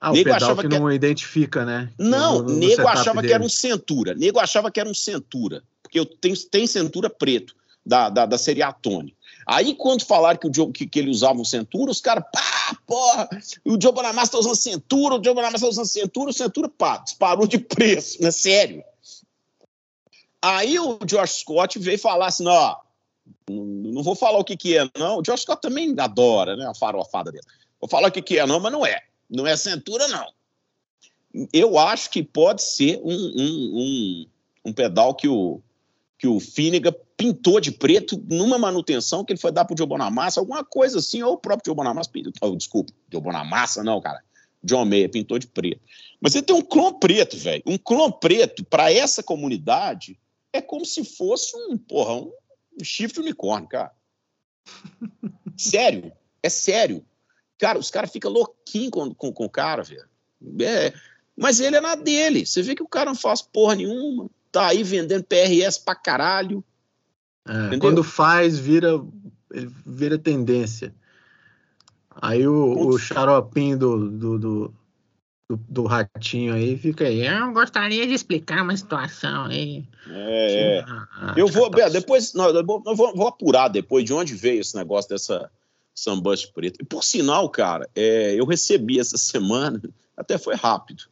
Ah, 0.00 0.10
o 0.10 0.14
nego 0.14 0.24
pedal 0.24 0.36
achava 0.36 0.62
que, 0.62 0.68
que 0.68 0.78
não 0.78 0.88
era... 0.88 0.96
identifica, 0.96 1.64
né? 1.64 1.92
Não, 1.96 2.38
no, 2.38 2.48
no 2.48 2.58
nego 2.58 2.88
achava 2.88 3.20
dele. 3.20 3.28
que 3.28 3.34
era 3.34 3.44
um 3.44 3.48
Centura. 3.48 4.14
Nego 4.14 4.40
achava 4.40 4.70
que 4.70 4.80
era 4.80 4.88
um 4.88 4.94
Centura. 4.94 5.62
Porque 5.80 6.00
eu 6.00 6.04
tenho, 6.04 6.36
tem 6.48 6.66
Centura 6.66 7.08
preto, 7.08 7.54
da, 7.86 8.08
da, 8.08 8.26
da 8.26 8.36
Seriatone. 8.38 9.14
Aí, 9.46 9.74
quando 9.74 10.04
falaram 10.04 10.38
que, 10.38 10.48
o 10.48 10.54
Joe, 10.54 10.72
que, 10.72 10.86
que 10.86 10.98
ele 10.98 11.10
usava 11.10 11.38
um 11.38 11.44
Centura, 11.44 11.90
os 11.90 12.00
caras, 12.00 12.24
pá, 12.32 12.76
porra, 12.86 13.28
o 13.64 13.80
Joe 13.80 13.92
Bonamassa 13.92 14.32
tá 14.32 14.38
usando 14.38 14.56
Centura, 14.56 15.16
o 15.16 15.24
Joe 15.24 15.34
Bonamassa 15.34 15.64
tá 15.64 15.70
usando 15.70 15.86
Centura, 15.86 16.30
o 16.30 16.32
Centura, 16.32 16.68
pá, 16.68 16.98
disparou 16.98 17.46
de 17.46 17.58
preço, 17.58 18.20
né? 18.22 18.30
Sério. 18.30 18.82
Aí 20.42 20.76
o 20.78 20.98
Josh 21.06 21.40
Scott 21.40 21.78
veio 21.78 21.98
falar 21.98 22.26
assim, 22.26 22.46
ó, 22.48 22.76
não 23.48 24.02
vou 24.02 24.16
falar 24.16 24.38
o 24.38 24.44
que 24.44 24.56
que 24.56 24.76
é, 24.76 24.88
não. 24.98 25.18
O 25.18 25.22
Josh 25.22 25.42
Scott 25.42 25.62
também 25.62 25.94
adora, 25.96 26.56
né, 26.56 26.66
a 26.66 26.74
farofada 26.74 27.30
dele. 27.30 27.44
Vou 27.80 27.88
falar 27.88 28.08
o 28.08 28.12
que 28.12 28.20
que 28.20 28.38
é, 28.38 28.46
não, 28.46 28.58
mas 28.58 28.72
não 28.72 28.84
é. 28.84 29.02
Não 29.30 29.46
é 29.46 29.56
Centura, 29.56 30.08
não. 30.08 30.26
Eu 31.52 31.78
acho 31.78 32.10
que 32.10 32.22
pode 32.22 32.62
ser 32.62 33.00
um, 33.02 33.14
um, 33.14 33.70
um, 33.74 34.26
um 34.66 34.72
pedal 34.72 35.14
que 35.14 35.28
o, 35.28 35.62
que 36.18 36.26
o 36.26 36.38
Finnegan 36.40 36.94
pintou 37.16 37.60
de 37.60 37.70
preto 37.70 38.20
numa 38.28 38.58
manutenção 38.58 39.24
que 39.24 39.32
ele 39.32 39.40
foi 39.40 39.52
dar 39.52 39.64
pro 39.64 39.76
Joe 39.78 39.86
Bonamassa, 39.86 40.40
alguma 40.40 40.64
coisa 40.64 40.98
assim, 40.98 41.22
ou 41.22 41.34
o 41.34 41.38
próprio 41.38 41.66
Joe 41.66 41.76
Bonamassa 41.76 42.10
pintou, 42.10 42.32
oh, 42.40 42.56
desculpa, 42.56 42.92
Joe 43.10 43.22
Bonamassa 43.22 43.82
não, 43.84 44.00
cara, 44.00 44.20
John 44.62 44.84
Mayer 44.84 45.10
pintou 45.10 45.38
de 45.38 45.46
preto. 45.46 45.80
Mas 46.20 46.34
ele 46.34 46.44
tem 46.44 46.54
um 46.54 46.62
clone 46.62 46.98
preto, 47.00 47.36
velho, 47.36 47.62
um 47.64 47.78
clone 47.78 48.14
preto 48.20 48.64
para 48.64 48.92
essa 48.92 49.22
comunidade 49.22 50.18
é 50.52 50.60
como 50.60 50.84
se 50.84 51.04
fosse 51.04 51.56
um, 51.56 51.76
porra, 51.76 52.14
um, 52.14 52.32
chifre 52.82 53.14
de 53.14 53.20
unicórnio, 53.20 53.68
cara. 53.68 53.92
sério, 55.56 56.12
é 56.42 56.48
sério. 56.48 57.04
Cara, 57.58 57.78
os 57.78 57.90
caras 57.90 58.10
ficam 58.10 58.30
louquinhos 58.30 58.90
com, 58.90 59.14
com, 59.14 59.32
com 59.32 59.44
o 59.44 59.50
cara, 59.50 59.82
velho. 59.82 60.08
É, 60.60 60.92
mas 61.36 61.60
ele 61.60 61.76
é 61.76 61.80
na 61.80 61.94
dele. 61.94 62.44
Você 62.44 62.62
vê 62.62 62.74
que 62.74 62.82
o 62.82 62.88
cara 62.88 63.10
não 63.10 63.14
faz 63.14 63.40
porra 63.40 63.76
nenhuma 63.76 64.28
tá 64.52 64.66
aí 64.66 64.84
vendendo 64.84 65.24
PRS 65.24 65.78
pra 65.78 65.94
caralho. 65.94 66.62
É, 67.48 67.78
quando 67.78 68.04
faz, 68.04 68.58
vira, 68.58 69.02
vira 69.84 70.18
tendência. 70.18 70.94
Aí 72.10 72.46
o, 72.46 72.88
o 72.88 72.98
xaropinho 72.98 73.78
do, 73.78 74.10
do, 74.10 74.38
do, 74.38 74.74
do, 75.56 75.60
do 75.68 75.84
ratinho 75.84 76.54
aí 76.54 76.76
fica 76.76 77.04
aí. 77.04 77.26
Eu 77.26 77.52
gostaria 77.52 78.06
de 78.06 78.14
explicar 78.14 78.62
uma 78.62 78.76
situação 78.76 79.46
aí. 79.46 79.84
É, 80.08 80.78
é. 80.78 80.84
eu 81.36 81.46
vou, 81.48 81.70
tá... 81.70 81.88
depois, 81.88 82.32
não, 82.34 82.48
eu 82.48 82.64
vou, 82.64 82.82
vou, 83.14 83.28
apurar 83.28 83.68
depois 83.68 84.04
de 84.04 84.12
onde 84.12 84.34
veio 84.34 84.60
esse 84.60 84.74
negócio 84.76 85.10
dessa 85.10 85.50
Sunburst 85.94 86.52
preto. 86.52 86.80
E 86.80 86.84
por 86.84 87.04
sinal, 87.04 87.48
cara, 87.48 87.88
é, 87.94 88.34
eu 88.34 88.46
recebi 88.46 88.98
essa 88.98 89.16
semana, 89.16 89.80
até 90.16 90.38
foi 90.38 90.54
rápido, 90.54 91.04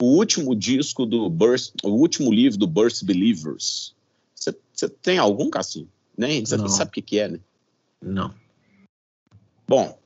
o 0.00 0.06
último 0.06 0.54
disco 0.54 1.06
do 1.06 1.30
Burst, 1.30 1.72
o 1.82 1.90
último 1.90 2.32
livro 2.32 2.58
do 2.58 2.66
Burst 2.66 3.04
Believers. 3.04 3.94
Você 4.34 4.88
tem 4.88 5.18
algum, 5.18 5.48
Cassim? 5.48 5.88
Nem? 6.16 6.44
Você 6.44 6.56
sabe 6.68 6.90
o 6.90 6.92
que, 6.92 7.02
que 7.02 7.18
é, 7.18 7.28
né? 7.28 7.40
Não. 8.02 8.34
Bom, 9.66 9.98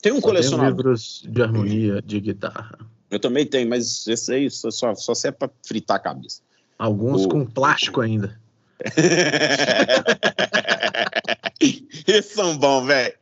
tem 0.00 0.12
um 0.12 0.20
só 0.20 0.28
colecionador. 0.28 0.76
livros 0.76 1.24
de 1.26 1.42
harmonia 1.42 2.02
de 2.02 2.20
guitarra. 2.20 2.78
Eu 3.14 3.20
também 3.20 3.46
tenho, 3.46 3.70
mas 3.70 4.08
esse 4.08 4.32
aí 4.32 4.50
só, 4.50 4.72
só, 4.72 4.92
só 4.96 5.14
serve 5.14 5.38
para 5.38 5.48
fritar 5.64 5.98
a 5.98 6.00
cabeça. 6.00 6.42
Alguns 6.76 7.26
o... 7.26 7.28
com 7.28 7.46
plástico 7.46 8.00
ainda. 8.00 8.36
Esses 11.60 12.32
são 12.32 12.58
bons, 12.58 12.86
velho. 12.86 13.14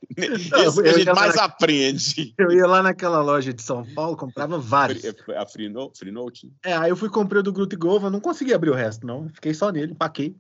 Isso 0.66 0.82
que 0.82 0.88
a 0.88 0.92
gente 0.94 1.12
mais 1.12 1.36
na... 1.36 1.44
aprende. 1.44 2.32
Eu 2.38 2.50
ia 2.50 2.66
lá 2.66 2.82
naquela 2.82 3.20
loja 3.20 3.52
de 3.52 3.60
São 3.60 3.84
Paulo, 3.94 4.16
comprava 4.16 4.58
vários. 4.58 5.04
A 5.36 5.46
Free 5.46 5.68
Note? 5.68 5.98
Free 5.98 6.10
Note? 6.10 6.50
É, 6.64 6.74
aí 6.74 6.88
eu 6.88 6.96
fui 6.96 7.10
comprei 7.10 7.40
o 7.40 7.42
do 7.42 7.52
Grupo 7.52 7.76
Gova, 7.76 8.08
não 8.08 8.18
consegui 8.18 8.54
abrir 8.54 8.70
o 8.70 8.74
resto, 8.74 9.06
não. 9.06 9.28
Fiquei 9.28 9.52
só 9.52 9.70
nele, 9.70 9.92
empaquei. 9.92 10.34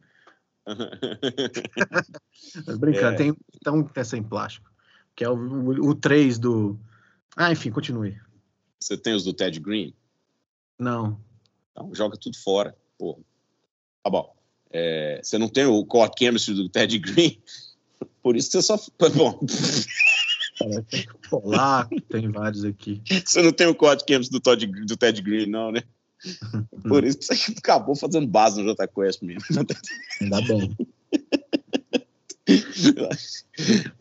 brincando, 2.80 3.14
é. 3.14 3.16
tem 3.16 3.36
então 3.56 3.86
essa 3.94 4.16
em 4.16 4.22
plástico, 4.22 4.70
que 5.14 5.22
é 5.22 5.28
o, 5.28 5.34
o, 5.34 5.90
o 5.90 5.94
3 5.94 6.38
do. 6.38 6.80
Ah, 7.36 7.52
enfim, 7.52 7.70
continue. 7.70 8.16
Você 8.82 8.96
tem 8.96 9.14
os 9.14 9.24
do 9.24 9.32
Ted 9.32 9.58
Green? 9.60 9.94
Não. 10.78 11.18
Então, 11.70 11.94
joga 11.94 12.16
tudo 12.16 12.36
fora, 12.36 12.76
porra. 12.98 13.20
Tá 14.02 14.10
bom. 14.10 14.34
É, 14.70 15.20
você 15.22 15.38
não 15.38 15.48
tem 15.48 15.66
o 15.66 15.84
core 15.84 16.10
chemistry 16.18 16.54
do 16.54 16.68
Ted 16.68 16.98
Green, 16.98 17.38
por 18.22 18.36
isso 18.36 18.50
você 18.50 18.62
só. 18.62 18.76
Bom. 19.14 19.38
É, 20.60 20.80
tem 20.82 21.06
polaco, 21.28 22.00
tem 22.02 22.30
vários 22.30 22.64
aqui. 22.64 23.02
Você 23.24 23.42
não 23.42 23.52
tem 23.52 23.66
o 23.66 23.74
core 23.74 24.00
chemistry 24.08 24.38
do, 24.38 24.40
Todd, 24.40 24.66
do 24.66 24.96
Ted 24.96 25.20
Green, 25.22 25.46
não, 25.46 25.72
né? 25.72 25.82
Por 26.88 27.04
isso 27.04 27.18
que 27.18 27.24
você 27.24 27.52
acabou 27.58 27.96
fazendo 27.96 28.26
base 28.26 28.62
no 28.62 28.74
JQuest 28.74 29.22
mesmo. 29.22 29.42
Ainda 30.20 30.40
bem. 30.42 30.76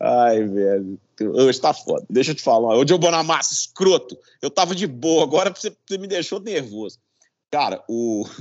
Ai, 0.00 0.44
velho. 0.44 0.98
Hoje 1.20 1.60
tá 1.60 1.72
foda. 1.72 2.04
Deixa 2.08 2.32
eu 2.32 2.34
te 2.34 2.42
falar. 2.42 2.76
Hoje 2.76 2.92
eu 2.92 2.98
Bonamassa, 2.98 3.54
escroto. 3.54 4.16
Eu 4.40 4.50
tava 4.50 4.74
de 4.74 4.86
boa, 4.86 5.22
agora 5.22 5.50
você, 5.50 5.72
você 5.86 5.98
me 5.98 6.06
deixou 6.06 6.40
nervoso. 6.40 6.98
Cara, 7.50 7.82
o. 7.88 8.26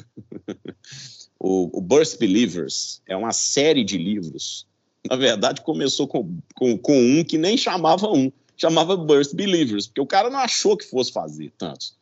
O, 1.44 1.80
o 1.80 1.82
Burst 1.82 2.20
Believers 2.20 3.02
é 3.08 3.18
uma 3.18 3.34
série 3.34 3.84
de 3.84 3.98
livros. 3.98 4.68
Na 5.10 5.16
verdade, 5.16 5.62
começou 5.62 6.08
com, 6.08 6.38
com, 6.54 6.78
com 6.78 6.96
um 6.96 7.24
que 7.24 7.36
nem 7.36 7.58
chamava 7.58 8.08
um, 8.08 8.32
chamava 8.56 8.96
Burst 8.96 9.34
Believers, 9.34 9.88
porque 9.88 10.02
o 10.02 10.06
cara 10.06 10.30
não 10.30 10.38
achou 10.38 10.78
que 10.78 10.86
fosse 10.86 11.12
fazer 11.12 11.52
tantos. 11.58 11.96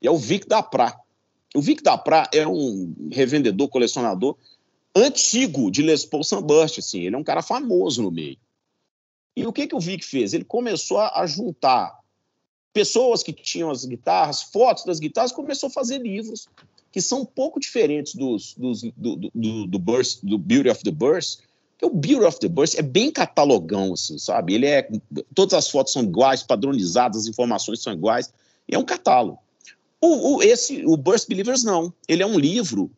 E 0.00 0.06
é 0.06 0.10
o 0.10 0.16
Vic 0.16 0.46
da 0.46 0.62
Pra. 0.62 0.96
O 1.56 1.60
Vic 1.60 1.82
da 1.82 1.98
Pra 1.98 2.30
é 2.32 2.46
um 2.46 2.94
revendedor, 3.10 3.68
colecionador 3.68 4.36
antigo 4.98 5.70
de 5.70 5.82
Les 5.82 6.04
Paul 6.04 6.24
Sunburst, 6.24 6.78
assim, 6.78 7.00
ele 7.00 7.14
é 7.14 7.18
um 7.18 7.24
cara 7.24 7.42
famoso 7.42 8.02
no 8.02 8.10
meio. 8.10 8.36
E 9.36 9.46
o 9.46 9.52
que, 9.52 9.66
que 9.66 9.74
o 9.74 9.80
Vic 9.80 10.04
fez? 10.04 10.34
Ele 10.34 10.44
começou 10.44 10.98
a, 10.98 11.26
juntar 11.26 11.98
pessoas 12.72 13.22
que 13.22 13.32
tinham 13.32 13.70
as 13.70 13.84
guitarras, 13.84 14.42
fotos 14.42 14.84
das 14.84 14.98
guitarras, 14.98 15.32
começou 15.32 15.68
a 15.68 15.72
fazer 15.72 15.98
livros 15.98 16.48
que 16.90 17.00
são 17.00 17.20
um 17.20 17.24
pouco 17.24 17.60
diferentes 17.60 18.14
dos, 18.14 18.54
dos 18.54 18.82
do, 18.96 19.16
do, 19.16 19.66
do, 19.66 19.78
Burst, 19.78 20.20
do 20.22 20.38
Beauty 20.38 20.70
of 20.70 20.82
the 20.82 20.90
Burst, 20.90 21.40
que 21.76 21.86
o 21.86 21.90
Beauty 21.90 22.24
of 22.24 22.38
the 22.40 22.48
Burst 22.48 22.76
é 22.76 22.82
bem 22.82 23.10
catalogão, 23.10 23.92
assim, 23.92 24.18
sabe? 24.18 24.54
Ele 24.54 24.66
é. 24.66 24.88
Todas 25.34 25.54
as 25.54 25.70
fotos 25.70 25.92
são 25.92 26.02
iguais, 26.02 26.42
padronizadas, 26.42 27.22
as 27.22 27.26
informações 27.28 27.82
são 27.82 27.92
iguais, 27.92 28.32
é 28.66 28.78
um 28.78 28.84
catálogo. 28.84 29.38
O, 30.00 30.36
o, 30.36 30.42
esse, 30.42 30.84
o 30.86 30.96
Burst 30.96 31.28
Believers, 31.28 31.62
não. 31.62 31.92
Ele 32.08 32.22
é 32.22 32.26
um 32.26 32.38
livro 32.38 32.90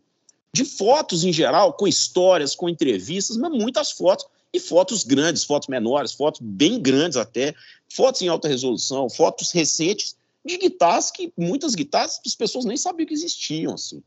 de 0.52 0.64
fotos 0.64 1.24
em 1.24 1.32
geral, 1.32 1.72
com 1.72 1.86
histórias, 1.86 2.54
com 2.54 2.68
entrevistas, 2.68 3.36
mas 3.36 3.52
muitas 3.52 3.92
fotos. 3.92 4.26
E 4.52 4.58
fotos 4.58 5.04
grandes, 5.04 5.44
fotos 5.44 5.68
menores, 5.68 6.12
fotos 6.12 6.40
bem 6.42 6.80
grandes 6.80 7.16
até, 7.16 7.54
fotos 7.88 8.20
em 8.20 8.26
alta 8.26 8.48
resolução, 8.48 9.08
fotos 9.08 9.52
recentes, 9.52 10.16
de 10.44 10.56
guitarras 10.58 11.10
que 11.10 11.32
muitas 11.36 11.76
guitarras 11.76 12.20
as 12.26 12.34
pessoas 12.34 12.64
nem 12.64 12.76
sabiam 12.76 13.06
que 13.06 13.14
existiam, 13.14 13.74
assim. 13.74 14.02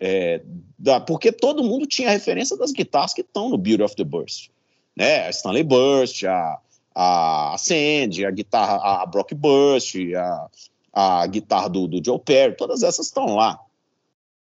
É, 0.00 0.42
da, 0.78 1.00
porque 1.00 1.30
todo 1.30 1.62
mundo 1.62 1.86
tinha 1.86 2.10
referência 2.10 2.56
das 2.56 2.72
guitarras 2.72 3.14
que 3.14 3.20
estão 3.20 3.48
no 3.48 3.58
Beauty 3.58 3.82
of 3.82 3.94
the 3.94 4.04
Burst. 4.04 4.50
Né? 4.96 5.26
A 5.26 5.30
Stanley 5.30 5.62
Burst, 5.62 6.24
a, 6.24 6.58
a 6.94 7.56
Sandy, 7.58 8.24
a 8.24 8.30
guitarra, 8.30 9.02
a 9.02 9.06
Brock 9.06 9.32
Burst, 9.34 9.94
a, 10.16 10.48
a 10.92 11.26
guitarra 11.28 11.68
do, 11.68 11.86
do 11.86 12.04
Joe 12.04 12.18
Perry, 12.18 12.56
todas 12.56 12.82
essas 12.82 13.06
estão 13.06 13.36
lá. 13.36 13.60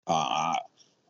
A, 0.07 0.65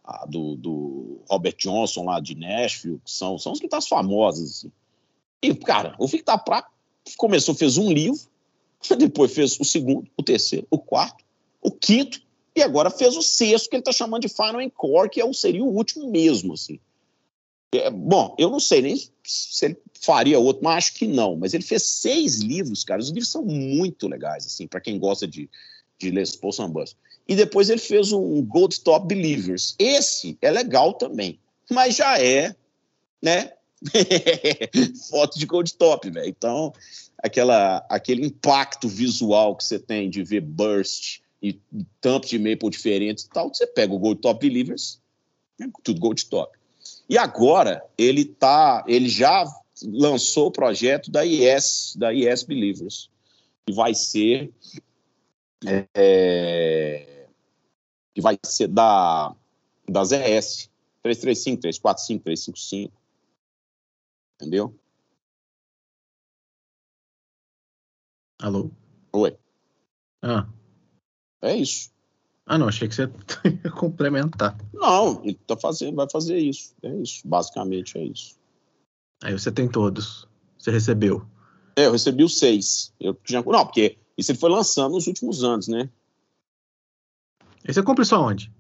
a 0.05 0.26
do, 0.26 0.57
do, 0.57 1.20
Robert 1.28 1.57
Johnson 1.59 2.05
lá 2.05 2.20
de 2.20 2.34
Nashville, 2.34 3.00
que 3.05 3.11
são, 3.11 3.38
são 3.38 3.53
as 3.53 3.61
guitarras 3.61 3.88
famosas. 3.88 4.50
Assim. 4.50 4.72
E, 5.42 5.55
cara, 5.55 5.94
o 5.98 6.07
Victor 6.07 6.42
Pra 6.44 6.66
começou, 7.16 7.55
fez 7.55 7.76
um 7.76 7.90
livro, 7.90 8.20
Depois 8.98 9.32
fez 9.32 9.59
o 9.61 9.64
segundo, 9.64 10.11
o 10.16 10.22
terceiro, 10.22 10.66
o 10.70 10.78
quarto, 10.78 11.24
o 11.61 11.70
quinto, 11.70 12.20
e 12.55 12.62
agora 12.62 12.90
fez 12.90 13.16
o 13.16 13.22
sexto, 13.22 13.68
que 13.68 13.76
ele 13.76 13.80
está 13.80 13.92
chamando 13.92 14.22
de 14.22 14.28
Final 14.28 14.61
Encore, 14.61 15.09
que 15.09 15.20
é 15.20 15.24
o, 15.24 15.32
seria 15.32 15.62
o 15.62 15.74
último 15.74 16.11
mesmo, 16.11 16.55
assim. 16.55 16.78
É, 17.74 17.90
bom, 17.90 18.34
eu 18.38 18.50
não 18.50 18.61
sei 18.61 18.82
nem 18.82 18.96
se 19.24 19.64
ele 19.64 19.78
faria 19.98 20.38
outro, 20.38 20.62
mas 20.62 20.76
acho 20.76 20.94
que 20.94 21.07
não. 21.07 21.36
Mas 21.36 21.55
ele 21.55 21.62
fez 21.62 21.84
seis 21.84 22.40
livros, 22.40 22.84
cara. 22.84 23.00
Os 23.00 23.09
livros 23.09 23.30
são 23.30 23.42
muito 23.42 24.07
legais, 24.07 24.44
assim, 24.44 24.66
para 24.66 24.80
quem 24.80 24.98
gosta 24.98 25.26
de, 25.26 25.48
de 25.98 26.11
Les 26.11 26.36
Paul 26.36 26.53
Sambas. 26.53 26.94
E 27.32 27.36
depois 27.36 27.70
ele 27.70 27.80
fez 27.80 28.12
um 28.12 28.42
Gold 28.42 28.80
Top 28.80 29.06
Believers. 29.06 29.74
Esse 29.78 30.36
é 30.42 30.50
legal 30.50 30.92
também, 30.92 31.38
mas 31.70 31.96
já 31.96 32.20
é 32.20 32.54
né? 33.22 33.52
Foto 35.10 35.38
de 35.38 35.46
gold 35.46 35.72
top, 35.74 36.10
velho. 36.10 36.28
Então, 36.28 36.72
aquela, 37.18 37.86
aquele 37.88 38.26
impacto 38.26 38.88
visual 38.88 39.56
que 39.56 39.64
você 39.64 39.78
tem 39.78 40.10
de 40.10 40.22
ver 40.24 40.40
burst 40.40 41.20
e 41.40 41.58
tampos 42.00 42.30
de 42.30 42.38
maple 42.38 42.70
diferentes 42.70 43.24
e 43.24 43.28
tal, 43.28 43.48
você 43.48 43.66
pega 43.66 43.94
o 43.94 43.98
gold 43.98 44.20
top 44.20 44.46
believers, 44.46 45.00
né? 45.58 45.70
tudo 45.82 46.00
gold 46.00 46.26
top. 46.26 46.58
E 47.08 47.16
agora 47.16 47.82
ele 47.96 48.24
tá, 48.24 48.84
ele 48.86 49.08
já 49.08 49.44
lançou 49.84 50.48
o 50.48 50.52
projeto 50.52 51.10
da 51.10 51.24
IS, 51.24 51.94
da 51.96 52.12
IS 52.12 52.42
Believers, 52.44 53.10
que 53.66 53.72
vai 53.72 53.94
ser 53.94 54.50
é, 55.94 57.11
que 58.14 58.20
vai 58.20 58.38
ser 58.44 58.68
da 58.68 59.34
das 59.88 60.12
ES 60.12 60.70
335, 61.02 61.60
345, 61.60 62.24
355. 62.24 63.02
Entendeu? 64.40 64.78
Alô? 68.40 68.70
Oi. 69.12 69.36
Ah. 70.22 70.48
É 71.42 71.56
isso. 71.56 71.90
Ah, 72.46 72.58
não, 72.58 72.68
achei 72.68 72.88
que 72.88 72.94
você 72.94 73.02
ia 73.64 73.70
complementar. 73.70 74.56
Não, 74.72 75.22
ele 75.24 75.38
tá 75.46 75.56
fazendo, 75.56 75.96
vai 75.96 76.08
fazer 76.10 76.38
isso. 76.38 76.74
É 76.82 76.94
isso, 76.96 77.26
basicamente 77.26 77.98
é 77.98 78.04
isso. 78.04 78.36
Aí 79.22 79.32
você 79.32 79.50
tem 79.50 79.68
todos. 79.68 80.26
Você 80.58 80.70
recebeu. 80.70 81.24
É, 81.76 81.86
eu 81.86 81.92
recebi 81.92 82.24
os 82.24 82.38
seis. 82.38 82.92
Eu 83.00 83.14
tinha, 83.14 83.42
não, 83.42 83.64
porque 83.64 83.96
isso 84.16 84.32
ele 84.32 84.38
foi 84.38 84.50
lançando 84.50 84.92
nos 84.92 85.06
últimos 85.06 85.42
anos, 85.44 85.68
né? 85.68 85.88
E 87.66 87.72
você 87.72 87.82
compra 87.82 88.02
isso 88.02 88.14
aonde? 88.14 88.52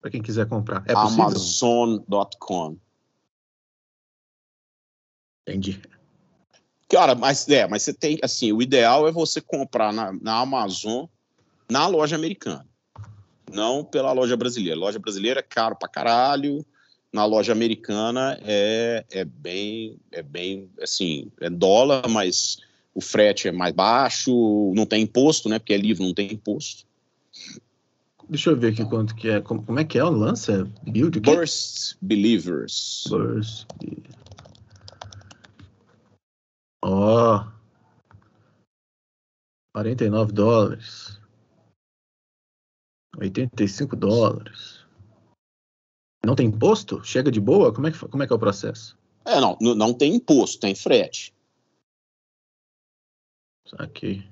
Para 0.00 0.10
quem 0.10 0.22
quiser 0.22 0.46
comprar. 0.48 0.84
É? 0.86 0.92
Amazon.com. 0.94 2.76
Entendi. 5.46 5.80
Cara, 6.88 7.14
mas 7.14 7.48
é, 7.48 7.66
mas 7.66 7.82
você 7.82 7.94
tem, 7.94 8.18
assim, 8.22 8.52
o 8.52 8.60
ideal 8.60 9.08
é 9.08 9.12
você 9.12 9.40
comprar 9.40 9.92
na, 9.92 10.12
na 10.12 10.40
Amazon, 10.40 11.06
na 11.70 11.86
loja 11.86 12.16
americana. 12.16 12.66
Não 13.50 13.84
pela 13.84 14.12
loja 14.12 14.36
brasileira. 14.36 14.78
Loja 14.78 14.98
brasileira 14.98 15.40
é 15.40 15.42
caro 15.42 15.74
pra 15.76 15.88
caralho. 15.88 16.64
Na 17.12 17.24
loja 17.24 17.52
americana 17.52 18.38
é, 18.42 19.04
é 19.10 19.24
bem, 19.24 19.98
é 20.10 20.22
bem, 20.22 20.70
assim, 20.80 21.30
é 21.40 21.50
dólar, 21.50 22.08
mas 22.08 22.58
o 22.94 23.00
frete 23.00 23.48
é 23.48 23.52
mais 23.52 23.74
baixo, 23.74 24.72
não 24.74 24.86
tem 24.86 25.02
imposto, 25.02 25.48
né? 25.48 25.58
Porque 25.58 25.74
é 25.74 25.76
livro, 25.76 26.04
não 26.04 26.14
tem 26.14 26.32
imposto. 26.32 26.86
Deixa 28.32 28.48
eu 28.48 28.56
ver 28.56 28.72
aqui 28.72 28.82
quanto 28.82 29.14
que 29.14 29.28
é. 29.28 29.42
Como, 29.42 29.62
como 29.62 29.78
é 29.78 29.84
que 29.84 29.98
é 29.98 30.04
o 30.04 30.08
lance? 30.08 30.50
É 30.50 30.64
build? 30.90 31.20
Burst 31.20 31.98
Believers. 32.00 33.04
Burst. 33.10 33.66
Ó. 36.82 37.46
49 39.74 40.32
dólares. 40.32 41.20
85 43.18 43.94
dólares. 43.96 44.86
Não 46.24 46.34
tem 46.34 46.46
imposto? 46.46 47.04
Chega 47.04 47.30
de 47.30 47.38
boa? 47.38 47.70
Como 47.70 47.86
é 47.86 47.90
que, 47.90 47.98
como 47.98 48.22
é, 48.22 48.26
que 48.26 48.32
é 48.32 48.36
o 48.36 48.38
processo? 48.38 48.98
É, 49.26 49.38
não, 49.40 49.58
não 49.60 49.92
tem 49.92 50.14
imposto, 50.14 50.58
tem 50.58 50.74
frete. 50.74 51.34
Aqui. 53.78 54.26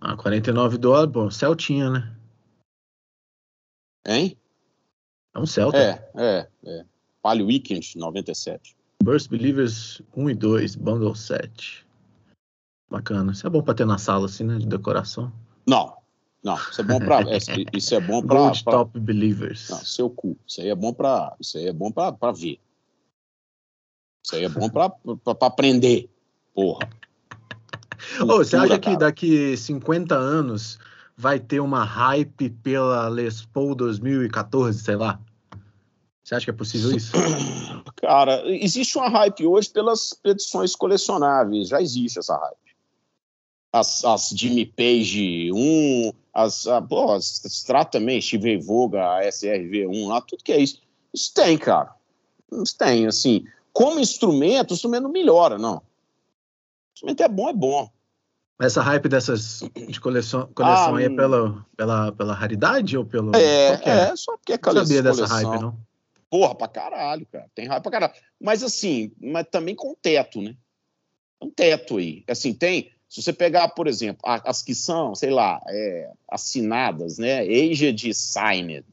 Ah, 0.00 0.16
49 0.16 0.78
dólares. 0.78 1.10
Bom, 1.10 1.28
Celtinha, 1.32 1.90
né? 1.90 2.17
Hein? 4.06 4.36
É 5.34 5.38
um 5.38 5.46
Celta. 5.46 5.78
É, 5.78 6.10
é, 6.16 6.48
é. 6.64 6.84
Palio 7.22 7.46
Weekend 7.46 7.96
97. 7.96 8.76
Burst 9.02 9.28
Believers 9.28 10.02
1 10.16 10.30
e 10.30 10.34
2, 10.34 10.76
Bundle 10.76 11.14
7. 11.14 11.86
Bacana. 12.90 13.32
Isso 13.32 13.46
é 13.46 13.50
bom 13.50 13.62
pra 13.62 13.74
ter 13.74 13.84
na 13.84 13.98
sala, 13.98 14.26
assim, 14.26 14.44
né? 14.44 14.58
De 14.58 14.66
decoração. 14.66 15.32
Não, 15.66 15.98
não, 16.42 16.54
isso 16.56 16.80
é 16.80 16.84
bom 16.84 16.98
pra. 16.98 17.20
é, 17.20 17.38
isso 17.74 17.94
é 17.94 18.00
bom 18.00 18.22
pra. 18.26 18.36
Gold 18.38 18.64
pra- 18.64 18.72
Top 18.72 18.98
Believers. 18.98 19.68
Não, 19.68 19.78
seu 19.78 20.08
cu. 20.08 20.36
Isso 20.46 20.60
aí 20.60 20.68
é 20.68 20.74
bom 20.74 20.92
pra. 20.92 21.36
Isso 21.38 21.58
aí 21.58 21.66
é 21.66 21.72
bom 21.72 21.92
pra, 21.92 22.12
pra 22.12 22.32
ver. 22.32 22.58
Isso 24.24 24.34
aí 24.36 24.44
é 24.44 24.48
bom 24.48 24.68
pra 24.70 24.92
aprender. 25.42 26.08
Porra. 26.54 26.88
Ô, 28.22 28.38
você 28.38 28.56
acha 28.56 28.78
que 28.78 28.86
cara. 28.86 28.96
daqui 28.98 29.56
50 29.56 30.14
anos 30.14 30.78
vai 31.18 31.40
ter 31.40 31.58
uma 31.58 31.82
hype 31.82 32.48
pela 32.62 33.08
Les 33.08 33.44
Paul 33.44 33.74
2014, 33.74 34.78
sei 34.78 34.94
lá? 34.94 35.20
Você 36.22 36.36
acha 36.36 36.44
que 36.44 36.50
é 36.50 36.54
possível 36.54 36.96
isso? 36.96 37.12
Cara, 37.96 38.40
existe 38.46 38.96
uma 38.96 39.08
hype 39.08 39.44
hoje 39.44 39.68
pelas 39.68 40.14
edições 40.24 40.76
colecionáveis. 40.76 41.68
Já 41.68 41.82
existe 41.82 42.20
essa 42.20 42.36
hype. 42.36 42.76
As, 43.72 44.04
as 44.04 44.28
Jimmy 44.28 44.64
Page 44.64 45.50
1, 45.52 46.12
as, 46.32 46.68
a, 46.68 46.80
pô, 46.80 47.12
as 47.12 47.44
Strato 47.46 47.92
também, 47.92 48.20
Steve 48.20 48.56
Voga, 48.58 49.16
a 49.16 49.22
SRV1 49.24 50.06
lá, 50.06 50.20
tudo 50.20 50.44
que 50.44 50.52
é 50.52 50.60
isso. 50.60 50.80
Isso 51.12 51.34
tem, 51.34 51.58
cara. 51.58 51.96
Isso 52.52 52.78
tem, 52.78 53.06
assim. 53.06 53.44
Como 53.72 53.98
instrumento, 53.98 54.70
o 54.70 54.74
instrumento 54.74 55.02
não 55.02 55.10
melhora, 55.10 55.58
não. 55.58 55.78
O 55.78 55.82
instrumento 56.94 57.22
é 57.22 57.28
bom, 57.28 57.48
é 57.48 57.52
bom. 57.52 57.90
Essa 58.60 58.82
hype 58.82 59.08
dessas 59.08 59.62
de 59.88 60.00
coleção, 60.00 60.48
coleção 60.52 60.94
Ah, 60.96 60.98
aí 60.98 61.04
é 61.04 61.08
hum. 61.08 61.16
pela, 61.16 61.66
pela, 61.76 62.12
pela 62.12 62.34
raridade 62.34 62.96
ou 62.98 63.04
pelo. 63.04 63.34
É, 63.36 63.76
que 63.76 63.88
é, 63.88 64.16
só 64.16 64.36
porque 64.36 64.52
é 64.54 64.56
Não 64.56 64.62
cole- 64.62 64.80
sabia 64.80 65.02
dessa 65.02 65.26
coleção. 65.28 65.50
hype, 65.50 65.62
não. 65.62 65.78
Porra, 66.28 66.54
pra 66.54 66.68
caralho, 66.68 67.24
cara. 67.26 67.46
Tem 67.54 67.66
hype 67.68 67.82
pra 67.82 67.92
caralho. 67.92 68.12
Mas 68.40 68.62
assim, 68.64 69.12
mas 69.20 69.46
também 69.50 69.74
com 69.76 69.94
teto, 69.94 70.42
né? 70.42 70.56
Um 71.40 71.48
teto 71.50 71.98
aí. 71.98 72.24
Assim, 72.28 72.52
tem. 72.52 72.90
Se 73.08 73.22
você 73.22 73.32
pegar, 73.32 73.68
por 73.68 73.86
exemplo, 73.86 74.20
as 74.26 74.60
que 74.60 74.74
são, 74.74 75.14
sei 75.14 75.30
lá, 75.30 75.62
é, 75.68 76.10
assinadas, 76.30 77.16
né? 77.16 77.40
Aged 77.40 78.12
Signed. 78.12 78.84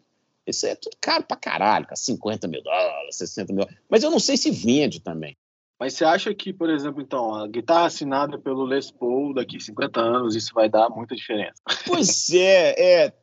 Isso 0.47 0.66
é 0.68 0.76
tudo 0.76 0.95
caro 1.01 1.24
pra 1.24 1.36
caralho, 1.36 1.86
cara. 1.86 1.95
50 1.95 2.47
mil 2.47 2.61
dólares, 2.63 3.16
60 3.18 3.51
mil 3.51 3.66
dólares. 3.66 3.82
Mas 3.89 4.03
eu 4.03 4.11
não 4.11 4.20
sei 4.20 4.38
se 4.38 4.51
vende 4.51 5.01
também. 5.01 5.36
Mas 5.80 5.94
você 5.94 6.06
acha 6.06 6.34
que, 6.34 6.54
por 6.54 6.70
exemplo, 6.70 7.02
então, 7.02 7.36
a 7.36 7.48
guitarra 7.48 7.88
assinada 7.88 8.38
pelo 8.40 8.66
Les 8.66 8.90
Paul 8.90 9.34
daqui 9.34 9.60
50 9.60 10.00
anos, 10.00 10.36
isso 10.36 10.54
vai 10.54 10.70
dar 10.70 10.90
muita 10.90 11.16
diferença? 11.16 11.62
Pois 11.86 12.32
é, 12.34 13.04
é. 13.06 13.14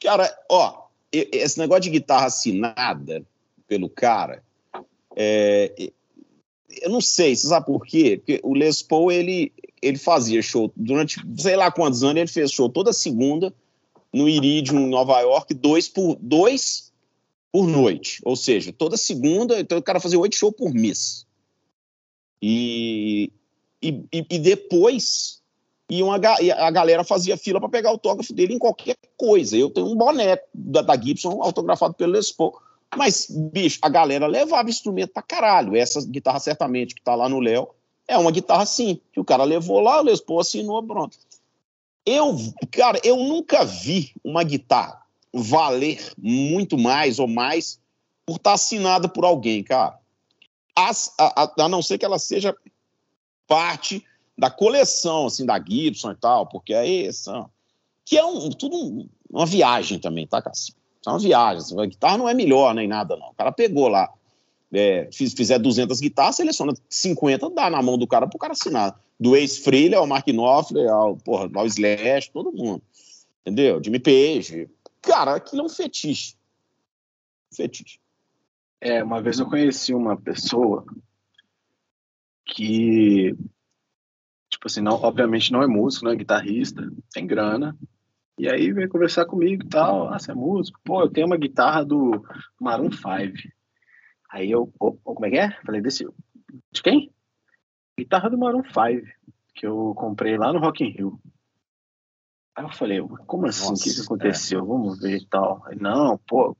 Cara, 0.00 0.28
ó, 0.50 0.86
esse 1.12 1.58
negócio 1.58 1.82
de 1.82 1.90
guitarra 1.90 2.26
assinada 2.26 3.24
pelo 3.66 3.88
cara, 3.88 4.42
é, 5.16 5.90
eu 6.82 6.90
não 6.90 7.00
sei, 7.00 7.34
você 7.34 7.46
sabe 7.46 7.66
por 7.66 7.86
quê? 7.86 8.16
Porque 8.18 8.40
o 8.42 8.54
Les 8.54 8.82
Paul, 8.82 9.12
ele, 9.12 9.52
ele 9.80 9.98
fazia 9.98 10.42
show 10.42 10.72
durante, 10.74 11.20
sei 11.36 11.56
lá 11.56 11.70
quantos 11.70 12.02
anos, 12.02 12.16
ele 12.16 12.26
fez 12.26 12.50
show 12.50 12.68
toda 12.68 12.92
segunda 12.92 13.54
no 14.12 14.28
Iridium, 14.28 14.80
em 14.80 14.90
Nova 14.90 15.20
York, 15.20 15.54
dois 15.54 15.88
por, 15.88 16.16
dois 16.20 16.92
por 17.52 17.66
noite. 17.66 18.20
Ou 18.24 18.36
seja, 18.36 18.72
toda 18.72 18.96
segunda, 18.96 19.60
então 19.60 19.78
o 19.78 19.82
cara 19.82 20.00
fazia 20.00 20.18
oito 20.18 20.36
shows 20.36 20.54
por 20.56 20.72
mês. 20.72 21.26
E, 22.42 23.30
e, 23.82 24.04
e- 24.12 24.38
depois 24.38 25.42
ga- 26.18 26.40
e 26.40 26.50
a 26.50 26.70
galera 26.70 27.04
fazia 27.04 27.36
fila 27.36 27.60
para 27.60 27.68
pegar 27.68 27.90
autógrafo 27.90 28.32
dele 28.32 28.54
em 28.54 28.58
qualquer 28.58 28.96
coisa. 29.16 29.56
Eu 29.56 29.70
tenho 29.70 29.86
um 29.86 29.96
boneco 29.96 30.46
da, 30.52 30.82
da 30.82 31.00
Gibson 31.00 31.42
autografado 31.42 31.94
pelo 31.94 32.12
Les 32.12 32.32
Paul. 32.32 32.54
Mas, 32.96 33.26
bicho, 33.28 33.78
a 33.82 33.88
galera 33.88 34.26
levava 34.26 34.70
instrumento 34.70 35.12
pra 35.12 35.22
caralho. 35.22 35.76
Essa 35.76 36.00
guitarra, 36.06 36.38
certamente, 36.38 36.94
que 36.94 37.02
tá 37.02 37.14
lá 37.14 37.28
no 37.28 37.40
Léo, 37.40 37.68
é 38.06 38.16
uma 38.16 38.30
guitarra 38.30 38.62
assim, 38.62 39.00
que 39.12 39.20
o 39.20 39.24
cara 39.24 39.44
levou 39.44 39.80
lá, 39.80 40.00
o 40.00 40.04
Les 40.04 40.20
Paul 40.20 40.40
assinou, 40.40 40.82
pronto. 40.82 41.16
Eu, 42.06 42.36
cara, 42.70 43.00
eu 43.02 43.16
nunca 43.16 43.64
vi 43.64 44.12
uma 44.22 44.44
guitarra 44.44 45.02
valer 45.32 46.12
muito 46.16 46.78
mais 46.78 47.18
ou 47.18 47.26
mais 47.26 47.80
por 48.26 48.36
estar 48.36 48.52
assinada 48.52 49.08
por 49.08 49.24
alguém, 49.24 49.62
cara. 49.62 49.98
A, 50.76 50.90
a- 51.18 51.52
a 51.64 51.68
não 51.68 51.80
ser 51.82 51.98
que 51.98 52.04
ela 52.04 52.18
seja 52.18 52.56
parte 53.46 54.04
da 54.36 54.50
coleção, 54.50 55.26
assim, 55.26 55.46
da 55.46 55.62
Gibson 55.62 56.12
e 56.12 56.16
tal, 56.16 56.46
porque 56.46 56.74
aí 56.74 57.12
são... 57.12 57.48
Que 58.04 58.18
é 58.18 58.24
um, 58.24 58.50
tudo 58.50 58.76
um- 58.76 59.08
uma 59.30 59.46
viagem 59.46 59.98
também, 59.98 60.26
tá, 60.26 60.42
Cássio? 60.42 60.74
É 61.06 61.10
uma 61.10 61.18
viagem. 61.18 61.58
assim, 61.58 61.80
a 61.80 61.86
guitarra 61.86 62.18
não 62.18 62.28
é 62.28 62.34
melhor 62.34 62.74
nem 62.74 62.88
nada, 62.88 63.16
não. 63.16 63.28
O 63.30 63.34
cara 63.34 63.52
pegou 63.52 63.88
lá, 63.88 64.10
é, 64.72 65.08
fiz- 65.12 65.32
fizer 65.34 65.58
200 65.58 66.00
guitarras, 66.00 66.36
seleciona 66.36 66.74
50, 66.88 67.50
dá 67.50 67.70
na 67.70 67.80
mão 67.82 67.96
do 67.96 68.06
cara 68.06 68.26
pro 68.26 68.38
cara 68.38 68.52
assinar. 68.52 68.98
Do 69.20 69.36
ex-Frehley 69.36 69.94
ao 69.94 70.06
Mark 70.06 70.26
Knopfler, 70.26 70.90
ao, 70.90 71.16
porra, 71.16 71.48
ao 71.54 71.66
Slash, 71.66 72.30
todo 72.32 72.50
mundo. 72.52 72.82
Entendeu? 73.42 73.80
Jimmy 73.82 74.00
Page. 74.00 74.68
Cara, 75.00 75.36
aquilo 75.36 75.62
é 75.62 75.64
um 75.66 75.68
fetiche. 75.68 76.34
Fetiche. 77.54 77.98
É, 78.84 79.02
uma 79.02 79.22
vez 79.22 79.38
eu 79.38 79.48
conheci 79.48 79.94
uma 79.94 80.14
pessoa 80.14 80.84
que, 82.44 83.34
tipo 84.50 84.66
assim, 84.66 84.82
não, 84.82 84.92
obviamente 84.92 85.50
não 85.50 85.62
é 85.62 85.66
músico, 85.66 86.04
não 86.04 86.12
é 86.12 86.16
guitarrista, 86.16 86.86
tem 87.10 87.26
grana. 87.26 87.74
E 88.36 88.46
aí 88.46 88.70
veio 88.74 88.90
conversar 88.90 89.24
comigo 89.24 89.64
e 89.64 89.68
tal. 89.70 90.12
Ah, 90.12 90.18
você 90.18 90.32
é 90.32 90.34
músico? 90.34 90.78
Pô, 90.84 91.00
eu 91.00 91.08
tenho 91.08 91.26
uma 91.26 91.38
guitarra 91.38 91.82
do 91.82 92.22
Maroon 92.60 92.90
5. 92.90 93.48
Aí 94.30 94.50
eu, 94.50 94.70
oh, 94.78 94.92
como 94.92 95.24
é 95.24 95.30
que 95.30 95.38
é? 95.38 95.50
Falei, 95.62 95.80
desse, 95.80 96.06
de 96.70 96.82
quem? 96.82 97.10
Guitarra 97.98 98.28
do 98.28 98.36
Maroon 98.36 98.64
5, 98.64 99.06
que 99.54 99.66
eu 99.66 99.94
comprei 99.96 100.36
lá 100.36 100.52
no 100.52 100.58
Rock 100.58 100.84
in 100.84 100.90
Rio. 100.90 101.18
Aí 102.54 102.64
eu 102.66 102.70
falei, 102.70 103.00
como 103.26 103.46
assim? 103.46 103.72
o 103.72 103.74
que, 103.76 103.94
que 103.94 104.02
aconteceu? 104.02 104.60
É. 104.60 104.66
Vamos 104.66 105.00
ver 105.00 105.16
e 105.16 105.26
tal. 105.26 105.62
Aí, 105.64 105.76
não, 105.76 106.18
pô, 106.18 106.54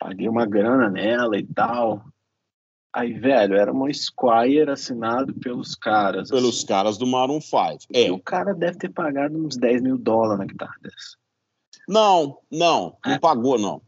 paguei 0.00 0.28
uma 0.28 0.46
grana 0.46 0.88
nela 0.88 1.38
e 1.38 1.46
tal. 1.46 2.02
Aí, 2.92 3.12
velho, 3.12 3.54
era 3.54 3.70
uma 3.70 3.92
Squire 3.92 4.70
assinado 4.70 5.32
pelos 5.34 5.76
caras. 5.76 6.30
Pelos 6.30 6.58
assim. 6.58 6.66
caras 6.66 6.98
do 6.98 7.06
Maroon 7.06 7.40
5. 7.40 7.86
É. 7.92 8.06
E 8.06 8.10
o 8.10 8.18
cara 8.18 8.52
deve 8.52 8.78
ter 8.78 8.88
pagado 8.88 9.36
uns 9.38 9.56
10 9.56 9.82
mil 9.82 9.96
dólares 9.96 10.38
na 10.38 10.46
guitarra 10.46 10.74
dessa. 10.82 11.16
Não, 11.86 12.38
não, 12.50 12.96
não 13.04 13.12
é. 13.12 13.18
pagou, 13.18 13.58
não. 13.58 13.80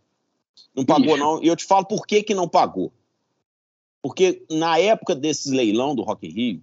Não 0.77 0.85
pagou, 0.85 1.15
Ixi. 1.15 1.19
não. 1.19 1.43
E 1.43 1.49
eu 1.49 1.57
te 1.57 1.65
falo 1.65 1.85
por 1.85 2.07
que, 2.07 2.23
que 2.23 2.35
não 2.35 2.49
pagou. 2.49 2.93
Porque 4.01 4.45
na 4.51 4.79
época 4.79 5.15
desses 5.15 5.51
leilão 5.51 5.95
do 5.95 6.03
Rock 6.03 6.27
in 6.27 6.31
Rio, 6.31 6.63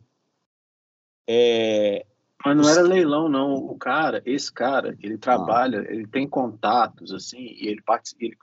é... 1.27 2.05
Mas 2.45 2.57
não 2.57 2.69
era 2.69 2.81
leilão, 2.81 3.27
não. 3.27 3.53
O 3.53 3.77
cara, 3.77 4.21
esse 4.25 4.51
cara, 4.51 4.97
ele 5.01 5.17
trabalha, 5.17 5.81
ah. 5.81 5.91
ele 5.91 6.07
tem 6.07 6.27
contatos, 6.27 7.13
assim, 7.13 7.37
e 7.37 7.67
ele 7.67 7.81
participa. 7.81 8.23
Ele, 8.25 8.37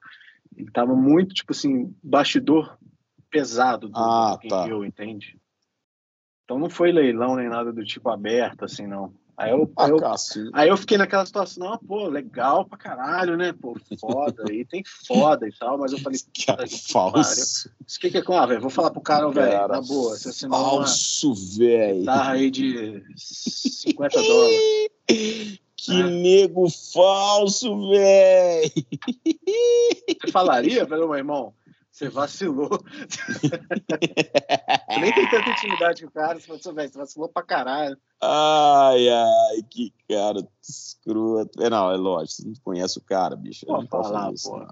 ele 0.57 0.71
tava 0.71 0.95
muito, 0.95 1.35
tipo 1.35 1.53
assim, 1.53 1.95
bastidor 2.03 2.79
pesado 3.31 3.89
do 3.89 3.99
ah, 3.99 4.31
Rock 4.31 4.49
tá. 4.49 4.65
Rio, 4.65 4.85
entende? 4.85 5.39
Então 6.45 6.59
não 6.59 6.71
foi 6.71 6.93
leilão 6.93 7.37
nem 7.37 7.49
nada 7.49 7.73
do 7.73 7.85
tipo 7.85 8.09
aberto, 8.09 8.65
assim, 8.65 8.87
não. 8.87 9.13
Aí 9.37 9.51
eu, 9.51 9.71
ah, 9.77 9.89
eu, 9.89 9.99
aí 10.55 10.69
eu 10.71 10.77
fiquei 10.79 10.97
naquela 10.97 11.27
situação, 11.27 11.69
não, 11.69 11.79
pô, 11.79 12.09
legal 12.09 12.65
pra 12.65 12.79
caralho, 12.79 13.37
né? 13.37 13.53
Pô, 13.53 13.77
foda, 14.01 14.45
aí 14.49 14.65
tem 14.65 14.83
foda 15.07 15.47
e 15.47 15.53
tal, 15.53 15.77
mas 15.77 15.93
eu 15.93 15.99
falei, 15.99 16.19
que 16.33 16.51
é 16.51 16.67
falso. 16.91 17.71
Isso 17.87 18.01
que, 18.01 18.11
que 18.11 18.17
é 18.17 18.23
com, 18.23 18.33
ah, 18.33 18.47
velho? 18.47 18.63
Vou 18.63 18.71
falar 18.71 18.91
pro 18.91 19.03
cara, 19.03 19.29
velho, 19.29 19.69
na 19.69 19.83
boa, 19.83 20.17
você 20.17 20.31
assinou 20.31 20.59
falso, 20.59 21.35
velho. 21.35 21.99
Guitarra 21.99 22.33
aí 22.33 22.51
de 22.51 23.05
50 23.15 24.23
dólares. 24.23 25.61
Que 25.87 26.01
é. 26.01 26.11
nego 26.11 26.69
falso, 26.93 27.89
velho! 27.91 28.71
Você 30.21 30.31
falaria, 30.33 30.85
meu 30.85 31.15
irmão? 31.15 31.55
Você 31.97 32.11
vacilou. 32.11 32.69
você 33.09 35.01
nem 35.01 35.15
tem 35.15 35.31
tanta 35.31 35.49
intimidade 35.49 36.03
com 36.03 36.09
o 36.09 36.13
cara, 36.13 36.39
você, 36.39 36.47
falou, 36.47 36.61
você 36.61 36.99
vacilou 36.99 37.29
pra 37.29 37.43
caralho. 37.43 37.97
Ai, 38.21 39.09
ai, 39.09 39.63
que 39.71 39.95
cara 40.07 40.47
escroto. 40.63 41.63
É, 41.63 41.71
não, 41.71 41.91
é 41.91 41.97
lógico, 41.97 42.43
você 42.43 42.49
não 42.49 42.55
conhece 42.63 42.99
o 42.99 43.03
cara, 43.03 43.35
bicho. 43.35 43.65
Pô, 43.65 43.81
não 43.81 43.87
falar, 43.87 44.31
isso, 44.35 44.51
não. 44.51 44.67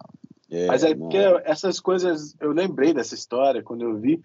É, 0.51 0.67
Mas 0.67 0.85
é 0.85 0.95
não. 0.95 0.99
porque 0.99 1.17
essas 1.45 1.81
coisas, 1.81 2.37
eu 2.41 2.53
lembrei 2.53 2.93
dessa 2.93 3.15
história 3.15 3.63
quando 3.63 3.83
eu 3.83 3.99
vi. 3.99 4.21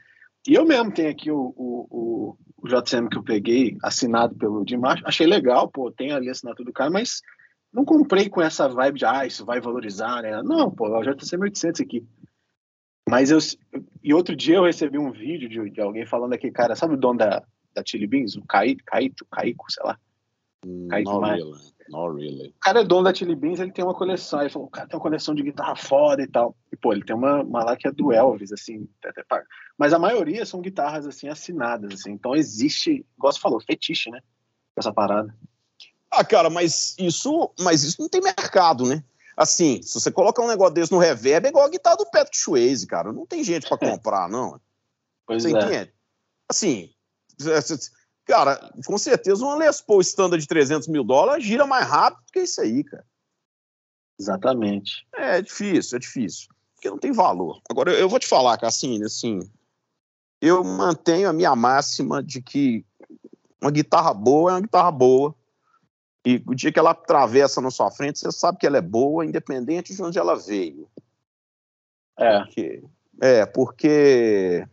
E 0.45 0.55
eu 0.55 0.65
mesmo 0.65 0.91
tenho 0.91 1.09
aqui 1.09 1.31
o, 1.31 1.53
o, 1.55 1.87
o, 1.89 2.37
JCM 2.67 3.09
que 3.09 3.17
eu 3.17 3.23
peguei, 3.23 3.77
assinado 3.83 4.35
pelo 4.35 4.65
Dimash. 4.65 5.01
Achei 5.05 5.27
legal, 5.27 5.69
pô, 5.69 5.91
tem 5.91 6.11
ali 6.11 6.27
a 6.27 6.31
assinatura 6.31 6.65
do 6.65 6.73
cara, 6.73 6.89
mas 6.89 7.21
não 7.71 7.85
comprei 7.85 8.29
com 8.29 8.41
essa 8.41 8.67
vibe 8.67 8.99
de, 8.99 9.05
ah, 9.05 9.25
isso 9.25 9.45
vai 9.45 9.61
valorizar, 9.61 10.21
né? 10.21 10.41
Não, 10.43 10.71
pô, 10.71 10.87
é 10.87 10.99
o 10.99 11.15
JCM 11.15 11.43
800 11.43 11.81
aqui. 11.81 12.05
Mas 13.07 13.31
eu. 13.31 13.39
E 14.03 14.13
outro 14.13 14.35
dia 14.35 14.57
eu 14.57 14.63
recebi 14.65 14.97
um 14.97 15.11
vídeo 15.11 15.49
de, 15.49 15.69
de 15.69 15.81
alguém 15.81 16.05
falando 16.05 16.33
aqui, 16.33 16.51
cara, 16.51 16.75
sabe 16.75 16.93
o 16.93 16.97
dono 16.97 17.19
da, 17.19 17.43
da 17.73 17.83
Chili 17.85 18.05
Beans? 18.05 18.35
O 18.35 18.45
Caíto, 18.45 18.83
Caíto, 18.85 19.25
Caico, 19.31 19.71
sei 19.71 19.83
lá. 19.83 19.97
Hum, 20.65 20.87
Caíto 20.89 21.19
mais. 21.19 21.43
really. 21.43 21.78
Not 21.89 22.15
really. 22.15 22.49
O 22.49 22.59
cara 22.59 22.81
é 22.81 22.83
dono 22.83 23.03
da 23.03 23.13
Chili 23.13 23.35
Beans, 23.35 23.59
ele 23.59 23.71
tem 23.71 23.83
uma 23.83 23.93
coleção. 23.93 24.41
Ele 24.41 24.49
falou, 24.49 24.67
o 24.67 24.71
cara 24.71 24.87
tem 24.87 24.95
uma 24.95 25.01
coleção 25.01 25.33
de 25.33 25.41
guitarra 25.41 25.75
foda 25.75 26.21
e 26.21 26.27
tal. 26.27 26.55
E, 26.71 26.77
pô, 26.77 26.93
ele 26.93 27.03
tem 27.03 27.15
uma, 27.15 27.41
uma 27.41 27.63
lá 27.63 27.75
que 27.75 27.87
é 27.87 27.91
do 27.91 28.13
Elvis, 28.13 28.51
assim. 28.51 28.87
Mas 29.77 29.91
a 29.91 29.99
maioria 29.99 30.45
são 30.45 30.61
guitarras, 30.61 31.07
assim, 31.07 31.27
assinadas, 31.27 31.93
assim. 31.93 32.11
Então 32.11 32.35
existe, 32.35 33.05
igual 33.17 33.33
você 33.33 33.39
falou, 33.39 33.59
fetiche, 33.59 34.11
né? 34.11 34.21
Essa 34.75 34.93
parada. 34.93 35.35
Ah, 36.11 36.23
cara, 36.23 36.49
mas 36.49 36.95
isso, 36.97 37.51
mas 37.59 37.83
isso 37.83 38.01
não 38.01 38.09
tem 38.09 38.21
mercado, 38.21 38.85
né? 38.85 39.03
Assim, 39.35 39.81
se 39.81 39.93
você 39.93 40.11
colocar 40.11 40.43
um 40.43 40.47
negócio 40.47 40.73
desse 40.73 40.91
no 40.91 40.97
reverb, 40.97 41.45
é 41.45 41.49
igual 41.49 41.65
a 41.65 41.69
guitarra 41.69 41.97
do 41.97 42.09
Patrick 42.09 42.37
Swayze, 42.37 42.85
cara. 42.85 43.13
Não 43.13 43.25
tem 43.25 43.43
gente 43.43 43.67
para 43.67 43.77
comprar, 43.77 44.29
não. 44.29 44.59
Pois 45.25 45.43
você 45.43 45.49
é. 45.49 45.51
entende? 45.51 45.93
Assim, 46.47 46.89
cara, 48.29 48.71
com 48.85 48.95
certeza 48.95 49.43
uma 49.43 49.55
Les 49.55 49.81
Paul 49.81 50.01
standard 50.01 50.39
de 50.39 50.47
300 50.47 50.87
mil 50.87 51.03
dólares 51.03 51.43
gira 51.43 51.65
mais 51.65 51.87
rápido 51.87 52.31
que 52.31 52.41
isso 52.41 52.61
aí, 52.61 52.83
cara. 52.83 53.03
Exatamente. 54.19 55.07
É, 55.15 55.39
é 55.39 55.41
difícil, 55.41 55.95
é 55.95 55.99
difícil. 55.99 56.47
Porque 56.75 56.91
não 56.91 56.99
tem 56.99 57.11
valor. 57.11 57.59
Agora, 57.67 57.91
eu 57.91 58.07
vou 58.07 58.19
te 58.19 58.27
falar, 58.27 58.59
assim, 58.61 59.03
assim, 59.03 59.39
eu 60.39 60.63
mantenho 60.63 61.27
a 61.27 61.33
minha 61.33 61.55
máxima 61.55 62.21
de 62.21 62.39
que 62.39 62.85
uma 63.59 63.71
guitarra 63.71 64.13
boa 64.13 64.51
é 64.51 64.53
uma 64.53 64.61
guitarra 64.61 64.91
boa. 64.91 65.33
E 66.23 66.43
o 66.45 66.53
dia 66.53 66.71
que 66.71 66.77
ela 66.77 66.91
atravessa 66.91 67.59
na 67.59 67.71
sua 67.71 67.89
frente, 67.89 68.19
você 68.19 68.31
sabe 68.31 68.59
que 68.59 68.67
ela 68.67 68.77
é 68.77 68.81
boa, 68.81 69.25
independente 69.25 69.95
de 69.95 70.03
onde 70.03 70.19
ela 70.19 70.35
veio. 70.35 70.87
É. 72.15 72.39
Porque, 72.43 72.83
é, 73.21 73.45
porque 73.47 74.67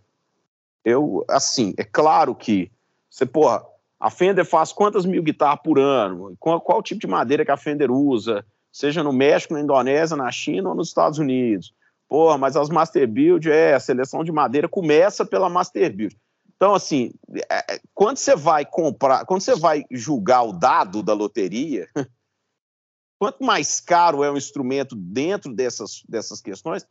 eu, 0.85 1.25
assim, 1.27 1.73
é 1.79 1.85
claro 1.85 2.35
que 2.35 2.71
você, 3.17 3.25
porra, 3.25 3.65
a 3.99 4.11
Fender 4.11 4.45
faz 4.45 4.75
quantas 4.75 5.07
mil 5.07 5.23
guitarras 5.23 5.61
por 5.65 5.79
ano? 5.79 6.37
Qual, 6.39 6.61
qual 6.61 6.83
tipo 6.83 7.01
de 7.01 7.07
madeira 7.07 7.47
que 7.47 7.51
a 7.51 7.57
Fender 7.57 7.91
usa? 7.91 8.45
Seja 8.71 9.03
no 9.03 9.11
México, 9.11 9.55
na 9.55 9.61
Indonésia, 9.63 10.15
na 10.15 10.31
China 10.31 10.69
ou 10.69 10.75
nos 10.75 10.89
Estados 10.89 11.19
Unidos. 11.19 11.73
Porra, 12.07 12.37
mas 12.37 12.57
as 12.57 12.69
Master 12.69 13.09
Build, 13.09 13.51
é, 13.51 13.73
a 13.73 13.81
seleção 13.81 14.23
de 14.23 14.31
madeira 14.31 14.69
começa 14.69 15.25
pela 15.25 15.49
Master 15.49 15.97
Build. 15.97 16.15
Então, 16.57 16.75
assim, 16.75 17.11
é, 17.51 17.77
é, 17.77 17.81
quando 17.95 18.19
você 18.19 18.37
vai 18.37 18.67
comprar, 18.67 19.25
quando 19.25 19.41
você 19.41 19.55
vai 19.55 19.83
julgar 19.91 20.43
o 20.43 20.53
dado 20.53 21.03
da 21.03 21.15
loteria, 21.15 21.89
quanto 23.19 23.43
mais 23.43 23.81
caro 23.81 24.25
é 24.25 24.31
o 24.31 24.37
instrumento 24.37 24.95
dentro 24.95 25.55
dessas, 25.55 26.03
dessas 26.07 26.43
questões, 26.43 26.87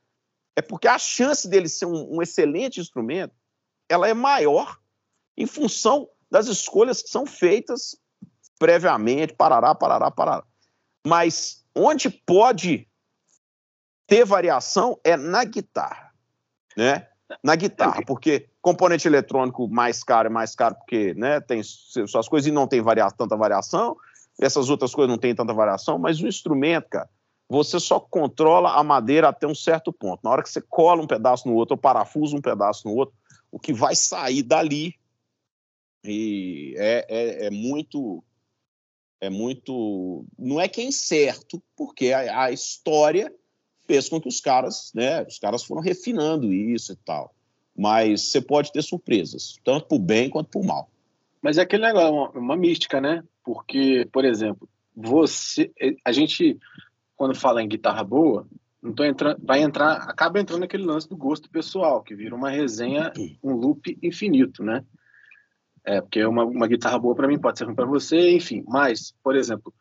é 0.55 0.61
porque 0.61 0.87
a 0.87 0.97
chance 0.97 1.47
dele 1.47 1.69
ser 1.69 1.85
um, 1.85 2.15
um 2.15 2.21
excelente 2.23 2.79
instrumento, 2.79 3.35
ela 3.87 4.07
é 4.07 4.13
maior 4.15 4.79
em 5.37 5.45
função 5.45 6.09
das 6.35 6.47
escolhas 6.47 7.01
que 7.01 7.07
são 7.07 7.25
feitas 7.25 7.95
previamente, 8.59 9.33
parará, 9.33 9.73
parará, 9.73 10.11
parará. 10.11 10.43
Mas 11.07 11.63
onde 11.73 12.09
pode 12.09 12.85
ter 14.05 14.25
variação 14.25 14.99
é 15.01 15.15
na 15.15 15.45
guitarra, 15.45 16.11
né? 16.75 17.07
Na 17.41 17.55
guitarra, 17.55 18.01
porque 18.05 18.49
componente 18.61 19.07
eletrônico 19.07 19.69
mais 19.69 20.03
caro 20.03 20.27
é 20.27 20.29
mais 20.29 20.53
caro 20.53 20.75
porque 20.75 21.13
né, 21.13 21.39
tem 21.39 21.63
suas 21.63 22.27
coisas 22.27 22.47
e 22.47 22.51
não 22.51 22.67
tem 22.67 22.81
varia 22.81 23.09
tanta 23.11 23.37
variação, 23.37 23.95
essas 24.37 24.69
outras 24.69 24.93
coisas 24.93 25.09
não 25.09 25.17
tem 25.17 25.33
tanta 25.33 25.53
variação, 25.53 25.97
mas 25.97 26.19
o 26.19 26.27
instrumento, 26.27 26.89
cara, 26.89 27.09
você 27.47 27.79
só 27.79 27.97
controla 27.97 28.73
a 28.73 28.83
madeira 28.83 29.29
até 29.29 29.47
um 29.47 29.55
certo 29.55 29.93
ponto. 29.93 30.19
Na 30.21 30.31
hora 30.31 30.43
que 30.43 30.49
você 30.49 30.59
cola 30.59 31.01
um 31.01 31.07
pedaço 31.07 31.47
no 31.47 31.55
outro, 31.55 31.75
ou 31.75 31.81
parafusa 31.81 32.35
um 32.35 32.41
pedaço 32.41 32.85
no 32.89 32.93
outro, 32.93 33.15
o 33.49 33.57
que 33.57 33.71
vai 33.71 33.95
sair 33.95 34.43
dali 34.43 34.95
e 36.07 36.73
é, 36.77 37.05
é, 37.09 37.45
é 37.47 37.49
muito 37.49 38.23
é 39.21 39.29
muito 39.29 40.25
não 40.37 40.59
é 40.59 40.67
que 40.67 40.81
é 40.81 40.83
incerto 40.83 41.61
porque 41.75 42.11
a, 42.11 42.45
a, 42.45 42.51
história 42.51 43.33
fez 43.87 44.09
com 44.09 44.19
que 44.19 44.27
os 44.27 44.41
caras 44.41 44.91
né 44.93 45.23
os 45.23 45.39
caras 45.39 45.63
foram 45.63 45.81
refinando 45.81 46.53
isso 46.53 46.93
e 46.93 46.95
tal 46.97 47.35
mas 47.77 48.21
você 48.21 48.39
pode 48.39 48.71
ter 48.71 48.81
surpresas, 48.81 49.59
tanto 49.63 49.87
para 49.87 49.97
o 49.97 49.99
bem 49.99 50.29
quanto 50.29 50.49
para 50.49 50.61
o 50.61 50.65
mal. 50.65 50.89
Mas 51.41 51.57
é 51.57 51.61
aquele 51.61 51.85
negócio, 51.85 52.13
uma, 52.13 52.29
uma 52.29 52.55
mística, 52.55 53.01
né? 53.01 53.23
Porque, 53.43 54.07
por 54.11 54.23
exemplo, 54.23 54.67
você, 54.95 55.71
a 56.03 56.11
gente, 56.11 56.57
quando 57.17 57.35
fala 57.35 57.61
em 57.61 57.67
guitarra 57.67 58.03
boa, 58.03 58.47
não 58.81 58.93
tô 58.93 59.03
entrando, 59.03 59.39
vai 59.43 59.61
entrar, 59.61 59.97
acaba 60.09 60.39
entrando 60.39 60.61
naquele 60.61 60.85
lance 60.85 61.09
do 61.09 61.17
gosto 61.17 61.49
pessoal, 61.49 62.01
que 62.01 62.15
vira 62.15 62.33
uma 62.33 62.49
resenha, 62.49 63.11
um 63.43 63.53
loop 63.53 63.97
infinito, 64.01 64.63
né? 64.63 64.83
É, 65.85 66.01
porque 66.01 66.25
uma, 66.25 66.43
uma 66.43 66.67
guitarra 66.67 66.97
boa 66.97 67.15
para 67.15 67.27
mim 67.27 67.39
pode 67.39 67.59
ser 67.59 67.65
ruim 67.65 67.75
para 67.75 67.85
você, 67.85 68.35
enfim. 68.35 68.63
Mas, 68.67 69.13
por 69.23 69.35
exemplo, 69.35 69.73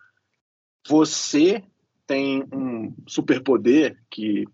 você 0.87 1.63
tem 2.07 2.45
um 2.53 2.95
superpoder 3.07 3.99
que 4.11 4.45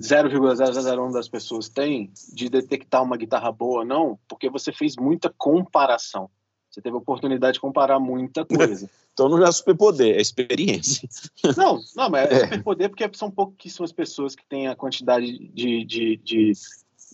0,001 0.00 1.10
das 1.12 1.28
pessoas 1.28 1.68
tem 1.68 2.12
de 2.32 2.48
detectar 2.48 3.02
uma 3.02 3.16
guitarra 3.16 3.50
boa 3.52 3.80
ou 3.80 3.84
não, 3.84 4.18
porque 4.28 4.50
você 4.50 4.72
fez 4.72 4.96
muita 4.96 5.32
comparação. 5.36 6.30
Você 6.70 6.80
teve 6.80 6.96
a 6.96 6.98
oportunidade 6.98 7.54
de 7.54 7.60
comparar 7.60 8.00
muita 8.00 8.44
coisa. 8.46 8.90
então 9.12 9.28
não 9.28 9.44
é 9.44 9.52
superpoder, 9.52 10.16
é 10.16 10.20
experiência. 10.20 11.08
Não, 11.56 11.80
não, 11.94 12.10
mas 12.10 12.30
é, 12.30 12.34
é. 12.34 12.44
superpoder 12.44 12.88
porque 12.88 13.08
são 13.14 13.30
pouquíssimas 13.30 13.92
pessoas 13.92 14.34
que 14.34 14.46
têm 14.46 14.68
a 14.68 14.76
quantidade 14.76 15.26
de, 15.26 15.84
de, 15.84 16.16
de, 16.16 16.52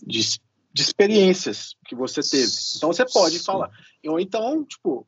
de, 0.05 0.41
de 0.71 0.81
experiências 0.81 1.75
que 1.85 1.95
você 1.95 2.21
teve. 2.21 2.51
Então 2.77 2.91
você 2.93 3.05
pode 3.05 3.39
Sim. 3.39 3.45
falar. 3.45 3.71
Ou 4.05 4.19
então, 4.19 4.63
tipo, 4.63 5.07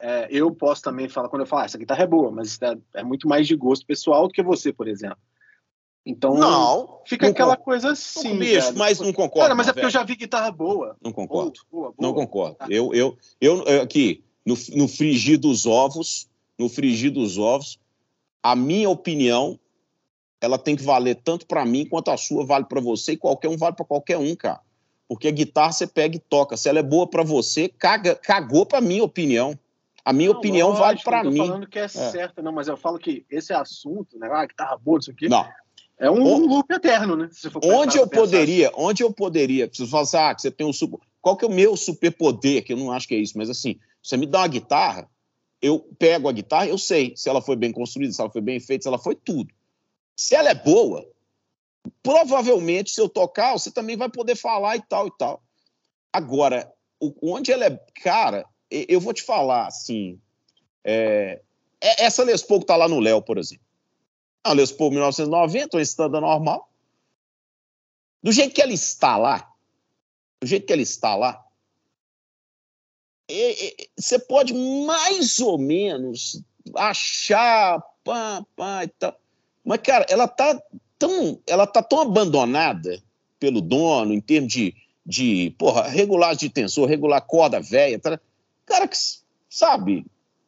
é, 0.00 0.26
eu 0.30 0.50
posso 0.54 0.82
também 0.82 1.08
falar, 1.08 1.28
quando 1.28 1.42
eu 1.42 1.46
falar, 1.46 1.62
ah, 1.62 1.64
essa 1.66 1.78
guitarra 1.78 2.02
é 2.04 2.06
boa, 2.06 2.30
mas 2.30 2.60
é, 2.62 2.76
é 2.94 3.02
muito 3.04 3.28
mais 3.28 3.46
de 3.46 3.54
gosto 3.54 3.86
pessoal 3.86 4.26
do 4.26 4.32
que 4.32 4.42
você, 4.42 4.72
por 4.72 4.88
exemplo. 4.88 5.18
Então, 6.06 6.34
não, 6.34 7.00
fica 7.06 7.24
não 7.26 7.32
aquela 7.32 7.56
con- 7.56 7.64
coisa 7.64 7.92
assim. 7.92 8.38
bicho, 8.38 8.60
velho. 8.66 8.78
mas 8.78 9.00
não 9.00 9.12
concordo. 9.12 9.40
Cara, 9.40 9.54
mas 9.54 9.68
é 9.68 9.72
porque 9.72 9.86
eu 9.86 9.90
velho. 9.90 9.92
já 10.00 10.04
vi 10.04 10.16
guitarra 10.16 10.50
boa. 10.50 10.96
Não 11.02 11.12
concordo. 11.12 11.60
Boa, 11.70 11.92
boa, 11.92 11.94
Não 11.98 12.12
concordo. 12.12 12.56
Eu, 12.68 12.92
eu, 12.92 13.16
eu, 13.40 13.64
eu- 13.64 13.82
aqui, 13.82 14.22
no, 14.44 14.54
no 14.74 14.86
frigir 14.88 15.38
dos 15.38 15.64
ovos, 15.64 16.28
no 16.58 16.68
frigir 16.68 17.10
dos 17.10 17.38
ovos, 17.38 17.78
a 18.42 18.54
minha 18.54 18.90
opinião, 18.90 19.58
ela 20.42 20.58
tem 20.58 20.76
que 20.76 20.82
valer 20.82 21.14
tanto 21.14 21.46
para 21.46 21.64
mim 21.64 21.86
quanto 21.86 22.10
a 22.10 22.16
sua 22.18 22.44
vale 22.44 22.66
para 22.66 22.82
você 22.82 23.12
e 23.12 23.16
qualquer 23.16 23.48
um 23.48 23.56
vale 23.56 23.74
para 23.74 23.86
qualquer 23.86 24.18
um, 24.18 24.36
cara. 24.36 24.60
Porque 25.14 25.28
a 25.28 25.30
guitarra 25.30 25.70
você 25.70 25.86
pega 25.86 26.16
e 26.16 26.18
toca. 26.18 26.56
Se 26.56 26.68
ela 26.68 26.80
é 26.80 26.82
boa 26.82 27.06
para 27.06 27.22
você, 27.22 27.68
caga, 27.68 28.16
cagou 28.16 28.66
para 28.66 28.80
minha 28.80 29.04
opinião. 29.04 29.56
A 30.04 30.12
minha 30.12 30.30
Não, 30.30 30.36
opinião 30.38 30.68
lógico, 30.70 30.84
vale 30.84 31.00
para 31.04 31.16
não 31.18 31.30
tô 31.30 31.30
mim. 31.30 31.46
falando 31.46 31.66
que 31.68 31.78
é, 31.78 31.86
certa, 31.86 32.42
não, 32.42 32.50
mas 32.52 32.66
eu 32.66 32.76
falo 32.76 32.98
que 32.98 33.24
esse 33.30 33.52
assunto, 33.52 34.18
né? 34.18 34.28
Ah, 34.30 34.44
guitarra 34.44 34.76
boa, 34.76 34.98
isso 34.98 35.12
aqui, 35.12 35.28
Não. 35.28 35.48
é 35.98 36.10
um 36.10 36.20
O- 36.20 36.46
loop 36.46 36.68
eterno, 36.70 37.14
né? 37.16 37.30
Onde 37.62 37.96
eu 37.96 38.08
poderia, 38.08 38.72
onde 38.74 39.04
eu 39.04 39.12
poderia, 39.12 39.70
se 39.72 39.78
você 39.78 39.86
falar 39.90 40.02
assim, 40.02 40.16
ah, 40.16 40.34
que 40.34 40.42
você 40.42 40.50
tem 40.50 40.66
um 40.66 40.72
super. 40.72 40.98
Qual 41.22 41.36
que 41.36 41.44
é 41.44 41.48
o 41.48 41.52
meu 41.52 41.76
superpoder? 41.76 42.64
Que 42.64 42.72
eu 42.72 42.76
não 42.76 42.90
acho 42.90 43.06
que 43.06 43.14
é 43.14 43.18
isso, 43.18 43.38
mas 43.38 43.48
assim, 43.48 43.78
você 44.02 44.16
me 44.16 44.26
dá 44.26 44.40
uma 44.40 44.48
guitarra, 44.48 45.08
eu 45.62 45.78
pego 45.96 46.28
a 46.28 46.32
guitarra, 46.32 46.66
eu 46.66 46.76
sei 46.76 47.14
se 47.16 47.28
ela 47.28 47.40
foi 47.40 47.54
bem 47.56 47.70
construída, 47.72 48.12
se 48.12 48.20
ela 48.20 48.30
foi 48.30 48.42
bem 48.42 48.58
feita, 48.58 48.82
se 48.82 48.88
ela 48.88 48.98
foi 48.98 49.14
tudo. 49.14 49.54
Se 50.16 50.34
ela 50.34 50.50
é 50.50 50.54
boa, 50.54 51.06
provavelmente, 52.02 52.90
se 52.90 53.00
eu 53.00 53.08
tocar, 53.08 53.52
você 53.52 53.70
também 53.70 53.96
vai 53.96 54.08
poder 54.08 54.36
falar 54.36 54.76
e 54.76 54.82
tal 54.82 55.06
e 55.06 55.12
tal. 55.18 55.42
Agora, 56.12 56.72
onde 57.22 57.52
ela 57.52 57.66
é. 57.66 57.70
Cara, 58.02 58.46
eu 58.70 59.00
vou 59.00 59.12
te 59.12 59.22
falar 59.22 59.66
assim. 59.66 60.20
é, 60.86 61.40
é- 61.80 62.04
essa 62.04 62.22
Les 62.24 62.42
Paul 62.42 62.60
que 62.60 62.66
tá 62.66 62.76
lá 62.76 62.86
no 62.88 63.00
Léo, 63.00 63.22
por 63.22 63.38
exemplo. 63.38 63.64
É 64.44 64.48
uma 64.48 64.54
Les 64.54 64.70
Paul 64.70 64.90
1990, 64.90 65.76
uma 65.76 65.82
estada 65.82 66.20
normal. 66.20 66.70
Do 68.22 68.30
jeito 68.32 68.54
que 68.54 68.60
ela 68.62 68.72
está 68.72 69.16
lá, 69.16 69.50
do 70.42 70.46
jeito 70.46 70.66
que 70.66 70.72
ela 70.72 70.82
está 70.82 71.14
lá, 71.16 71.42
e- 73.28 73.76
e- 73.82 73.90
você 73.98 74.18
pode 74.18 74.52
mais 74.54 75.40
ou 75.40 75.58
menos 75.58 76.42
achar, 76.76 77.80
pá, 78.02 78.44
pá 78.54 78.84
e 78.84 78.88
tal. 78.88 79.18
Mas, 79.64 79.80
cara, 79.80 80.06
ela 80.10 80.28
tá 80.28 80.60
tão, 81.06 81.38
ela 81.46 81.66
tá 81.66 81.82
tão 81.82 82.00
abandonada 82.00 83.02
pelo 83.38 83.60
dono 83.60 84.14
em 84.14 84.20
termos 84.20 84.52
de, 84.52 84.74
de 85.04 85.54
porra, 85.58 85.86
regular 85.88 86.34
de 86.34 86.48
tensor, 86.48 86.88
regular 86.88 87.20
corda 87.20 87.60
velha. 87.60 87.98
Tá? 87.98 88.18
Cara, 88.64 88.88
que, 88.88 88.96
sabe, 89.50 90.06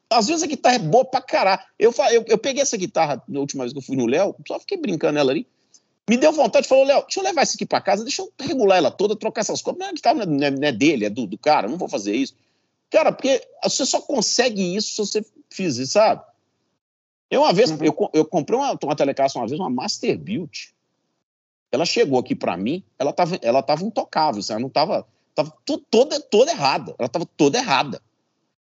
às 0.08 0.26
vezes 0.26 0.42
a 0.42 0.46
guitarra 0.46 0.76
é 0.76 0.80
boa 0.80 1.04
pra 1.04 1.20
caralho. 1.20 1.60
Eu, 1.78 1.94
eu, 2.10 2.24
eu 2.26 2.38
peguei 2.38 2.62
essa 2.62 2.76
guitarra 2.76 3.22
na 3.28 3.40
última 3.40 3.64
vez 3.64 3.72
que 3.72 3.78
eu 3.78 3.82
fui 3.82 3.96
no 3.96 4.06
Léo, 4.06 4.34
só 4.48 4.58
fiquei 4.58 4.78
brincando 4.78 5.14
nela 5.14 5.30
ali. 5.30 5.46
Me 6.08 6.16
deu 6.16 6.32
vontade, 6.32 6.68
falou, 6.68 6.84
Léo, 6.84 7.02
deixa 7.02 7.18
eu 7.20 7.24
levar 7.24 7.42
isso 7.42 7.56
aqui 7.56 7.66
pra 7.66 7.80
casa, 7.80 8.04
deixa 8.04 8.22
eu 8.22 8.32
regular 8.40 8.78
ela 8.78 8.90
toda, 8.92 9.16
trocar 9.16 9.40
essas 9.40 9.60
cordas. 9.60 9.80
Mas 9.80 9.88
a 9.88 9.92
guitarra 9.92 10.26
não 10.26 10.46
é, 10.46 10.50
não 10.50 10.68
é 10.68 10.72
dele, 10.72 11.04
é 11.04 11.10
do, 11.10 11.26
do 11.26 11.36
cara, 11.36 11.68
não 11.68 11.76
vou 11.76 11.88
fazer 11.88 12.14
isso. 12.14 12.34
Cara, 12.88 13.10
porque 13.10 13.42
você 13.62 13.84
só 13.84 14.00
consegue 14.00 14.76
isso 14.76 14.92
se 14.92 14.98
você 14.98 15.26
fizer, 15.50 15.84
sabe? 15.86 16.22
Eu 17.30 17.42
uma 17.42 17.52
vez, 17.52 17.70
Uhum. 17.70 17.78
eu, 17.82 18.10
eu 18.12 18.24
comprei 18.24 18.58
uma, 18.58 18.78
uma 18.82 18.96
Telecaster 18.96 19.40
uma 19.40 19.48
vez, 19.48 19.58
uma 19.58 19.70
Master 19.70 20.18
Build. 20.18 20.74
Ela 21.72 21.84
chegou 21.84 22.18
aqui 22.18 22.34
pra 22.34 22.56
mim, 22.56 22.82
ela 22.98 23.12
tava, 23.12 23.38
ela 23.42 23.62
tava 23.62 23.84
intocável, 23.84 24.42
ela 24.48 24.60
não 24.60 24.68
tava, 24.70 25.06
tava 25.34 25.52
to- 25.64 25.82
toda, 25.90 26.20
toda 26.20 26.50
errada, 26.52 26.94
ela 26.98 27.08
tava 27.08 27.26
toda 27.26 27.58
errada. 27.58 28.00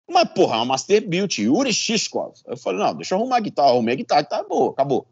Mas, 0.08 0.28
porra, 0.32 0.54
é 0.54 0.58
uma 0.58 0.64
Master 0.64 1.06
Build, 1.06 1.40
Yuri 1.40 1.72
Shishkov. 1.72 2.34
Eu 2.44 2.56
falei, 2.56 2.80
não, 2.80 2.94
deixa 2.94 3.14
eu 3.14 3.18
arrumar 3.18 3.36
a 3.36 3.40
guitarra, 3.40 3.68
arrumei 3.70 3.94
a 3.94 3.96
guitarra, 3.96 4.24
tá 4.24 4.42
boa, 4.42 4.72
acabou. 4.72 5.06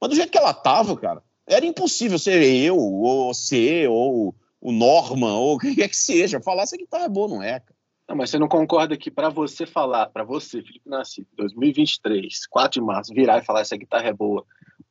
Mas 0.00 0.10
do 0.10 0.16
jeito 0.16 0.30
que 0.32 0.38
ela 0.38 0.54
tava, 0.54 0.96
cara, 0.96 1.22
era 1.46 1.66
impossível 1.66 2.18
ser 2.18 2.42
eu, 2.42 2.78
ou 2.78 3.32
você, 3.34 3.86
ou 3.86 4.34
o 4.62 4.72
Norman, 4.72 5.34
ou 5.34 5.56
o 5.56 5.58
que 5.58 5.74
quer 5.74 5.88
que 5.88 5.96
seja, 5.96 6.40
falar 6.40 6.62
essa 6.62 6.76
guitarra 6.76 7.04
é 7.04 7.08
boa, 7.08 7.28
não 7.28 7.42
é, 7.42 7.60
cara. 7.60 7.73
Não, 8.08 8.16
mas 8.16 8.30
você 8.30 8.38
não 8.38 8.48
concorda 8.48 8.96
que 8.96 9.10
para 9.10 9.30
você 9.30 9.64
falar, 9.64 10.08
para 10.10 10.24
você, 10.24 10.62
Felipe 10.62 10.88
Nascimento, 10.88 11.30
2023, 11.36 12.46
4 12.46 12.80
de 12.80 12.86
março, 12.86 13.14
virar 13.14 13.38
e 13.38 13.44
falar 13.44 13.60
essa 13.60 13.76
guitarra 13.76 14.08
é 14.08 14.12
boa, 14.12 14.44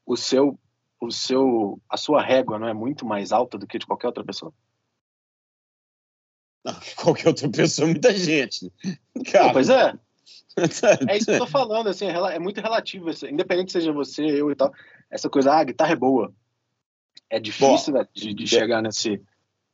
o 0.05 0.15
seu, 0.17 0.59
o 0.99 1.11
seu, 1.11 1.79
a 1.87 1.95
sua 1.95 2.21
régua 2.21 2.57
não 2.57 2.67
é 2.67 2.73
muito 2.73 3.05
mais 3.05 3.31
alta 3.31 3.57
do 3.57 3.67
que 3.67 3.77
de 3.77 3.85
qualquer 3.85 4.07
outra 4.07 4.23
pessoa? 4.23 4.51
Não, 6.65 6.73
qualquer 6.97 7.27
outra 7.27 7.49
pessoa, 7.49 7.87
muita 7.87 8.13
gente. 8.13 8.71
Não, 9.15 9.23
Cara, 9.31 9.53
pois 9.53 9.69
é, 9.69 9.93
é 11.07 11.17
isso 11.17 11.25
que 11.25 11.31
eu 11.31 11.39
tô 11.39 11.47
falando, 11.47 11.89
assim, 11.89 12.07
é, 12.07 12.35
é 12.35 12.39
muito 12.39 12.61
relativo, 12.61 13.09
assim, 13.09 13.27
independente 13.27 13.71
seja 13.71 13.91
você, 13.91 14.23
eu 14.23 14.51
e 14.51 14.55
tal, 14.55 14.73
essa 15.09 15.29
coisa, 15.29 15.51
ah, 15.51 15.59
a 15.59 15.63
guitarra 15.63 15.93
é 15.93 15.95
boa. 15.95 16.33
É 17.29 17.39
difícil 17.39 17.93
né, 17.93 18.07
de, 18.13 18.33
de 18.33 18.47
chegar 18.47 18.81
nesse, 18.81 19.21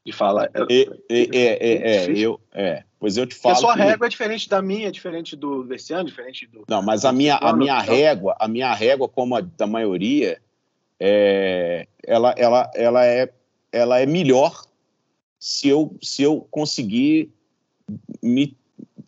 de 0.05 0.13
falar. 0.13 0.49
É, 0.53 0.81
é, 1.09 1.21
é, 1.21 1.37
é, 1.37 2.05
é, 2.05 2.17
eu, 2.17 2.39
é, 2.53 2.83
pois 2.99 3.17
eu 3.17 3.25
te 3.25 3.35
Porque 3.35 3.47
a 3.47 3.55
falo. 3.55 3.67
sua 3.67 3.73
que- 3.75 3.81
régua 3.81 4.05
é 4.05 4.09
diferente 4.09 4.49
da 4.49 4.61
minha, 4.61 4.87
é 4.87 4.91
diferente 4.91 5.35
do 5.35 5.63
Versiano, 5.63 6.05
diferente 6.09 6.45
do. 6.47 6.65
Não, 6.67 6.81
mas 6.81 7.05
a 7.05 7.11
minha, 7.11 7.35
a 7.37 7.53
minha 7.55 7.79
régua, 7.79 8.35
a 8.39 8.47
minha 8.47 8.73
régua, 8.73 9.07
como 9.07 9.35
a 9.35 9.41
da 9.41 9.65
maioria, 9.65 10.41
é, 10.99 11.87
ela, 12.03 12.33
ela, 12.37 12.71
ela, 12.75 13.05
é, 13.05 13.33
ela 13.71 13.99
é 13.99 14.05
melhor 14.05 14.65
se 15.39 15.69
eu, 15.69 15.97
se 16.01 16.21
eu 16.21 16.41
conseguir 16.51 17.31
me 18.21 18.57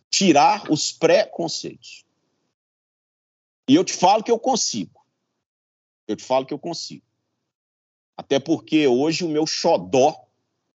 tirar 0.10 0.72
os 0.72 0.92
preconceitos. 0.92 2.06
E 3.68 3.76
eu 3.76 3.84
te 3.84 3.94
falo 3.94 4.24
que 4.24 4.32
eu 4.32 4.39
consigo. 4.39 5.06
Eu 6.08 6.16
te 6.16 6.24
falo 6.24 6.46
que 6.46 6.54
eu 6.54 6.60
consigo. 6.60 7.04
Até 8.18 8.39
porque 8.39 8.88
hoje 8.88 9.24
o 9.24 9.30
meu 9.30 9.46
xodó, 9.48 10.28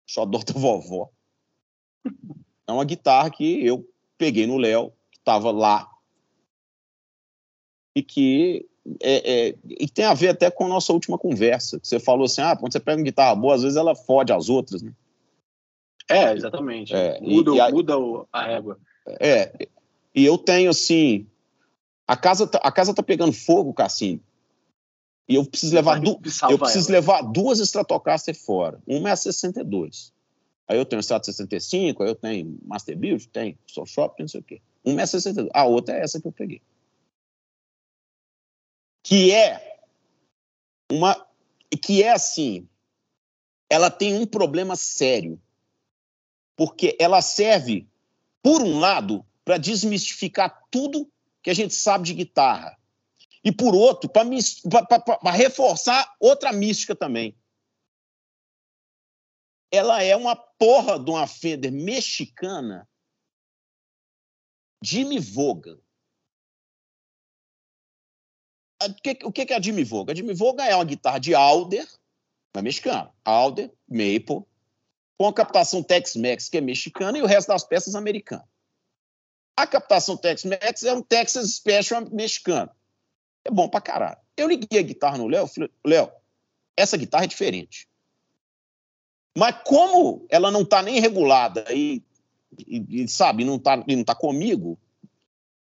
xodó 0.05 0.39
da 0.39 0.53
vovó, 0.53 1.09
é 2.67 2.71
uma 2.71 2.85
guitarra 2.85 3.29
que 3.29 3.65
eu 3.65 3.87
peguei 4.17 4.45
no 4.47 4.57
Léo, 4.57 4.91
que 5.11 5.17
estava 5.17 5.51
lá, 5.51 5.89
e 7.95 8.01
que 8.01 8.67
é, 9.01 9.49
é, 9.49 9.55
e 9.65 9.87
tem 9.87 10.05
a 10.05 10.13
ver 10.13 10.29
até 10.29 10.51
com 10.51 10.65
a 10.65 10.69
nossa 10.69 10.91
última 10.91 11.17
conversa. 11.17 11.79
que 11.79 11.87
Você 11.87 11.99
falou 11.99 12.25
assim: 12.25 12.41
ah, 12.41 12.55
quando 12.55 12.71
você 12.73 12.79
pega 12.79 12.97
uma 12.97 13.03
guitarra 13.05 13.35
boa, 13.35 13.55
às 13.55 13.61
vezes 13.63 13.77
ela 13.77 13.95
fode 13.95 14.33
as 14.33 14.49
outras, 14.49 14.81
né? 14.81 14.93
É, 16.09 16.33
exatamente. 16.33 16.93
É, 16.93 17.17
e- 17.21 17.35
muda 17.35 17.51
e 17.55 17.59
a- 17.61 17.69
muda 17.69 17.93
a 18.31 18.43
régua. 18.45 18.77
É. 19.19 19.67
E 20.13 20.25
eu 20.25 20.37
tenho 20.37 20.69
assim. 20.69 21.25
A 22.05 22.17
casa, 22.17 22.45
tá- 22.45 22.59
a 22.61 22.71
casa 22.71 22.93
tá 22.93 23.01
pegando 23.01 23.31
fogo, 23.31 23.73
Cassino. 23.73 24.19
E 25.29 25.35
eu 25.35 25.45
preciso 25.45 25.73
levar, 25.73 26.01
du- 26.01 26.19
eu 26.49 26.59
preciso 26.59 26.89
ela. 26.89 26.99
levar 26.99 27.21
duas 27.21 27.59
Stratocaster 27.59 28.35
fora. 28.37 28.81
Uma 28.85 29.09
é 29.09 29.11
a 29.13 29.15
62. 29.15 30.12
Aí 30.67 30.77
eu 30.77 30.85
tenho 30.85 31.01
Strato 31.01 31.25
65, 31.25 32.03
aí 32.03 32.09
eu 32.09 32.15
tenho 32.15 32.57
Master 32.63 32.97
Build, 32.97 33.27
tem 33.29 33.57
Soul 33.67 33.85
Shop, 33.85 34.21
não 34.21 34.27
sei 34.27 34.39
o 34.39 34.43
quê. 34.43 34.61
Uma 34.83 35.01
é 35.01 35.03
a 35.03 35.07
62. 35.07 35.49
A 35.53 35.65
outra 35.65 35.95
é 35.95 36.01
essa 36.01 36.21
que 36.21 36.27
eu 36.27 36.31
peguei. 36.31 36.61
Que 39.03 39.31
é 39.31 39.79
uma. 40.91 41.27
Que 41.81 42.03
é 42.03 42.11
assim. 42.11 42.67
Ela 43.69 43.89
tem 43.89 44.15
um 44.15 44.25
problema 44.25 44.75
sério. 44.75 45.41
Porque 46.55 46.95
ela 46.99 47.21
serve, 47.21 47.87
por 48.41 48.61
um 48.61 48.79
lado, 48.79 49.25
para 49.43 49.57
desmistificar 49.57 50.65
tudo 50.69 51.11
que 51.41 51.49
a 51.49 51.53
gente 51.53 51.73
sabe 51.73 52.05
de 52.05 52.13
guitarra. 52.13 52.77
E 53.43 53.51
por 53.51 53.75
outro, 53.75 54.09
para 54.09 55.31
reforçar 55.31 56.15
outra 56.19 56.53
mística 56.53 56.95
também. 56.95 57.35
Ela 59.73 60.03
é 60.03 60.15
uma 60.15 60.35
porra 60.35 60.99
de 61.03 61.09
uma 61.09 61.25
Fender 61.25 61.71
mexicana 61.71 62.87
Jimmy 64.83 65.19
Vaughan. 65.19 65.79
A- 68.79 68.85
O 69.25 69.31
que, 69.31 69.41
é 69.41 69.55
a 69.55 69.61
Jimmy 69.61 69.83
Vaughan? 69.83 70.11
A 70.11 70.15
Jimmy 70.15 70.35
Vaughan 70.35 70.63
é 70.63 70.75
uma 70.75 70.85
guitarra 70.85 71.17
de 71.17 71.33
Alder, 71.33 71.87
é 72.55 72.61
mexicana. 72.61 73.11
Alder, 73.25 73.73
Maple, 73.87 74.45
com 75.17 75.27
a 75.27 75.33
captação 75.33 75.81
Tex-Mex, 75.81 76.49
que 76.49 76.57
é 76.57 76.61
mexicana, 76.61 77.17
e 77.17 77.21
o 77.23 77.25
resto 77.25 77.47
das 77.47 77.63
peças 77.63 77.95
americanas. 77.95 78.45
A 79.57 79.65
captação 79.65 80.15
Tex-Mex 80.17 80.83
é 80.83 80.93
um 80.93 81.01
Texas 81.01 81.55
Special 81.55 82.07
mexicano. 82.11 82.71
É 83.45 83.49
bom 83.49 83.67
pra 83.69 83.81
caralho. 83.81 84.19
Eu 84.37 84.47
liguei 84.47 84.79
a 84.79 84.83
guitarra 84.83 85.17
no 85.17 85.27
Léo, 85.27 85.47
falei, 85.47 85.71
Léo, 85.85 86.11
essa 86.77 86.95
guitarra 86.97 87.23
é 87.23 87.27
diferente. 87.27 87.87
Mas 89.35 89.55
como 89.65 90.25
ela 90.29 90.51
não 90.51 90.63
tá 90.63 90.81
nem 90.81 90.99
regulada 90.99 91.65
e, 91.73 92.03
e, 92.67 93.03
e, 93.03 93.07
sabe, 93.07 93.43
não 93.43 93.57
tá, 93.57 93.83
e 93.87 93.95
não 93.95 94.03
tá 94.03 94.13
comigo, 94.13 94.77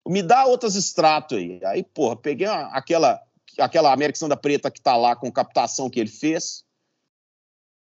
me 0.07 0.23
dá 0.23 0.45
outras 0.45 0.75
extratos 0.75 1.37
aí. 1.37 1.59
Aí, 1.65 1.83
porra, 1.83 2.15
peguei 2.15 2.47
uma- 2.47 2.69
aquela, 2.75 3.21
aquela 3.59 3.93
América 3.93 4.27
da 4.27 4.35
Preta 4.35 4.71
que 4.71 4.81
tá 4.81 4.97
lá 4.97 5.15
com 5.15 5.31
captação 5.31 5.89
que 5.89 5.99
ele 5.99 6.09
fez, 6.09 6.65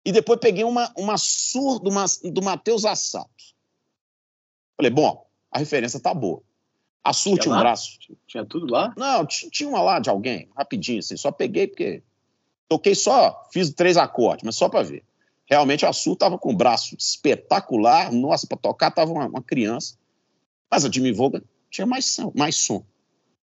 e 0.05 0.11
depois 0.11 0.39
peguei 0.39 0.63
uma, 0.63 0.91
uma 0.97 1.17
surda 1.17 1.89
uma, 1.89 2.05
do 2.31 2.41
Matheus 2.41 2.83
Assato. 2.83 3.29
Falei, 4.75 4.91
bom, 4.91 5.25
a 5.51 5.59
referência 5.59 5.99
tá 5.99 6.13
boa. 6.13 6.41
A 7.03 7.13
Sur 7.13 7.31
Tinha 7.33 7.41
tinha 7.43 7.51
um 7.53 7.55
lá? 7.55 7.61
braço. 7.61 7.97
Tinha 8.27 8.45
tudo 8.45 8.71
lá? 8.71 8.93
Não, 8.97 9.25
ti- 9.25 9.49
tinha 9.49 9.69
uma 9.69 9.81
lá 9.81 9.99
de 9.99 10.09
alguém, 10.09 10.49
rapidinho, 10.55 10.99
assim. 10.99 11.15
Só 11.15 11.31
peguei 11.31 11.67
porque 11.67 12.03
Toquei 12.67 12.93
só, 12.93 13.47
fiz 13.51 13.73
três 13.73 13.97
acordes, 13.97 14.43
mas 14.45 14.55
só 14.55 14.69
para 14.69 14.83
ver. 14.83 15.03
Realmente 15.49 15.83
a 15.83 15.91
Sul 15.91 16.15
tava 16.15 16.37
com 16.37 16.51
o 16.51 16.55
braço 16.55 16.95
espetacular, 16.95 18.11
nossa, 18.11 18.45
para 18.45 18.57
tocar 18.57 18.91
tava 18.91 19.11
uma, 19.11 19.25
uma, 19.25 19.41
criança. 19.41 19.97
Mas 20.69 20.85
a 20.85 20.91
Jimmy 20.91 21.11
Voga 21.11 21.43
tinha 21.71 21.87
mais 21.87 22.05
som, 22.05 22.31
mais 22.35 22.55
som. 22.55 22.83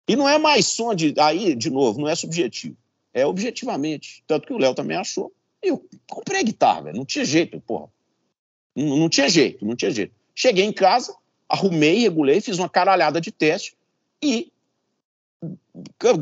E 0.06 0.14
não 0.14 0.28
é 0.28 0.38
mais 0.38 0.68
som 0.68 0.94
de. 0.94 1.14
Aí, 1.18 1.56
de 1.56 1.68
novo, 1.68 2.00
não 2.00 2.08
é 2.08 2.14
subjetivo. 2.14 2.76
É 3.12 3.26
objetivamente. 3.26 4.22
Tanto 4.24 4.46
que 4.46 4.52
o 4.52 4.58
Léo 4.58 4.72
também 4.72 4.96
achou. 4.96 5.32
Eu 5.60 5.84
comprei 6.08 6.40
a 6.40 6.44
guitarra, 6.44 6.82
velho. 6.82 6.96
Não 6.96 7.04
tinha 7.04 7.24
jeito, 7.24 7.60
porra. 7.60 7.88
Não, 8.76 8.96
não 8.96 9.08
tinha 9.08 9.28
jeito, 9.28 9.66
não 9.66 9.74
tinha 9.74 9.90
jeito. 9.90 10.14
Cheguei 10.32 10.64
em 10.64 10.72
casa, 10.72 11.12
arrumei, 11.48 11.98
regulei, 11.98 12.40
fiz 12.40 12.56
uma 12.56 12.68
caralhada 12.68 13.20
de 13.20 13.32
teste 13.32 13.76
e. 14.22 14.52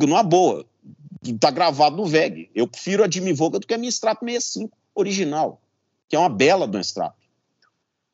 Numa 0.01 0.23
boa. 0.23 0.65
Tá 1.39 1.51
gravado 1.51 1.97
no 1.97 2.07
VEG. 2.07 2.49
Eu 2.55 2.67
prefiro 2.67 3.05
a 3.05 3.11
Jimmy 3.11 3.35
Voga 3.35 3.59
do 3.59 3.67
que 3.67 3.75
a 3.75 3.79
minha 3.79 3.91
Strato 3.91 4.25
65 4.25 4.78
original, 4.99 5.61
que 6.09 6.17
é 6.17 6.19
uma 6.19 6.29
bela 6.29 6.67
do 6.67 6.79
Strato. 6.81 7.17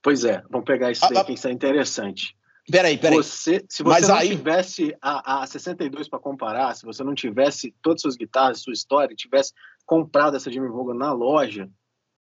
Pois 0.03 0.25
é, 0.25 0.43
vamos 0.51 0.67
pegar 0.67 0.91
isso 0.91 1.05
aí, 1.05 1.25
que 1.25 1.33
isso 1.33 1.49
é 1.49 1.53
interessante. 1.53 2.37
Peraí, 2.71 2.97
peraí. 2.97 3.17
Você, 3.17 3.65
se 3.69 3.83
você 3.83 4.01
Mas 4.01 4.09
não 4.09 4.17
aí... 4.17 4.29
tivesse 4.29 4.97
a, 5.01 5.43
a 5.43 5.47
62 5.47 6.09
para 6.09 6.19
comparar, 6.19 6.75
se 6.75 6.85
você 6.85 7.05
não 7.05 7.15
tivesse 7.15 7.75
todas 7.83 7.99
as 7.99 8.03
suas 8.03 8.17
guitarras, 8.17 8.61
sua 8.61 8.73
história, 8.73 9.15
tivesse 9.15 9.53
comprado 9.85 10.37
essa 10.37 10.51
Jimmy 10.51 10.69
Vaughan 10.69 10.95
na 10.95 11.13
loja, 11.13 11.69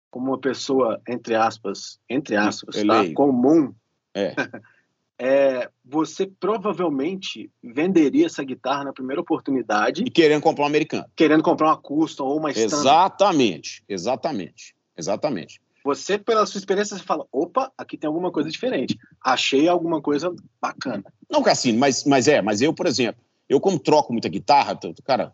como 0.09 0.27
uma 0.31 0.39
pessoa, 0.39 1.01
entre 1.07 1.35
aspas, 1.35 1.99
entre 2.09 2.35
aspas, 2.35 2.75
tá? 2.83 3.13
comum, 3.13 3.73
é. 4.13 4.35
é, 5.23 5.69
você 5.85 6.25
provavelmente 6.25 7.51
venderia 7.63 8.25
essa 8.25 8.43
guitarra 8.43 8.85
na 8.85 8.91
primeira 8.91 9.21
oportunidade. 9.21 10.03
E 10.03 10.09
querendo 10.09 10.41
comprar 10.41 10.63
um 10.63 10.67
americano. 10.67 11.05
Querendo 11.15 11.43
comprar 11.43 11.67
uma 11.67 11.77
custom 11.77 12.25
ou 12.25 12.39
uma 12.39 12.49
standard. 12.49 12.81
Exatamente, 12.81 13.83
exatamente, 13.87 14.75
exatamente. 14.97 15.61
Você, 15.85 16.17
pela 16.17 16.43
sua 16.47 16.57
experiência, 16.57 16.97
você 16.97 17.03
fala: 17.03 17.27
opa, 17.31 17.71
aqui 17.77 17.97
tem 17.97 18.07
alguma 18.07 18.31
coisa 18.31 18.49
diferente. 18.49 18.97
Achei 19.23 19.67
alguma 19.67 20.01
coisa 20.01 20.33
bacana. 20.59 21.03
Não, 21.29 21.43
Cassino, 21.43 21.77
mas, 21.77 22.03
mas 22.03 22.27
é, 22.27 22.41
mas 22.41 22.59
eu, 22.59 22.73
por 22.73 22.87
exemplo, 22.87 23.21
eu 23.47 23.59
como 23.59 23.77
troco 23.77 24.11
muita 24.11 24.27
guitarra, 24.27 24.77
cara, 25.03 25.33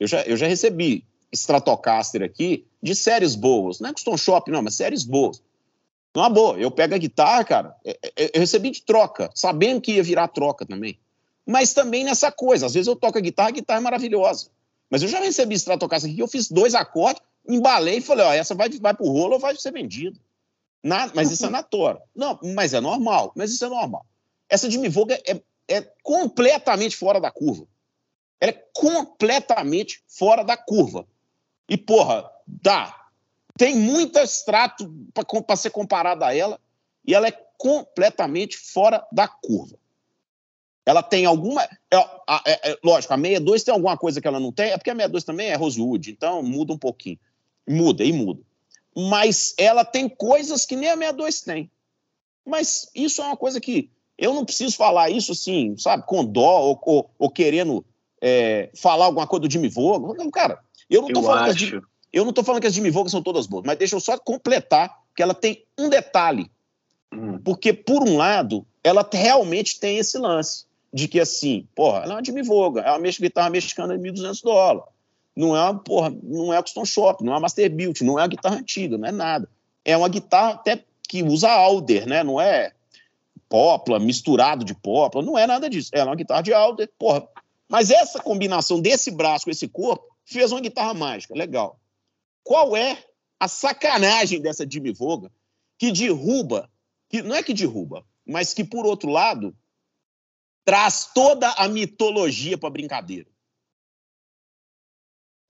eu 0.00 0.08
já, 0.08 0.22
eu 0.22 0.36
já 0.36 0.48
recebi 0.48 1.04
Stratocaster 1.32 2.22
aqui 2.22 2.66
de 2.82 2.96
séries 2.96 3.36
boas. 3.36 3.78
Não 3.78 3.90
é 3.90 3.92
custom 3.92 4.16
shop, 4.16 4.50
não, 4.50 4.60
mas 4.60 4.74
séries 4.74 5.04
boas. 5.04 5.40
É 6.16 6.28
boa. 6.28 6.58
Eu 6.58 6.70
pego 6.70 6.94
a 6.94 6.98
guitarra, 6.98 7.44
cara, 7.44 7.76
é, 7.84 7.98
é, 8.16 8.30
eu 8.34 8.40
recebi 8.40 8.70
de 8.70 8.82
troca, 8.82 9.30
sabendo 9.34 9.80
que 9.80 9.92
ia 9.92 10.02
virar 10.02 10.28
troca 10.28 10.66
também. 10.66 10.98
Mas 11.46 11.72
também 11.72 12.04
nessa 12.04 12.30
coisa, 12.30 12.66
às 12.66 12.74
vezes 12.74 12.86
eu 12.86 12.96
toco 12.96 13.18
a 13.18 13.20
guitarra, 13.20 13.48
a 13.48 13.52
guitarra 13.52 13.80
é 13.80 13.82
maravilhosa. 13.82 14.48
Mas 14.88 15.02
eu 15.02 15.08
já 15.08 15.20
recebi 15.20 15.54
Stratocaster 15.54 16.10
aqui, 16.10 16.20
eu 16.20 16.28
fiz 16.28 16.48
dois 16.48 16.74
acordes, 16.74 17.22
embalei 17.48 17.98
e 17.98 18.00
falei, 18.00 18.26
ó, 18.26 18.32
essa 18.32 18.54
vai, 18.54 18.68
vai 18.70 18.94
pro 18.94 19.06
rolo 19.06 19.34
ou 19.34 19.38
vai 19.38 19.54
ser 19.56 19.72
vendida. 19.72 20.18
Mas 21.14 21.30
isso 21.30 21.46
é 21.46 21.50
na 21.50 21.62
tora. 21.62 22.02
Não, 22.14 22.38
mas 22.42 22.74
é 22.74 22.80
normal, 22.80 23.32
mas 23.36 23.52
isso 23.52 23.64
é 23.64 23.68
normal. 23.68 24.04
Essa 24.48 24.68
de 24.68 24.78
Mivoga 24.78 25.20
é, 25.26 25.40
é 25.68 25.82
completamente 26.02 26.96
fora 26.96 27.20
da 27.20 27.30
curva. 27.30 27.66
Ela 28.40 28.52
é 28.52 28.64
completamente 28.72 30.02
fora 30.08 30.42
da 30.42 30.56
curva. 30.56 31.06
E, 31.68 31.76
porra, 31.76 32.28
dá. 32.46 32.99
Tem 33.60 33.76
muito 33.76 34.18
extrato 34.18 34.90
para 35.12 35.54
ser 35.54 35.68
comparado 35.68 36.24
a 36.24 36.34
ela, 36.34 36.58
e 37.06 37.14
ela 37.14 37.28
é 37.28 37.30
completamente 37.58 38.56
fora 38.56 39.06
da 39.12 39.28
curva. 39.28 39.76
Ela 40.86 41.02
tem 41.02 41.26
alguma. 41.26 41.62
É, 41.64 41.96
é, 42.46 42.70
é, 42.70 42.78
lógico, 42.82 43.12
a 43.12 43.18
62 43.18 43.62
tem 43.62 43.74
alguma 43.74 43.98
coisa 43.98 44.18
que 44.18 44.26
ela 44.26 44.40
não 44.40 44.50
tem, 44.50 44.70
é 44.70 44.78
porque 44.78 44.88
a 44.88 44.94
62 44.94 45.24
também 45.24 45.48
é 45.48 45.56
Rosewood, 45.56 46.10
então 46.10 46.42
muda 46.42 46.72
um 46.72 46.78
pouquinho. 46.78 47.18
Muda 47.68 48.02
e 48.02 48.14
muda. 48.14 48.40
Mas 48.96 49.54
ela 49.58 49.84
tem 49.84 50.08
coisas 50.08 50.64
que 50.64 50.74
nem 50.74 50.88
a 50.88 50.96
62 50.96 51.42
tem. 51.42 51.70
Mas 52.46 52.90
isso 52.94 53.20
é 53.20 53.26
uma 53.26 53.36
coisa 53.36 53.60
que 53.60 53.90
eu 54.16 54.32
não 54.32 54.46
preciso 54.46 54.74
falar 54.74 55.10
isso 55.10 55.32
assim, 55.32 55.76
sabe, 55.76 56.06
com 56.06 56.24
dó 56.24 56.62
ou, 56.62 56.80
ou, 56.82 57.10
ou 57.18 57.30
querendo 57.30 57.84
é, 58.22 58.70
falar 58.74 59.04
alguma 59.04 59.26
coisa 59.26 59.46
do 59.46 59.52
Jimmy 59.52 59.68
Vogue. 59.68 60.16
Não, 60.16 60.30
cara, 60.30 60.58
eu 60.88 61.02
não 61.02 61.08
tô 61.08 61.20
eu 61.20 61.24
falando 61.24 61.50
acho. 61.50 61.76
as, 61.76 61.82
eu 62.12 62.24
não 62.24 62.32
tô 62.32 62.42
falando 62.42 62.60
que 62.60 62.66
as 62.66 62.74
Jimmy 62.74 62.90
Vogue 62.90 63.10
são 63.10 63.22
todas 63.22 63.46
boas, 63.46 63.64
mas 63.64 63.78
deixa 63.78 63.96
eu 63.96 64.00
só 64.00 64.18
completar 64.18 64.98
que 65.14 65.22
ela 65.22 65.34
tem 65.34 65.64
um 65.78 65.88
detalhe. 65.88 66.50
Hum. 67.12 67.38
Porque, 67.44 67.72
por 67.72 68.02
um 68.02 68.16
lado, 68.16 68.66
ela 68.82 69.08
realmente 69.12 69.78
tem 69.78 69.98
esse 69.98 70.18
lance 70.18 70.64
de 70.92 71.06
que, 71.08 71.20
assim, 71.20 71.66
porra, 71.74 72.00
ela 72.04 72.12
é 72.12 72.16
uma 72.16 72.24
Jimmy 72.24 72.42
Vogue, 72.42 72.80
é 72.80 72.90
uma 72.90 73.00
guitarra 73.00 73.50
mexicana 73.50 73.96
de 73.96 74.10
1.200 74.10 74.42
dólares 74.42 74.84
não 75.40 75.56
é 75.56 75.62
uma, 75.62 75.78
porra, 75.78 76.14
não 76.22 76.52
é 76.52 76.58
a 76.58 76.62
Custom 76.62 76.84
Shop, 76.84 77.24
não 77.24 77.32
é 77.32 77.34
uma 77.36 77.40
Master 77.40 77.70
Built, 77.70 78.02
não 78.02 78.18
é 78.18 78.22
uma 78.22 78.28
guitarra 78.28 78.56
antiga, 78.56 78.98
não 78.98 79.08
é 79.08 79.12
nada. 79.12 79.48
É 79.84 79.96
uma 79.96 80.08
guitarra 80.08 80.50
até 80.50 80.84
que 81.08 81.22
usa 81.22 81.50
Alder, 81.50 82.06
né? 82.06 82.22
Não 82.22 82.40
é 82.40 82.72
popla, 83.48 83.98
misturado 83.98 84.64
de 84.64 84.74
popla, 84.74 85.22
não 85.22 85.36
é 85.38 85.46
nada 85.46 85.68
disso. 85.68 85.90
É 85.92 86.04
uma 86.04 86.14
guitarra 86.14 86.42
de 86.42 86.52
Alder, 86.52 86.88
porra. 86.98 87.26
Mas 87.68 87.90
essa 87.90 88.20
combinação 88.20 88.80
desse 88.80 89.10
braço 89.10 89.46
com 89.46 89.50
esse 89.50 89.66
corpo 89.66 90.04
fez 90.24 90.52
uma 90.52 90.60
guitarra 90.60 90.92
mágica, 90.94 91.34
legal. 91.34 91.79
Qual 92.42 92.76
é 92.76 93.04
a 93.38 93.48
sacanagem 93.48 94.40
dessa 94.40 94.68
Jimmy 94.68 94.92
Voga 94.92 95.32
que 95.78 95.90
derruba, 95.90 96.70
que 97.08 97.22
não 97.22 97.34
é 97.34 97.42
que 97.42 97.54
derruba, 97.54 98.06
mas 98.26 98.52
que 98.52 98.62
por 98.62 98.84
outro 98.84 99.10
lado 99.10 99.56
traz 100.64 101.10
toda 101.14 101.50
a 101.52 101.66
mitologia 101.68 102.58
para 102.58 102.70
brincadeira. 102.70 103.30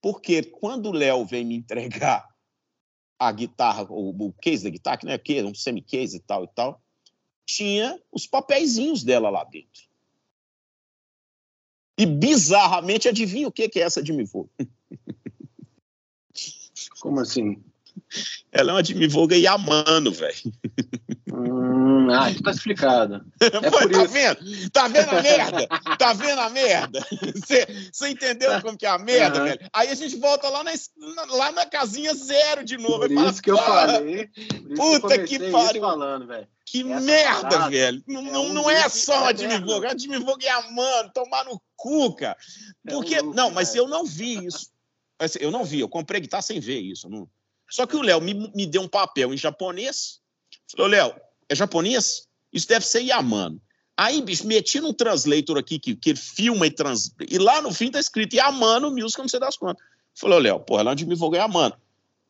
Porque 0.01 0.43
quando 0.43 0.87
o 0.87 0.93
Léo 0.93 1.27
vem 1.27 1.45
me 1.45 1.57
entregar 1.57 2.27
a 3.19 3.31
guitarra, 3.33 3.87
o, 3.91 4.33
case 4.41 4.65
da 4.65 4.71
guitarra, 4.71 4.97
que 4.97 5.05
não 5.05 5.13
é 5.13 5.19
case, 5.19 5.45
um 5.45 5.55
semi-case 5.55 6.17
e 6.17 6.21
tal 6.21 6.45
e 6.45 6.49
tal, 6.49 6.83
tinha 7.45 8.01
os 8.11 8.27
papeizinhos 8.27 9.03
dela 9.05 9.29
lá 9.29 9.45
dentro. 9.45 9.83
E 11.99 12.07
bizarramente, 12.07 13.09
adivinha 13.09 13.47
o 13.47 13.53
que 13.53 13.71
é 13.75 13.83
essa 13.83 14.03
de? 14.03 14.13
Como 17.01 17.21
assim? 17.21 17.63
Ela 18.53 18.71
é 18.71 18.75
uma 18.75 18.85
Jimmy 18.85 19.07
Voga 19.07 19.37
Yamano, 19.37 20.13
velho. 20.13 20.53
Hum, 21.33 22.09
ah, 22.11 22.31
isso 22.31 22.43
tá 22.43 22.51
explicado. 22.51 23.25
É 23.41 23.71
Pô, 23.71 23.79
por 23.79 23.91
tá 23.91 24.03
isso. 24.05 24.09
vendo? 24.09 24.71
Tá 24.71 24.89
vendo 24.89 25.11
a 25.11 25.23
merda? 25.23 25.67
Tá 25.99 26.13
vendo 26.13 26.41
a 26.41 26.51
merda? 26.51 27.07
Você 27.93 28.09
entendeu 28.09 28.61
como 28.61 28.77
que 28.77 28.87
é 28.87 28.89
a 28.89 28.99
merda, 28.99 29.39
uhum. 29.39 29.45
velho? 29.45 29.61
Aí 29.73 29.89
a 29.89 29.95
gente 29.95 30.17
volta 30.17 30.49
lá 30.49 30.65
na, 30.65 30.73
lá 31.31 31.53
na 31.53 31.67
casinha 31.67 32.15
zero 32.15 32.65
de 32.65 32.77
novo. 32.77 33.01
Por 33.01 33.11
isso 33.11 33.43
que 33.43 33.51
eu 33.51 33.59
falei. 33.59 34.29
Puta 34.77 35.19
que, 35.19 35.39
que 35.39 35.51
pariu. 35.51 35.83
Falando, 35.83 36.27
velho. 36.27 36.49
Que 36.67 36.81
Essa 36.81 37.01
merda, 37.01 37.49
parada, 37.49 37.71
velho. 37.71 38.03
Não, 38.07 38.27
é, 38.27 38.39
um 38.39 38.53
não 38.53 38.71
é 38.71 38.89
só 38.89 39.27
a 39.27 39.35
Jimmy 39.35 39.59
Voga. 39.59 39.93
A 39.93 39.97
Jimmy 39.97 40.19
Voga 40.19 40.47
é 40.47 40.51
a 40.51 40.71
mano, 40.71 41.11
tomar 41.13 41.45
no 41.45 41.61
cu, 41.77 42.15
cara. 42.15 42.37
Porque, 42.89 43.17
é 43.17 43.23
um 43.23 43.33
não, 43.33 43.51
mas 43.51 43.75
eu 43.75 43.89
não 43.89 44.05
vi 44.05 44.47
isso. 44.47 44.71
Assim, 45.21 45.39
eu 45.41 45.51
não 45.51 45.65
vi, 45.65 45.81
eu 45.81 45.89
comprei 45.89 46.21
guitarra 46.21 46.43
sem 46.43 46.59
ver 46.59 46.81
isso. 46.81 47.09
Não... 47.09 47.29
Só 47.71 47.87
que 47.87 47.95
o 47.95 48.03
Léo 48.03 48.21
me, 48.21 48.35
me 48.55 48.67
deu 48.67 48.83
um 48.83 48.89
papel 48.89 49.33
em 49.33 49.37
japonês. 49.37 50.21
Falou, 50.71 50.91
Léo, 50.91 51.15
é 51.49 51.55
japonês? 51.55 52.27
Isso 52.53 52.67
deve 52.67 52.87
ser 52.87 53.03
Yamano. 53.03 53.61
Aí, 53.97 54.23
bicho, 54.23 54.47
meti 54.47 54.81
no 54.81 54.95
translator 54.95 55.59
aqui, 55.59 55.79
que, 55.79 55.95
que 55.95 56.17
filma 56.17 56.67
e 56.67 56.71
trans... 56.71 57.15
E 57.29 57.39
lá 57.39 57.61
no 57.61 57.73
fim 57.73 57.91
tá 57.91 58.01
escrito 58.01 58.35
Yamano 58.35 58.91
Music, 58.91 59.19
não 59.19 59.29
sei 59.29 59.39
das 59.39 59.57
quantas. 59.57 59.85
Falou, 60.15 60.39
Léo, 60.39 60.59
porra, 60.59 60.83
lá 60.83 60.93
onde 60.93 61.05
me 61.05 61.15
vou 61.15 61.31
ganhar 61.31 61.45
Yamano. 61.45 61.77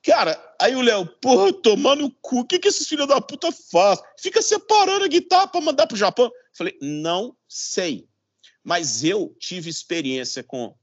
Cara, 0.03 0.55
aí 0.59 0.75
o 0.75 0.81
Léo, 0.81 1.07
porra, 1.07 1.53
tomando 1.53 2.07
o 2.07 2.11
cu, 2.11 2.41
o 2.41 2.45
que, 2.45 2.59
que 2.59 2.69
esses 2.69 2.89
filhos 2.89 3.07
da 3.07 3.21
puta 3.21 3.53
fazem? 3.53 4.05
Fica 4.19 4.41
separando 4.43 5.05
a 5.05 5.09
guitarra 5.09 5.47
pra 5.47 5.61
mandar 5.61 5.87
pro 5.87 5.97
Japão. 5.97 6.31
Falei, 6.53 6.77
não 6.81 7.37
sei. 7.47 8.09
Mas 8.65 9.05
eu 9.05 9.35
tive 9.39 9.71
experiência 9.71 10.43
com. 10.43 10.75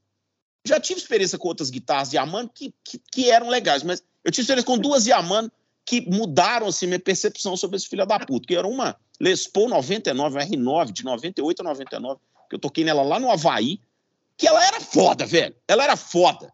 Já 0.68 0.80
tive 0.80 1.00
experiência 1.00 1.38
com 1.38 1.48
outras 1.48 1.70
guitarras 1.70 2.10
de 2.10 2.18
Yamaha 2.18 2.50
que, 2.54 2.74
que, 2.84 3.02
que 3.12 3.32
eram 3.32 3.50
legais, 3.50 3.84
mas 3.84 4.04
eu 4.24 4.32
tive 4.32 4.44
experiência 4.44 4.68
com 4.68 4.78
duas 4.78 5.08
Yamaha 5.08 5.52
que 5.86 6.02
mudaram 6.02 6.68
assim, 6.68 6.86
minha 6.86 7.00
percepção 7.00 7.56
sobre 7.56 7.78
esse 7.78 7.88
filho 7.88 8.06
da 8.06 8.20
puta, 8.20 8.46
que 8.46 8.56
era 8.56 8.68
uma 8.68 8.98
Les 9.22 9.48
Paul 9.48 9.70
99, 9.70 10.38
R9, 10.38 10.92
de 10.92 11.06
98 11.06 11.62
a 11.62 11.64
99, 11.64 12.20
que 12.50 12.56
eu 12.56 12.60
toquei 12.60 12.84
nela 12.84 13.04
lá 13.04 13.20
no 13.20 13.32
Havaí, 13.32 13.80
que 14.36 14.46
ela 14.46 14.64
era 14.66 14.82
foda, 14.82 15.26
velho. 15.26 15.56
Ela 15.66 15.86
era 15.86 15.96
foda. 15.96 16.52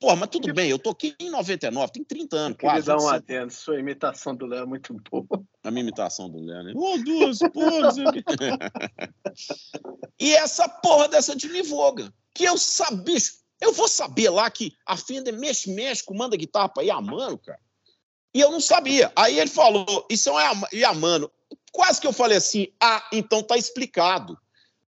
Pô, 0.00 0.14
mas 0.14 0.28
tudo 0.28 0.54
bem, 0.54 0.70
eu 0.70 0.78
toquei 0.78 1.12
em 1.18 1.28
99, 1.28 1.92
tem 1.92 2.04
30 2.04 2.36
anos, 2.36 2.50
eu 2.50 2.68
quase. 2.68 2.86
dar 2.86 2.98
um 2.98 3.08
atento, 3.08 3.52
sua 3.52 3.80
imitação 3.80 4.32
do 4.32 4.46
Léo 4.46 4.62
é 4.62 4.66
muito 4.66 4.94
boa. 5.10 5.26
A 5.64 5.72
minha 5.72 5.82
imitação 5.82 6.30
do 6.30 6.38
Léo, 6.38 6.62
né? 6.62 6.72
Oh, 6.76 6.96
duas, 6.98 7.38
porra, 7.38 7.90
E 10.20 10.32
essa 10.34 10.68
porra 10.68 11.08
dessa 11.08 11.34
de 11.34 11.48
Livoga, 11.48 12.14
que 12.38 12.44
eu 12.44 12.56
sabia, 12.56 13.18
eu 13.60 13.72
vou 13.72 13.88
saber 13.88 14.30
lá 14.30 14.48
que 14.48 14.72
a 14.86 14.96
Fender 14.96 15.36
mexe, 15.36 15.68
mexe, 15.72 16.04
comanda 16.04 16.36
guitarra 16.36 16.68
pra 16.68 16.84
ir 16.84 16.90
a 16.90 17.00
mano, 17.00 17.36
cara. 17.36 17.58
E 18.32 18.40
eu 18.40 18.52
não 18.52 18.60
sabia. 18.60 19.10
Aí 19.16 19.40
ele 19.40 19.50
falou, 19.50 20.06
isso 20.08 20.30
é 20.38 20.52
Yamano. 20.72 21.28
Quase 21.72 22.00
que 22.00 22.06
eu 22.06 22.12
falei 22.12 22.38
assim, 22.38 22.68
ah, 22.80 23.04
então 23.12 23.42
tá 23.42 23.56
explicado. 23.56 24.38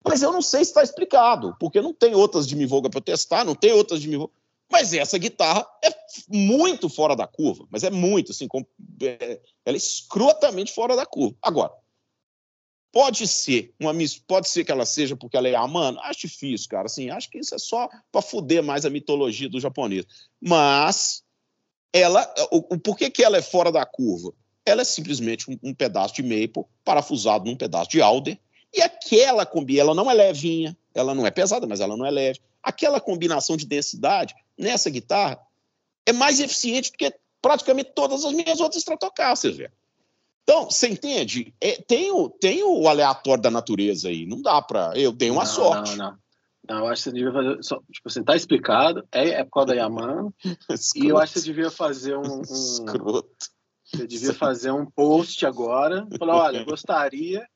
Mas 0.04 0.24
eu 0.24 0.32
não 0.32 0.42
sei 0.42 0.64
se 0.64 0.72
está 0.72 0.82
explicado, 0.82 1.56
porque 1.60 1.80
não 1.82 1.94
tem 1.94 2.16
outras 2.16 2.48
de 2.48 2.56
Mivoga 2.56 2.90
para 2.90 2.98
eu 2.98 3.04
testar, 3.04 3.44
não 3.44 3.54
tem 3.54 3.72
outras 3.72 4.02
de 4.02 4.08
Mivoga. 4.08 4.34
Mas 4.72 4.94
essa 4.94 5.18
guitarra 5.20 5.68
é 5.84 5.90
muito 6.28 6.90
fora 6.90 7.16
da 7.16 7.28
curva, 7.28 7.68
mas 7.70 7.84
é 7.84 7.92
muito, 7.92 8.32
assim, 8.32 8.48
com, 8.48 8.66
é, 9.04 9.40
ela 9.64 9.76
é 9.76 9.78
escrotamente 9.78 10.74
fora 10.74 10.96
da 10.96 11.06
curva. 11.06 11.36
Agora, 11.42 11.72
pode 12.96 13.28
ser 13.28 13.74
uma 13.78 13.94
pode 14.26 14.48
ser 14.48 14.64
que 14.64 14.72
ela 14.72 14.86
seja 14.86 15.18
porque 15.18 15.36
ela 15.36 15.50
é 15.50 15.54
a 15.54 15.68
mano, 15.68 16.00
acho 16.00 16.22
difícil, 16.22 16.70
cara, 16.70 16.86
assim, 16.86 17.10
acho 17.10 17.30
que 17.30 17.38
isso 17.38 17.54
é 17.54 17.58
só 17.58 17.90
para 18.10 18.22
fuder 18.22 18.64
mais 18.64 18.86
a 18.86 18.90
mitologia 18.90 19.50
do 19.50 19.60
japonês. 19.60 20.06
Mas 20.40 21.22
ela, 21.92 22.34
o, 22.50 22.76
o 22.76 22.80
porquê 22.80 23.10
que 23.10 23.22
ela 23.22 23.36
é 23.36 23.42
fora 23.42 23.70
da 23.70 23.86
curva? 23.86 24.32
Ela 24.66 24.84
é 24.84 24.86
simplesmente 24.86 25.52
um, 25.52 25.60
um 25.62 25.74
pedaço 25.74 26.16
de 26.16 26.24
maple 26.24 26.64
parafusado 26.86 27.44
num 27.44 27.58
pedaço 27.58 27.90
de 27.90 28.02
alder 28.02 28.40
e 28.74 28.82
aquela 28.82 29.46
combi, 29.46 29.78
ela 29.78 29.94
não 29.94 30.10
é 30.10 30.14
levinha, 30.14 30.78
ela 30.94 31.14
não 31.14 31.28
é 31.28 31.32
pesada, 31.32 31.68
mas 31.68 31.82
ela 31.82 31.98
não 31.98 32.06
é 32.06 32.12
leve. 32.12 32.40
Aquela 32.64 33.02
combinação 33.02 33.58
de 33.58 33.66
densidade 33.66 34.34
nessa 34.58 34.90
guitarra 34.90 35.38
é 36.06 36.14
mais 36.14 36.40
eficiente 36.40 36.94
do 36.94 36.98
que 36.98 37.14
praticamente 37.42 37.92
todas 37.94 38.24
as 38.24 38.32
minhas 38.32 38.62
outras 38.62 38.78
Stratocasters, 38.82 39.58
velho. 39.58 39.74
Então, 40.48 40.70
você 40.70 40.88
entende? 40.88 41.56
É, 41.60 41.82
tem, 41.82 42.12
o, 42.12 42.30
tem 42.30 42.64
o 42.64 42.88
aleatório 42.88 43.42
da 43.42 43.50
natureza 43.50 44.10
aí. 44.10 44.28
Não 44.28 44.42
dá 44.42 44.62
pra. 44.62 44.94
Eu 44.96 45.12
tenho 45.12 45.34
uma 45.34 45.44
não, 45.44 45.50
sorte. 45.50 45.98
Não, 45.98 46.12
não. 46.12 46.18
Não, 46.68 46.80
eu 46.80 46.88
acho 46.88 47.04
que 47.04 47.10
você 47.10 47.16
devia 47.16 47.34
fazer. 47.34 47.64
Só, 47.64 47.76
tipo 47.92 48.08
assim, 48.08 48.24
tá 48.24 48.36
explicado. 48.36 49.08
É, 49.12 49.30
é 49.30 49.44
por 49.44 49.52
causa 49.52 49.68
da 49.68 49.74
Yamaha. 49.74 50.32
e 50.96 51.08
eu 51.08 51.18
acho 51.18 51.34
que 51.34 51.40
você 51.40 51.46
devia 51.46 51.72
fazer 51.72 52.16
um. 52.16 52.38
um 52.38 52.42
Escroto. 52.42 53.30
Você 53.84 54.08
devia 54.08 54.34
fazer 54.34 54.72
um 54.72 54.86
post 54.86 55.44
agora. 55.46 56.08
Falar: 56.18 56.36
olha, 56.36 56.64
gostaria 56.64 57.48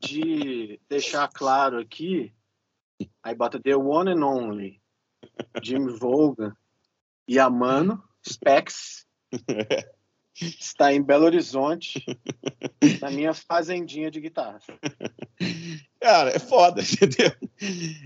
de 0.00 0.80
deixar 0.88 1.28
claro 1.28 1.78
aqui. 1.78 2.32
Aí 3.22 3.34
bota 3.34 3.60
The 3.60 3.76
One 3.76 4.10
and 4.10 4.24
Only. 4.24 4.80
Jimmy 5.62 5.92
Volga 5.92 6.56
e 7.26 7.38
Amano, 7.38 8.02
Specs, 8.26 9.06
está 10.40 10.92
em 10.92 11.02
Belo 11.02 11.24
Horizonte, 11.24 12.04
na 13.00 13.10
minha 13.10 13.32
fazendinha 13.32 14.10
de 14.10 14.20
guitarra. 14.20 14.58
Cara, 16.00 16.30
é 16.30 16.38
foda, 16.38 16.82
entendeu? 16.82 17.32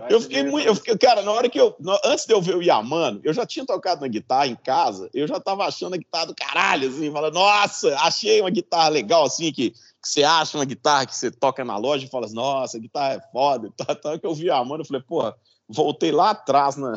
Eu 0.09 0.21
fiquei 0.21 0.45
muito. 0.45 0.67
Eu 0.67 0.75
fiquei, 0.75 0.97
cara, 0.99 1.23
na 1.23 1.33
hora 1.33 1.49
que 1.49 1.59
eu. 1.59 1.77
Antes 2.05 2.27
de 2.27 2.33
eu 2.33 2.41
ver 2.41 2.57
o 2.57 2.63
Yamano, 2.63 3.21
eu 3.25 3.33
já 3.33 3.47
tinha 3.47 3.65
tocado 3.65 4.03
na 4.03 4.09
guitarra 4.09 4.47
em 4.47 4.57
casa, 4.57 5.11
eu 5.15 5.27
já 5.27 5.41
tava 5.41 5.65
achando 5.65 5.95
a 5.95 5.99
guitarra 5.99 6.27
do 6.27 6.35
caralho, 6.35 6.89
assim, 6.89 7.11
falando, 7.11 7.35
nossa, 7.35 7.97
achei 8.01 8.41
uma 8.41 8.51
guitarra 8.51 8.89
legal, 8.89 9.25
assim, 9.25 9.51
que, 9.51 9.71
que 9.71 9.79
você 10.03 10.23
acha 10.23 10.59
uma 10.59 10.65
guitarra 10.65 11.07
que 11.07 11.17
você 11.17 11.31
toca 11.31 11.65
na 11.65 11.77
loja 11.77 12.05
e 12.05 12.11
fala 12.11 12.27
assim, 12.27 12.35
nossa, 12.35 12.77
a 12.77 12.81
guitarra 12.81 13.15
é 13.15 13.33
foda. 13.33 13.73
Então, 13.91 14.19
que 14.19 14.27
eu 14.27 14.35
vi 14.35 14.45
o 14.45 14.49
Yamano, 14.49 14.83
eu 14.83 14.87
falei, 14.87 15.03
porra 15.03 15.35
voltei 15.69 16.11
lá 16.11 16.31
atrás, 16.31 16.77
na, 16.77 16.95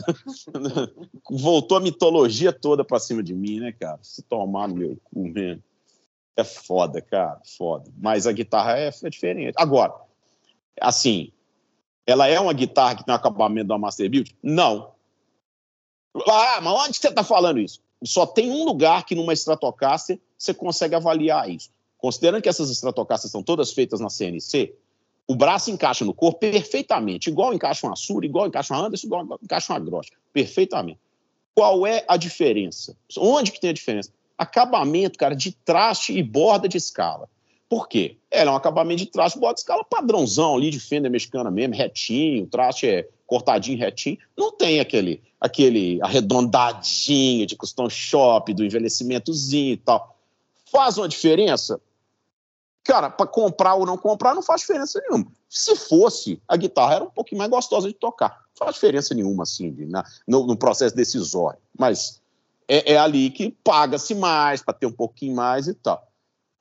voltou 1.29 1.77
a 1.77 1.81
mitologia 1.81 2.53
toda 2.53 2.85
pra 2.85 2.99
cima 2.99 3.21
de 3.21 3.33
mim, 3.33 3.59
né, 3.59 3.71
cara? 3.73 3.99
Se 4.01 4.21
tomar 4.23 4.67
no 4.67 4.75
meu 4.75 4.97
cu 5.03 5.27
mesmo. 5.27 5.63
É 6.37 6.43
foda, 6.43 7.01
cara, 7.01 7.39
foda. 7.57 7.91
Mas 7.97 8.25
a 8.25 8.31
guitarra 8.31 8.79
é, 8.79 8.87
é, 8.87 9.09
diferente. 9.09 9.53
Agora, 9.57 9.93
assim, 10.79 11.31
ela 12.07 12.27
é 12.27 12.39
uma 12.39 12.53
guitarra 12.53 12.95
que 12.95 13.05
tem 13.05 13.13
um 13.13 13.17
acabamento 13.17 13.67
da 13.67 13.77
Master 13.77 14.09
Build? 14.09 14.35
Não. 14.41 14.93
Ah, 16.27 16.61
mas 16.61 16.73
onde 16.73 16.97
você 16.97 17.11
tá 17.11 17.23
falando 17.23 17.59
isso? 17.59 17.81
Só 18.03 18.25
tem 18.25 18.49
um 18.49 18.63
lugar 18.63 19.05
que 19.05 19.13
numa 19.13 19.33
Stratocaster 19.33 20.19
você 20.37 20.53
consegue 20.53 20.95
avaliar 20.95 21.49
isso. 21.49 21.69
Considerando 21.97 22.41
que 22.41 22.49
essas 22.49 22.69
Stratocasters 22.71 23.31
são 23.31 23.43
todas 23.43 23.71
feitas 23.73 23.99
na 23.99 24.09
CNC, 24.09 24.73
o 25.31 25.35
braço 25.35 25.71
encaixa 25.71 26.03
no 26.03 26.13
corpo 26.13 26.39
perfeitamente, 26.39 27.29
igual 27.29 27.53
encaixa 27.53 27.87
uma 27.87 27.95
Sura, 27.95 28.25
igual 28.25 28.47
encaixa 28.47 28.73
uma 28.73 28.85
Anderson, 28.85 29.07
igual 29.07 29.39
encaixa 29.41 29.71
uma 29.71 29.79
Grosch, 29.79 30.09
perfeitamente. 30.33 30.99
Qual 31.55 31.87
é 31.87 32.03
a 32.05 32.17
diferença? 32.17 32.97
Onde 33.17 33.49
que 33.49 33.61
tem 33.61 33.69
a 33.69 33.73
diferença? 33.73 34.11
Acabamento, 34.37 35.17
cara, 35.17 35.33
de 35.33 35.53
traste 35.53 36.11
e 36.11 36.21
borda 36.21 36.67
de 36.67 36.75
escala. 36.75 37.29
Por 37.69 37.87
quê? 37.87 38.17
Ela 38.29 38.51
é 38.51 38.53
um 38.53 38.57
acabamento 38.57 38.97
de 38.97 39.05
traste, 39.05 39.39
borda 39.39 39.53
de 39.53 39.61
escala 39.61 39.85
padrãozão 39.85 40.57
ali, 40.57 40.69
de 40.69 40.81
fenda 40.81 41.09
mexicana 41.09 41.49
mesmo, 41.49 41.75
retinho, 41.75 42.45
traste 42.47 42.85
é 42.87 43.07
cortadinho, 43.25 43.79
retinho. 43.79 44.17
Não 44.37 44.51
tem 44.51 44.81
aquele, 44.81 45.21
aquele 45.39 45.97
arredondadinho 46.01 47.45
de 47.45 47.55
custom 47.55 47.89
shop, 47.89 48.53
do 48.53 48.65
envelhecimentozinho 48.65 49.75
e 49.75 49.77
tal. 49.77 50.13
Faz 50.69 50.97
uma 50.97 51.07
diferença? 51.07 51.79
Cara, 52.83 53.09
para 53.09 53.27
comprar 53.27 53.75
ou 53.75 53.85
não 53.85 53.97
comprar 53.97 54.33
não 54.33 54.41
faz 54.41 54.61
diferença 54.61 54.99
nenhuma. 55.07 55.31
Se 55.47 55.75
fosse, 55.75 56.41
a 56.47 56.57
guitarra 56.57 56.95
era 56.95 57.03
um 57.03 57.09
pouquinho 57.09 57.39
mais 57.39 57.49
gostosa 57.51 57.87
de 57.87 57.93
tocar. 57.93 58.29
Não 58.29 58.65
faz 58.65 58.75
diferença 58.75 59.13
nenhuma, 59.13 59.43
assim, 59.43 59.71
na, 59.87 60.03
no, 60.27 60.47
no 60.47 60.57
processo 60.57 60.95
decisório. 60.95 61.59
Mas 61.77 62.21
é, 62.67 62.93
é 62.93 62.97
ali 62.97 63.29
que 63.29 63.51
paga-se 63.63 64.15
mais, 64.15 64.61
para 64.61 64.73
ter 64.73 64.85
um 64.85 64.91
pouquinho 64.91 65.35
mais 65.35 65.67
e 65.67 65.73
tal. 65.73 66.07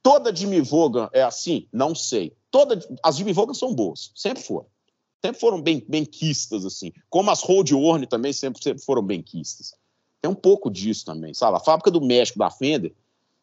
Toda 0.03 0.35
Jimmy 0.35 0.61
Vaughan 0.61 1.09
é 1.13 1.23
assim? 1.23 1.67
Não 1.73 1.95
sei. 1.95 2.35
Toda, 2.51 2.79
as 3.03 3.17
Jimmy 3.17 3.33
Vaughan 3.33 3.55
são 3.55 3.75
boas, 3.75 4.11
sempre 4.15 4.43
foram. 4.43 4.67
Sempre 5.25 5.41
foram 5.41 5.61
bem, 5.61 5.85
benquistas, 5.87 6.65
assim. 6.65 6.93
Como 7.09 7.31
as 7.31 7.43
Road 7.43 7.75
Warne 7.75 8.07
também 8.07 8.33
sempre, 8.33 8.63
sempre 8.63 8.83
foram 8.83 9.03
benquistas. 9.03 9.75
Tem 10.21 10.31
um 10.31 10.35
pouco 10.35 10.71
disso 10.71 11.05
também, 11.05 11.33
sabe? 11.35 11.57
A 11.57 11.61
fábrica 11.61 11.91
do 11.91 12.01
México, 12.01 12.39
da 12.39 12.51
Fender, 12.51 12.95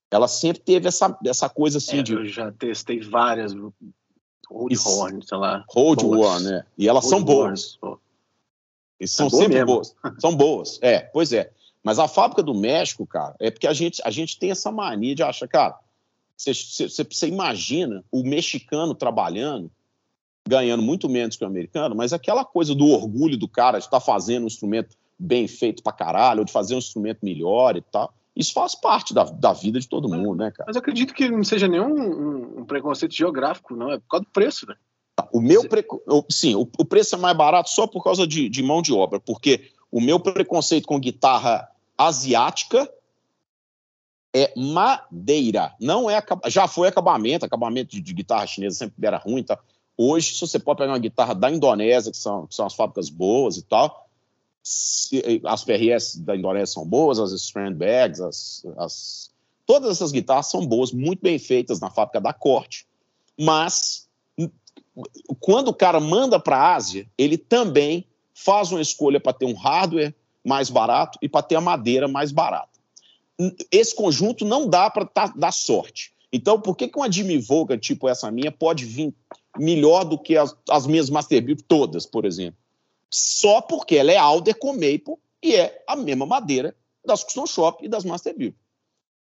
ela 0.09 0.27
sempre 0.27 0.61
teve 0.61 0.87
essa, 0.87 1.17
essa 1.25 1.49
coisa 1.49 1.77
assim 1.77 1.99
é, 1.99 2.03
de. 2.03 2.13
Eu 2.13 2.25
já 2.25 2.51
testei 2.51 3.01
várias 3.01 3.53
Road 4.49 4.77
Horn, 4.85 5.25
sei 5.25 5.37
lá. 5.37 5.65
Road 5.69 6.05
Horn, 6.05 6.43
né? 6.43 6.65
E 6.77 6.87
elas 6.87 7.05
são 7.05 7.23
boas. 7.23 7.77
E 8.99 9.07
são 9.07 9.27
é 9.27 9.29
sempre 9.29 9.55
mesmo. 9.55 9.65
boas. 9.67 9.95
São 10.19 10.35
boas, 10.35 10.79
é, 10.81 10.99
pois 10.99 11.33
é. 11.33 11.51
Mas 11.83 11.99
a 11.99 12.07
fábrica 12.07 12.41
do 12.41 12.53
México, 12.53 13.05
cara, 13.05 13.35
é 13.39 13.51
porque 13.51 13.67
a 13.67 13.73
gente, 13.73 14.01
a 14.03 14.09
gente 14.09 14.39
tem 14.39 14.51
essa 14.51 14.71
mania 14.71 15.15
de 15.15 15.23
achar, 15.23 15.47
cara, 15.47 15.79
você 16.37 17.27
imagina 17.27 18.03
o 18.11 18.23
mexicano 18.23 18.93
trabalhando, 18.93 19.71
ganhando 20.47 20.83
muito 20.83 21.07
menos 21.07 21.35
que 21.35 21.43
o 21.43 21.47
americano, 21.47 21.95
mas 21.95 22.13
aquela 22.13 22.43
coisa 22.43 22.75
do 22.75 22.87
orgulho 22.87 23.37
do 23.37 23.47
cara 23.47 23.79
de 23.79 23.85
estar 23.85 23.99
tá 23.99 24.05
fazendo 24.05 24.43
um 24.43 24.47
instrumento 24.47 24.95
bem 25.17 25.47
feito 25.47 25.81
pra 25.81 25.91
caralho, 25.91 26.39
ou 26.39 26.45
de 26.45 26.51
fazer 26.51 26.75
um 26.75 26.79
instrumento 26.79 27.19
melhor 27.23 27.75
e 27.75 27.81
tal. 27.81 28.13
Isso 28.37 28.53
faz 28.53 28.75
parte 28.75 29.15
da, 29.15 29.23
da 29.23 29.51
vida 29.51 29.79
de 29.79 29.87
todo 29.87 30.07
mundo, 30.07 30.35
né, 30.35 30.51
cara? 30.51 30.65
Mas 30.67 30.75
eu 30.75 30.79
acredito 30.79 31.11
que 31.11 31.27
não 31.27 31.43
seja 31.43 31.67
nenhum 31.67 32.59
um, 32.59 32.65
preconceito 32.65 33.15
geográfico, 33.15 33.75
não. 33.75 33.91
É 33.91 33.97
por 33.97 34.07
causa 34.07 34.25
do 34.25 34.31
preço, 34.31 34.67
né? 34.67 34.75
O 35.33 35.41
meu 35.41 35.67
pre... 35.67 35.83
sim, 36.29 36.53
o, 36.53 36.61
o, 36.77 36.85
preço 36.85 37.15
é 37.15 37.17
mais 37.17 37.35
barato 37.35 37.71
só 37.71 37.87
por 37.87 38.03
causa 38.03 38.27
de, 38.27 38.47
de, 38.47 38.61
mão 38.61 38.83
de 38.83 38.93
obra, 38.93 39.19
porque 39.19 39.71
o 39.91 39.99
meu 39.99 40.19
preconceito 40.19 40.87
com 40.87 40.99
guitarra 40.99 41.67
asiática 41.97 42.87
é 44.35 44.53
madeira, 44.55 45.73
não 45.81 46.07
é 46.07 46.23
já 46.45 46.67
foi 46.67 46.87
acabamento, 46.87 47.43
acabamento 47.43 47.89
de, 47.89 48.01
de 48.01 48.13
guitarra 48.13 48.45
chinesa 48.45 48.77
sempre 48.77 49.07
era 49.07 49.17
ruim, 49.17 49.41
tá? 49.41 49.57
Hoje, 49.97 50.35
se 50.35 50.41
você 50.41 50.59
pode 50.59 50.77
pegar 50.77 50.91
uma 50.91 50.99
guitarra 50.99 51.33
da 51.33 51.49
Indonésia, 51.49 52.11
que 52.11 52.17
são, 52.17 52.45
que 52.45 52.53
são 52.53 52.67
as 52.67 52.75
fábricas 52.75 53.09
boas 53.09 53.57
e 53.57 53.63
tal, 53.63 54.06
as 55.45 55.63
PRS 55.63 56.17
da 56.17 56.35
Indonésia 56.35 56.73
são 56.73 56.85
boas, 56.85 57.19
as 57.19 57.31
Strandbags, 57.31 58.19
as, 58.19 58.65
as, 58.77 59.31
todas 59.65 59.91
essas 59.91 60.11
guitarras 60.11 60.47
são 60.47 60.65
boas, 60.65 60.91
muito 60.91 61.21
bem 61.21 61.39
feitas 61.39 61.79
na 61.79 61.89
fábrica 61.89 62.19
da 62.19 62.33
corte. 62.33 62.85
Mas 63.39 64.07
quando 65.39 65.69
o 65.69 65.73
cara 65.73 65.99
manda 65.99 66.39
para 66.39 66.57
a 66.57 66.75
Ásia, 66.75 67.07
ele 67.17 67.37
também 67.37 68.05
faz 68.33 68.71
uma 68.71 68.81
escolha 68.81 69.19
para 69.19 69.33
ter 69.33 69.45
um 69.45 69.53
hardware 69.53 70.13
mais 70.43 70.69
barato 70.69 71.17
e 71.21 71.29
para 71.29 71.43
ter 71.43 71.55
a 71.55 71.61
madeira 71.61 72.07
mais 72.07 72.31
barata. 72.31 72.69
Esse 73.71 73.95
conjunto 73.95 74.45
não 74.45 74.67
dá 74.67 74.89
para 74.89 75.05
tá, 75.05 75.27
dar 75.35 75.51
sorte. 75.51 76.11
Então, 76.31 76.59
por 76.59 76.75
que, 76.75 76.87
que 76.87 76.97
uma 76.97 77.11
Jimmy 77.11 77.43
tipo 77.79 78.07
essa 78.07 78.31
minha 78.31 78.51
pode 78.51 78.85
vir 78.85 79.13
melhor 79.57 80.03
do 80.03 80.17
que 80.17 80.35
as, 80.35 80.55
as 80.69 80.87
minhas 80.87 81.09
Masterbuilt 81.09 81.61
todas, 81.67 82.05
por 82.05 82.25
exemplo? 82.25 82.59
Só 83.09 83.61
porque 83.61 83.95
ela 83.95 84.11
é 84.11 84.17
Alder 84.17 84.57
com 84.57 84.73
Maple 84.73 85.17
e 85.41 85.55
é 85.55 85.83
a 85.87 85.95
mesma 85.95 86.25
madeira 86.25 86.75
das 87.05 87.23
Custom 87.23 87.45
Shop 87.45 87.85
e 87.85 87.87
das 87.87 88.03
Master 88.03 88.35
Build. 88.35 88.55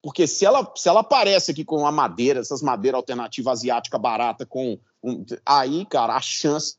Porque 0.03 0.27
se 0.27 0.45
ela, 0.45 0.71
se 0.77 0.89
ela 0.89 1.01
aparece 1.01 1.51
aqui 1.51 1.65
com 1.65 1.79
uma 1.79 1.91
madeira, 1.91 2.41
essas 2.41 2.61
madeiras 2.61 2.99
alternativas 2.99 3.61
asiática 3.61 3.99
barata, 3.99 4.45
com 4.45 4.79
um, 5.03 5.25
aí, 5.45 5.87
cara, 5.87 6.15
a 6.15 6.21
chance 6.21 6.77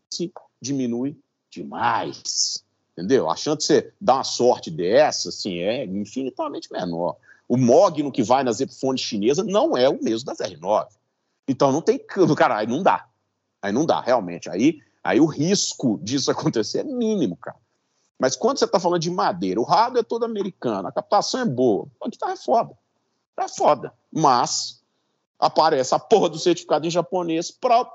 diminui 0.61 1.17
demais. 1.49 2.63
Entendeu? 2.93 3.29
A 3.29 3.35
chance 3.35 3.57
de 3.57 3.65
você 3.65 3.93
dar 3.99 4.15
uma 4.15 4.23
sorte 4.23 4.69
dessa, 4.69 5.29
assim, 5.29 5.57
é 5.57 5.83
infinitamente 5.85 6.71
menor. 6.71 7.17
O 7.47 7.57
mogno 7.57 8.11
que 8.11 8.23
vai 8.23 8.43
nas 8.43 8.61
Epiphone 8.61 8.97
chinesa 8.97 9.43
não 9.43 9.75
é 9.75 9.89
o 9.89 10.01
mesmo 10.01 10.25
das 10.25 10.37
R9. 10.37 10.87
Então 11.47 11.71
não 11.71 11.81
tem. 11.81 11.99
Cara, 12.37 12.57
aí 12.57 12.67
não 12.67 12.81
dá. 12.81 13.07
Aí 13.61 13.71
não 13.71 13.85
dá, 13.85 14.01
realmente. 14.01 14.49
Aí 14.49 14.79
Aí 15.05 15.19
o 15.19 15.27
risco 15.27 15.99
disso 16.01 16.31
acontecer 16.31 16.79
é 16.79 16.83
mínimo, 16.83 17.37
cara. 17.37 17.57
Mas 18.17 18.35
quando 18.35 18.57
você 18.57 18.65
está 18.65 18.79
falando 18.79 19.01
de 19.01 19.11
madeira, 19.11 19.61
o 19.61 19.63
rádio 19.63 19.99
é 19.99 20.03
todo 20.03 20.25
americano, 20.25 20.87
a 20.87 20.91
captação 20.91 21.41
é 21.41 21.45
boa, 21.45 21.87
a 22.01 22.09
guitarra 22.09 22.33
é 22.33 22.37
foda. 22.37 22.75
É 23.37 23.47
foda. 23.47 23.93
Mas 24.11 24.81
aparece 25.37 25.93
a 25.93 25.99
porra 25.99 26.29
do 26.29 26.39
certificado 26.39 26.87
em 26.87 26.89
japonês 26.89 27.51
para 27.51 27.85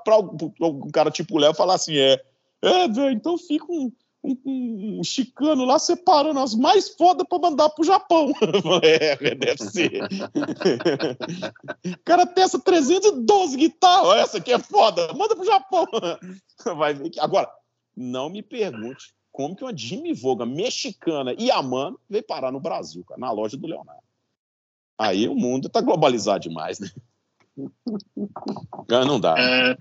um 0.61 0.89
cara 0.89 1.11
tipo 1.11 1.35
o 1.35 1.39
Léo 1.39 1.53
falar 1.53 1.73
assim: 1.73 1.97
é, 1.97 2.23
é, 2.61 2.87
velho, 2.87 3.11
então 3.11 3.37
fica 3.37 3.65
um, 3.67 3.91
um, 4.23 4.99
um, 4.99 5.03
chicano 5.03 5.65
lá 5.65 5.79
separando 5.79 6.39
as 6.39 6.53
mais 6.53 6.89
fodas 6.89 7.25
para 7.27 7.39
mandar 7.39 7.69
pro 7.69 7.83
Japão. 7.83 8.31
é, 8.83 9.35
deve 9.35 9.57
ser. 9.57 10.03
o 11.85 12.03
cara 12.05 12.25
testa 12.25 12.59
312 12.59 13.57
guitarras, 13.57 14.17
essa 14.17 14.37
aqui 14.37 14.53
é 14.53 14.59
foda, 14.59 15.11
manda 15.13 15.35
pro 15.35 15.45
Japão. 15.45 15.87
Vai 16.77 16.93
ver 16.93 17.09
que... 17.09 17.19
Agora, 17.19 17.49
não 17.95 18.29
me 18.29 18.43
pergunte 18.43 19.13
como 19.31 19.55
que 19.55 19.63
uma 19.63 19.75
Jimmy 19.75 20.13
Voga 20.13 20.45
mexicana 20.45 21.33
e 21.37 21.49
a 21.49 21.61
mano 21.61 21.99
veio 22.09 22.23
parar 22.23 22.51
no 22.51 22.59
Brasil, 22.59 23.03
cara, 23.03 23.19
na 23.19 23.31
loja 23.31 23.57
do 23.57 23.67
Leonardo. 23.67 24.03
Aí 24.97 25.27
o 25.27 25.33
mundo 25.33 25.67
tá 25.67 25.81
globalizado 25.81 26.41
demais, 26.41 26.79
né? 26.79 26.89
Não 29.07 29.19
dá. 29.19 29.35
É, 29.37 29.75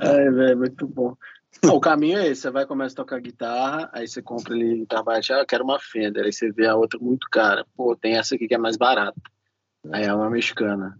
é 0.00 0.30
velho, 0.30 0.58
muito 0.58 0.86
bom. 0.86 1.16
Não, 1.62 1.74
o 1.76 1.80
caminho 1.80 2.18
é 2.18 2.28
esse: 2.28 2.42
você 2.42 2.50
vai 2.50 2.66
começar 2.66 2.94
a 2.94 3.04
tocar 3.04 3.20
guitarra, 3.20 3.90
aí 3.92 4.06
você 4.06 4.22
compra 4.22 4.54
ali 4.54 4.78
guitarra 4.80 5.02
barata, 5.02 5.34
ah, 5.34 5.38
eu 5.40 5.46
quero 5.46 5.64
uma 5.64 5.78
Fender, 5.78 6.24
aí 6.24 6.32
você 6.32 6.50
vê 6.50 6.66
a 6.66 6.76
outra 6.76 6.98
muito 6.98 7.26
cara. 7.30 7.66
Pô, 7.76 7.96
tem 7.96 8.16
essa 8.16 8.34
aqui 8.34 8.48
que 8.48 8.54
é 8.54 8.58
mais 8.58 8.76
barata. 8.76 9.20
Aí 9.92 10.04
é 10.04 10.14
uma 10.14 10.30
mexicana. 10.30 10.98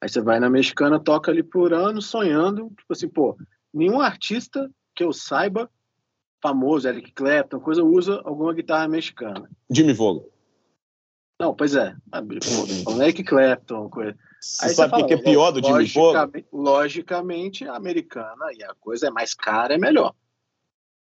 Aí 0.00 0.08
você 0.08 0.20
vai 0.20 0.38
na 0.38 0.50
mexicana, 0.50 1.00
toca 1.00 1.30
ali 1.30 1.42
por 1.42 1.72
ano, 1.72 2.02
sonhando, 2.02 2.68
tipo 2.76 2.92
assim, 2.92 3.08
pô, 3.08 3.36
nenhum 3.72 4.00
artista 4.00 4.70
que 4.94 5.02
eu 5.02 5.12
saiba, 5.12 5.70
famoso, 6.42 6.86
Eric 6.86 7.12
Clapton, 7.12 7.58
coisa, 7.58 7.82
usa 7.82 8.20
alguma 8.24 8.52
guitarra 8.52 8.86
mexicana. 8.86 9.48
Jimmy 9.70 9.94
Vogel. 9.94 10.30
Não, 11.40 11.54
pois 11.54 11.74
é. 11.74 11.96
Pô, 12.84 13.02
Eric 13.02 13.24
Clapton, 13.24 13.88
coisa. 13.88 14.16
Você 14.44 14.66
Aí 14.66 14.74
sabe 14.74 15.02
o 15.02 15.06
que 15.06 15.14
é 15.14 15.16
pior 15.16 15.50
do 15.50 15.64
Jimmy 15.64 15.78
logicamente, 15.78 16.46
logicamente, 16.52 17.64
a 17.66 17.74
americana 17.74 18.52
e 18.52 18.62
a 18.62 18.74
coisa 18.74 19.06
é 19.06 19.10
mais 19.10 19.32
cara, 19.32 19.74
é 19.74 19.78
melhor. 19.78 20.14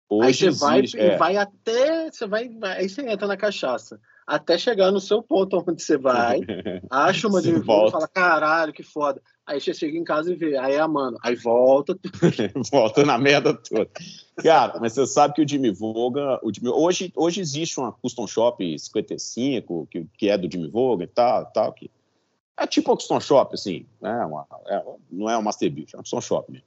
Hoje 0.10 0.48
aí 0.48 0.54
você 0.54 0.60
vai 0.60 0.80
existe, 0.80 1.00
é. 1.00 1.18
vai 1.18 1.38
até. 1.38 2.12
Você 2.12 2.26
vai, 2.26 2.50
vai, 2.50 2.80
aí 2.80 2.90
você 2.90 3.08
entra 3.08 3.28
na 3.28 3.38
cachaça. 3.38 4.00
Até 4.26 4.58
chegar 4.58 4.92
no 4.92 5.00
seu 5.00 5.22
ponto 5.22 5.64
onde 5.66 5.82
você 5.82 5.98
vai, 5.98 6.42
acha 6.90 7.28
uma 7.28 7.42
de 7.42 7.52
e 7.52 7.64
fala, 7.64 8.08
caralho, 8.08 8.74
que 8.74 8.84
foda. 8.84 9.22
Aí 9.46 9.62
você 9.62 9.74
chega 9.74 9.98
em 9.98 10.04
casa 10.04 10.34
e 10.34 10.36
vê, 10.36 10.58
aí 10.58 10.74
é 10.74 10.80
a 10.80 10.88
mano, 10.88 11.18
aí 11.24 11.36
volta. 11.36 11.98
volta 12.72 13.06
na 13.06 13.18
merda 13.18 13.54
toda. 13.54 13.90
Cara, 14.38 14.80
mas 14.82 14.94
você 14.94 15.06
sabe 15.06 15.36
que 15.36 15.42
o 15.42 15.48
Jimmy 15.48 15.72
Voga, 15.72 16.40
o 16.44 16.52
Jimmy, 16.54 16.70
hoje, 16.70 17.14
hoje 17.16 17.40
existe 17.40 17.80
uma 17.80 17.94
Custom 17.94 18.28
Shop 18.28 18.78
55, 18.78 19.88
que, 19.90 20.06
que 20.18 20.30
é 20.30 20.38
do 20.38 20.52
Jimmy 20.52 20.70
Voga 20.70 21.06
e 21.06 21.08
tal, 21.08 21.46
tal, 21.46 21.72
que 21.72 21.90
é 22.58 22.66
tipo 22.66 22.92
o 22.92 22.96
Custom 22.96 23.20
Shop, 23.20 23.54
assim, 23.54 23.86
né? 24.02 24.26
Uma, 24.26 24.48
é, 24.66 24.84
não 25.12 25.30
é 25.30 25.38
um 25.38 25.42
Master 25.42 25.72
Build, 25.72 25.96
é 25.96 25.98
um 25.98 26.02
Custom 26.02 26.22
Shop 26.22 26.52
mesmo. 26.52 26.66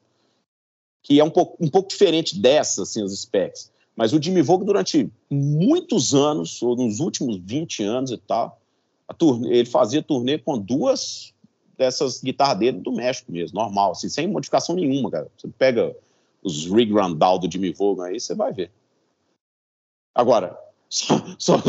Que 1.02 1.18
é 1.18 1.24
um 1.24 1.30
pouco, 1.30 1.56
um 1.62 1.68
pouco 1.68 1.88
diferente 1.88 2.38
dessa, 2.38 2.82
assim, 2.82 3.02
os 3.02 3.18
specs. 3.18 3.72
Mas 3.96 4.12
o 4.12 4.22
Jimmy 4.22 4.42
Vogue, 4.42 4.64
durante 4.64 5.10
muitos 5.28 6.14
anos, 6.14 6.62
ou 6.62 6.76
nos 6.76 7.00
últimos 7.00 7.36
20 7.38 7.82
anos 7.82 8.10
e 8.10 8.16
tal, 8.16 8.60
turnê, 9.18 9.58
ele 9.58 9.68
fazia 9.68 10.02
turnê 10.02 10.38
com 10.38 10.58
duas 10.58 11.34
dessas 11.76 12.22
guitarras 12.22 12.58
dele 12.58 12.78
do 12.78 12.92
México 12.92 13.32
mesmo, 13.32 13.58
normal, 13.58 13.92
assim, 13.92 14.08
sem 14.08 14.28
modificação 14.28 14.74
nenhuma, 14.76 15.10
cara. 15.10 15.30
Você 15.36 15.48
pega 15.48 15.96
os 16.42 16.66
Rig 16.66 16.92
Randall 16.92 17.38
do 17.38 17.50
Jimmy 17.50 17.72
Vogue 17.72 18.02
aí, 18.02 18.20
você 18.20 18.34
vai 18.34 18.52
ver. 18.52 18.70
Agora, 20.14 20.58
só, 20.90 21.14
só, 21.38 21.62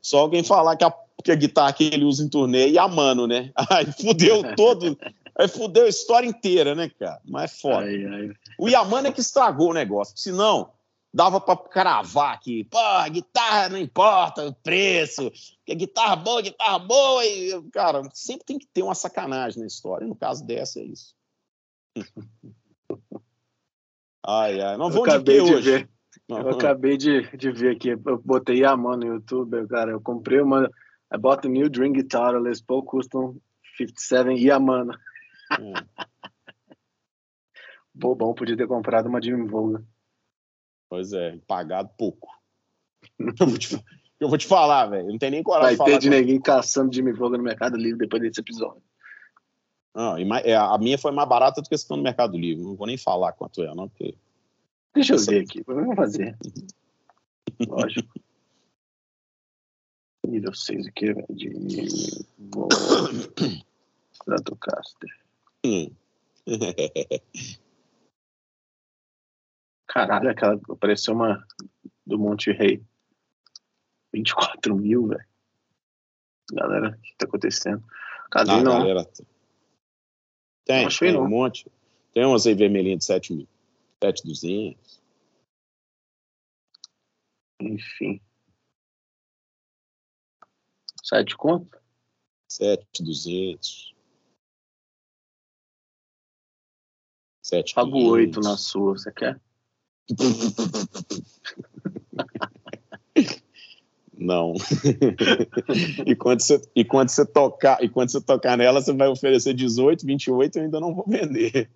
só 0.00 0.18
alguém 0.18 0.44
falar 0.44 0.76
que 0.76 0.84
a 0.84 0.94
que 1.22 1.32
a 1.32 1.36
guitarra 1.36 1.72
que 1.72 1.84
ele 1.84 2.04
usa 2.04 2.22
em 2.22 2.28
turnê 2.28 2.68
e 2.68 2.78
a 2.78 2.86
mano, 2.86 3.26
né? 3.26 3.50
Aí 3.70 3.86
fudeu 3.92 4.54
todo. 4.54 4.96
Aí 5.36 5.48
fudeu 5.48 5.86
a 5.86 5.88
história 5.88 6.26
inteira, 6.26 6.74
né, 6.74 6.90
cara? 6.90 7.20
Mas 7.24 7.44
é 7.44 7.56
foda. 7.56 7.86
Ai, 7.86 8.04
ai. 8.04 8.30
O 8.58 8.68
Yamano 8.68 9.08
é 9.08 9.12
que 9.12 9.20
estragou 9.20 9.70
o 9.70 9.74
negócio. 9.74 10.16
Senão, 10.16 10.70
dava 11.12 11.40
para 11.40 11.56
cravar 11.56 12.34
aqui. 12.34 12.64
Pô, 12.64 12.78
a 12.78 13.08
guitarra 13.08 13.70
não 13.70 13.78
importa 13.78 14.46
o 14.46 14.54
preço. 14.54 15.32
Que 15.64 15.74
guitarra 15.74 16.14
boa, 16.16 16.42
guitarra 16.42 16.78
boa. 16.78 17.24
E, 17.24 17.62
cara, 17.72 18.02
sempre 18.12 18.44
tem 18.44 18.58
que 18.58 18.66
ter 18.66 18.82
uma 18.82 18.94
sacanagem 18.94 19.60
na 19.60 19.66
história. 19.66 20.04
E 20.04 20.08
no 20.08 20.14
caso 20.14 20.44
dessa, 20.44 20.78
é 20.78 20.84
isso. 20.84 21.14
Ai, 24.26 24.58
ai. 24.58 24.78
Não 24.78 24.90
vou 24.90 25.06
de, 25.06 25.18
de 25.22 25.40
hoje. 25.42 25.70
Ver. 25.70 25.90
Eu 26.28 26.48
acabei 26.50 26.96
de, 26.96 27.22
de 27.36 27.50
ver 27.52 27.76
aqui. 27.76 27.90
Eu 27.90 28.18
botei 28.24 28.60
Yaman 28.60 28.96
no 28.96 29.06
YouTube, 29.06 29.66
cara. 29.68 29.90
Eu 29.90 30.00
comprei 30.00 30.40
uma 30.40 30.70
I 31.12 31.18
bought 31.18 31.46
a 31.46 31.50
new 31.50 31.68
dream 31.68 31.92
guitar, 31.92 32.34
Les 32.40 32.60
Paul 32.60 32.82
Custom 32.82 33.36
57 33.76 34.34
Yamana. 34.34 34.98
Hum. 35.60 35.72
Bobão, 37.94 38.34
podia 38.34 38.56
ter 38.56 38.66
comprado 38.66 39.08
uma 39.08 39.22
Jimmy 39.22 39.46
Volga. 39.46 39.84
Pois 40.88 41.12
é, 41.12 41.38
pagado 41.46 41.90
pouco. 41.96 42.28
eu, 43.18 43.46
vou 43.46 43.58
te, 43.58 43.84
eu 44.18 44.28
vou 44.28 44.38
te 44.38 44.46
falar, 44.46 44.86
velho. 44.86 45.08
Não 45.08 45.18
tem 45.18 45.30
nem 45.30 45.42
coragem 45.42 45.76
Vai 45.76 45.86
ter 45.86 45.98
de 45.98 46.10
ninguém 46.10 46.40
caçando 46.40 46.92
Jimmy 46.92 47.12
Volga 47.12 47.38
no 47.38 47.44
Mercado 47.44 47.76
Livre 47.76 47.98
depois 47.98 48.22
desse 48.22 48.40
episódio. 48.40 48.82
Não, 49.94 50.16
é, 50.16 50.56
a 50.56 50.76
minha 50.78 50.98
foi 50.98 51.12
mais 51.12 51.28
barata 51.28 51.62
do 51.62 51.68
que 51.68 51.74
esse 51.74 51.88
no 51.88 52.02
Mercado 52.02 52.36
Livre. 52.36 52.64
Não 52.64 52.74
vou 52.74 52.88
nem 52.88 52.98
falar 52.98 53.32
quanto 53.32 53.62
é, 53.62 53.72
não, 53.74 53.88
porque. 53.88 54.16
Deixa 54.94 55.14
eu 55.14 55.18
ver 55.18 55.42
aqui. 55.42 55.62
Vamos 55.66 55.96
fazer. 55.96 56.38
Lógico. 57.66 58.14
Nível 60.26 60.54
6 60.54 60.86
aqui, 60.86 61.12
velho, 61.12 61.26
de 61.30 61.48
Stratocaster. 64.12 65.10
Caralho, 69.86 70.30
aquela 70.30 70.60
apareceu 70.68 71.14
uma 71.14 71.46
do 72.06 72.18
Monte 72.18 72.52
Rei. 72.52 72.82
24 74.12 74.76
mil, 74.76 75.08
velho. 75.08 75.26
Galera, 76.52 76.96
o 76.96 77.00
que 77.00 77.16
tá 77.16 77.26
acontecendo? 77.26 77.82
Cadê 78.30 78.52
ah, 78.52 78.62
não? 78.62 78.78
Galera... 78.78 79.04
Tem, 80.64 80.84
não 80.84 80.90
tem 80.90 81.12
não. 81.12 81.24
um 81.24 81.28
monte. 81.28 81.70
Tem 82.12 82.24
umas 82.24 82.46
aí 82.46 82.54
vermelhinhas 82.54 83.00
de 83.00 83.04
7 83.04 83.34
mil. 83.34 83.48
7,200. 84.04 85.02
Enfim. 87.60 88.20
Sete 91.02 91.36
conto? 91.36 91.78
Sete, 92.48 93.02
duzentos. 93.02 93.94
Sete, 97.42 97.74
Pago 97.74 98.10
oito 98.10 98.40
na 98.40 98.56
sua, 98.56 98.92
você 98.92 99.12
quer? 99.12 99.40
Não. 104.16 104.54
e, 106.06 106.14
quando 106.14 106.40
você, 106.40 106.60
e, 106.74 106.84
quando 106.84 107.08
você 107.08 107.26
tocar, 107.26 107.82
e 107.82 107.88
quando 107.88 108.10
você 108.10 108.20
tocar 108.20 108.56
nela, 108.56 108.80
você 108.80 108.92
vai 108.92 109.08
oferecer 109.08 109.54
18, 109.54 110.06
28, 110.06 110.56
eu 110.56 110.64
ainda 110.64 110.80
não 110.80 110.94
vou 110.94 111.04
vender. 111.06 111.70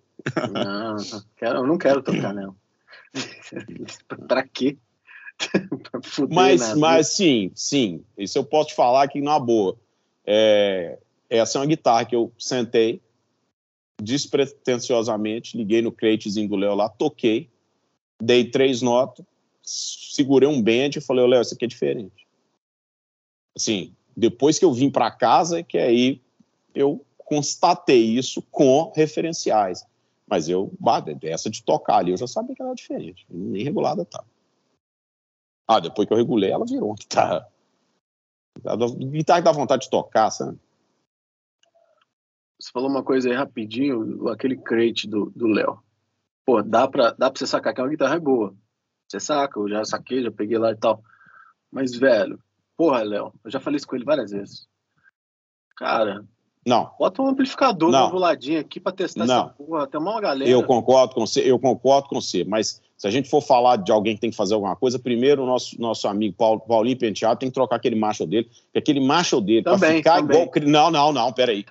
Não, 0.51 0.95
não 0.95 1.23
quero, 1.35 1.59
eu 1.59 1.67
não 1.67 1.77
quero 1.77 2.01
tocar 2.01 2.33
nela. 2.33 2.55
pra 4.27 4.47
quê? 4.47 4.77
mas, 6.29 6.75
mas 6.75 7.07
sim, 7.07 7.51
sim. 7.55 8.03
Isso 8.17 8.37
eu 8.37 8.43
posso 8.43 8.69
te 8.69 8.75
falar 8.75 9.07
que 9.07 9.21
na 9.21 9.39
boa. 9.39 9.77
É, 10.25 10.99
essa 11.29 11.57
é 11.57 11.61
uma 11.61 11.67
guitarra 11.67 12.05
que 12.05 12.15
eu 12.15 12.31
sentei 12.37 13.01
despretensiosamente, 14.01 15.57
liguei 15.57 15.81
no 15.81 15.91
cratezinho 15.91 16.47
do 16.47 16.55
Léo 16.55 16.75
lá, 16.75 16.87
toquei, 16.87 17.49
dei 18.21 18.45
três 18.45 18.81
notas, 18.81 19.25
segurei 19.61 20.47
um 20.47 20.61
bend 20.61 20.97
e 20.97 21.01
falei, 21.01 21.27
Léo, 21.27 21.41
isso 21.41 21.53
aqui 21.53 21.65
é 21.65 21.67
diferente. 21.67 22.27
Assim, 23.55 23.93
depois 24.15 24.57
que 24.57 24.65
eu 24.65 24.73
vim 24.73 24.89
para 24.89 25.11
casa, 25.11 25.59
é 25.59 25.63
que 25.63 25.77
aí 25.77 26.21
eu 26.73 27.05
constatei 27.17 28.03
isso 28.03 28.41
com 28.43 28.91
referenciais. 28.95 29.85
Mas 30.29 30.47
eu, 30.47 30.71
dessa 31.19 31.49
de 31.49 31.63
tocar 31.63 31.97
ali, 31.97 32.11
eu 32.11 32.17
já 32.17 32.27
sabia 32.27 32.55
que 32.55 32.61
era 32.61 32.73
diferente, 32.73 33.25
nem 33.29 33.63
regulada 33.63 34.05
tá. 34.05 34.23
Ah, 35.67 35.79
depois 35.79 36.07
que 36.07 36.13
eu 36.13 36.17
regulei, 36.17 36.51
ela 36.51 36.65
virou 36.65 36.89
uma 36.89 36.95
guitarra. 36.95 37.47
Guitarra 38.57 39.39
que 39.39 39.45
dá 39.45 39.51
vontade 39.51 39.83
de 39.83 39.89
tocar, 39.89 40.29
sabe? 40.29 40.59
Você 42.59 42.71
falou 42.71 42.89
uma 42.89 43.03
coisa 43.03 43.29
aí 43.29 43.35
rapidinho, 43.35 44.27
aquele 44.27 44.57
crate 44.57 45.07
do 45.07 45.47
Léo. 45.47 45.81
Pô, 46.45 46.61
dá 46.61 46.87
pra, 46.87 47.11
dá 47.11 47.31
pra 47.31 47.39
você 47.39 47.47
sacar 47.47 47.73
que 47.73 47.79
é 47.79 47.83
uma 47.83 47.89
guitarra 47.89 48.19
boa. 48.19 48.55
Você 49.07 49.19
saca, 49.19 49.59
eu 49.59 49.69
já 49.69 49.85
saquei, 49.85 50.21
já 50.21 50.31
peguei 50.31 50.57
lá 50.57 50.71
e 50.71 50.75
tal. 50.75 51.01
Mas, 51.71 51.95
velho, 51.95 52.39
porra, 52.75 53.01
Léo, 53.01 53.33
eu 53.43 53.49
já 53.49 53.59
falei 53.59 53.77
isso 53.77 53.87
com 53.87 53.95
ele 53.95 54.05
várias 54.05 54.31
vezes. 54.31 54.67
Cara, 55.77 56.25
não. 56.69 56.91
Bota 56.97 57.21
um 57.21 57.27
amplificador 57.27 57.91
não. 57.91 58.13
ladinho 58.15 58.59
aqui 58.59 58.79
para 58.79 58.91
testar 58.91 59.25
não. 59.25 59.45
essa 59.45 59.49
porra. 59.49 59.87
Tem 59.87 59.99
uma 59.99 60.21
galera. 60.21 60.49
Eu 60.49 60.63
concordo 60.63 61.15
com 61.15 61.25
você, 61.25 61.41
eu 61.41 61.57
concordo 61.57 62.07
com 62.07 62.21
você, 62.21 62.43
mas 62.43 62.81
se 62.95 63.07
a 63.07 63.09
gente 63.09 63.29
for 63.29 63.41
falar 63.41 63.77
de 63.77 63.91
alguém 63.91 64.15
que 64.15 64.21
tem 64.21 64.29
que 64.29 64.35
fazer 64.35 64.53
alguma 64.53 64.75
coisa, 64.75 64.99
primeiro 64.99 65.43
o 65.43 65.45
nosso, 65.45 65.79
nosso 65.81 66.07
amigo 66.07 66.35
Paulo, 66.37 66.59
Paulinho 66.59 66.97
Penteado 66.97 67.39
tem 67.39 67.49
que 67.49 67.53
trocar 67.53 67.77
aquele 67.77 67.95
macho 67.95 68.25
dele, 68.27 68.49
porque 68.65 68.77
aquele 68.77 68.99
macho 68.99 69.41
dele, 69.41 69.63
para 69.63 69.77
ficar 69.77 70.17
também. 70.17 70.43
igual. 70.43 70.51
Não, 70.65 70.91
não, 70.91 71.11
não, 71.11 71.33
peraí. 71.33 71.65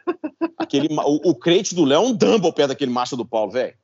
aquele, 0.58 0.88
o, 0.92 1.30
o 1.30 1.34
crente 1.34 1.74
do 1.74 1.84
Léo 1.84 2.02
é 2.02 2.06
um 2.06 2.12
Dumble 2.12 2.52
perto 2.52 2.70
daquele 2.70 2.90
macho 2.90 3.16
do 3.16 3.24
Paulo, 3.24 3.52
velho. 3.52 3.74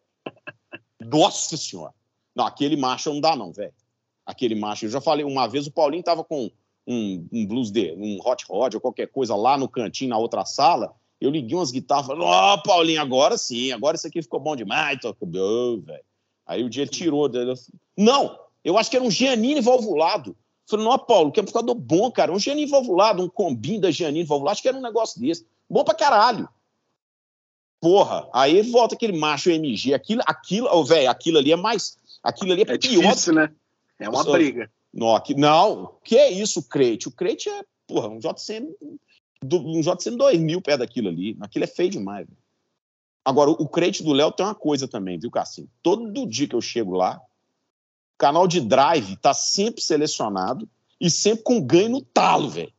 Nossa 1.00 1.56
senhora. 1.56 1.92
Não, 2.34 2.44
aquele 2.46 2.76
macho 2.76 3.12
não 3.12 3.20
dá, 3.20 3.36
não, 3.36 3.52
velho. 3.52 3.72
aquele 4.26 4.54
macho. 4.54 4.86
Eu 4.86 4.90
já 4.90 5.00
falei 5.00 5.24
uma 5.24 5.46
vez, 5.46 5.66
o 5.66 5.72
Paulinho 5.72 6.02
tava 6.02 6.24
com 6.24 6.50
um, 6.86 7.26
um 7.32 7.46
blues 7.46 7.70
de 7.70 7.92
um 7.92 8.18
hot 8.24 8.44
rod 8.48 8.74
ou 8.74 8.80
qualquer 8.80 9.08
coisa 9.08 9.34
lá 9.34 9.56
no 9.56 9.68
cantinho, 9.68 10.10
na 10.10 10.18
outra 10.18 10.44
sala. 10.44 10.94
Eu 11.24 11.30
liguei 11.30 11.56
umas 11.56 11.70
guitarras, 11.70 12.06
falei, 12.06 12.22
ó, 12.22 12.52
oh, 12.52 12.62
Paulinho, 12.62 13.00
agora 13.00 13.38
sim, 13.38 13.72
agora 13.72 13.96
isso 13.96 14.06
aqui 14.06 14.20
ficou 14.20 14.38
bom 14.38 14.54
demais. 14.54 14.98
Oh. 15.06 15.82
Aí 16.46 16.62
o 16.62 16.68
dia 16.68 16.82
ele 16.82 16.90
tirou. 16.90 17.30
Não, 17.96 18.38
eu 18.62 18.76
acho 18.76 18.90
que 18.90 18.96
era 18.96 19.04
um 19.04 19.10
Giannini 19.10 19.62
valvulado. 19.62 20.36
Falei, 20.66 20.84
não, 20.84 20.98
Paulo, 20.98 21.32
que 21.32 21.40
amplificador 21.40 21.74
bom, 21.76 22.10
cara. 22.10 22.30
Um 22.30 22.38
Giannini 22.38 22.70
valvulado, 22.70 23.22
um 23.22 23.28
combinho 23.30 23.80
da 23.80 23.90
Giannini 23.90 24.26
valvulado. 24.26 24.52
Acho 24.52 24.60
que 24.60 24.68
era 24.68 24.76
um 24.76 24.82
negócio 24.82 25.18
desse. 25.18 25.46
Bom 25.68 25.82
pra 25.82 25.94
caralho. 25.94 26.46
Porra, 27.80 28.28
aí 28.30 28.60
volta 28.60 28.94
aquele 28.94 29.16
macho 29.16 29.48
MG. 29.48 29.94
Aquilo, 29.94 30.20
aquilo, 30.26 30.68
oh, 30.70 30.84
velho, 30.84 31.08
aquilo 31.08 31.38
ali 31.38 31.52
é 31.52 31.56
mais. 31.56 31.96
Aquilo 32.22 32.52
ali 32.52 32.64
é, 32.68 32.74
é 32.74 32.78
pior. 32.78 33.00
Difícil, 33.00 33.32
né? 33.32 33.50
É 33.98 34.10
uma 34.10 34.24
briga. 34.24 34.70
Não, 34.92 35.16
aqui, 35.16 35.34
não, 35.34 35.94
que 36.04 36.18
é 36.18 36.30
isso, 36.30 36.60
o 36.60 36.62
crate? 36.62 37.08
O 37.08 37.10
crate 37.10 37.48
é, 37.48 37.62
porra, 37.86 38.08
um 38.08 38.18
JCM, 38.18 38.68
um 39.52 39.80
JCM 39.80 40.16
2000 40.16 40.60
pé 40.62 40.76
daquilo 40.76 41.08
ali. 41.08 41.36
Aquilo 41.40 41.64
é 41.64 41.68
feio 41.68 41.90
demais. 41.90 42.26
Véio. 42.26 42.38
Agora, 43.24 43.50
o 43.50 43.66
crate 43.66 44.02
do 44.02 44.12
Léo 44.12 44.30
tem 44.32 44.44
uma 44.44 44.54
coisa 44.54 44.86
também, 44.86 45.18
viu, 45.18 45.30
Cassim? 45.30 45.66
Todo 45.82 46.26
dia 46.26 46.46
que 46.46 46.54
eu 46.54 46.60
chego 46.60 46.94
lá, 46.94 47.16
o 47.16 48.18
canal 48.18 48.46
de 48.46 48.60
drive 48.60 49.16
tá 49.16 49.32
sempre 49.32 49.82
selecionado 49.82 50.68
e 51.00 51.10
sempre 51.10 51.42
com 51.42 51.60
ganho 51.60 51.88
no 51.88 52.02
talo, 52.02 52.50
velho. 52.50 52.72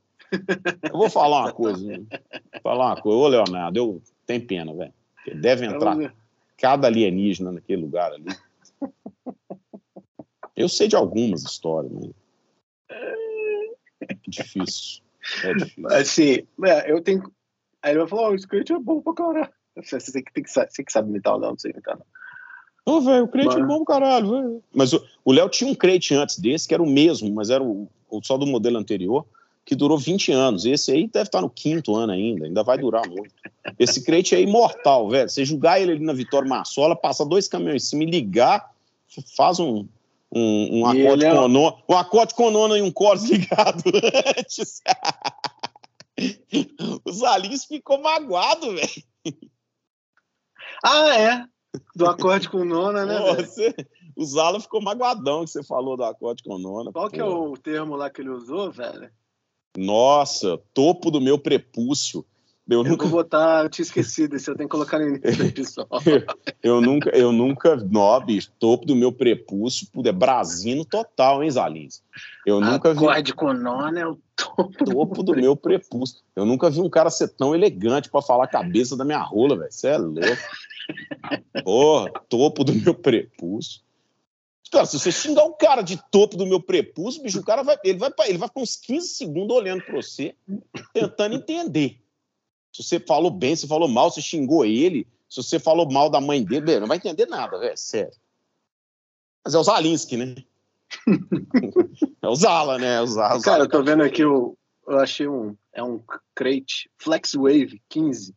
Eu 0.84 0.98
vou 0.98 1.10
falar 1.10 1.42
uma 1.42 1.54
coisa. 1.54 1.84
Vou 1.84 2.62
falar 2.62 2.88
uma 2.88 3.02
coisa. 3.02 3.18
Ô, 3.18 3.28
Leonardo, 3.28 3.78
eu 3.78 4.02
tenho 4.26 4.46
pena, 4.46 4.74
velho. 4.74 4.94
Deve 5.36 5.66
entrar 5.66 6.14
cada 6.58 6.88
alienígena 6.88 7.52
naquele 7.52 7.82
lugar 7.82 8.12
ali. 8.14 8.26
Eu 10.56 10.70
sei 10.70 10.88
de 10.88 10.96
algumas 10.96 11.44
histórias, 11.44 11.92
mas. 11.92 12.12
É 14.08 14.14
difícil. 14.28 15.05
É 15.43 15.53
difícil. 15.53 15.88
Assim, 15.88 16.47
é, 16.65 16.91
eu 16.91 17.02
tenho. 17.02 17.23
Aí 17.81 17.91
ele 17.91 17.99
vai 17.99 18.07
falar: 18.07 18.30
oh, 18.30 18.31
o 18.31 18.35
skate 18.35 18.73
é 18.73 18.80
bom 18.80 19.02
pra 19.02 19.14
caralho. 19.14 19.49
Você, 19.76 19.99
você, 19.99 20.11
tem 20.11 20.23
que, 20.23 20.49
você 20.49 20.84
que 20.84 20.91
sabe 20.91 21.10
imitar 21.10 21.34
ou 21.34 21.39
não, 21.39 21.49
não 21.49 21.57
sei 21.57 21.72
imitar, 21.72 21.97
não. 21.97 22.06
Ô, 22.85 23.02
velho, 23.02 23.23
o 23.23 23.27
crente 23.27 23.47
mas... 23.47 23.57
é 23.57 23.64
bom 23.65 23.84
pra 23.84 23.95
caralho, 23.95 24.30
velho. 24.30 24.64
Mas 24.73 24.93
o 24.93 25.31
Léo 25.31 25.49
tinha 25.49 25.69
um 25.69 25.76
crente 25.76 26.14
antes 26.14 26.38
desse, 26.38 26.68
que 26.68 26.73
era 26.73 26.84
o 26.84 26.89
mesmo, 26.89 27.34
mas 27.34 27.49
era 27.49 27.64
o, 27.64 27.89
o, 28.10 28.23
só 28.23 28.38
do 28.38 28.45
modelo 28.45 28.77
anterior, 28.77 29.26
que 29.65 29.76
durou 29.76 29.97
20 29.97 30.31
anos. 30.31 30.65
Esse 30.65 30.91
aí 30.91 31.07
deve 31.07 31.27
estar 31.27 31.41
no 31.41 31.49
quinto 31.49 31.95
ano 31.95 32.14
ainda, 32.14 32.45
ainda 32.45 32.64
vai 32.64 32.77
durar 32.77 33.07
muito. 33.07 33.34
Esse 33.80 34.03
crente 34.03 34.35
é 34.35 34.41
imortal, 34.41 35.10
velho. 35.10 35.27
Você 35.27 35.43
jogar 35.43 35.81
ele 35.81 35.93
ali 35.93 36.06
na 36.06 36.14
Vitória 36.14 36.47
Massola, 36.47 36.95
passa 36.95 37.26
dois 37.26 37.47
caminhões 37.47 37.84
em 37.84 37.88
cima 37.88 38.03
e 38.03 38.06
ligar, 38.06 38.72
faz 39.35 39.60
um, 39.60 39.88
um, 40.36 40.80
um 40.80 40.86
acorde 40.86 41.26
é... 41.26 41.34
com 41.34 41.48
nona, 41.48 41.76
um 41.88 41.95
acorde 41.95 42.36
com 42.36 42.52
nona 42.52 42.78
e 42.78 42.82
um 42.82 42.91
chorus 42.95 43.24
ligado 43.24 43.84
antes. 44.38 44.82
Os 47.06 47.24
Alins 47.24 47.66
ficou 47.66 48.02
magoado, 48.02 48.76
velho. 48.76 49.03
Ah, 50.84 51.18
é? 51.18 51.45
Do 51.95 52.07
acorde 52.07 52.49
com 52.49 52.64
nona, 52.64 53.06
né? 53.06 53.18
Pô, 53.18 53.36
você, 53.36 53.74
o 54.16 54.26
Zala 54.26 54.60
ficou 54.60 54.82
magoadão 54.82 55.44
que 55.44 55.52
você 55.52 55.64
falou 55.64 55.98
do 55.98 56.03
acorde 56.03 56.44
com 56.44 56.57
nona. 56.57 56.91
Qual 56.91 57.06
pô. 57.06 57.12
que 57.12 57.20
é 57.20 57.26
o 57.26 57.57
termo 57.57 57.95
lá 57.95 58.10
que 58.10 58.22
ele 58.22 58.30
usou, 58.30 58.72
velho? 58.72 59.10
Nossa, 59.78 60.57
topo 60.74 61.12
do 61.12 61.20
meu 61.20 61.38
prepúcio. 61.38 62.26
Eu, 62.68 62.80
eu 62.80 62.84
nunca 62.84 63.06
vou 63.06 63.22
botar, 63.22 63.64
eu 63.64 63.70
tinha 63.70 63.84
esquecido, 63.84 64.36
isso 64.36 64.50
eu 64.50 64.56
tenho 64.56 64.68
que 64.68 64.72
colocar 64.72 64.98
no 64.98 65.08
início 65.08 65.38
do 65.38 65.46
episódio. 65.46 66.26
eu 66.64 66.82
nunca, 66.82 67.10
eu 67.12 67.32
nunca, 67.32 67.76
nó, 67.76 68.20
bicho, 68.20 68.52
topo 68.58 68.88
do 68.88 68.96
meu 68.96 69.12
prepúcio, 69.12 69.88
é 70.04 70.12
brasino 70.12 70.84
total, 70.84 71.44
hein, 71.44 71.52
Zalins? 71.52 72.02
Eu 72.44 72.60
nunca 72.60 72.92
vi. 72.94 73.06
Acorde 73.06 73.34
com 73.36 73.54
nona 73.54 74.00
é 74.00 74.08
o 74.08 74.18
topo, 74.36 74.84
topo 74.84 75.24
do, 75.24 75.34
do 75.34 75.42
meu 75.42 75.56
prepúcio. 75.56 76.18
Eu 76.36 76.44
nunca 76.44 76.70
vi 76.70 76.82
um 76.82 76.90
cara 76.90 77.12
ser 77.12 77.28
tão 77.30 77.54
elegante 77.54 78.10
para 78.10 78.22
falar 78.22 78.46
a 78.46 78.50
cabeça 78.50 78.98
da 78.98 79.06
minha 79.06 79.22
rola, 79.22 79.58
velho. 79.58 79.72
Você 79.72 79.90
é 79.90 79.98
louco. 79.98 80.22
Porra, 81.64 82.12
topo 82.28 82.64
do 82.64 82.74
meu 82.74 82.96
prepúcio. 82.96 83.82
Cara, 84.72 84.88
se 84.88 85.00
você 85.00 85.12
xingar 85.12 85.46
um 85.46 85.54
cara 85.54 85.84
de 85.84 86.02
topo 86.10 86.36
do 86.36 86.46
meu 86.46 86.60
prepúcio, 86.60 87.22
bicho, 87.22 87.40
o 87.40 87.46
cara 87.46 87.62
vai, 87.62 87.78
ele 87.84 88.00
vai, 88.00 88.12
ele 88.26 88.40
vai 88.40 88.48
ficar 88.48 88.62
uns 88.62 88.76
15 88.76 89.08
segundos 89.10 89.56
olhando 89.56 89.84
para 89.84 89.96
você, 89.96 90.36
tentando 90.92 91.36
entender. 91.36 92.00
Se 92.76 92.84
você 92.84 92.99
falou 92.99 93.31
bem, 93.31 93.56
se 93.56 93.69
falou 93.69 93.88
mal, 93.88 94.11
se 94.11 94.22
xingou 94.22 94.65
ele, 94.65 95.07
se 95.30 95.41
você 95.41 95.57
falou 95.57 95.89
mal 95.89 96.10
da 96.10 96.19
mãe 96.19 96.43
dele, 96.43 96.77
não 96.77 96.88
vai 96.88 96.97
entender 96.97 97.26
nada, 97.26 97.57
velho, 97.57 97.77
sério. 97.77 98.11
Mas 99.45 99.56
é 99.56 99.57
o 99.57 99.64
Zalinski, 99.64 100.18
né? 100.18 100.35
é 102.22 102.27
o 102.27 102.35
Zala, 102.35 102.77
né? 102.77 102.95
É 102.95 103.02
o 103.02 103.07
Zala, 103.07 103.41
Cara, 103.41 103.64
eu 103.64 103.69
tô 103.69 103.81
vendo 103.81 104.03
aqui, 104.03 104.23
eu, 104.23 104.57
eu 104.85 104.99
achei 104.99 105.26
um, 105.26 105.56
é 105.72 105.81
um 105.81 106.03
crate 106.35 106.91
Flex 106.97 107.31
Wave 107.34 107.81
15. 107.88 108.35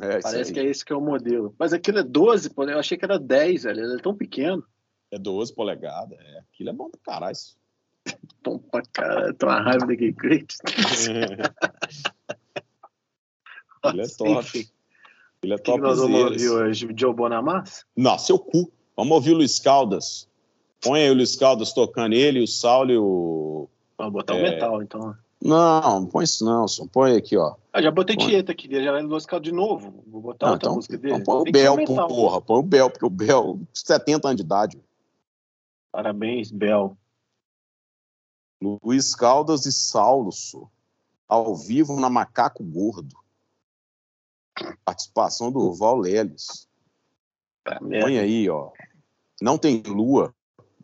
É, 0.00 0.20
Parece 0.20 0.52
que 0.52 0.60
é 0.60 0.64
esse 0.64 0.84
que 0.84 0.92
é 0.92 0.96
o 0.96 1.00
modelo. 1.00 1.52
Mas 1.58 1.72
aquilo 1.72 1.98
é 1.98 2.04
12, 2.04 2.48
eu 2.56 2.78
achei 2.78 2.96
que 2.96 3.04
era 3.04 3.18
10, 3.18 3.64
velho. 3.64 3.80
Ele 3.80 3.94
é 3.96 4.02
tão 4.02 4.16
pequeno. 4.16 4.64
É 5.10 5.18
12 5.18 5.52
polegadas, 5.52 6.16
é. 6.16 6.38
Aquilo 6.38 6.70
é 6.70 6.72
bom 6.72 6.88
pra 6.88 7.00
caralho. 7.02 7.36
bom 8.44 8.58
pra 8.58 8.82
caralho. 8.92 9.34
Tô 9.34 9.46
uma 9.46 9.60
raiva 9.60 9.84
daquele 9.84 10.12
crate. 10.12 10.56
Ele 13.84 14.02
é 14.02 14.08
top. 14.08 14.68
Ele 15.42 15.54
é 15.54 15.58
top. 15.58 15.80
Que 15.80 15.86
nós 15.86 15.98
vamos 15.98 16.20
ouvir 16.20 16.50
hoje? 16.50 16.88
Joe 16.96 17.12
Bonamassa? 17.12 17.84
Não, 17.96 18.18
seu 18.18 18.38
cu. 18.38 18.70
Vamos 18.96 19.12
ouvir 19.12 19.32
o 19.32 19.36
Luiz 19.36 19.58
Caldas. 19.58 20.28
Põe 20.80 21.02
aí 21.02 21.10
o 21.10 21.14
Luiz 21.14 21.36
Caldas 21.36 21.72
tocando 21.72 22.14
ele, 22.14 22.40
o 22.40 22.46
Saulo 22.46 22.90
e 22.90 22.98
o. 22.98 23.68
Vamos 23.96 24.12
botar 24.12 24.34
é... 24.34 24.38
o 24.38 24.42
metal, 24.42 24.82
então. 24.82 25.16
Não, 25.44 26.00
não 26.00 26.06
põe 26.06 26.22
isso 26.22 26.44
não, 26.44 26.68
só 26.68 26.86
põe 26.86 27.16
aqui, 27.16 27.36
ó. 27.36 27.56
Ah, 27.72 27.82
já 27.82 27.90
botei 27.90 28.16
põe. 28.16 28.26
Tieta 28.26 28.52
aqui, 28.52 28.68
já 28.70 28.92
vai 28.92 29.02
Luiz 29.02 29.26
Caldas 29.26 29.48
de 29.48 29.52
novo. 29.52 30.02
Vou 30.06 30.20
botar 30.20 30.46
não, 30.46 30.52
outra 30.52 30.66
então, 30.66 30.76
música 30.76 30.96
dele. 30.96 31.14
Então 31.14 31.24
põe 31.24 31.48
o 31.48 31.52
Bel, 31.52 31.84
porra. 31.84 32.40
Põe 32.40 32.58
o 32.58 32.62
Bel, 32.62 32.90
porque 32.90 33.06
o 33.06 33.10
Bel, 33.10 33.60
70 33.74 34.28
anos 34.28 34.36
de 34.36 34.42
idade. 34.42 34.80
Parabéns, 35.90 36.50
Bel. 36.50 36.96
Luiz 38.82 39.14
Caldas 39.14 39.66
e 39.66 39.72
Saulo, 39.72 40.30
ao 41.28 41.56
vivo 41.56 41.98
na 41.98 42.08
Macaco 42.08 42.62
Gordo. 42.62 43.16
Participação 44.84 45.50
do 45.50 45.72
Val 45.74 45.96
Leles. 45.98 46.68
Tá 47.64 47.78
Põe 47.78 48.18
aí, 48.18 48.48
ó. 48.48 48.70
Não 49.40 49.56
tem 49.56 49.82
lua. 49.86 50.34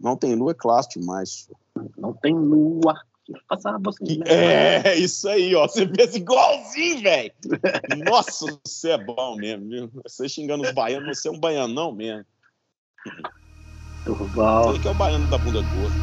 Não 0.01 0.16
tem 0.16 0.35
lua 0.35 0.53
é 0.53 0.55
clássico 0.55 1.01
demais. 1.01 1.49
Não 1.97 2.15
tem 2.15 2.35
lua. 2.35 2.95
É, 4.27 4.97
isso 4.97 5.28
aí, 5.28 5.55
ó. 5.55 5.66
Você 5.66 5.86
fez 5.86 6.15
igualzinho, 6.15 7.03
velho. 7.03 7.32
Nossa, 8.09 8.59
você 8.65 8.90
é 8.93 8.99
bom 8.99 9.36
mesmo, 9.36 9.69
viu? 9.69 9.90
Você 10.03 10.28
xingando 10.28 10.65
os 10.65 10.73
baianos, 10.73 11.20
você 11.20 11.28
é 11.28 11.31
um 11.31 11.39
baianão 11.39 11.93
mesmo. 11.93 12.24
Durval. 14.05 14.70
Ele 14.70 14.81
que 14.81 14.89
é 14.89 14.90
o 14.90 14.95
baiano 14.95 15.28
da 15.28 15.36
bunda 15.36 15.61
gorda. 15.62 15.99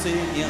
Você. 0.00 0.46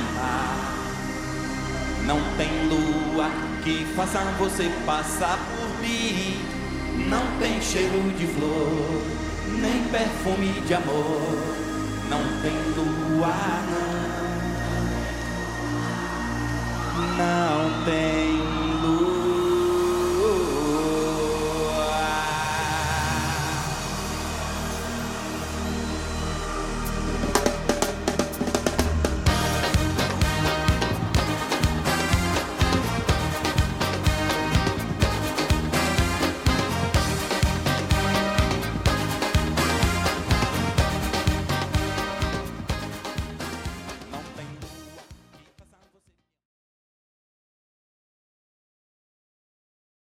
Não 2.06 2.20
tem 2.36 2.68
lua 2.68 3.28
que 3.64 3.84
faça 3.96 4.20
você 4.38 4.70
passar 4.86 5.38
por 5.38 5.80
mim. 5.80 6.38
Não 7.08 7.38
tem 7.40 7.60
cheiro 7.60 8.12
de 8.16 8.26
flor, 8.26 9.02
nem 9.60 9.84
perfume 9.90 10.60
de 10.66 10.74
amor. 10.74 11.56
Não 12.08 12.22
tem 12.42 12.52
lua, 12.76 13.34
não 13.70 13.89